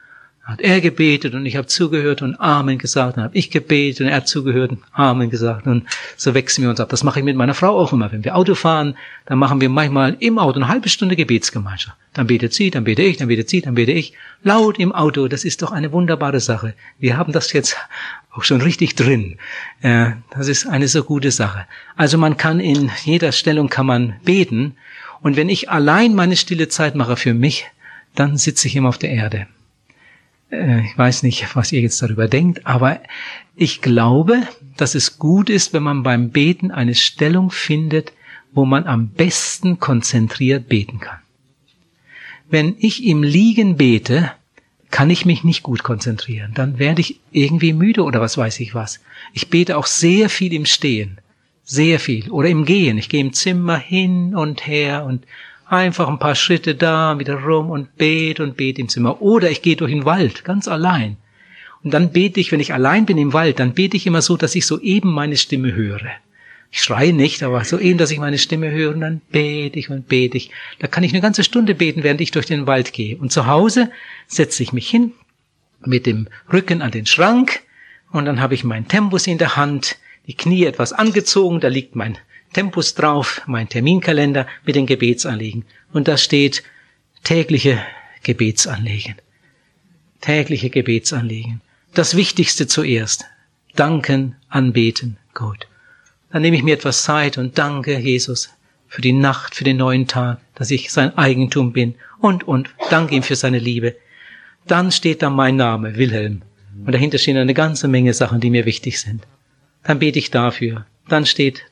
hat 0.46 0.62
er 0.62 0.80
gebetet 0.80 1.34
und 1.34 1.44
ich 1.48 1.56
habe 1.56 1.66
zugehört 1.66 2.22
und 2.22 2.40
Amen 2.40 2.78
gesagt. 2.78 3.18
Dann 3.18 3.24
habe 3.24 3.36
ich 3.36 3.50
gebetet 3.50 4.02
und 4.02 4.08
er 4.08 4.18
hat 4.18 4.28
zugehört 4.28 4.72
und 4.72 4.84
Amen 4.92 5.32
gesagt. 5.32 5.66
Und 5.66 5.88
so 6.18 6.36
wechseln 6.36 6.64
wir 6.64 6.70
uns 6.70 6.80
ab. 6.80 6.90
Das 6.90 7.04
mache 7.04 7.20
ich 7.20 7.26
mit 7.26 7.36
meiner 7.36 7.56
Frau 7.56 7.80
auch 7.80 7.92
immer. 7.92 8.12
Wenn 8.12 8.24
wir 8.24 8.36
Auto 8.36 8.54
fahren, 8.54 8.96
dann 9.26 9.40
machen 9.40 9.60
wir 9.60 9.70
manchmal 9.70 10.16
im 10.20 10.38
Auto 10.38 10.60
eine 10.60 10.68
halbe 10.68 10.88
Stunde 10.88 11.16
Gebetsgemeinschaft. 11.16 11.98
Dann 12.14 12.28
betet 12.28 12.54
sie, 12.54 12.70
dann 12.70 12.84
bete 12.84 13.02
ich, 13.02 13.18
dann 13.18 13.28
betet 13.28 13.50
sie, 13.50 13.62
dann 13.62 13.74
bete 13.74 13.92
ich. 13.92 14.14
Laut 14.44 14.78
im 14.78 14.92
Auto, 14.92 15.28
das 15.28 15.46
ist 15.46 15.64
doch 15.64 15.72
eine 15.72 15.92
wunderbare 15.92 16.40
Sache. 16.40 16.76
Wir 17.00 17.18
haben 17.18 17.34
das 17.34 17.52
jetzt 17.52 17.76
auch 18.32 18.44
schon 18.44 18.62
richtig 18.62 18.94
drin. 18.96 19.38
Äh, 19.82 20.12
das 20.30 20.48
ist 20.48 20.68
eine 20.68 20.88
so 20.88 21.04
gute 21.04 21.32
Sache. 21.32 21.66
Also 21.96 22.20
man 22.20 22.38
kann 22.38 22.60
in 22.60 22.92
jeder 23.04 23.32
Stellung 23.32 23.68
kann 23.68 23.88
man 23.88 24.14
beten. 24.24 24.76
Und 25.22 25.38
wenn 25.38 25.50
ich 25.50 25.72
allein 25.72 26.14
meine 26.14 26.36
stille 26.36 26.68
Zeit 26.70 26.94
mache 26.94 27.16
für 27.16 27.34
mich, 27.34 27.66
dann 28.14 28.38
sitze 28.38 28.68
ich 28.68 28.76
immer 28.76 28.90
auf 28.90 29.00
der 29.00 29.10
Erde. 29.10 29.48
Äh, 30.52 30.86
ich 30.86 30.98
weiß 30.98 31.24
nicht, 31.24 31.56
was 31.56 31.72
ihr 31.72 31.82
jetzt 31.82 32.02
darüber 32.02 32.28
denkt, 32.28 32.66
aber 32.66 33.02
ich 33.56 33.82
glaube, 33.82 34.42
dass 34.78 34.96
es 34.96 35.18
gut 35.18 35.50
ist, 35.50 35.74
wenn 35.74 35.84
man 35.84 36.04
beim 36.04 36.30
Beten 36.30 36.72
eine 36.72 36.96
Stellung 36.96 37.52
findet, 37.52 38.14
wo 38.54 38.66
man 38.66 38.86
am 38.86 39.10
besten 39.10 39.80
konzentriert 39.80 40.68
beten 40.68 41.00
kann. 41.00 41.20
Wenn 42.50 42.76
ich 42.80 43.06
im 43.06 43.24
Liegen 43.24 43.78
bete, 43.78 44.32
kann 44.92 45.10
ich 45.10 45.26
mich 45.26 45.44
nicht 45.44 45.64
gut 45.64 45.84
konzentrieren. 45.84 46.54
Dann 46.54 46.80
werde 46.80 47.02
ich 47.02 47.20
irgendwie 47.32 47.74
müde 47.74 48.04
oder 48.04 48.22
was 48.22 48.38
weiß 48.38 48.60
ich 48.60 48.76
was. 48.76 49.02
Ich 49.34 49.50
bete 49.50 49.78
auch 49.78 49.88
sehr 49.88 50.30
viel 50.30 50.54
im 50.54 50.66
Stehen. 50.66 51.18
Sehr 51.64 52.00
viel. 52.00 52.30
Oder 52.30 52.50
im 52.50 52.64
Gehen. 52.64 52.98
Ich 52.98 53.10
gehe 53.10 53.20
im 53.20 53.34
Zimmer 53.34 53.78
hin 53.78 54.36
und 54.36 54.68
her 54.68 55.04
und 55.04 55.26
Einfach 55.68 56.08
ein 56.08 56.20
paar 56.20 56.36
Schritte 56.36 56.76
da, 56.76 57.18
wieder 57.18 57.36
rum 57.36 57.72
und 57.72 57.96
bete 57.98 58.44
und 58.44 58.56
bete 58.56 58.82
im 58.82 58.90
Zimmer. 58.90 59.22
Oder 59.22 59.50
ich 59.50 59.62
gehe 59.62 59.76
durch 59.76 59.92
den 59.92 60.06
Wald, 60.06 60.44
ganz 60.44 60.68
allein. 60.68 61.18
Und 61.84 61.94
dann 61.94 62.12
bete 62.12 62.40
ich, 62.40 62.52
wenn 62.52 62.60
ich 62.60 62.74
allein 62.74 63.06
bin 63.06 63.18
im 63.18 63.34
Wald, 63.34 63.60
dann 63.60 63.74
bete 63.74 63.98
ich 63.98 64.08
immer 64.08 64.22
so, 64.22 64.38
dass 64.38 64.56
ich 64.56 64.66
soeben 64.66 65.12
meine 65.12 65.38
Stimme 65.38 65.74
höre. 65.74 66.12
Ich 66.72 66.82
schreie 66.82 67.14
nicht, 67.14 67.42
aber 67.42 67.64
so 67.64 67.80
eben, 67.80 67.98
dass 67.98 68.12
ich 68.12 68.20
meine 68.20 68.38
Stimme 68.38 68.70
höre 68.72 68.94
und 68.94 69.02
dann 69.02 69.22
bete 69.32 69.80
ich 69.80 69.90
und 69.90 70.08
bete 70.08 70.38
ich. 70.38 70.52
Da 70.80 70.88
kann 70.88 71.04
ich 71.04 71.14
eine 71.14 71.22
ganze 71.22 71.44
Stunde 71.44 71.74
beten, 71.74 72.04
während 72.04 72.22
ich 72.22 72.32
durch 72.32 72.48
den 72.48 72.68
Wald 72.68 72.92
gehe. 72.92 73.18
Und 73.18 73.32
zu 73.32 73.48
Hause 73.48 73.92
setze 74.28 74.62
ich 74.62 74.74
mich 74.74 74.90
hin 74.90 75.14
mit 75.86 76.06
dem 76.06 76.28
Rücken 76.52 76.82
an 76.82 76.92
den 76.92 77.06
Schrank 77.06 77.62
und 78.12 78.26
dann 78.26 78.40
habe 78.40 78.56
ich 78.56 78.64
meinen 78.64 78.88
Tempus 78.88 79.28
in 79.28 79.38
der 79.38 79.56
Hand, 79.56 79.98
die 80.28 80.36
Knie 80.36 80.66
etwas 80.66 80.94
angezogen, 80.94 81.60
da 81.60 81.68
liegt 81.68 81.96
mein 81.96 82.18
Tempus 82.56 82.96
drauf, 82.96 83.42
mein 83.48 83.68
Terminkalender 83.68 84.48
mit 84.66 84.78
den 84.78 84.86
Gebetsanliegen. 84.86 85.66
Und 85.92 86.08
da 86.08 86.16
steht 86.16 86.64
tägliche 87.26 87.82
Gebetsanliegen. 88.24 89.16
Tägliche 90.22 90.70
Gebetsanliegen. 90.70 91.60
Das 91.94 92.16
Wichtigste 92.16 92.66
zuerst. 92.66 93.26
Danken, 93.76 94.38
anbeten, 94.48 95.18
Gott. 95.34 95.68
Dann 96.32 96.44
nehme 96.44 96.56
ich 96.56 96.64
mir 96.64 96.76
etwas 96.76 97.04
Zeit 97.04 97.38
und 97.38 97.58
danke 97.58 98.00
Jesus 98.00 98.52
für 98.88 99.02
die 99.02 99.12
Nacht, 99.12 99.54
für 99.54 99.66
den 99.66 99.76
neuen 99.76 100.08
Tag, 100.08 100.40
dass 100.56 100.72
ich 100.72 100.94
sein 100.94 101.18
Eigentum 101.18 101.74
bin 101.74 101.96
und, 102.22 102.48
und, 102.48 102.70
danke 102.90 103.16
ihm 103.16 103.24
für 103.24 103.36
seine 103.36 103.60
Liebe. 103.60 103.98
Dann 104.66 104.94
steht 104.94 105.22
da 105.22 105.30
mein 105.30 105.58
Name, 105.58 105.98
Wilhelm. 105.98 106.44
Und 106.86 106.94
dahinter 106.94 107.18
stehen 107.18 107.36
eine 107.36 107.54
ganze 107.54 107.90
Menge 107.90 108.14
Sachen, 108.14 108.40
die 108.40 108.50
mir 108.50 108.66
wichtig 108.66 109.02
sind. 109.02 109.28
Dann 109.84 110.00
bete 110.00 110.20
ich 110.20 110.32
dafür. 110.32 110.86
Dann 111.10 111.26
steht 111.26 111.66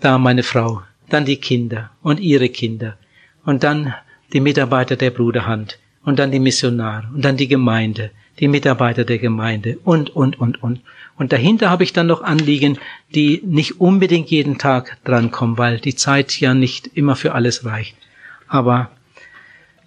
da 0.00 0.18
meine 0.18 0.42
Frau, 0.42 0.82
dann 1.08 1.24
die 1.24 1.36
Kinder 1.36 1.90
und 2.02 2.20
ihre 2.20 2.48
Kinder 2.48 2.96
und 3.44 3.64
dann 3.64 3.94
die 4.32 4.40
Mitarbeiter 4.40 4.96
der 4.96 5.10
Bruderhand 5.10 5.78
und 6.04 6.18
dann 6.18 6.30
die 6.30 6.38
Missionare 6.38 7.08
und 7.14 7.24
dann 7.24 7.36
die 7.36 7.48
Gemeinde, 7.48 8.10
die 8.38 8.48
Mitarbeiter 8.48 9.04
der 9.04 9.18
Gemeinde 9.18 9.78
und, 9.84 10.10
und, 10.10 10.38
und, 10.38 10.62
und. 10.62 10.80
Und 11.16 11.32
dahinter 11.32 11.70
habe 11.70 11.82
ich 11.82 11.92
dann 11.92 12.06
noch 12.06 12.22
Anliegen, 12.22 12.78
die 13.14 13.42
nicht 13.44 13.80
unbedingt 13.80 14.30
jeden 14.30 14.58
Tag 14.58 14.98
drankommen, 15.04 15.58
weil 15.58 15.80
die 15.80 15.96
Zeit 15.96 16.38
ja 16.38 16.54
nicht 16.54 16.86
immer 16.94 17.16
für 17.16 17.34
alles 17.34 17.64
reicht. 17.64 17.96
Aber 18.46 18.90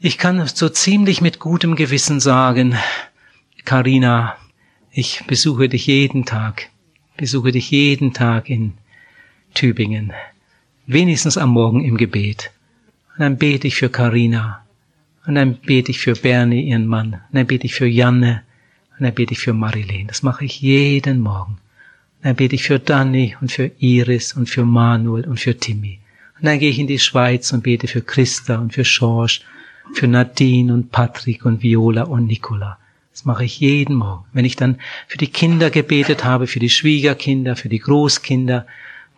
ich 0.01 0.17
kann 0.17 0.45
so 0.47 0.67
ziemlich 0.67 1.21
mit 1.21 1.39
gutem 1.39 1.75
Gewissen 1.75 2.19
sagen, 2.19 2.75
Karina, 3.63 4.35
ich 4.91 5.23
besuche 5.27 5.69
dich 5.69 5.87
jeden 5.87 6.25
Tag, 6.25 6.69
besuche 7.15 7.51
dich 7.51 7.71
jeden 7.71 8.13
Tag 8.13 8.49
in 8.49 8.73
Tübingen. 9.53 10.13
Wenigstens 10.87 11.37
am 11.37 11.51
Morgen 11.51 11.83
im 11.83 11.97
Gebet. 11.97 12.51
Und 13.13 13.21
dann 13.21 13.37
bete 13.37 13.67
ich 13.67 13.75
für 13.75 13.89
Karina. 13.89 14.63
Und 15.25 15.35
dann 15.35 15.55
bete 15.55 15.91
ich 15.91 15.99
für 15.99 16.13
Bernie, 16.13 16.69
ihren 16.69 16.87
Mann. 16.87 17.13
Und 17.13 17.33
dann 17.33 17.47
bete 17.47 17.65
ich 17.65 17.75
für 17.75 17.85
Janne. 17.85 18.43
Und 18.97 19.05
dann 19.05 19.13
bete 19.13 19.33
ich 19.33 19.39
für 19.39 19.53
Marilene. 19.53 20.07
Das 20.07 20.23
mache 20.23 20.45
ich 20.45 20.61
jeden 20.61 21.19
Morgen. 21.19 21.53
Und 21.53 22.25
dann 22.25 22.35
bete 22.35 22.55
ich 22.55 22.63
für 22.63 22.79
Danny 22.79 23.35
und 23.41 23.51
für 23.51 23.71
Iris 23.79 24.33
und 24.33 24.49
für 24.49 24.65
Manuel 24.65 25.27
und 25.27 25.39
für 25.39 25.57
Timmy. 25.57 25.99
Und 26.39 26.45
dann 26.45 26.59
gehe 26.59 26.69
ich 26.69 26.79
in 26.79 26.87
die 26.87 26.99
Schweiz 26.99 27.51
und 27.51 27.63
bete 27.63 27.87
für 27.87 28.01
Christa 28.01 28.57
und 28.57 28.73
für 28.73 28.83
George, 28.83 29.41
für 29.93 30.07
Nadine 30.07 30.73
und 30.73 30.91
Patrick 30.91 31.45
und 31.45 31.61
Viola 31.61 32.03
und 32.03 32.27
Nicola. 32.27 32.77
Das 33.11 33.25
mache 33.25 33.43
ich 33.43 33.59
jeden 33.59 33.95
Morgen. 33.95 34.25
Wenn 34.33 34.45
ich 34.45 34.55
dann 34.55 34.77
für 35.07 35.17
die 35.17 35.27
Kinder 35.27 35.69
gebetet 35.69 36.23
habe, 36.23 36.47
für 36.47 36.59
die 36.59 36.69
Schwiegerkinder, 36.69 37.55
für 37.55 37.69
die 37.69 37.79
Großkinder, 37.79 38.65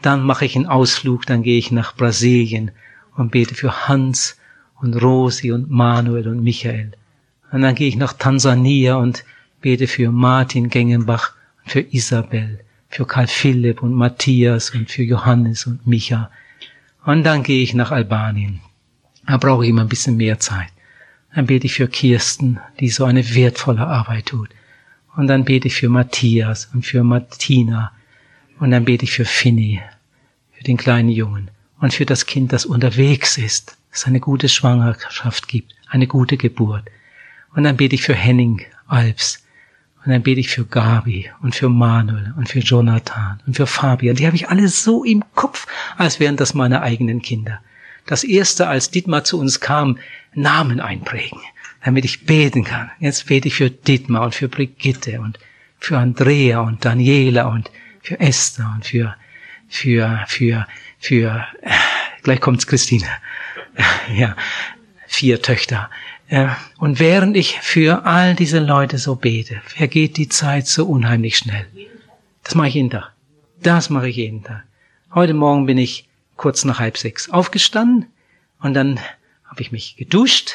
dann 0.06 0.24
mache 0.24 0.46
ich 0.46 0.56
einen 0.56 0.68
Ausflug, 0.68 1.26
dann 1.26 1.44
gehe 1.44 1.58
ich 1.58 1.72
nach 1.72 1.96
Brasilien 1.96 2.72
und 3.16 3.32
bete 3.32 3.56
für 3.56 3.88
Hans 3.88 4.38
und 4.82 4.96
Rosi 4.96 5.52
und 5.52 5.70
Manuel 5.70 6.28
und 6.28 6.44
Michael. 6.44 6.92
Und 7.52 7.62
dann 7.62 7.76
gehe 7.76 7.88
ich 7.88 7.96
nach 7.96 8.14
Tansania 8.14 8.96
und 8.96 9.24
bete 9.62 9.88
für 9.88 10.12
Martin 10.12 10.70
Gengenbach 10.70 11.34
und 11.64 11.72
für 11.72 11.82
Isabel, 11.82 12.60
für 12.90 13.06
Karl 13.06 13.28
Philipp 13.28 13.82
und 13.82 13.94
Matthias 13.94 14.72
und 14.72 14.92
für 14.92 15.04
Johannes 15.04 15.68
und 15.68 15.88
Micha. 15.88 16.30
Und 17.06 17.24
dann 17.24 17.44
gehe 17.44 17.64
ich 17.64 17.74
nach 17.74 17.92
Albanien. 17.92 18.60
Da 19.26 19.38
brauche 19.38 19.64
ich 19.64 19.70
immer 19.70 19.82
ein 19.82 19.90
bisschen 19.90 20.18
mehr 20.18 20.40
Zeit. 20.40 20.70
Dann 21.34 21.46
bete 21.46 21.66
ich 21.66 21.76
für 21.76 21.88
Kirsten, 21.88 22.60
die 22.80 22.90
so 22.90 23.06
eine 23.06 23.36
wertvolle 23.36 23.88
Arbeit 23.88 24.28
tut. 24.28 24.50
Und 25.16 25.28
dann 25.28 25.46
bete 25.46 25.68
ich 25.68 25.76
für 25.76 25.90
Matthias 25.90 26.70
und 26.74 26.86
für 26.86 27.04
Martina. 27.04 27.92
Und 28.60 28.72
dann 28.72 28.86
bete 28.86 29.06
ich 29.06 29.12
für 29.12 29.26
Finny 29.26 29.82
für 30.64 30.68
den 30.68 30.78
kleinen 30.78 31.10
Jungen 31.10 31.52
und 31.82 31.94
für 31.94 32.06
das 32.06 32.26
Kind, 32.26 32.54
das 32.54 32.66
unterwegs 32.66 33.38
ist, 33.38 33.76
es 33.92 34.06
eine 34.06 34.22
gute 34.22 34.48
Schwangerschaft 34.48 35.50
gibt, 35.50 35.76
eine 35.90 36.08
gute 36.08 36.38
Geburt. 36.38 36.86
Und 37.54 37.66
dann 37.66 37.76
bete 37.76 37.96
ich 37.96 38.02
für 38.02 38.16
Henning 38.16 38.62
Alps. 38.88 39.44
Und 40.06 40.12
dann 40.12 40.24
bete 40.24 40.40
ich 40.40 40.48
für 40.48 40.64
Gabi 40.64 41.30
und 41.42 41.54
für 41.54 41.68
Manuel 41.68 42.34
und 42.38 42.48
für 42.48 42.60
Jonathan 42.60 43.42
und 43.46 43.58
für 43.58 43.68
Fabian. 43.68 44.16
Die 44.16 44.26
habe 44.26 44.38
ich 44.38 44.48
alle 44.48 44.70
so 44.70 45.04
im 45.04 45.24
Kopf, 45.36 45.68
als 45.98 46.22
wären 46.22 46.38
das 46.38 46.54
meine 46.54 46.82
eigenen 46.82 47.22
Kinder. 47.22 47.60
Das 48.06 48.24
erste, 48.24 48.70
als 48.70 48.90
Dietmar 48.90 49.26
zu 49.26 49.38
uns 49.40 49.60
kam, 49.60 49.98
Namen 50.34 50.80
einprägen, 50.80 51.40
damit 51.84 52.06
ich 52.06 52.26
beten 52.26 52.64
kann. 52.64 52.90
Jetzt 53.00 53.28
bete 53.28 53.50
ich 53.50 53.56
für 53.56 53.70
Dietmar 53.70 54.24
und 54.24 54.36
für 54.36 54.48
Brigitte 54.48 55.20
und 55.20 55.40
für 55.80 55.98
Andrea 55.98 56.62
und 56.62 56.86
Daniela 56.86 57.48
und 57.50 57.70
für 58.02 58.20
Esther 58.22 58.72
und 58.76 58.86
für 58.86 59.16
für, 59.74 60.24
für, 60.28 60.68
für, 61.00 61.46
gleich 62.22 62.40
kommt's 62.40 62.68
Christine, 62.68 63.08
ja, 64.16 64.36
vier 65.08 65.42
Töchter. 65.42 65.90
Und 66.78 67.00
während 67.00 67.36
ich 67.36 67.60
für 67.60 68.06
all 68.06 68.36
diese 68.36 68.60
Leute 68.60 69.00
so 69.00 69.16
bete, 69.16 69.62
vergeht 69.66 70.18
die 70.18 70.30
Zeit 70.30 70.68
so 70.68 70.86
unheimlich 70.86 71.38
schnell. 71.38 71.66
Das 72.44 72.54
mache 72.54 72.68
ich 72.68 72.74
jeden 72.76 72.92
Tag. 72.92 73.14
Das 73.62 73.90
mache 73.90 74.10
ich 74.10 74.16
jeden 74.16 74.44
Tag. 74.44 74.64
Heute 75.14 75.34
Morgen 75.34 75.66
bin 75.66 75.80
ich 75.80 76.08
kurz 76.38 76.66
nach 76.66 76.80
halb 76.80 76.98
sechs 76.98 77.30
aufgestanden 77.30 78.06
und 78.60 78.76
dann 78.76 79.00
habe 79.46 79.62
ich 79.62 79.72
mich 79.72 79.96
geduscht, 79.96 80.54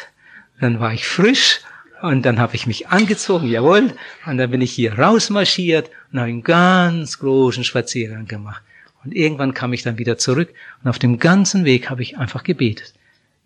dann 0.61 0.79
war 0.79 0.93
ich 0.93 1.07
frisch 1.07 1.61
und 2.03 2.23
dann 2.23 2.39
habe 2.39 2.55
ich 2.55 2.69
mich 2.69 2.89
angezogen, 2.89 3.49
jawohl, 3.49 3.93
und 4.27 4.39
dann 4.39 4.51
bin 4.51 4.61
ich 4.61 4.73
hier 4.73 4.97
rausmarschiert 4.97 5.91
und 6.13 6.21
habe 6.21 6.29
einen 6.29 6.43
ganz 6.45 7.19
großen 7.19 7.65
Spaziergang 7.65 8.27
gemacht. 8.27 8.63
Und 9.05 9.15
irgendwann 9.15 9.55
kam 9.55 9.73
ich 9.73 9.83
dann 9.83 9.99
wieder 9.99 10.19
zurück 10.19 10.53
und 10.83 10.91
auf 10.91 10.99
dem 10.99 11.19
ganzen 11.19 11.65
Weg 11.65 11.89
habe 11.91 12.03
ich 12.03 12.19
einfach 12.19 12.43
gebetet. 12.43 12.95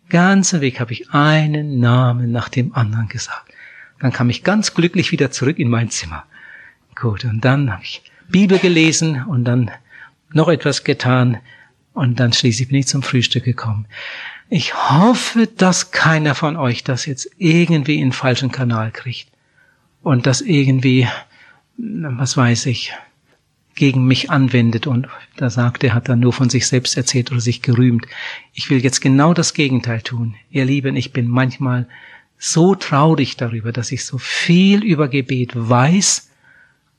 Ganzen 0.08 0.60
Weg 0.60 0.80
habe 0.80 0.92
ich 0.92 1.10
einen 1.10 1.80
Namen 1.80 2.32
nach 2.32 2.48
dem 2.48 2.74
anderen 2.74 3.08
gesagt. 3.08 3.52
Dann 4.00 4.12
kam 4.12 4.30
ich 4.30 4.42
ganz 4.42 4.74
glücklich 4.74 5.12
wieder 5.12 5.30
zurück 5.30 5.58
in 5.58 5.68
mein 5.68 5.90
Zimmer. 5.90 6.24
Gut, 6.94 7.24
und 7.24 7.44
dann 7.44 7.72
habe 7.72 7.84
ich 7.84 8.02
Bibel 8.28 8.58
gelesen 8.58 9.24
und 9.24 9.44
dann 9.44 9.70
noch 10.32 10.48
etwas 10.48 10.84
getan. 10.84 11.38
Und 11.94 12.20
dann 12.20 12.32
schließlich 12.32 12.68
bin 12.68 12.78
ich 12.78 12.86
zum 12.86 13.02
Frühstück 13.02 13.44
gekommen. 13.44 13.86
Ich 14.48 14.74
hoffe, 14.74 15.46
dass 15.46 15.92
keiner 15.92 16.34
von 16.34 16.56
euch 16.56 16.84
das 16.84 17.06
jetzt 17.06 17.30
irgendwie 17.38 17.96
in 17.96 18.08
den 18.08 18.12
falschen 18.12 18.50
Kanal 18.50 18.90
kriegt. 18.90 19.28
Und 20.02 20.26
das 20.26 20.40
irgendwie, 20.40 21.08
was 21.76 22.36
weiß 22.36 22.66
ich, 22.66 22.92
gegen 23.74 24.06
mich 24.06 24.30
anwendet. 24.30 24.86
Und 24.86 25.08
da 25.36 25.50
sagt 25.50 25.84
er, 25.84 25.94
hat 25.94 26.08
dann 26.08 26.20
nur 26.20 26.32
von 26.32 26.50
sich 26.50 26.66
selbst 26.66 26.96
erzählt 26.96 27.30
oder 27.30 27.40
sich 27.40 27.62
gerühmt. 27.62 28.06
Ich 28.52 28.70
will 28.70 28.82
jetzt 28.82 29.00
genau 29.00 29.34
das 29.34 29.54
Gegenteil 29.54 30.02
tun. 30.02 30.34
Ihr 30.50 30.64
Lieben, 30.64 30.96
ich 30.96 31.12
bin 31.12 31.28
manchmal 31.28 31.88
so 32.38 32.74
traurig 32.74 33.36
darüber, 33.36 33.72
dass 33.72 33.92
ich 33.92 34.04
so 34.04 34.18
viel 34.18 34.82
über 34.82 35.08
Gebet 35.08 35.52
weiß 35.54 36.30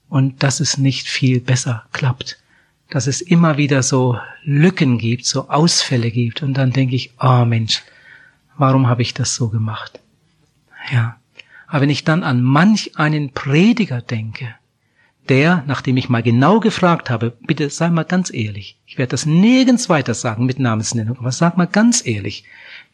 und 0.10 0.44
dass 0.44 0.60
es 0.60 0.78
nicht 0.78 1.08
viel 1.08 1.42
besser 1.42 1.86
klappt 1.92 2.40
dass 2.94 3.08
es 3.08 3.22
immer 3.22 3.58
wieder 3.58 3.82
so 3.82 4.20
Lücken 4.44 5.00
gibt, 5.00 5.26
so 5.26 5.50
Ausfälle 5.50 6.12
gibt. 6.12 6.44
Und 6.44 6.54
dann 6.54 6.72
denke 6.72 6.96
ich, 6.96 7.12
oh 7.20 7.44
Mensch, 7.44 7.82
warum 8.56 8.88
habe 8.88 9.02
ich 9.02 9.16
das 9.16 9.34
so 9.34 9.50
gemacht? 9.50 10.00
Ja. 10.92 11.18
Aber 11.66 11.82
wenn 11.82 11.90
ich 11.90 12.04
dann 12.04 12.22
an 12.22 12.44
manch 12.44 12.92
einen 12.96 13.32
Prediger 13.32 14.02
denke, 14.02 14.54
der, 15.30 15.64
nachdem 15.68 15.98
ich 15.98 16.10
mal 16.10 16.24
genau 16.24 16.60
gefragt 16.60 17.10
habe, 17.10 17.38
bitte 17.46 17.70
sei 17.70 17.90
mal 17.90 18.04
ganz 18.04 18.34
ehrlich, 18.34 18.78
ich 18.86 18.98
werde 18.98 19.12
das 19.12 19.26
nirgends 19.26 19.90
weiter 19.90 20.14
sagen 20.14 20.46
mit 20.46 20.60
Namensnennung, 20.60 21.18
aber 21.18 21.32
sag 21.32 21.58
mal 21.58 21.68
ganz 21.68 22.06
ehrlich, 22.06 22.44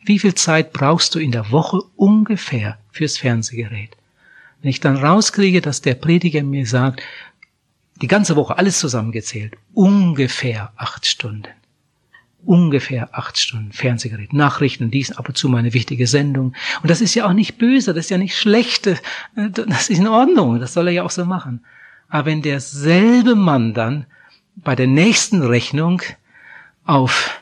wie 0.03 0.19
viel 0.19 0.35
Zeit 0.35 0.71
brauchst 0.71 1.15
du 1.15 1.19
in 1.19 1.31
der 1.31 1.51
Woche 1.51 1.81
ungefähr 1.95 2.77
fürs 2.91 3.17
Fernsehgerät? 3.17 3.97
Wenn 4.61 4.69
ich 4.69 4.79
dann 4.79 4.97
rauskriege, 4.97 5.61
dass 5.61 5.81
der 5.81 5.95
Prediger 5.95 6.43
mir 6.43 6.65
sagt, 6.65 7.01
die 8.01 8.07
ganze 8.07 8.35
Woche, 8.35 8.57
alles 8.57 8.79
zusammengezählt, 8.79 9.55
ungefähr 9.73 10.71
acht 10.77 11.05
Stunden. 11.05 11.49
Ungefähr 12.45 13.09
acht 13.11 13.37
Stunden 13.37 13.73
Fernsehgerät, 13.73 14.31
Nachrichten, 14.31 14.89
dies 14.91 15.11
ab 15.11 15.27
und 15.27 15.37
zu 15.37 15.49
mal 15.49 15.57
eine 15.57 15.73
wichtige 15.73 16.07
Sendung. 16.07 16.55
Und 16.81 16.89
das 16.89 17.01
ist 17.01 17.13
ja 17.13 17.27
auch 17.27 17.33
nicht 17.33 17.57
böse, 17.57 17.93
das 17.93 18.05
ist 18.05 18.11
ja 18.11 18.17
nicht 18.17 18.37
schlecht, 18.37 18.87
äh, 18.87 18.95
das 19.35 19.89
ist 19.89 19.99
in 19.99 20.07
Ordnung, 20.07 20.59
das 20.59 20.73
soll 20.73 20.87
er 20.87 20.93
ja 20.93 21.03
auch 21.03 21.09
so 21.09 21.25
machen. 21.25 21.65
Aber 22.09 22.25
wenn 22.25 22.41
derselbe 22.41 23.35
Mann 23.35 23.73
dann 23.73 24.05
bei 24.55 24.75
der 24.75 24.87
nächsten 24.87 25.41
Rechnung 25.41 26.01
auf 26.83 27.41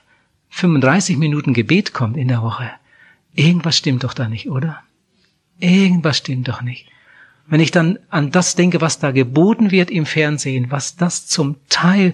35 0.49 1.17
Minuten 1.17 1.53
Gebet 1.53 1.93
kommt 1.93 2.17
in 2.17 2.27
der 2.27 2.41
Woche, 2.41 2.69
irgendwas 3.33 3.77
stimmt 3.77 4.03
doch 4.03 4.13
da 4.13 4.27
nicht, 4.27 4.49
oder? 4.49 4.81
Irgendwas 5.59 6.17
stimmt 6.17 6.47
doch 6.47 6.61
nicht. 6.61 6.87
Wenn 7.47 7.61
ich 7.61 7.71
dann 7.71 7.97
an 8.09 8.31
das 8.31 8.55
denke, 8.55 8.81
was 8.81 8.99
da 8.99 9.11
geboten 9.11 9.71
wird 9.71 9.89
im 9.89 10.05
Fernsehen, 10.05 10.69
was 10.69 10.97
das 10.97 11.27
zum 11.27 11.55
Teil 11.69 12.13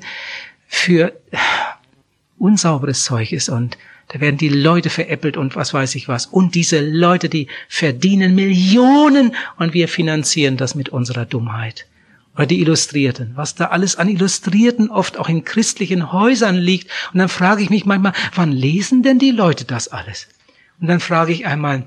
für 0.67 1.19
unsauberes 2.37 3.03
Zeug 3.03 3.31
ist 3.31 3.49
und 3.49 3.77
da 4.09 4.19
werden 4.19 4.37
die 4.37 4.49
Leute 4.49 4.89
veräppelt 4.91 5.37
und 5.37 5.55
was 5.55 5.73
weiß 5.73 5.95
ich 5.95 6.07
was. 6.07 6.27
Und 6.27 6.53
diese 6.53 6.81
Leute, 6.81 7.29
die 7.29 7.47
verdienen 7.67 8.35
Millionen 8.35 9.33
und 9.57 9.73
wir 9.73 9.87
finanzieren 9.87 10.57
das 10.57 10.75
mit 10.75 10.89
unserer 10.89 11.25
Dummheit. 11.25 11.87
Oder 12.35 12.47
die 12.47 12.61
Illustrierten, 12.61 13.33
was 13.35 13.53
da 13.55 13.67
alles 13.67 13.95
an 13.95 14.09
Illustrierten 14.09 14.89
oft 14.89 15.17
auch 15.17 15.29
in 15.29 15.43
christlichen 15.43 16.11
Häusern 16.11 16.55
liegt. 16.55 16.89
Und 17.13 17.19
dann 17.19 17.29
frage 17.29 17.61
ich 17.61 17.69
mich 17.69 17.85
manchmal, 17.85 18.13
wann 18.33 18.51
lesen 18.51 19.03
denn 19.03 19.19
die 19.19 19.31
Leute 19.31 19.65
das 19.65 19.87
alles? 19.87 20.27
Und 20.81 20.87
dann 20.87 20.99
frage 20.99 21.31
ich 21.31 21.45
einmal, 21.45 21.85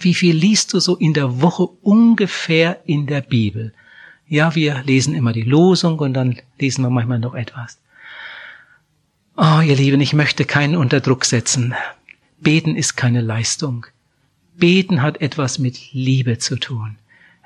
wie 0.00 0.14
viel 0.14 0.34
liest 0.34 0.74
du 0.74 0.80
so 0.80 0.96
in 0.96 1.14
der 1.14 1.40
Woche 1.40 1.64
ungefähr 1.64 2.80
in 2.86 3.06
der 3.06 3.20
Bibel? 3.20 3.72
Ja, 4.26 4.54
wir 4.54 4.82
lesen 4.84 5.14
immer 5.14 5.32
die 5.32 5.42
Losung 5.42 5.98
und 6.00 6.12
dann 6.12 6.38
lesen 6.58 6.82
wir 6.82 6.90
manchmal 6.90 7.18
noch 7.18 7.34
etwas. 7.34 7.78
Oh, 9.36 9.60
ihr 9.60 9.76
Lieben, 9.76 10.00
ich 10.00 10.12
möchte 10.12 10.44
keinen 10.44 10.76
unter 10.76 11.00
Druck 11.00 11.24
setzen. 11.24 11.74
Beten 12.40 12.76
ist 12.76 12.96
keine 12.96 13.20
Leistung. 13.20 13.86
Beten 14.56 15.00
hat 15.00 15.20
etwas 15.20 15.58
mit 15.58 15.92
Liebe 15.92 16.38
zu 16.38 16.56
tun. 16.56 16.96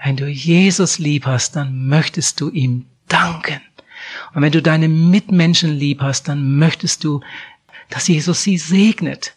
Wenn 0.05 0.17
du 0.17 0.27
Jesus 0.27 0.99
lieb 0.99 1.27
hast, 1.27 1.55
dann 1.55 1.87
möchtest 1.87 2.41
du 2.41 2.51
ihm 2.51 2.87
danken. 3.09 3.61
Und 4.35 4.43
wenn 4.43 4.53
du 4.53 4.61
deine 4.61 4.89
Mitmenschen 4.89 5.79
lieb 5.79 6.01
hast, 6.01 6.29
dann 6.29 6.59
möchtest 6.59 7.05
du, 7.05 7.21
dass 7.89 8.09
Jesus 8.09 8.43
sie 8.43 8.59
segnet. 8.59 9.35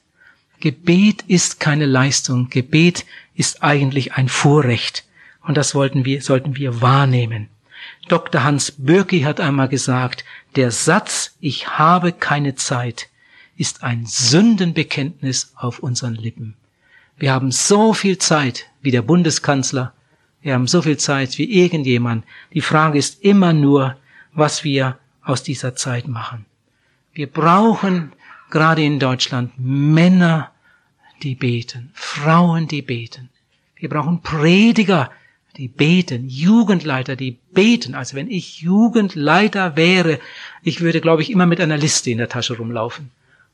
Gebet 0.59 1.23
ist 1.27 1.59
keine 1.59 1.85
Leistung. 1.85 2.49
Gebet 2.49 3.05
ist 3.35 3.61
eigentlich 3.61 4.13
ein 4.13 4.29
Vorrecht. 4.29 5.03
Und 5.43 5.55
das 5.55 5.75
wollten 5.75 6.05
wir, 6.05 6.21
sollten 6.21 6.55
wir 6.55 6.81
wahrnehmen. 6.81 7.49
Dr. 8.07 8.43
Hans 8.43 8.71
Bürki 8.71 9.21
hat 9.21 9.39
einmal 9.39 9.67
gesagt, 9.67 10.25
der 10.55 10.71
Satz, 10.71 11.35
ich 11.39 11.67
habe 11.77 12.11
keine 12.11 12.55
Zeit, 12.55 13.09
ist 13.57 13.83
ein 13.83 14.05
Sündenbekenntnis 14.05 15.53
auf 15.55 15.79
unseren 15.79 16.15
Lippen. 16.15 16.55
Wir 17.17 17.33
haben 17.33 17.51
so 17.51 17.93
viel 17.93 18.17
Zeit 18.17 18.65
wie 18.81 18.91
der 18.91 19.01
Bundeskanzler, 19.01 19.93
wir 20.45 20.53
haben 20.53 20.67
so 20.67 20.83
viel 20.83 20.97
Zeit 20.97 21.39
wie 21.39 21.51
irgendjemand. 21.63 22.23
Die 22.53 22.61
Frage 22.61 22.99
ist 22.99 23.23
immer 23.23 23.51
nur, 23.51 23.97
was 24.31 24.63
wir 24.63 24.99
aus 25.23 25.41
dieser 25.41 25.75
Zeit 25.75 26.07
machen. 26.07 26.45
Wir 27.13 27.25
brauchen 27.25 28.11
gerade 28.51 28.83
in 28.83 28.99
Deutschland 28.99 29.53
Männer, 29.57 30.51
die 31.23 31.33
beten, 31.33 31.89
Frauen, 31.95 32.67
die 32.67 32.83
beten. 32.83 33.29
Wir 33.75 33.89
brauchen 33.89 34.21
Prediger, 34.21 35.09
die 35.57 35.67
beten, 35.67 36.29
Jugendleiter, 36.29 37.15
die 37.15 37.31
beten. 37.31 37.95
Also 37.95 38.15
wenn 38.15 38.29
ich 38.29 38.61
Jugendleiter 38.61 39.75
wäre, 39.75 40.19
ich 40.61 40.79
würde, 40.79 41.01
glaube 41.01 41.23
ich, 41.23 41.31
immer 41.31 41.47
mit 41.47 41.59
einer 41.59 41.77
Liste 41.77 42.11
in 42.11 42.19
der 42.19 42.29
Tasche 42.29 42.55
rumlaufen. 42.55 43.09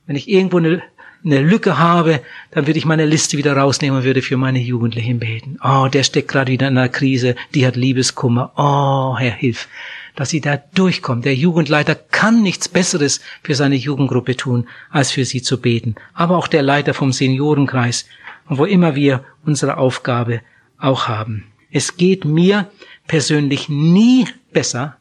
Wenn 0.08 0.18
ich 0.18 0.28
irgendwo 0.28 0.58
eine, 0.58 0.84
eine 1.24 1.42
Lücke 1.42 1.78
habe, 1.78 2.22
dann 2.52 2.68
würde 2.68 2.80
ich 2.80 2.86
meine 2.86 3.06
Liste 3.06 3.38
wieder 3.38 3.56
rausnehmen 3.56 4.00
und 4.00 4.06
würde 4.06 4.22
für 4.22 4.38
meine 4.38 4.60
Jugendlichen 4.60 5.20
beten. 5.20 5.60
Oh, 5.64 5.88
der 5.92 6.04
steckt 6.04 6.30
gerade 6.30 6.52
wieder 6.52 6.68
in 6.68 6.78
einer 6.78 6.90
Krise, 6.90 7.36
die 7.54 7.66
hat 7.66 7.76
Liebeskummer. 7.76 8.54
Oh, 8.56 9.18
Herr, 9.18 9.34
hilf 9.34 9.68
dass 10.16 10.30
sie 10.30 10.42
da 10.42 10.58
durchkommen. 10.58 11.22
Der 11.22 11.36
Jugendleiter 11.36 11.96
kann 11.96 12.42
nichts 12.44 12.68
Besseres 12.68 13.22
für 13.44 13.56
seine 13.56 13.76
Jugendgruppe 13.76 14.36
tun, 14.36 14.68
als 14.90 15.12
für 15.12 15.26
sie 15.26 15.42
zu 15.42 15.60
beten. 15.60 15.96
Aber 16.14 16.38
auch 16.38 16.48
der 16.48 16.64
Leiter 16.64 16.94
vom 16.94 17.12
Seniorenkreis, 17.12 18.06
wo 18.48 18.66
immer 18.66 18.96
wir 18.96 19.24
unsere 19.46 19.78
Aufgabe 19.78 20.42
auch 20.78 21.08
haben. 21.08 21.46
Es 21.72 21.96
geht 21.96 22.26
mir 22.26 22.70
persönlich 23.08 23.70
nie 23.70 24.28
besser, 24.52 24.98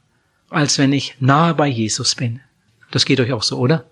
als 0.48 0.78
wenn 0.78 0.92
ich 0.92 1.16
nahe 1.20 1.54
bei 1.54 1.66
Jesus 1.66 2.14
bin. 2.14 2.40
Das 2.90 3.04
geht 3.04 3.20
euch 3.20 3.32
auch 3.32 3.42
so, 3.42 3.58
oder? 3.58 3.86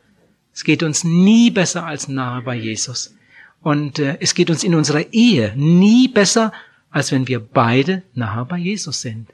Es 0.58 0.64
geht 0.64 0.82
uns 0.82 1.04
nie 1.04 1.52
besser 1.52 1.86
als 1.86 2.08
nahe 2.08 2.42
bei 2.42 2.56
Jesus. 2.56 3.14
Und 3.62 4.00
äh, 4.00 4.16
es 4.18 4.34
geht 4.34 4.50
uns 4.50 4.64
in 4.64 4.74
unserer 4.74 5.04
Ehe 5.12 5.52
nie 5.54 6.08
besser, 6.08 6.52
als 6.90 7.12
wenn 7.12 7.28
wir 7.28 7.38
beide 7.38 8.02
nahe 8.16 8.44
bei 8.44 8.58
Jesus 8.58 9.00
sind. 9.00 9.28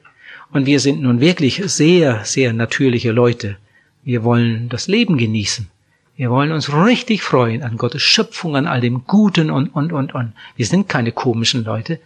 Und 0.51 0.67
wir 0.67 0.79
sind 0.79 1.01
nun 1.01 1.21
wirklich 1.21 1.63
sehr, 1.65 2.23
sehr 2.25 2.53
natürliche 2.53 3.11
Leute. 3.11 3.57
Wir 4.03 4.23
wollen 4.23 4.69
das 4.69 4.87
Leben 4.87 5.17
genießen. 5.17 5.67
Wir 6.15 6.29
wollen 6.29 6.51
uns 6.51 6.71
richtig 6.71 7.23
freuen 7.23 7.63
an 7.63 7.77
Gottes 7.77 8.03
Schöpfung, 8.03 8.55
an 8.55 8.67
all 8.67 8.81
dem 8.81 9.05
Guten 9.07 9.49
und, 9.49 9.69
und, 9.69 9.93
und, 9.93 10.13
und. 10.13 10.33
Wir 10.55 10.67
sind 10.67 10.89
keine 10.89 11.11
komischen 11.11 11.63
Leute. 11.63 11.99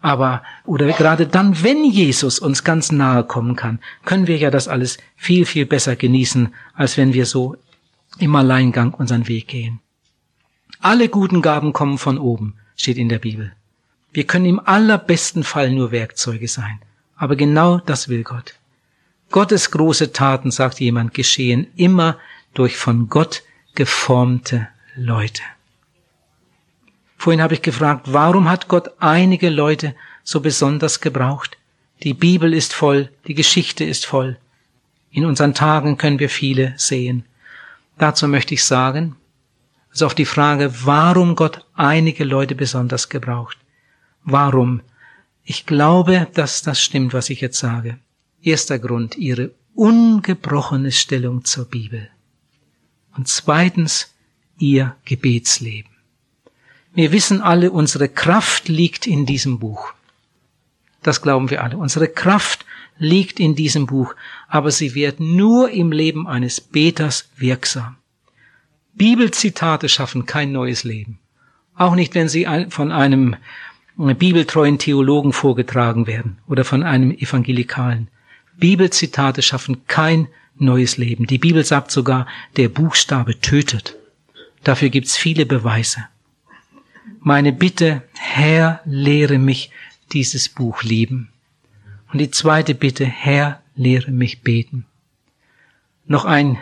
Aber, 0.00 0.44
oder 0.64 0.86
gerade 0.92 1.26
dann, 1.26 1.64
wenn 1.64 1.84
Jesus 1.84 2.38
uns 2.38 2.62
ganz 2.62 2.92
nahe 2.92 3.24
kommen 3.24 3.56
kann, 3.56 3.80
können 4.04 4.28
wir 4.28 4.36
ja 4.36 4.52
das 4.52 4.68
alles 4.68 4.98
viel, 5.16 5.44
viel 5.44 5.66
besser 5.66 5.96
genießen, 5.96 6.54
als 6.74 6.96
wenn 6.96 7.14
wir 7.14 7.26
so 7.26 7.56
im 8.18 8.34
Alleingang 8.36 8.92
unseren 8.94 9.28
Weg 9.28 9.48
gehen. 9.48 9.80
Alle 10.80 11.08
guten 11.08 11.42
Gaben 11.42 11.72
kommen 11.72 11.98
von 11.98 12.18
oben, 12.18 12.56
steht 12.76 12.98
in 12.98 13.08
der 13.08 13.18
Bibel. 13.18 13.52
Wir 14.12 14.24
können 14.24 14.46
im 14.46 14.60
allerbesten 14.60 15.44
Fall 15.44 15.70
nur 15.70 15.92
Werkzeuge 15.92 16.48
sein. 16.48 16.80
Aber 17.16 17.36
genau 17.36 17.78
das 17.78 18.08
will 18.08 18.24
Gott. 18.24 18.54
Gottes 19.30 19.70
große 19.70 20.12
Taten, 20.12 20.50
sagt 20.50 20.80
jemand, 20.80 21.14
geschehen 21.14 21.68
immer 21.76 22.18
durch 22.54 22.76
von 22.76 23.08
Gott 23.08 23.42
geformte 23.74 24.68
Leute. 24.96 25.42
Vorhin 27.16 27.42
habe 27.42 27.54
ich 27.54 27.62
gefragt, 27.62 28.06
warum 28.12 28.48
hat 28.48 28.66
Gott 28.66 28.90
einige 28.98 29.50
Leute 29.50 29.94
so 30.24 30.40
besonders 30.40 31.00
gebraucht? 31.00 31.58
Die 32.02 32.14
Bibel 32.14 32.54
ist 32.54 32.72
voll, 32.72 33.10
die 33.26 33.34
Geschichte 33.34 33.84
ist 33.84 34.06
voll. 34.06 34.38
In 35.12 35.26
unseren 35.26 35.54
Tagen 35.54 35.98
können 35.98 36.18
wir 36.18 36.30
viele 36.30 36.72
sehen. 36.78 37.24
Dazu 38.00 38.28
möchte 38.28 38.54
ich 38.54 38.64
sagen, 38.64 39.16
also 39.90 40.06
auf 40.06 40.14
die 40.14 40.24
Frage, 40.24 40.72
warum 40.86 41.36
Gott 41.36 41.66
einige 41.74 42.24
Leute 42.24 42.54
besonders 42.54 43.10
gebraucht. 43.10 43.58
Warum 44.24 44.80
ich 45.44 45.66
glaube, 45.66 46.26
dass 46.32 46.62
das 46.62 46.80
stimmt, 46.80 47.12
was 47.12 47.28
ich 47.28 47.42
jetzt 47.42 47.58
sage. 47.58 47.98
Erster 48.40 48.78
Grund, 48.78 49.18
ihre 49.18 49.50
ungebrochene 49.74 50.92
Stellung 50.92 51.44
zur 51.44 51.66
Bibel. 51.66 52.08
Und 53.18 53.28
zweitens, 53.28 54.14
ihr 54.58 54.96
Gebetsleben. 55.04 55.92
Wir 56.94 57.12
wissen 57.12 57.42
alle, 57.42 57.70
unsere 57.70 58.08
Kraft 58.08 58.68
liegt 58.68 59.06
in 59.06 59.26
diesem 59.26 59.58
Buch. 59.58 59.92
Das 61.02 61.20
glauben 61.20 61.50
wir 61.50 61.62
alle. 61.62 61.76
Unsere 61.76 62.08
Kraft 62.08 62.64
liegt 62.96 63.40
in 63.40 63.54
diesem 63.54 63.86
Buch, 63.86 64.14
aber 64.50 64.72
sie 64.72 64.94
wird 64.96 65.20
nur 65.20 65.70
im 65.70 65.92
Leben 65.92 66.26
eines 66.26 66.60
Beters 66.60 67.30
wirksam. 67.36 67.96
Bibelzitate 68.94 69.88
schaffen 69.88 70.26
kein 70.26 70.50
neues 70.50 70.82
Leben. 70.82 71.20
Auch 71.76 71.94
nicht, 71.94 72.14
wenn 72.16 72.28
sie 72.28 72.46
von 72.68 72.90
einem 72.90 73.36
bibeltreuen 73.96 74.78
Theologen 74.78 75.32
vorgetragen 75.32 76.08
werden 76.08 76.38
oder 76.48 76.64
von 76.64 76.82
einem 76.82 77.12
evangelikalen. 77.12 78.08
Bibelzitate 78.58 79.40
schaffen 79.40 79.86
kein 79.86 80.26
neues 80.58 80.98
Leben. 80.98 81.26
Die 81.26 81.38
Bibel 81.38 81.64
sagt 81.64 81.92
sogar, 81.92 82.26
der 82.56 82.68
Buchstabe 82.68 83.40
tötet. 83.40 83.96
Dafür 84.64 84.88
gibt's 84.90 85.16
viele 85.16 85.46
Beweise. 85.46 86.04
Meine 87.20 87.52
Bitte, 87.52 88.02
Herr, 88.18 88.80
lehre 88.84 89.38
mich 89.38 89.70
dieses 90.12 90.48
Buch 90.48 90.82
lieben. 90.82 91.28
Und 92.12 92.18
die 92.18 92.32
zweite 92.32 92.74
Bitte, 92.74 93.04
Herr, 93.06 93.59
lehre 93.74 94.10
mich 94.10 94.42
beten. 94.42 94.86
Noch 96.06 96.24
ein 96.24 96.58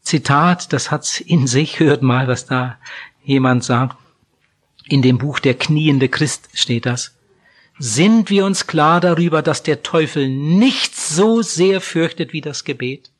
Zitat, 0.00 0.72
das 0.72 0.90
hat's 0.90 1.20
in 1.20 1.46
sich, 1.46 1.80
hört 1.80 2.02
mal, 2.02 2.28
was 2.28 2.46
da 2.46 2.78
jemand 3.22 3.64
sagt. 3.64 3.96
In 4.86 5.02
dem 5.02 5.18
Buch 5.18 5.38
Der 5.38 5.54
kniende 5.54 6.08
Christ 6.08 6.48
steht 6.54 6.86
das. 6.86 7.14
Sind 7.78 8.30
wir 8.30 8.44
uns 8.44 8.66
klar 8.66 9.00
darüber, 9.00 9.42
dass 9.42 9.62
der 9.62 9.82
Teufel 9.82 10.28
nicht 10.28 10.96
so 10.96 11.42
sehr 11.42 11.80
fürchtet 11.80 12.32
wie 12.32 12.40
das 12.40 12.64
Gebet? 12.64 13.10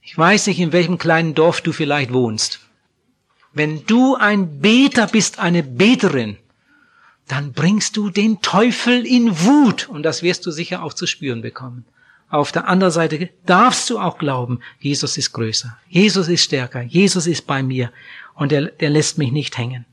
Ich 0.00 0.16
weiß 0.16 0.46
nicht, 0.46 0.60
in 0.60 0.72
welchem 0.72 0.98
kleinen 0.98 1.34
Dorf 1.34 1.60
du 1.60 1.72
vielleicht 1.72 2.12
wohnst. 2.12 2.60
Wenn 3.52 3.84
du 3.86 4.16
ein 4.16 4.60
Beter 4.60 5.06
bist, 5.06 5.38
eine 5.38 5.62
Beterin, 5.62 6.38
dann 7.28 7.52
bringst 7.52 7.96
du 7.96 8.10
den 8.10 8.40
Teufel 8.40 9.06
in 9.06 9.40
Wut 9.40 9.88
und 9.88 10.02
das 10.02 10.22
wirst 10.22 10.44
du 10.46 10.50
sicher 10.50 10.82
auch 10.82 10.94
zu 10.94 11.06
spüren 11.06 11.42
bekommen. 11.42 11.84
Auf 12.28 12.50
der 12.50 12.66
anderen 12.66 12.92
Seite 12.92 13.28
darfst 13.46 13.90
du 13.90 13.98
auch 13.98 14.18
glauben, 14.18 14.60
Jesus 14.80 15.18
ist 15.18 15.32
größer, 15.32 15.76
Jesus 15.88 16.28
ist 16.28 16.44
stärker, 16.44 16.82
Jesus 16.82 17.26
ist 17.26 17.46
bei 17.46 17.62
mir 17.62 17.92
und 18.34 18.52
er, 18.52 18.72
er 18.80 18.90
lässt 18.90 19.18
mich 19.18 19.32
nicht 19.32 19.58
hängen. 19.58 19.84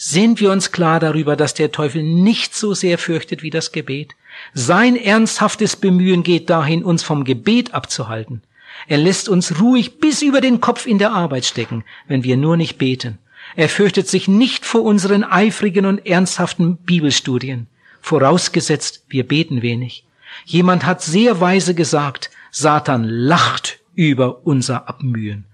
Sind 0.00 0.40
wir 0.40 0.52
uns 0.52 0.70
klar 0.72 1.00
darüber, 1.00 1.36
dass 1.36 1.54
der 1.54 1.72
Teufel 1.72 2.02
nicht 2.02 2.54
so 2.54 2.72
sehr 2.72 2.98
fürchtet 2.98 3.42
wie 3.42 3.50
das 3.50 3.72
Gebet? 3.72 4.14
Sein 4.54 4.96
ernsthaftes 4.96 5.74
Bemühen 5.76 6.22
geht 6.22 6.48
dahin, 6.48 6.84
uns 6.84 7.02
vom 7.02 7.24
Gebet 7.24 7.74
abzuhalten. 7.74 8.42
Er 8.86 8.98
lässt 8.98 9.28
uns 9.28 9.60
ruhig 9.60 9.98
bis 9.98 10.22
über 10.22 10.40
den 10.40 10.60
Kopf 10.60 10.86
in 10.86 10.98
der 10.98 11.12
Arbeit 11.12 11.44
stecken, 11.44 11.84
wenn 12.06 12.22
wir 12.22 12.36
nur 12.36 12.56
nicht 12.56 12.78
beten. 12.78 13.18
Er 13.56 13.68
fürchtet 13.68 14.08
sich 14.08 14.28
nicht 14.28 14.64
vor 14.64 14.82
unseren 14.82 15.24
eifrigen 15.24 15.86
und 15.86 16.06
ernsthaften 16.06 16.76
Bibelstudien, 16.76 17.66
vorausgesetzt 18.00 19.04
wir 19.08 19.26
beten 19.26 19.62
wenig. 19.62 20.04
Jemand 20.44 20.84
hat 20.84 21.02
sehr 21.02 21.40
weise 21.40 21.74
gesagt, 21.74 22.30
Satan 22.50 23.04
lacht 23.04 23.80
über 23.94 24.46
unser 24.46 24.88
Abmühen. 24.88 25.44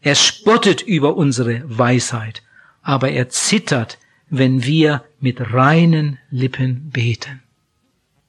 Er 0.00 0.14
spottet 0.14 0.82
über 0.82 1.16
unsere 1.16 1.62
Weisheit, 1.66 2.42
aber 2.82 3.10
er 3.10 3.28
zittert, 3.28 3.98
wenn 4.30 4.64
wir 4.64 5.04
mit 5.20 5.52
reinen 5.52 6.18
Lippen 6.30 6.90
beten. 6.90 7.42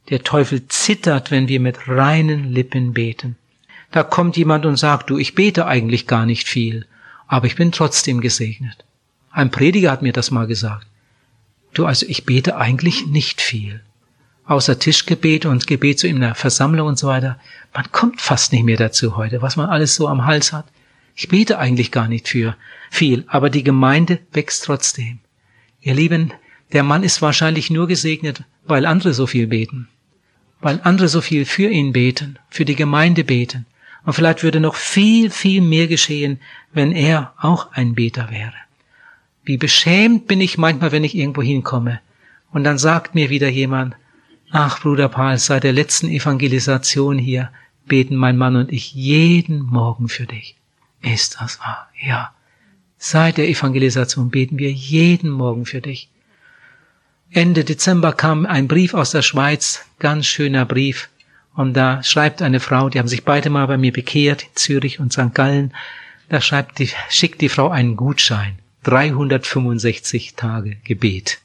Der 0.09 0.23
Teufel 0.23 0.67
zittert, 0.67 1.31
wenn 1.31 1.47
wir 1.47 1.59
mit 1.59 1.87
reinen 1.87 2.51
Lippen 2.51 2.93
beten. 2.93 3.37
Da 3.91 4.03
kommt 4.03 4.37
jemand 4.37 4.65
und 4.65 4.75
sagt, 4.75 5.09
du, 5.09 5.17
ich 5.17 5.33
bete 5.33 5.65
eigentlich 5.65 6.07
gar 6.07 6.25
nicht 6.25 6.47
viel, 6.47 6.85
aber 7.27 7.47
ich 7.47 7.55
bin 7.55 7.71
trotzdem 7.71 8.21
gesegnet. 8.21 8.85
Ein 9.33 9.51
Prediger 9.51 9.91
hat 9.91 10.01
mir 10.01 10.13
das 10.13 10.31
mal 10.31 10.47
gesagt. 10.47 10.87
Du, 11.73 11.85
also 11.85 12.05
ich 12.07 12.25
bete 12.25 12.55
eigentlich 12.55 13.07
nicht 13.07 13.41
viel 13.41 13.81
außer 14.45 14.79
Tischgebet 14.79 15.45
und 15.45 15.67
Gebet 15.67 15.99
so 15.99 16.07
in 16.07 16.19
der 16.19 16.35
Versammlung 16.35 16.87
und 16.87 16.99
so 16.99 17.07
weiter. 17.07 17.39
Man 17.73 17.91
kommt 17.91 18.21
fast 18.21 18.51
nicht 18.51 18.63
mehr 18.63 18.77
dazu 18.77 19.15
heute, 19.15 19.41
was 19.41 19.55
man 19.55 19.69
alles 19.69 19.95
so 19.95 20.07
am 20.07 20.25
Hals 20.25 20.53
hat. 20.53 20.65
Ich 21.15 21.27
bete 21.27 21.59
eigentlich 21.59 21.91
gar 21.91 22.07
nicht 22.07 22.27
für 22.27 22.55
viel, 22.89 23.23
aber 23.27 23.49
die 23.49 23.63
Gemeinde 23.63 24.19
wächst 24.31 24.65
trotzdem. 24.65 25.19
Ihr 25.81 25.93
Lieben, 25.93 26.33
der 26.71 26.83
Mann 26.83 27.03
ist 27.03 27.21
wahrscheinlich 27.21 27.69
nur 27.69 27.87
gesegnet, 27.87 28.43
weil 28.65 28.85
andere 28.85 29.13
so 29.13 29.27
viel 29.27 29.47
beten, 29.47 29.87
weil 30.59 30.79
andere 30.83 31.07
so 31.07 31.21
viel 31.21 31.45
für 31.45 31.69
ihn 31.69 31.93
beten, 31.93 32.39
für 32.49 32.65
die 32.65 32.75
Gemeinde 32.75 33.23
beten. 33.23 33.65
Und 34.05 34.13
vielleicht 34.13 34.43
würde 34.43 34.59
noch 34.59 34.75
viel, 34.75 35.29
viel 35.29 35.61
mehr 35.61 35.87
geschehen, 35.87 36.39
wenn 36.73 36.91
er 36.91 37.33
auch 37.37 37.71
ein 37.71 37.95
Beter 37.95 38.31
wäre. 38.31 38.53
Wie 39.43 39.57
beschämt 39.57 40.27
bin 40.27 40.41
ich 40.41 40.57
manchmal, 40.57 40.91
wenn 40.91 41.03
ich 41.03 41.15
irgendwo 41.15 41.41
hinkomme. 41.41 41.99
Und 42.51 42.63
dann 42.63 42.77
sagt 42.77 43.15
mir 43.15 43.29
wieder 43.29 43.49
jemand, 43.49 43.95
Ach, 44.51 44.79
Bruder 44.79 45.09
Paul, 45.09 45.39
seit 45.39 45.63
der 45.63 45.73
letzten 45.73 46.09
Evangelisation 46.09 47.17
hier 47.17 47.49
beten 47.87 48.15
mein 48.15 48.37
Mann 48.37 48.55
und 48.55 48.71
ich 48.71 48.93
jeden 48.93 49.61
Morgen 49.61 50.07
für 50.07 50.27
dich. 50.27 50.55
Ist 51.01 51.37
das 51.41 51.59
wahr? 51.59 51.89
Ja. 51.99 52.33
Seit 52.97 53.37
der 53.37 53.49
Evangelisation 53.49 54.29
beten 54.29 54.59
wir 54.59 54.71
jeden 54.71 55.31
Morgen 55.31 55.65
für 55.65 55.81
dich. 55.81 56.09
Ende 57.31 57.63
Dezember 57.63 58.13
kam 58.13 58.45
ein 58.45 58.67
Brief 58.67 58.93
aus 58.93 59.09
der 59.09 59.23
Schweiz, 59.23 59.83
ganz 59.97 60.27
schöner 60.27 60.65
Brief. 60.65 61.09
Und 61.55 61.73
da 61.73 62.03
schreibt 62.03 62.43
eine 62.43 62.59
Frau, 62.59 62.89
die 62.89 62.99
haben 62.99 63.07
sich 63.07 63.25
beide 63.25 63.49
mal 63.49 63.65
bei 63.65 63.77
mir 63.77 63.91
bekehrt, 63.91 64.45
Zürich 64.53 64.99
und 64.99 65.11
St. 65.11 65.33
Gallen. 65.33 65.73
Da 66.29 66.41
schreibt 66.41 66.77
die, 66.77 66.91
schickt 67.09 67.41
die 67.41 67.49
Frau 67.49 67.69
einen 67.69 67.95
Gutschein. 67.95 68.59
365 68.83 70.35
Tage 70.35 70.77
Gebet. 70.83 71.39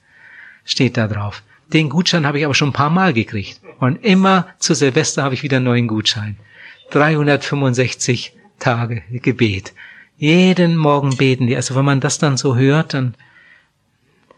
Steht 0.64 0.96
da 0.96 1.08
drauf. 1.08 1.42
Den 1.72 1.88
Gutschein 1.88 2.26
habe 2.26 2.38
ich 2.38 2.44
aber 2.44 2.54
schon 2.54 2.70
ein 2.70 2.74
paar 2.74 2.90
Mal 2.90 3.12
gekriegt. 3.12 3.60
Und 3.78 4.04
immer 4.04 4.48
zu 4.58 4.74
Silvester 4.74 5.22
habe 5.22 5.34
ich 5.34 5.42
wieder 5.42 5.56
einen 5.56 5.66
neuen 5.66 5.86
Gutschein. 5.86 6.36
365 6.90 8.32
Tage 8.58 9.02
Gebet. 9.10 9.72
Jeden 10.16 10.76
Morgen 10.76 11.16
beten 11.16 11.46
die. 11.46 11.56
Also 11.56 11.74
wenn 11.74 11.84
man 11.84 12.00
das 12.00 12.18
dann 12.18 12.36
so 12.36 12.56
hört, 12.56 12.94
dann, 12.94 13.14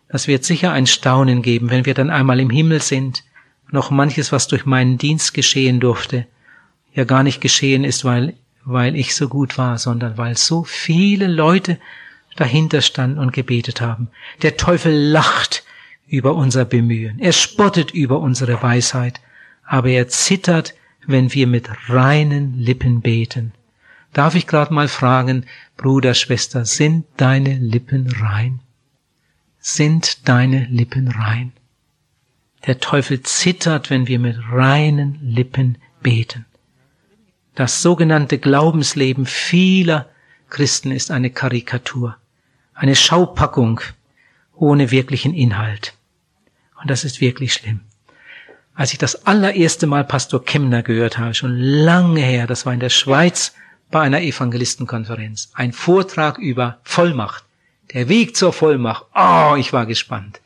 das 0.09 0.29
wird 0.29 0.45
sicher 0.45 0.73
ein 0.73 0.87
Staunen 0.87 1.43
geben, 1.43 1.71
wenn 1.71 1.87
wir 1.87 1.95
dann 1.95 2.11
einmal 2.11 2.41
im 2.41 2.51
Himmel 2.51 2.83
sind. 2.83 3.25
Noch 3.71 3.91
manches, 3.91 4.33
was 4.33 4.49
durch 4.49 4.67
meinen 4.67 4.99
Dienst 4.99 5.33
geschehen 5.33 5.79
durfte, 5.79 6.27
ja 6.93 7.05
gar 7.05 7.23
nicht 7.23 7.41
geschehen 7.41 7.85
ist, 7.85 8.05
weil, 8.05 8.35
weil 8.65 8.97
ich 8.97 9.15
so 9.15 9.29
gut 9.29 9.57
war, 9.57 9.79
sondern 9.79 10.19
weil 10.19 10.37
so 10.37 10.65
viele 10.65 11.29
Leute 11.29 11.79
dahinter 12.37 12.81
standen 12.81 13.19
und 13.19 13.33
gebetet 13.33 13.81
haben. 13.81 14.09
Der 14.43 14.57
Teufel 14.57 14.93
lacht 14.93 15.65
über 16.07 16.35
unser 16.35 16.65
Bemühen. 16.65 17.19
Er 17.19 17.33
spottet 17.33 17.91
über 17.93 18.21
unsere 18.21 18.63
Weisheit, 18.63 19.21
aber 19.65 19.91
er 19.91 20.09
zittert, 20.09 20.75
wenn 21.07 21.33
wir 21.33 21.47
mit 21.47 21.69
reinen 21.89 22.59
Lippen 22.59 23.01
beten. 23.01 23.53
Darf 24.13 24.35
ich 24.35 24.47
gerade 24.47 24.75
mal 24.75 24.89
fragen, 24.89 25.47
Bruder, 25.77 26.15
Schwester, 26.15 26.65
sind 26.65 27.07
deine 27.17 27.55
Lippen 27.55 28.11
rein? 28.11 28.61
Sind 29.61 30.29
deine 30.29 30.65
Lippen 30.67 31.09
rein? 31.09 31.53
Der 32.67 32.81
Teufel 32.81 33.23
zittert, 33.23 33.89
wenn 33.89 34.09
wir 34.09 34.19
mit 34.19 34.37
reinen 34.51 35.19
Lippen 35.23 35.79
beten. 36.03 36.45
Das 37.55 37.83
sogenannte 37.83 38.39
Glaubensleben 38.39 39.27
vieler 39.27 40.09
Christen 40.49 40.91
ist 40.91 41.11
eine 41.11 41.31
Karikatur, 41.31 42.17
eine 42.81 42.97
Schaupackung 42.97 43.83
ohne 44.57 44.91
wirklichen 44.91 45.35
Inhalt. 45.35 45.93
Und 46.81 46.89
das 46.89 47.05
ist 47.05 47.21
wirklich 47.21 47.53
schlimm. 47.53 47.81
Als 48.75 48.93
ich 48.93 48.99
das 48.99 49.27
allererste 49.27 49.87
Mal 49.87 50.03
Pastor 50.03 50.43
Kemner 50.43 50.83
gehört 50.83 51.19
habe, 51.19 51.35
schon 51.35 51.59
lange 51.59 52.21
her, 52.21 52.47
das 52.47 52.65
war 52.65 52.73
in 52.73 52.81
der 52.81 52.89
Schweiz 52.89 53.53
bei 53.91 54.01
einer 54.01 54.23
Evangelistenkonferenz, 54.23 55.51
ein 55.53 55.73
Vortrag 55.73 56.39
über 56.39 56.79
Vollmacht. 56.83 57.45
Der 57.93 58.09
Weg 58.09 58.35
zur 58.35 58.55
Vollmacht. 58.55 59.05
Oh, 59.15 59.57
ich 59.59 59.75
war 59.75 59.85
gespannt. 59.85 60.41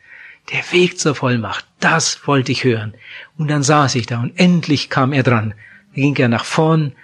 Der 0.51 0.73
Weg 0.73 0.99
zur 0.99 1.15
Vollmacht, 1.15 1.65
das 1.79 2.27
wollte 2.27 2.51
ich 2.51 2.65
hören. 2.65 2.95
Und 3.39 3.49
dann 3.49 3.63
saß 3.63 3.95
ich 3.95 4.07
da 4.07 4.21
und 4.21 4.37
endlich 4.41 4.91
kam 4.91 5.13
er 5.13 5.23
dran. 5.23 5.55
Da 5.95 6.01
ging 6.01 6.17
er 6.17 6.29
nach 6.29 6.45
vorn 6.45 6.95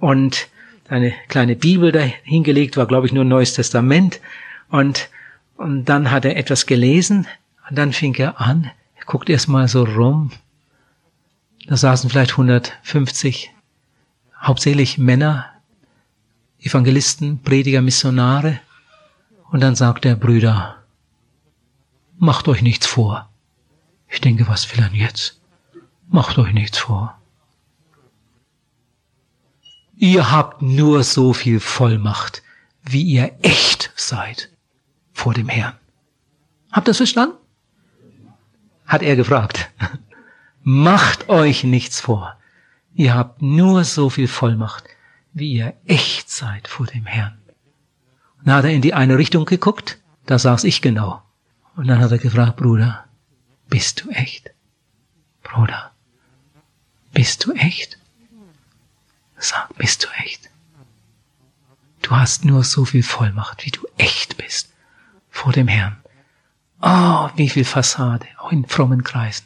und 0.00 0.48
eine 0.86 1.14
kleine 1.28 1.56
Bibel 1.56 1.92
da 1.92 2.00
hingelegt, 2.24 2.76
war 2.76 2.86
glaube 2.86 3.06
ich 3.06 3.14
nur 3.14 3.24
ein 3.24 3.28
Neues 3.28 3.54
Testament. 3.54 4.20
Und, 4.68 5.08
und 5.56 5.84
dann 5.86 6.10
hat 6.10 6.24
er 6.24 6.36
etwas 6.36 6.66
gelesen 6.66 7.26
und 7.68 7.76
dann 7.76 7.92
fing 7.92 8.14
er 8.14 8.40
an, 8.40 8.70
er 8.96 9.04
guckt 9.04 9.28
erst 9.28 9.48
mal 9.48 9.68
so 9.68 9.84
rum. 9.84 10.30
Da 11.66 11.76
saßen 11.76 12.10
vielleicht 12.10 12.32
150, 12.32 13.52
hauptsächlich 14.40 14.98
Männer, 14.98 15.46
Evangelisten, 16.60 17.42
Prediger, 17.42 17.82
Missionare. 17.82 18.60
Und 19.50 19.60
dann 19.60 19.74
sagt 19.74 20.04
er, 20.04 20.16
Brüder, 20.16 20.76
macht 22.18 22.48
euch 22.48 22.62
nichts 22.62 22.86
vor. 22.86 23.28
Ich 24.08 24.20
denke, 24.20 24.48
was 24.48 24.72
will 24.72 24.82
er 24.82 24.92
jetzt? 24.92 25.40
Macht 26.08 26.38
euch 26.38 26.52
nichts 26.52 26.78
vor. 26.78 27.18
Ihr 29.96 30.30
habt 30.30 30.62
nur 30.62 31.02
so 31.02 31.32
viel 31.32 31.58
Vollmacht, 31.58 32.42
wie 32.82 33.02
ihr 33.02 33.36
echt 33.42 33.92
seid 33.96 34.50
vor 35.16 35.32
dem 35.32 35.48
Herrn. 35.48 35.74
Habt 36.70 36.86
ihr 36.86 36.90
das 36.90 36.98
verstanden? 36.98 37.36
hat 38.86 39.02
er 39.02 39.16
gefragt. 39.16 39.70
Macht 40.62 41.28
euch 41.28 41.64
nichts 41.64 42.00
vor. 42.00 42.36
Ihr 42.94 43.14
habt 43.14 43.42
nur 43.42 43.82
so 43.84 44.10
viel 44.10 44.28
Vollmacht, 44.28 44.84
wie 45.32 45.54
ihr 45.54 45.74
echt 45.86 46.30
seid 46.30 46.68
vor 46.68 46.86
dem 46.86 47.06
Herrn. 47.06 47.38
Dann 48.44 48.54
hat 48.54 48.64
er 48.64 48.70
in 48.70 48.82
die 48.82 48.94
eine 48.94 49.18
Richtung 49.18 49.44
geguckt, 49.44 49.98
da 50.26 50.38
saß 50.38 50.64
ich 50.64 50.82
genau. 50.82 51.22
Und 51.76 51.88
dann 51.88 51.98
hat 51.98 52.12
er 52.12 52.18
gefragt, 52.18 52.56
Bruder, 52.56 53.04
bist 53.68 54.04
du 54.04 54.10
echt? 54.10 54.50
Bruder, 55.42 55.92
bist 57.12 57.44
du 57.44 57.52
echt? 57.52 57.98
Sag, 59.38 59.74
bist 59.76 60.04
du 60.04 60.08
echt? 60.24 60.48
Du 62.02 62.10
hast 62.10 62.44
nur 62.44 62.62
so 62.62 62.84
viel 62.84 63.02
Vollmacht, 63.02 63.66
wie 63.66 63.70
du 63.72 63.80
echt 63.96 64.36
bist 64.36 64.75
vor 65.36 65.52
dem 65.52 65.68
Herrn. 65.68 65.96
Oh, 66.80 67.28
wie 67.36 67.48
viel 67.48 67.64
Fassade, 67.64 68.26
auch 68.38 68.52
in 68.52 68.66
frommen 68.66 69.04
Kreisen. 69.04 69.44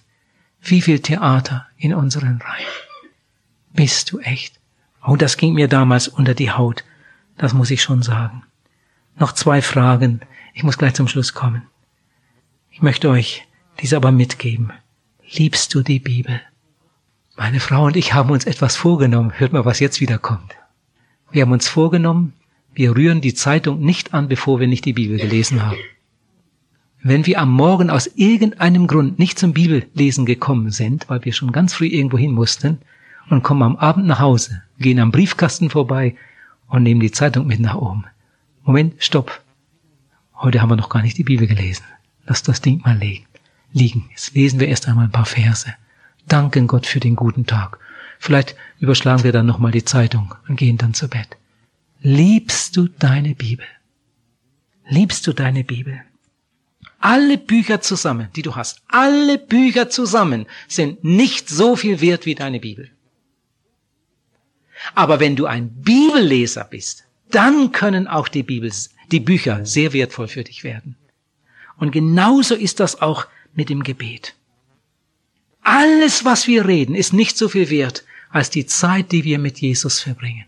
Wie 0.63 0.81
viel 0.81 1.01
Theater 1.01 1.67
in 1.77 1.95
unseren 1.95 2.41
Reihen. 2.41 2.67
Bist 3.73 4.13
du 4.13 4.21
echt? 4.21 4.59
Oh, 5.05 5.17
das 5.17 5.37
ging 5.37 5.55
mir 5.55 5.69
damals 5.69 6.07
unter 6.09 6.35
die 6.35 6.51
Haut. 6.51 6.85
Das 7.37 7.55
muss 7.55 7.71
ich 7.71 7.83
schon 7.83 8.03
sagen. 8.03 8.45
Noch 9.17 9.33
zwei 9.33 9.63
Fragen. 9.63 10.21
Ich 10.55 10.63
muss 10.63 10.79
gleich 10.79 10.95
zum 10.95 11.09
Schluss 11.09 11.35
kommen. 11.35 11.63
Ich 12.71 12.83
möchte 12.83 13.09
euch 13.11 13.47
dies 13.81 13.93
aber 13.93 14.13
mitgeben. 14.13 14.73
Liebst 15.33 15.75
du 15.75 15.83
die 15.83 15.99
Bibel? 15.99 16.41
Meine 17.37 17.61
Frau 17.61 17.87
und 17.87 17.97
ich 17.97 18.15
haben 18.15 18.31
uns 18.31 18.45
etwas 18.45 18.77
vorgenommen. 18.77 19.33
Hört 19.39 19.53
mal, 19.53 19.65
was 19.65 19.81
jetzt 19.81 20.01
wieder 20.01 20.19
kommt. 20.19 20.55
Wir 21.31 21.43
haben 21.43 21.53
uns 21.53 21.69
vorgenommen, 21.69 22.35
wir 22.75 22.95
rühren 22.95 23.21
die 23.21 23.35
Zeitung 23.35 23.81
nicht 23.81 24.15
an, 24.15 24.29
bevor 24.29 24.61
wir 24.61 24.67
nicht 24.67 24.85
die 24.85 24.93
Bibel 24.93 25.19
gelesen 25.19 25.63
haben. 25.65 25.77
Wenn 27.03 27.27
wir 27.27 27.41
am 27.41 27.51
Morgen 27.51 27.91
aus 27.91 28.07
irgendeinem 28.15 28.87
Grund 28.87 29.19
nicht 29.19 29.39
zum 29.39 29.53
Bibellesen 29.53 30.27
gekommen 30.27 30.71
sind, 30.71 31.09
weil 31.09 31.25
wir 31.25 31.33
schon 31.33 31.53
ganz 31.53 31.73
früh 31.73 31.87
irgendwo 31.87 32.19
hin 32.19 32.33
mussten, 32.33 32.79
und 33.31 33.43
kommen 33.43 33.63
am 33.63 33.77
Abend 33.77 34.07
nach 34.07 34.19
Hause, 34.19 34.63
gehen 34.79 34.99
am 34.99 35.13
Briefkasten 35.13 35.71
vorbei 35.71 36.17
und 36.69 36.83
nehmen 36.83 37.01
die 37.01 37.13
Zeitung 37.13 37.47
mit 37.47 37.61
nach 37.61 37.77
oben. 37.77 38.05
Moment, 38.65 38.95
stopp. 38.99 39.41
Heute 40.37 40.61
haben 40.61 40.71
wir 40.71 40.77
noch 40.77 40.89
gar 40.89 41.03
nicht 41.03 41.17
die 41.17 41.25
Bibel 41.25 41.47
gelesen. 41.47 41.85
Lass 42.27 42.43
das 42.43 42.61
Ding 42.61 42.83
mal 42.85 42.99
liegen. 43.73 44.07
Jetzt 44.11 44.35
lesen 44.35 44.61
wir 44.61 44.69
erst 44.69 44.89
einmal 44.89 45.07
ein 45.07 45.13
paar 45.13 45.27
Verse. 45.27 45.73
Danken 46.27 46.67
Gott 46.67 46.87
für 46.87 47.01
den 47.01 47.17
guten 47.17 47.47
Tag. 47.47 47.79
Vielleicht 48.19 48.55
überschlagen 48.79 49.25
wir 49.25 49.33
dann 49.33 49.47
nochmal 49.47 49.73
die 49.73 49.85
Zeitung 49.85 50.35
und 50.49 50.57
gehen 50.57 50.77
dann 50.77 50.95
zu 50.95 51.09
Bett. 51.09 51.37
Liebst 52.03 52.79
du 52.79 52.89
deine 52.89 53.35
Bibel? 53.35 53.67
Liebst 54.89 55.27
du 55.27 55.35
deine 55.35 55.65
Bibel? 55.65 56.01
Alle 56.99 57.37
Bücher 57.37 57.83
zusammen, 57.83 58.29
die 58.35 58.41
du 58.41 58.57
hast, 58.57 58.83
alle 58.89 59.37
Bücher 59.37 59.91
zusammen 59.91 60.47
sind 60.67 61.05
nicht 61.05 61.51
so 61.51 61.77
viel 61.77 62.01
wert 62.01 62.25
wie 62.25 62.35
deine 62.35 62.59
Bibel. 62.59 62.91
Aber 64.95 65.21
wenn 65.21 65.37
du 65.37 65.45
ein 65.45 65.69
Bibelleser 65.83 66.65
bist, 66.65 67.05
dann 67.31 67.71
können 67.71 68.09
auch 68.09 68.29
die 68.29 68.45
Bibel, 68.45 68.73
die 69.13 69.21
Bücher 69.21 69.67
sehr 69.67 69.93
wertvoll 69.93 70.29
für 70.29 70.45
dich 70.45 70.65
werden. 70.65 70.97
Und 71.77 71.91
genauso 71.91 72.55
ist 72.55 72.81
das 72.81 73.03
auch 73.03 73.27
mit 73.53 73.69
dem 73.69 73.83
Gebet. 73.83 74.35
Alles, 75.61 76.25
was 76.25 76.47
wir 76.47 76.67
reden, 76.67 76.95
ist 76.95 77.13
nicht 77.13 77.37
so 77.37 77.51
viel 77.51 77.69
wert 77.69 78.05
als 78.31 78.49
die 78.49 78.65
Zeit, 78.65 79.13
die 79.13 79.25
wir 79.25 79.39
mit 79.39 79.61
Jesus 79.61 80.01
verbringen. 80.01 80.47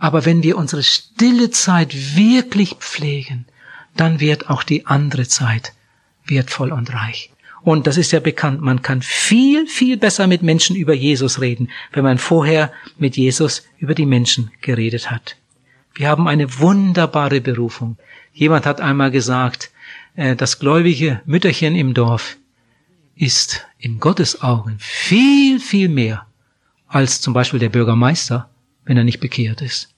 Aber 0.00 0.24
wenn 0.24 0.42
wir 0.42 0.56
unsere 0.56 0.82
stille 0.82 1.50
Zeit 1.50 2.16
wirklich 2.16 2.74
pflegen, 2.80 3.44
dann 3.94 4.18
wird 4.18 4.48
auch 4.48 4.62
die 4.62 4.86
andere 4.86 5.28
Zeit 5.28 5.74
wertvoll 6.24 6.72
und 6.72 6.92
reich. 6.92 7.30
Und 7.62 7.86
das 7.86 7.98
ist 7.98 8.10
ja 8.12 8.20
bekannt, 8.20 8.62
man 8.62 8.80
kann 8.80 9.02
viel, 9.02 9.66
viel 9.66 9.98
besser 9.98 10.26
mit 10.26 10.42
Menschen 10.42 10.74
über 10.74 10.94
Jesus 10.94 11.42
reden, 11.42 11.68
wenn 11.92 12.02
man 12.02 12.16
vorher 12.16 12.72
mit 12.96 13.18
Jesus 13.18 13.62
über 13.78 13.94
die 13.94 14.06
Menschen 14.06 14.50
geredet 14.62 15.10
hat. 15.10 15.36
Wir 15.94 16.08
haben 16.08 16.26
eine 16.26 16.58
wunderbare 16.58 17.42
Berufung. 17.42 17.98
Jemand 18.32 18.64
hat 18.64 18.80
einmal 18.80 19.10
gesagt, 19.10 19.70
äh, 20.14 20.34
das 20.34 20.58
gläubige 20.58 21.20
Mütterchen 21.26 21.76
im 21.76 21.92
Dorf 21.92 22.38
ist 23.16 23.66
in 23.78 24.00
Gottes 24.00 24.40
Augen 24.40 24.76
viel, 24.78 25.60
viel 25.60 25.90
mehr 25.90 26.26
als 26.88 27.20
zum 27.20 27.34
Beispiel 27.34 27.60
der 27.60 27.68
Bürgermeister, 27.68 28.48
wenn 28.90 28.96
er 28.96 29.04
nicht 29.04 29.20
bekehrt 29.20 29.62
ist. 29.62 29.94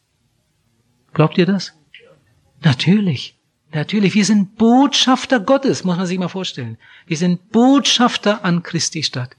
Glaubt 1.15 1.39
ihr 1.39 1.47
das? 1.47 1.73
Natürlich. 2.61 3.39
Natürlich, 3.73 4.15
wir 4.15 4.27
sind 4.27 4.57
Botschafter 4.57 5.41
Gottes, 5.41 5.83
muss 5.83 5.97
man 5.97 6.05
sich 6.05 6.19
mal 6.19 6.29
vorstellen. 6.29 6.77
Wir 7.07 7.17
sind 7.17 7.53
Botschafter 7.53 8.45
an 8.45 8.63
Christi 8.63 9.03
Stadt. 9.03 9.35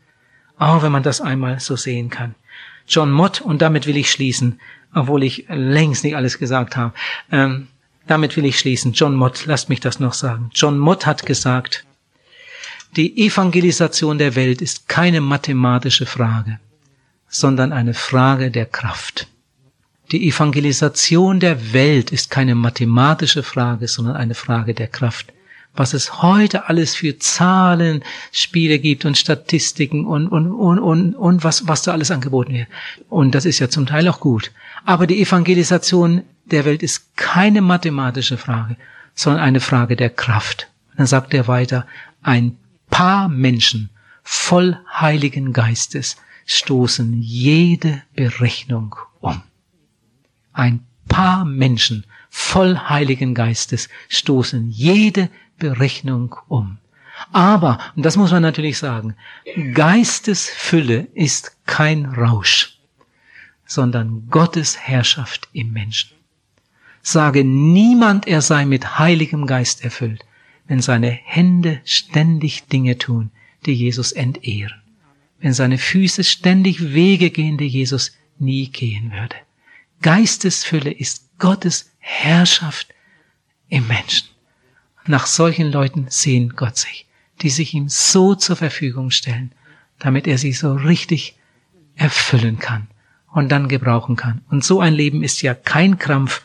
Auch 0.58 0.82
wenn 0.82 0.92
man 0.92 1.04
das 1.04 1.22
einmal 1.22 1.60
so 1.60 1.76
sehen 1.76 2.10
kann. 2.10 2.34
John 2.88 3.12
Mott, 3.12 3.42
und 3.42 3.62
damit 3.62 3.86
will 3.86 3.96
ich 3.96 4.10
schließen, 4.10 4.60
obwohl 4.92 5.22
ich 5.22 5.46
längst 5.50 6.04
nicht 6.04 6.16
alles 6.16 6.40
gesagt 6.40 6.76
habe, 6.76 6.96
ähm, 7.32 7.68
damit 8.08 8.36
will 8.36 8.46
ich 8.46 8.58
schließen. 8.58 8.94
John 8.94 9.14
Mott, 9.14 9.46
lasst 9.46 9.70
mich 9.70 9.80
das 9.80 10.00
noch 10.00 10.14
sagen. 10.14 10.50
John 10.56 10.80
Mott 10.80 11.06
hat 11.06 11.28
gesagt, 11.28 11.86
die 12.96 13.28
Evangelisation 13.28 14.18
der 14.18 14.34
Welt 14.36 14.64
ist 14.64 14.90
keine 14.90 15.22
mathematische 15.22 16.08
Frage, 16.08 16.60
sondern 17.28 17.72
eine 17.72 17.94
Frage 17.94 18.50
der 18.50 18.66
Kraft. 18.66 19.28
Die 20.12 20.28
Evangelisation 20.28 21.40
der 21.40 21.74
Welt 21.74 22.12
ist 22.12 22.30
keine 22.30 22.56
mathematische 22.56 23.42
Frage, 23.42 23.88
sondern 23.88 24.16
eine 24.16 24.36
Frage 24.36 24.74
der 24.74 24.88
Kraft. 24.88 25.34
Was 25.76 25.94
es 25.94 26.22
heute 26.22 26.68
alles 26.70 26.96
für 26.96 27.18
Zahlenspiele 27.18 28.78
gibt 28.78 29.06
und 29.06 29.18
Statistiken 29.18 30.06
und, 30.06 30.28
und, 30.28 30.52
und, 30.52 30.80
und, 30.80 31.16
und 31.16 31.44
was, 31.44 31.68
was 31.68 31.82
da 31.82 31.94
alles 31.94 32.12
angeboten 32.12 32.54
wird. 32.54 32.68
Und 33.10 33.34
das 33.34 33.46
ist 33.46 33.58
ja 33.58 33.70
zum 33.70 33.88
Teil 33.88 34.08
auch 34.08 34.20
gut. 34.20 34.52
Aber 34.86 35.08
die 35.08 35.20
Evangelisation 35.20 36.22
der 36.46 36.66
Welt 36.66 36.84
ist 36.84 37.18
keine 37.18 37.62
mathematische 37.62 38.38
Frage, 38.38 38.76
sondern 39.16 39.42
eine 39.42 39.62
Frage 39.62 39.96
der 39.96 40.12
Kraft. 40.12 40.68
Dann 40.96 41.08
sagt 41.08 41.34
er 41.34 41.48
weiter, 41.48 41.88
ein 42.22 42.58
paar 42.92 43.30
Menschen 43.30 43.90
voll 44.22 44.78
Heiligen 44.94 45.54
Geistes 45.54 46.18
stoßen 46.46 47.20
jede 47.22 48.04
Berechnung. 48.16 48.96
Ein 50.54 50.86
paar 51.08 51.46
Menschen 51.46 52.06
voll 52.30 52.78
Heiligen 52.78 53.36
Geistes 53.36 53.90
stoßen 54.10 54.70
jede 54.70 55.30
Berechnung 55.60 56.36
um. 56.48 56.78
Aber, 57.32 57.80
und 57.96 58.04
das 58.04 58.18
muss 58.18 58.32
man 58.32 58.42
natürlich 58.42 58.78
sagen, 58.78 59.16
Geistesfülle 59.74 61.08
ist 61.14 61.58
kein 61.66 62.06
Rausch, 62.06 62.80
sondern 63.66 64.28
Gottes 64.30 64.78
Herrschaft 64.80 65.48
im 65.54 65.72
Menschen. 65.72 66.12
Sage 67.02 67.44
niemand, 67.44 68.28
er 68.28 68.42
sei 68.42 68.66
mit 68.66 68.98
Heiligem 68.98 69.46
Geist 69.46 69.84
erfüllt, 69.84 70.26
wenn 70.68 70.82
seine 70.82 71.10
Hände 71.10 71.82
ständig 71.86 72.68
Dinge 72.68 72.98
tun, 72.98 73.32
die 73.66 73.74
Jesus 73.74 74.12
entehren, 74.12 74.82
wenn 75.40 75.54
seine 75.54 75.78
Füße 75.78 76.24
ständig 76.24 76.94
Wege 76.94 77.30
gehen, 77.30 77.58
die 77.58 77.68
Jesus 77.68 78.16
nie 78.40 78.70
gehen 78.70 79.12
würde. 79.12 79.36
Geistesfülle 80.04 80.92
ist 80.92 81.40
Gottes 81.40 81.92
Herrschaft 81.98 82.90
im 83.70 83.88
Menschen. 83.88 84.28
Nach 85.08 85.26
solchen 85.26 85.72
Leuten 85.72 86.06
sehen 86.10 86.54
Gott 86.56 86.78
sich, 86.78 87.08
die 87.42 87.50
sich 87.50 87.74
ihm 87.74 87.88
so 87.90 88.36
zur 88.36 88.58
Verfügung 88.58 89.12
stellen, 89.12 89.54
damit 90.00 90.28
er 90.28 90.38
sie 90.38 90.52
so 90.52 90.74
richtig 90.74 91.38
erfüllen 91.96 92.60
kann 92.60 92.88
und 93.32 93.50
dann 93.50 93.70
gebrauchen 93.70 94.18
kann. 94.18 94.42
Und 94.50 94.66
so 94.66 94.82
ein 94.82 94.94
Leben 94.94 95.24
ist 95.24 95.42
ja 95.42 95.54
kein 95.54 95.98
Krampf. 95.98 96.42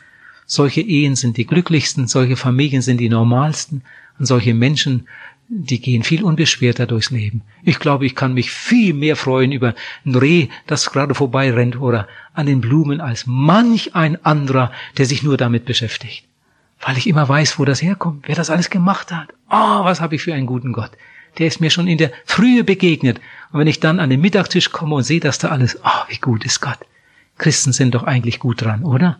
Solche 0.47 0.81
Ehen 0.81 1.17
sind 1.17 1.37
die 1.37 1.47
glücklichsten, 1.47 2.07
solche 2.07 2.37
Familien 2.37 2.81
sind 2.81 2.99
die 2.99 3.09
normalsten 3.09 3.83
und 4.21 4.27
solche 4.27 4.55
Menschen 4.55 5.09
die 5.49 5.81
gehen 5.81 6.03
viel 6.03 6.23
unbeschwerter 6.23 6.87
durchs 6.87 7.11
Leben. 7.11 7.43
Ich 7.63 7.79
glaube, 7.79 8.05
ich 8.05 8.15
kann 8.15 8.35
mich 8.35 8.51
viel 8.51 8.93
mehr 8.93 9.17
freuen 9.17 9.51
über 9.51 9.75
ein 10.05 10.15
Reh, 10.15 10.49
das 10.67 10.91
gerade 10.93 11.15
vorbei 11.15 11.51
rennt 11.51 11.81
oder 11.81 12.07
an 12.35 12.47
den 12.47 12.61
Blumen 12.61 13.01
als 13.01 13.25
manch 13.27 13.95
ein 13.95 14.23
anderer, 14.25 14.71
der 14.99 15.07
sich 15.07 15.23
nur 15.23 15.39
damit 15.39 15.65
beschäftigt. 15.65 16.25
Weil 16.81 16.99
ich 16.99 17.07
immer 17.07 17.29
weiß, 17.29 17.59
wo 17.59 17.65
das 17.65 17.83
herkommt, 17.83 18.29
wer 18.29 18.37
das 18.37 18.51
alles 18.51 18.69
gemacht 18.69 19.11
hat. 19.11 19.29
Oh, 19.51 19.85
was 19.85 20.01
habe 20.01 20.15
ich 20.15 20.23
für 20.23 20.35
einen 20.35 20.47
guten 20.47 20.73
Gott. 20.73 20.93
Der 21.39 21.47
ist 21.47 21.61
mir 21.61 21.71
schon 21.71 21.89
in 21.89 21.99
der 21.99 22.13
Frühe 22.25 22.63
begegnet. 22.63 23.21
Und 23.51 23.61
wenn 23.61 23.67
ich 23.67 23.81
dann 23.81 24.01
an 24.01 24.11
den 24.11 24.21
Mittagstisch 24.21 24.71
komme 24.71 24.97
und 24.97 25.03
sehe, 25.03 25.21
dass 25.21 25.39
da 25.39 25.49
alles, 25.49 25.79
oh, 25.83 26.05
wie 26.09 26.19
gut 26.19 26.45
ist 26.45 26.61
Gott. 26.61 26.79
Christen 27.39 27.73
sind 27.73 27.95
doch 27.95 28.05
eigentlich 28.05 28.39
gut 28.39 28.63
dran, 28.63 28.85
oder? 28.85 29.19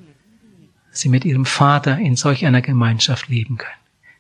Sie 0.91 1.09
mit 1.09 1.25
ihrem 1.25 1.47
Vater 1.47 1.99
in 1.99 2.17
solch 2.17 2.45
einer 2.45 2.61
Gemeinschaft 2.61 3.29
leben 3.29 3.57
können. 3.57 3.73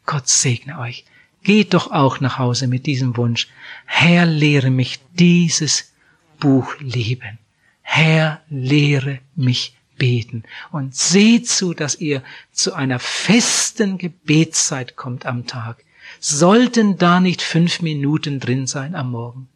Gott 0.06 0.28
segne 0.28 0.78
euch. 0.78 1.04
Geht 1.42 1.74
doch 1.74 1.90
auch 1.90 2.20
nach 2.20 2.38
Hause 2.38 2.66
mit 2.66 2.86
diesem 2.86 3.16
Wunsch. 3.16 3.48
Herr, 3.86 4.26
lehre 4.26 4.70
mich 4.70 5.00
dieses 5.14 5.92
Buch 6.38 6.74
lieben. 6.80 7.38
Herr, 7.82 8.42
lehre 8.50 9.20
mich 9.34 9.76
beten. 9.96 10.44
Und 10.70 10.94
seht 10.94 11.48
zu, 11.48 11.74
dass 11.74 11.96
ihr 11.96 12.22
zu 12.52 12.74
einer 12.74 12.98
festen 12.98 13.98
Gebetszeit 13.98 14.96
kommt 14.96 15.26
am 15.26 15.46
Tag. 15.46 15.84
Sollten 16.20 16.96
da 16.96 17.20
nicht 17.20 17.42
fünf 17.42 17.80
Minuten 17.82 18.40
drin 18.40 18.66
sein 18.66 18.94
am 18.94 19.10
Morgen? 19.10 19.48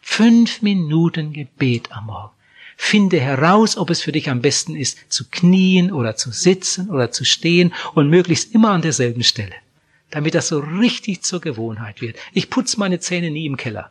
Fünf 0.00 0.62
Minuten 0.62 1.32
Gebet 1.32 1.92
am 1.92 2.06
Morgen. 2.06 2.32
Finde 2.76 3.20
heraus, 3.20 3.76
ob 3.76 3.90
es 3.90 4.02
für 4.02 4.12
dich 4.12 4.28
am 4.28 4.40
besten 4.40 4.74
ist, 4.74 4.98
zu 5.08 5.24
knien 5.30 5.92
oder 5.92 6.16
zu 6.16 6.32
sitzen 6.32 6.90
oder 6.90 7.12
zu 7.12 7.24
stehen 7.24 7.72
und 7.94 8.10
möglichst 8.10 8.52
immer 8.54 8.70
an 8.70 8.82
derselben 8.82 9.22
Stelle, 9.22 9.54
damit 10.12 10.34
das 10.34 10.48
so 10.48 10.60
richtig 10.60 11.22
zur 11.22 11.40
Gewohnheit 11.40 12.00
wird. 12.00 12.16
Ich 12.32 12.50
putze 12.50 12.78
meine 12.78 13.00
Zähne 13.00 13.30
nie 13.30 13.46
im 13.46 13.56
Keller. 13.56 13.90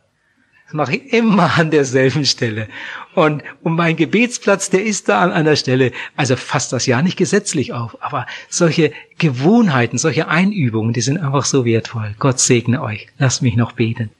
Das 0.64 0.74
mache 0.74 0.96
ich 0.96 1.12
immer 1.12 1.58
an 1.58 1.70
derselben 1.70 2.24
Stelle. 2.24 2.68
Und, 3.14 3.42
und 3.62 3.74
mein 3.74 3.96
Gebetsplatz, 3.96 4.70
der 4.70 4.84
ist 4.84 5.08
da 5.08 5.20
an 5.20 5.32
einer 5.32 5.56
Stelle, 5.56 5.92
also 6.16 6.36
fasst 6.36 6.72
das 6.72 6.86
ja 6.86 7.02
nicht 7.02 7.18
gesetzlich 7.18 7.72
auf, 7.72 8.00
aber 8.00 8.26
solche 8.48 8.92
Gewohnheiten, 9.18 9.98
solche 9.98 10.28
Einübungen, 10.28 10.94
die 10.94 11.02
sind 11.02 11.18
einfach 11.18 11.44
so 11.44 11.64
wertvoll. 11.64 12.14
Gott 12.18 12.38
segne 12.38 12.80
euch. 12.80 13.08
Lasst 13.18 13.42
mich 13.42 13.56
noch 13.56 13.72
beten. 13.72 14.10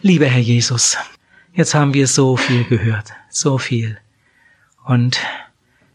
Lieber 0.00 0.26
Herr 0.26 0.40
Jesus, 0.40 0.96
jetzt 1.52 1.74
haben 1.74 1.92
wir 1.92 2.06
so 2.06 2.36
viel 2.36 2.64
gehört, 2.64 3.12
so 3.28 3.58
viel. 3.58 3.98
Und 4.84 5.18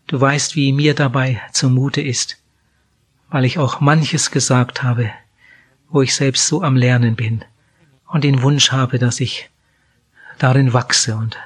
du 0.08 0.20
weißt, 0.20 0.58
wie 0.58 0.74
mir 0.74 0.94
dabei 0.94 1.42
zumute 1.54 2.02
ist, 2.02 2.38
weil 3.30 3.46
ich 3.46 3.58
auch 3.58 3.80
manches 3.80 4.32
gesagt 4.32 4.84
habe, 4.84 5.12
wo 5.90 6.02
ich 6.02 6.16
selbst 6.16 6.48
so 6.48 6.64
am 6.64 6.76
Lernen 6.76 7.16
bin 7.16 7.44
und 8.08 8.24
den 8.24 8.42
Wunsch 8.42 8.72
habe, 8.72 9.00
dass 9.00 9.20
ich 9.20 9.50
darin 10.38 10.74
wachse 10.74 11.16
und 11.16 11.38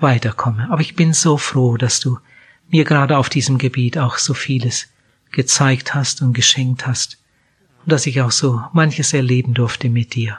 weiterkomme. 0.00 0.68
Aber 0.70 0.80
ich 0.80 0.96
bin 0.96 1.12
so 1.12 1.36
froh, 1.36 1.76
dass 1.76 2.00
du 2.00 2.18
mir 2.68 2.84
gerade 2.84 3.16
auf 3.18 3.28
diesem 3.28 3.58
Gebiet 3.58 3.98
auch 3.98 4.18
so 4.18 4.34
vieles 4.34 4.88
gezeigt 5.30 5.94
hast 5.94 6.22
und 6.22 6.32
geschenkt 6.32 6.86
hast 6.86 7.18
und 7.82 7.92
dass 7.92 8.06
ich 8.06 8.20
auch 8.20 8.30
so 8.30 8.62
manches 8.72 9.12
erleben 9.12 9.54
durfte 9.54 9.88
mit 9.88 10.14
dir. 10.14 10.38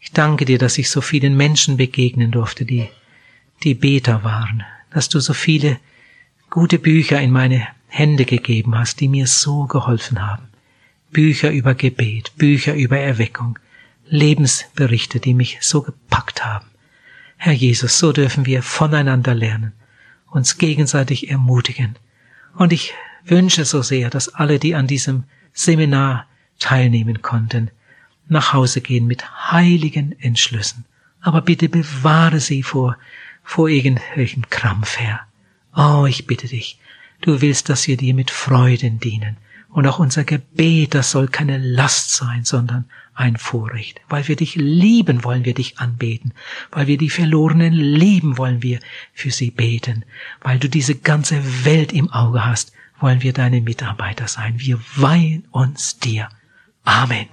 Ich 0.00 0.12
danke 0.12 0.44
dir, 0.44 0.58
dass 0.58 0.78
ich 0.78 0.90
so 0.90 1.00
vielen 1.00 1.36
Menschen 1.36 1.76
begegnen 1.76 2.30
durfte, 2.30 2.64
die, 2.64 2.88
die 3.64 3.74
Beter 3.74 4.22
waren, 4.22 4.64
dass 4.90 5.08
du 5.08 5.20
so 5.20 5.34
viele 5.34 5.78
gute 6.50 6.78
Bücher 6.78 7.20
in 7.20 7.30
meine 7.30 7.66
Hände 7.88 8.24
gegeben 8.24 8.78
hast, 8.78 9.00
die 9.00 9.08
mir 9.08 9.26
so 9.26 9.66
geholfen 9.66 10.24
haben. 10.24 10.48
Bücher 11.10 11.50
über 11.50 11.74
Gebet, 11.74 12.32
Bücher 12.36 12.74
über 12.74 12.98
Erweckung, 12.98 13.58
Lebensberichte, 14.06 15.20
die 15.20 15.34
mich 15.34 15.58
so 15.60 15.82
gepackt 15.82 16.44
haben. 16.44 16.66
Herr 17.36 17.52
Jesus, 17.52 17.98
so 17.98 18.12
dürfen 18.12 18.46
wir 18.46 18.62
voneinander 18.62 19.34
lernen, 19.34 19.72
uns 20.30 20.58
gegenseitig 20.58 21.30
ermutigen. 21.30 21.96
Und 22.56 22.72
ich 22.72 22.94
wünsche 23.24 23.64
so 23.64 23.82
sehr, 23.82 24.10
dass 24.10 24.28
alle, 24.28 24.58
die 24.58 24.74
an 24.74 24.86
diesem 24.86 25.24
Seminar 25.52 26.26
teilnehmen 26.58 27.22
konnten, 27.22 27.70
nach 28.28 28.52
Hause 28.52 28.80
gehen 28.80 29.06
mit 29.06 29.50
heiligen 29.50 30.18
Entschlüssen. 30.20 30.84
Aber 31.20 31.40
bitte 31.40 31.68
bewahre 31.68 32.40
sie 32.40 32.62
vor, 32.62 32.96
vor 33.42 33.68
irgendwelchen 33.68 34.48
Krampf, 34.50 34.98
Herr. 34.98 35.20
Oh, 35.74 36.06
ich 36.06 36.26
bitte 36.26 36.48
dich, 36.48 36.78
du 37.20 37.40
willst, 37.40 37.68
dass 37.68 37.86
wir 37.86 37.96
dir 37.96 38.14
mit 38.14 38.30
Freuden 38.30 39.00
dienen. 39.00 39.36
Und 39.70 39.86
auch 39.86 39.98
unser 39.98 40.24
Gebet, 40.24 40.94
das 40.94 41.10
soll 41.10 41.28
keine 41.28 41.58
Last 41.58 42.12
sein, 42.12 42.44
sondern 42.44 42.86
ein 43.14 43.36
Vorrecht. 43.36 44.00
Weil 44.08 44.26
wir 44.28 44.36
dich 44.36 44.54
lieben, 44.54 45.24
wollen 45.24 45.44
wir 45.44 45.54
dich 45.54 45.78
anbeten. 45.78 46.32
Weil 46.70 46.86
wir 46.86 46.96
die 46.96 47.10
Verlorenen 47.10 47.74
lieben, 47.74 48.38
wollen 48.38 48.62
wir 48.62 48.80
für 49.12 49.30
sie 49.30 49.50
beten. 49.50 50.04
Weil 50.40 50.58
du 50.58 50.68
diese 50.68 50.94
ganze 50.94 51.64
Welt 51.64 51.92
im 51.92 52.10
Auge 52.10 52.46
hast, 52.46 52.72
wollen 53.00 53.22
wir 53.22 53.32
deine 53.32 53.60
Mitarbeiter 53.60 54.28
sein. 54.28 54.54
Wir 54.58 54.80
weihen 54.96 55.46
uns 55.50 55.98
dir. 55.98 56.28
Amen. 56.84 57.26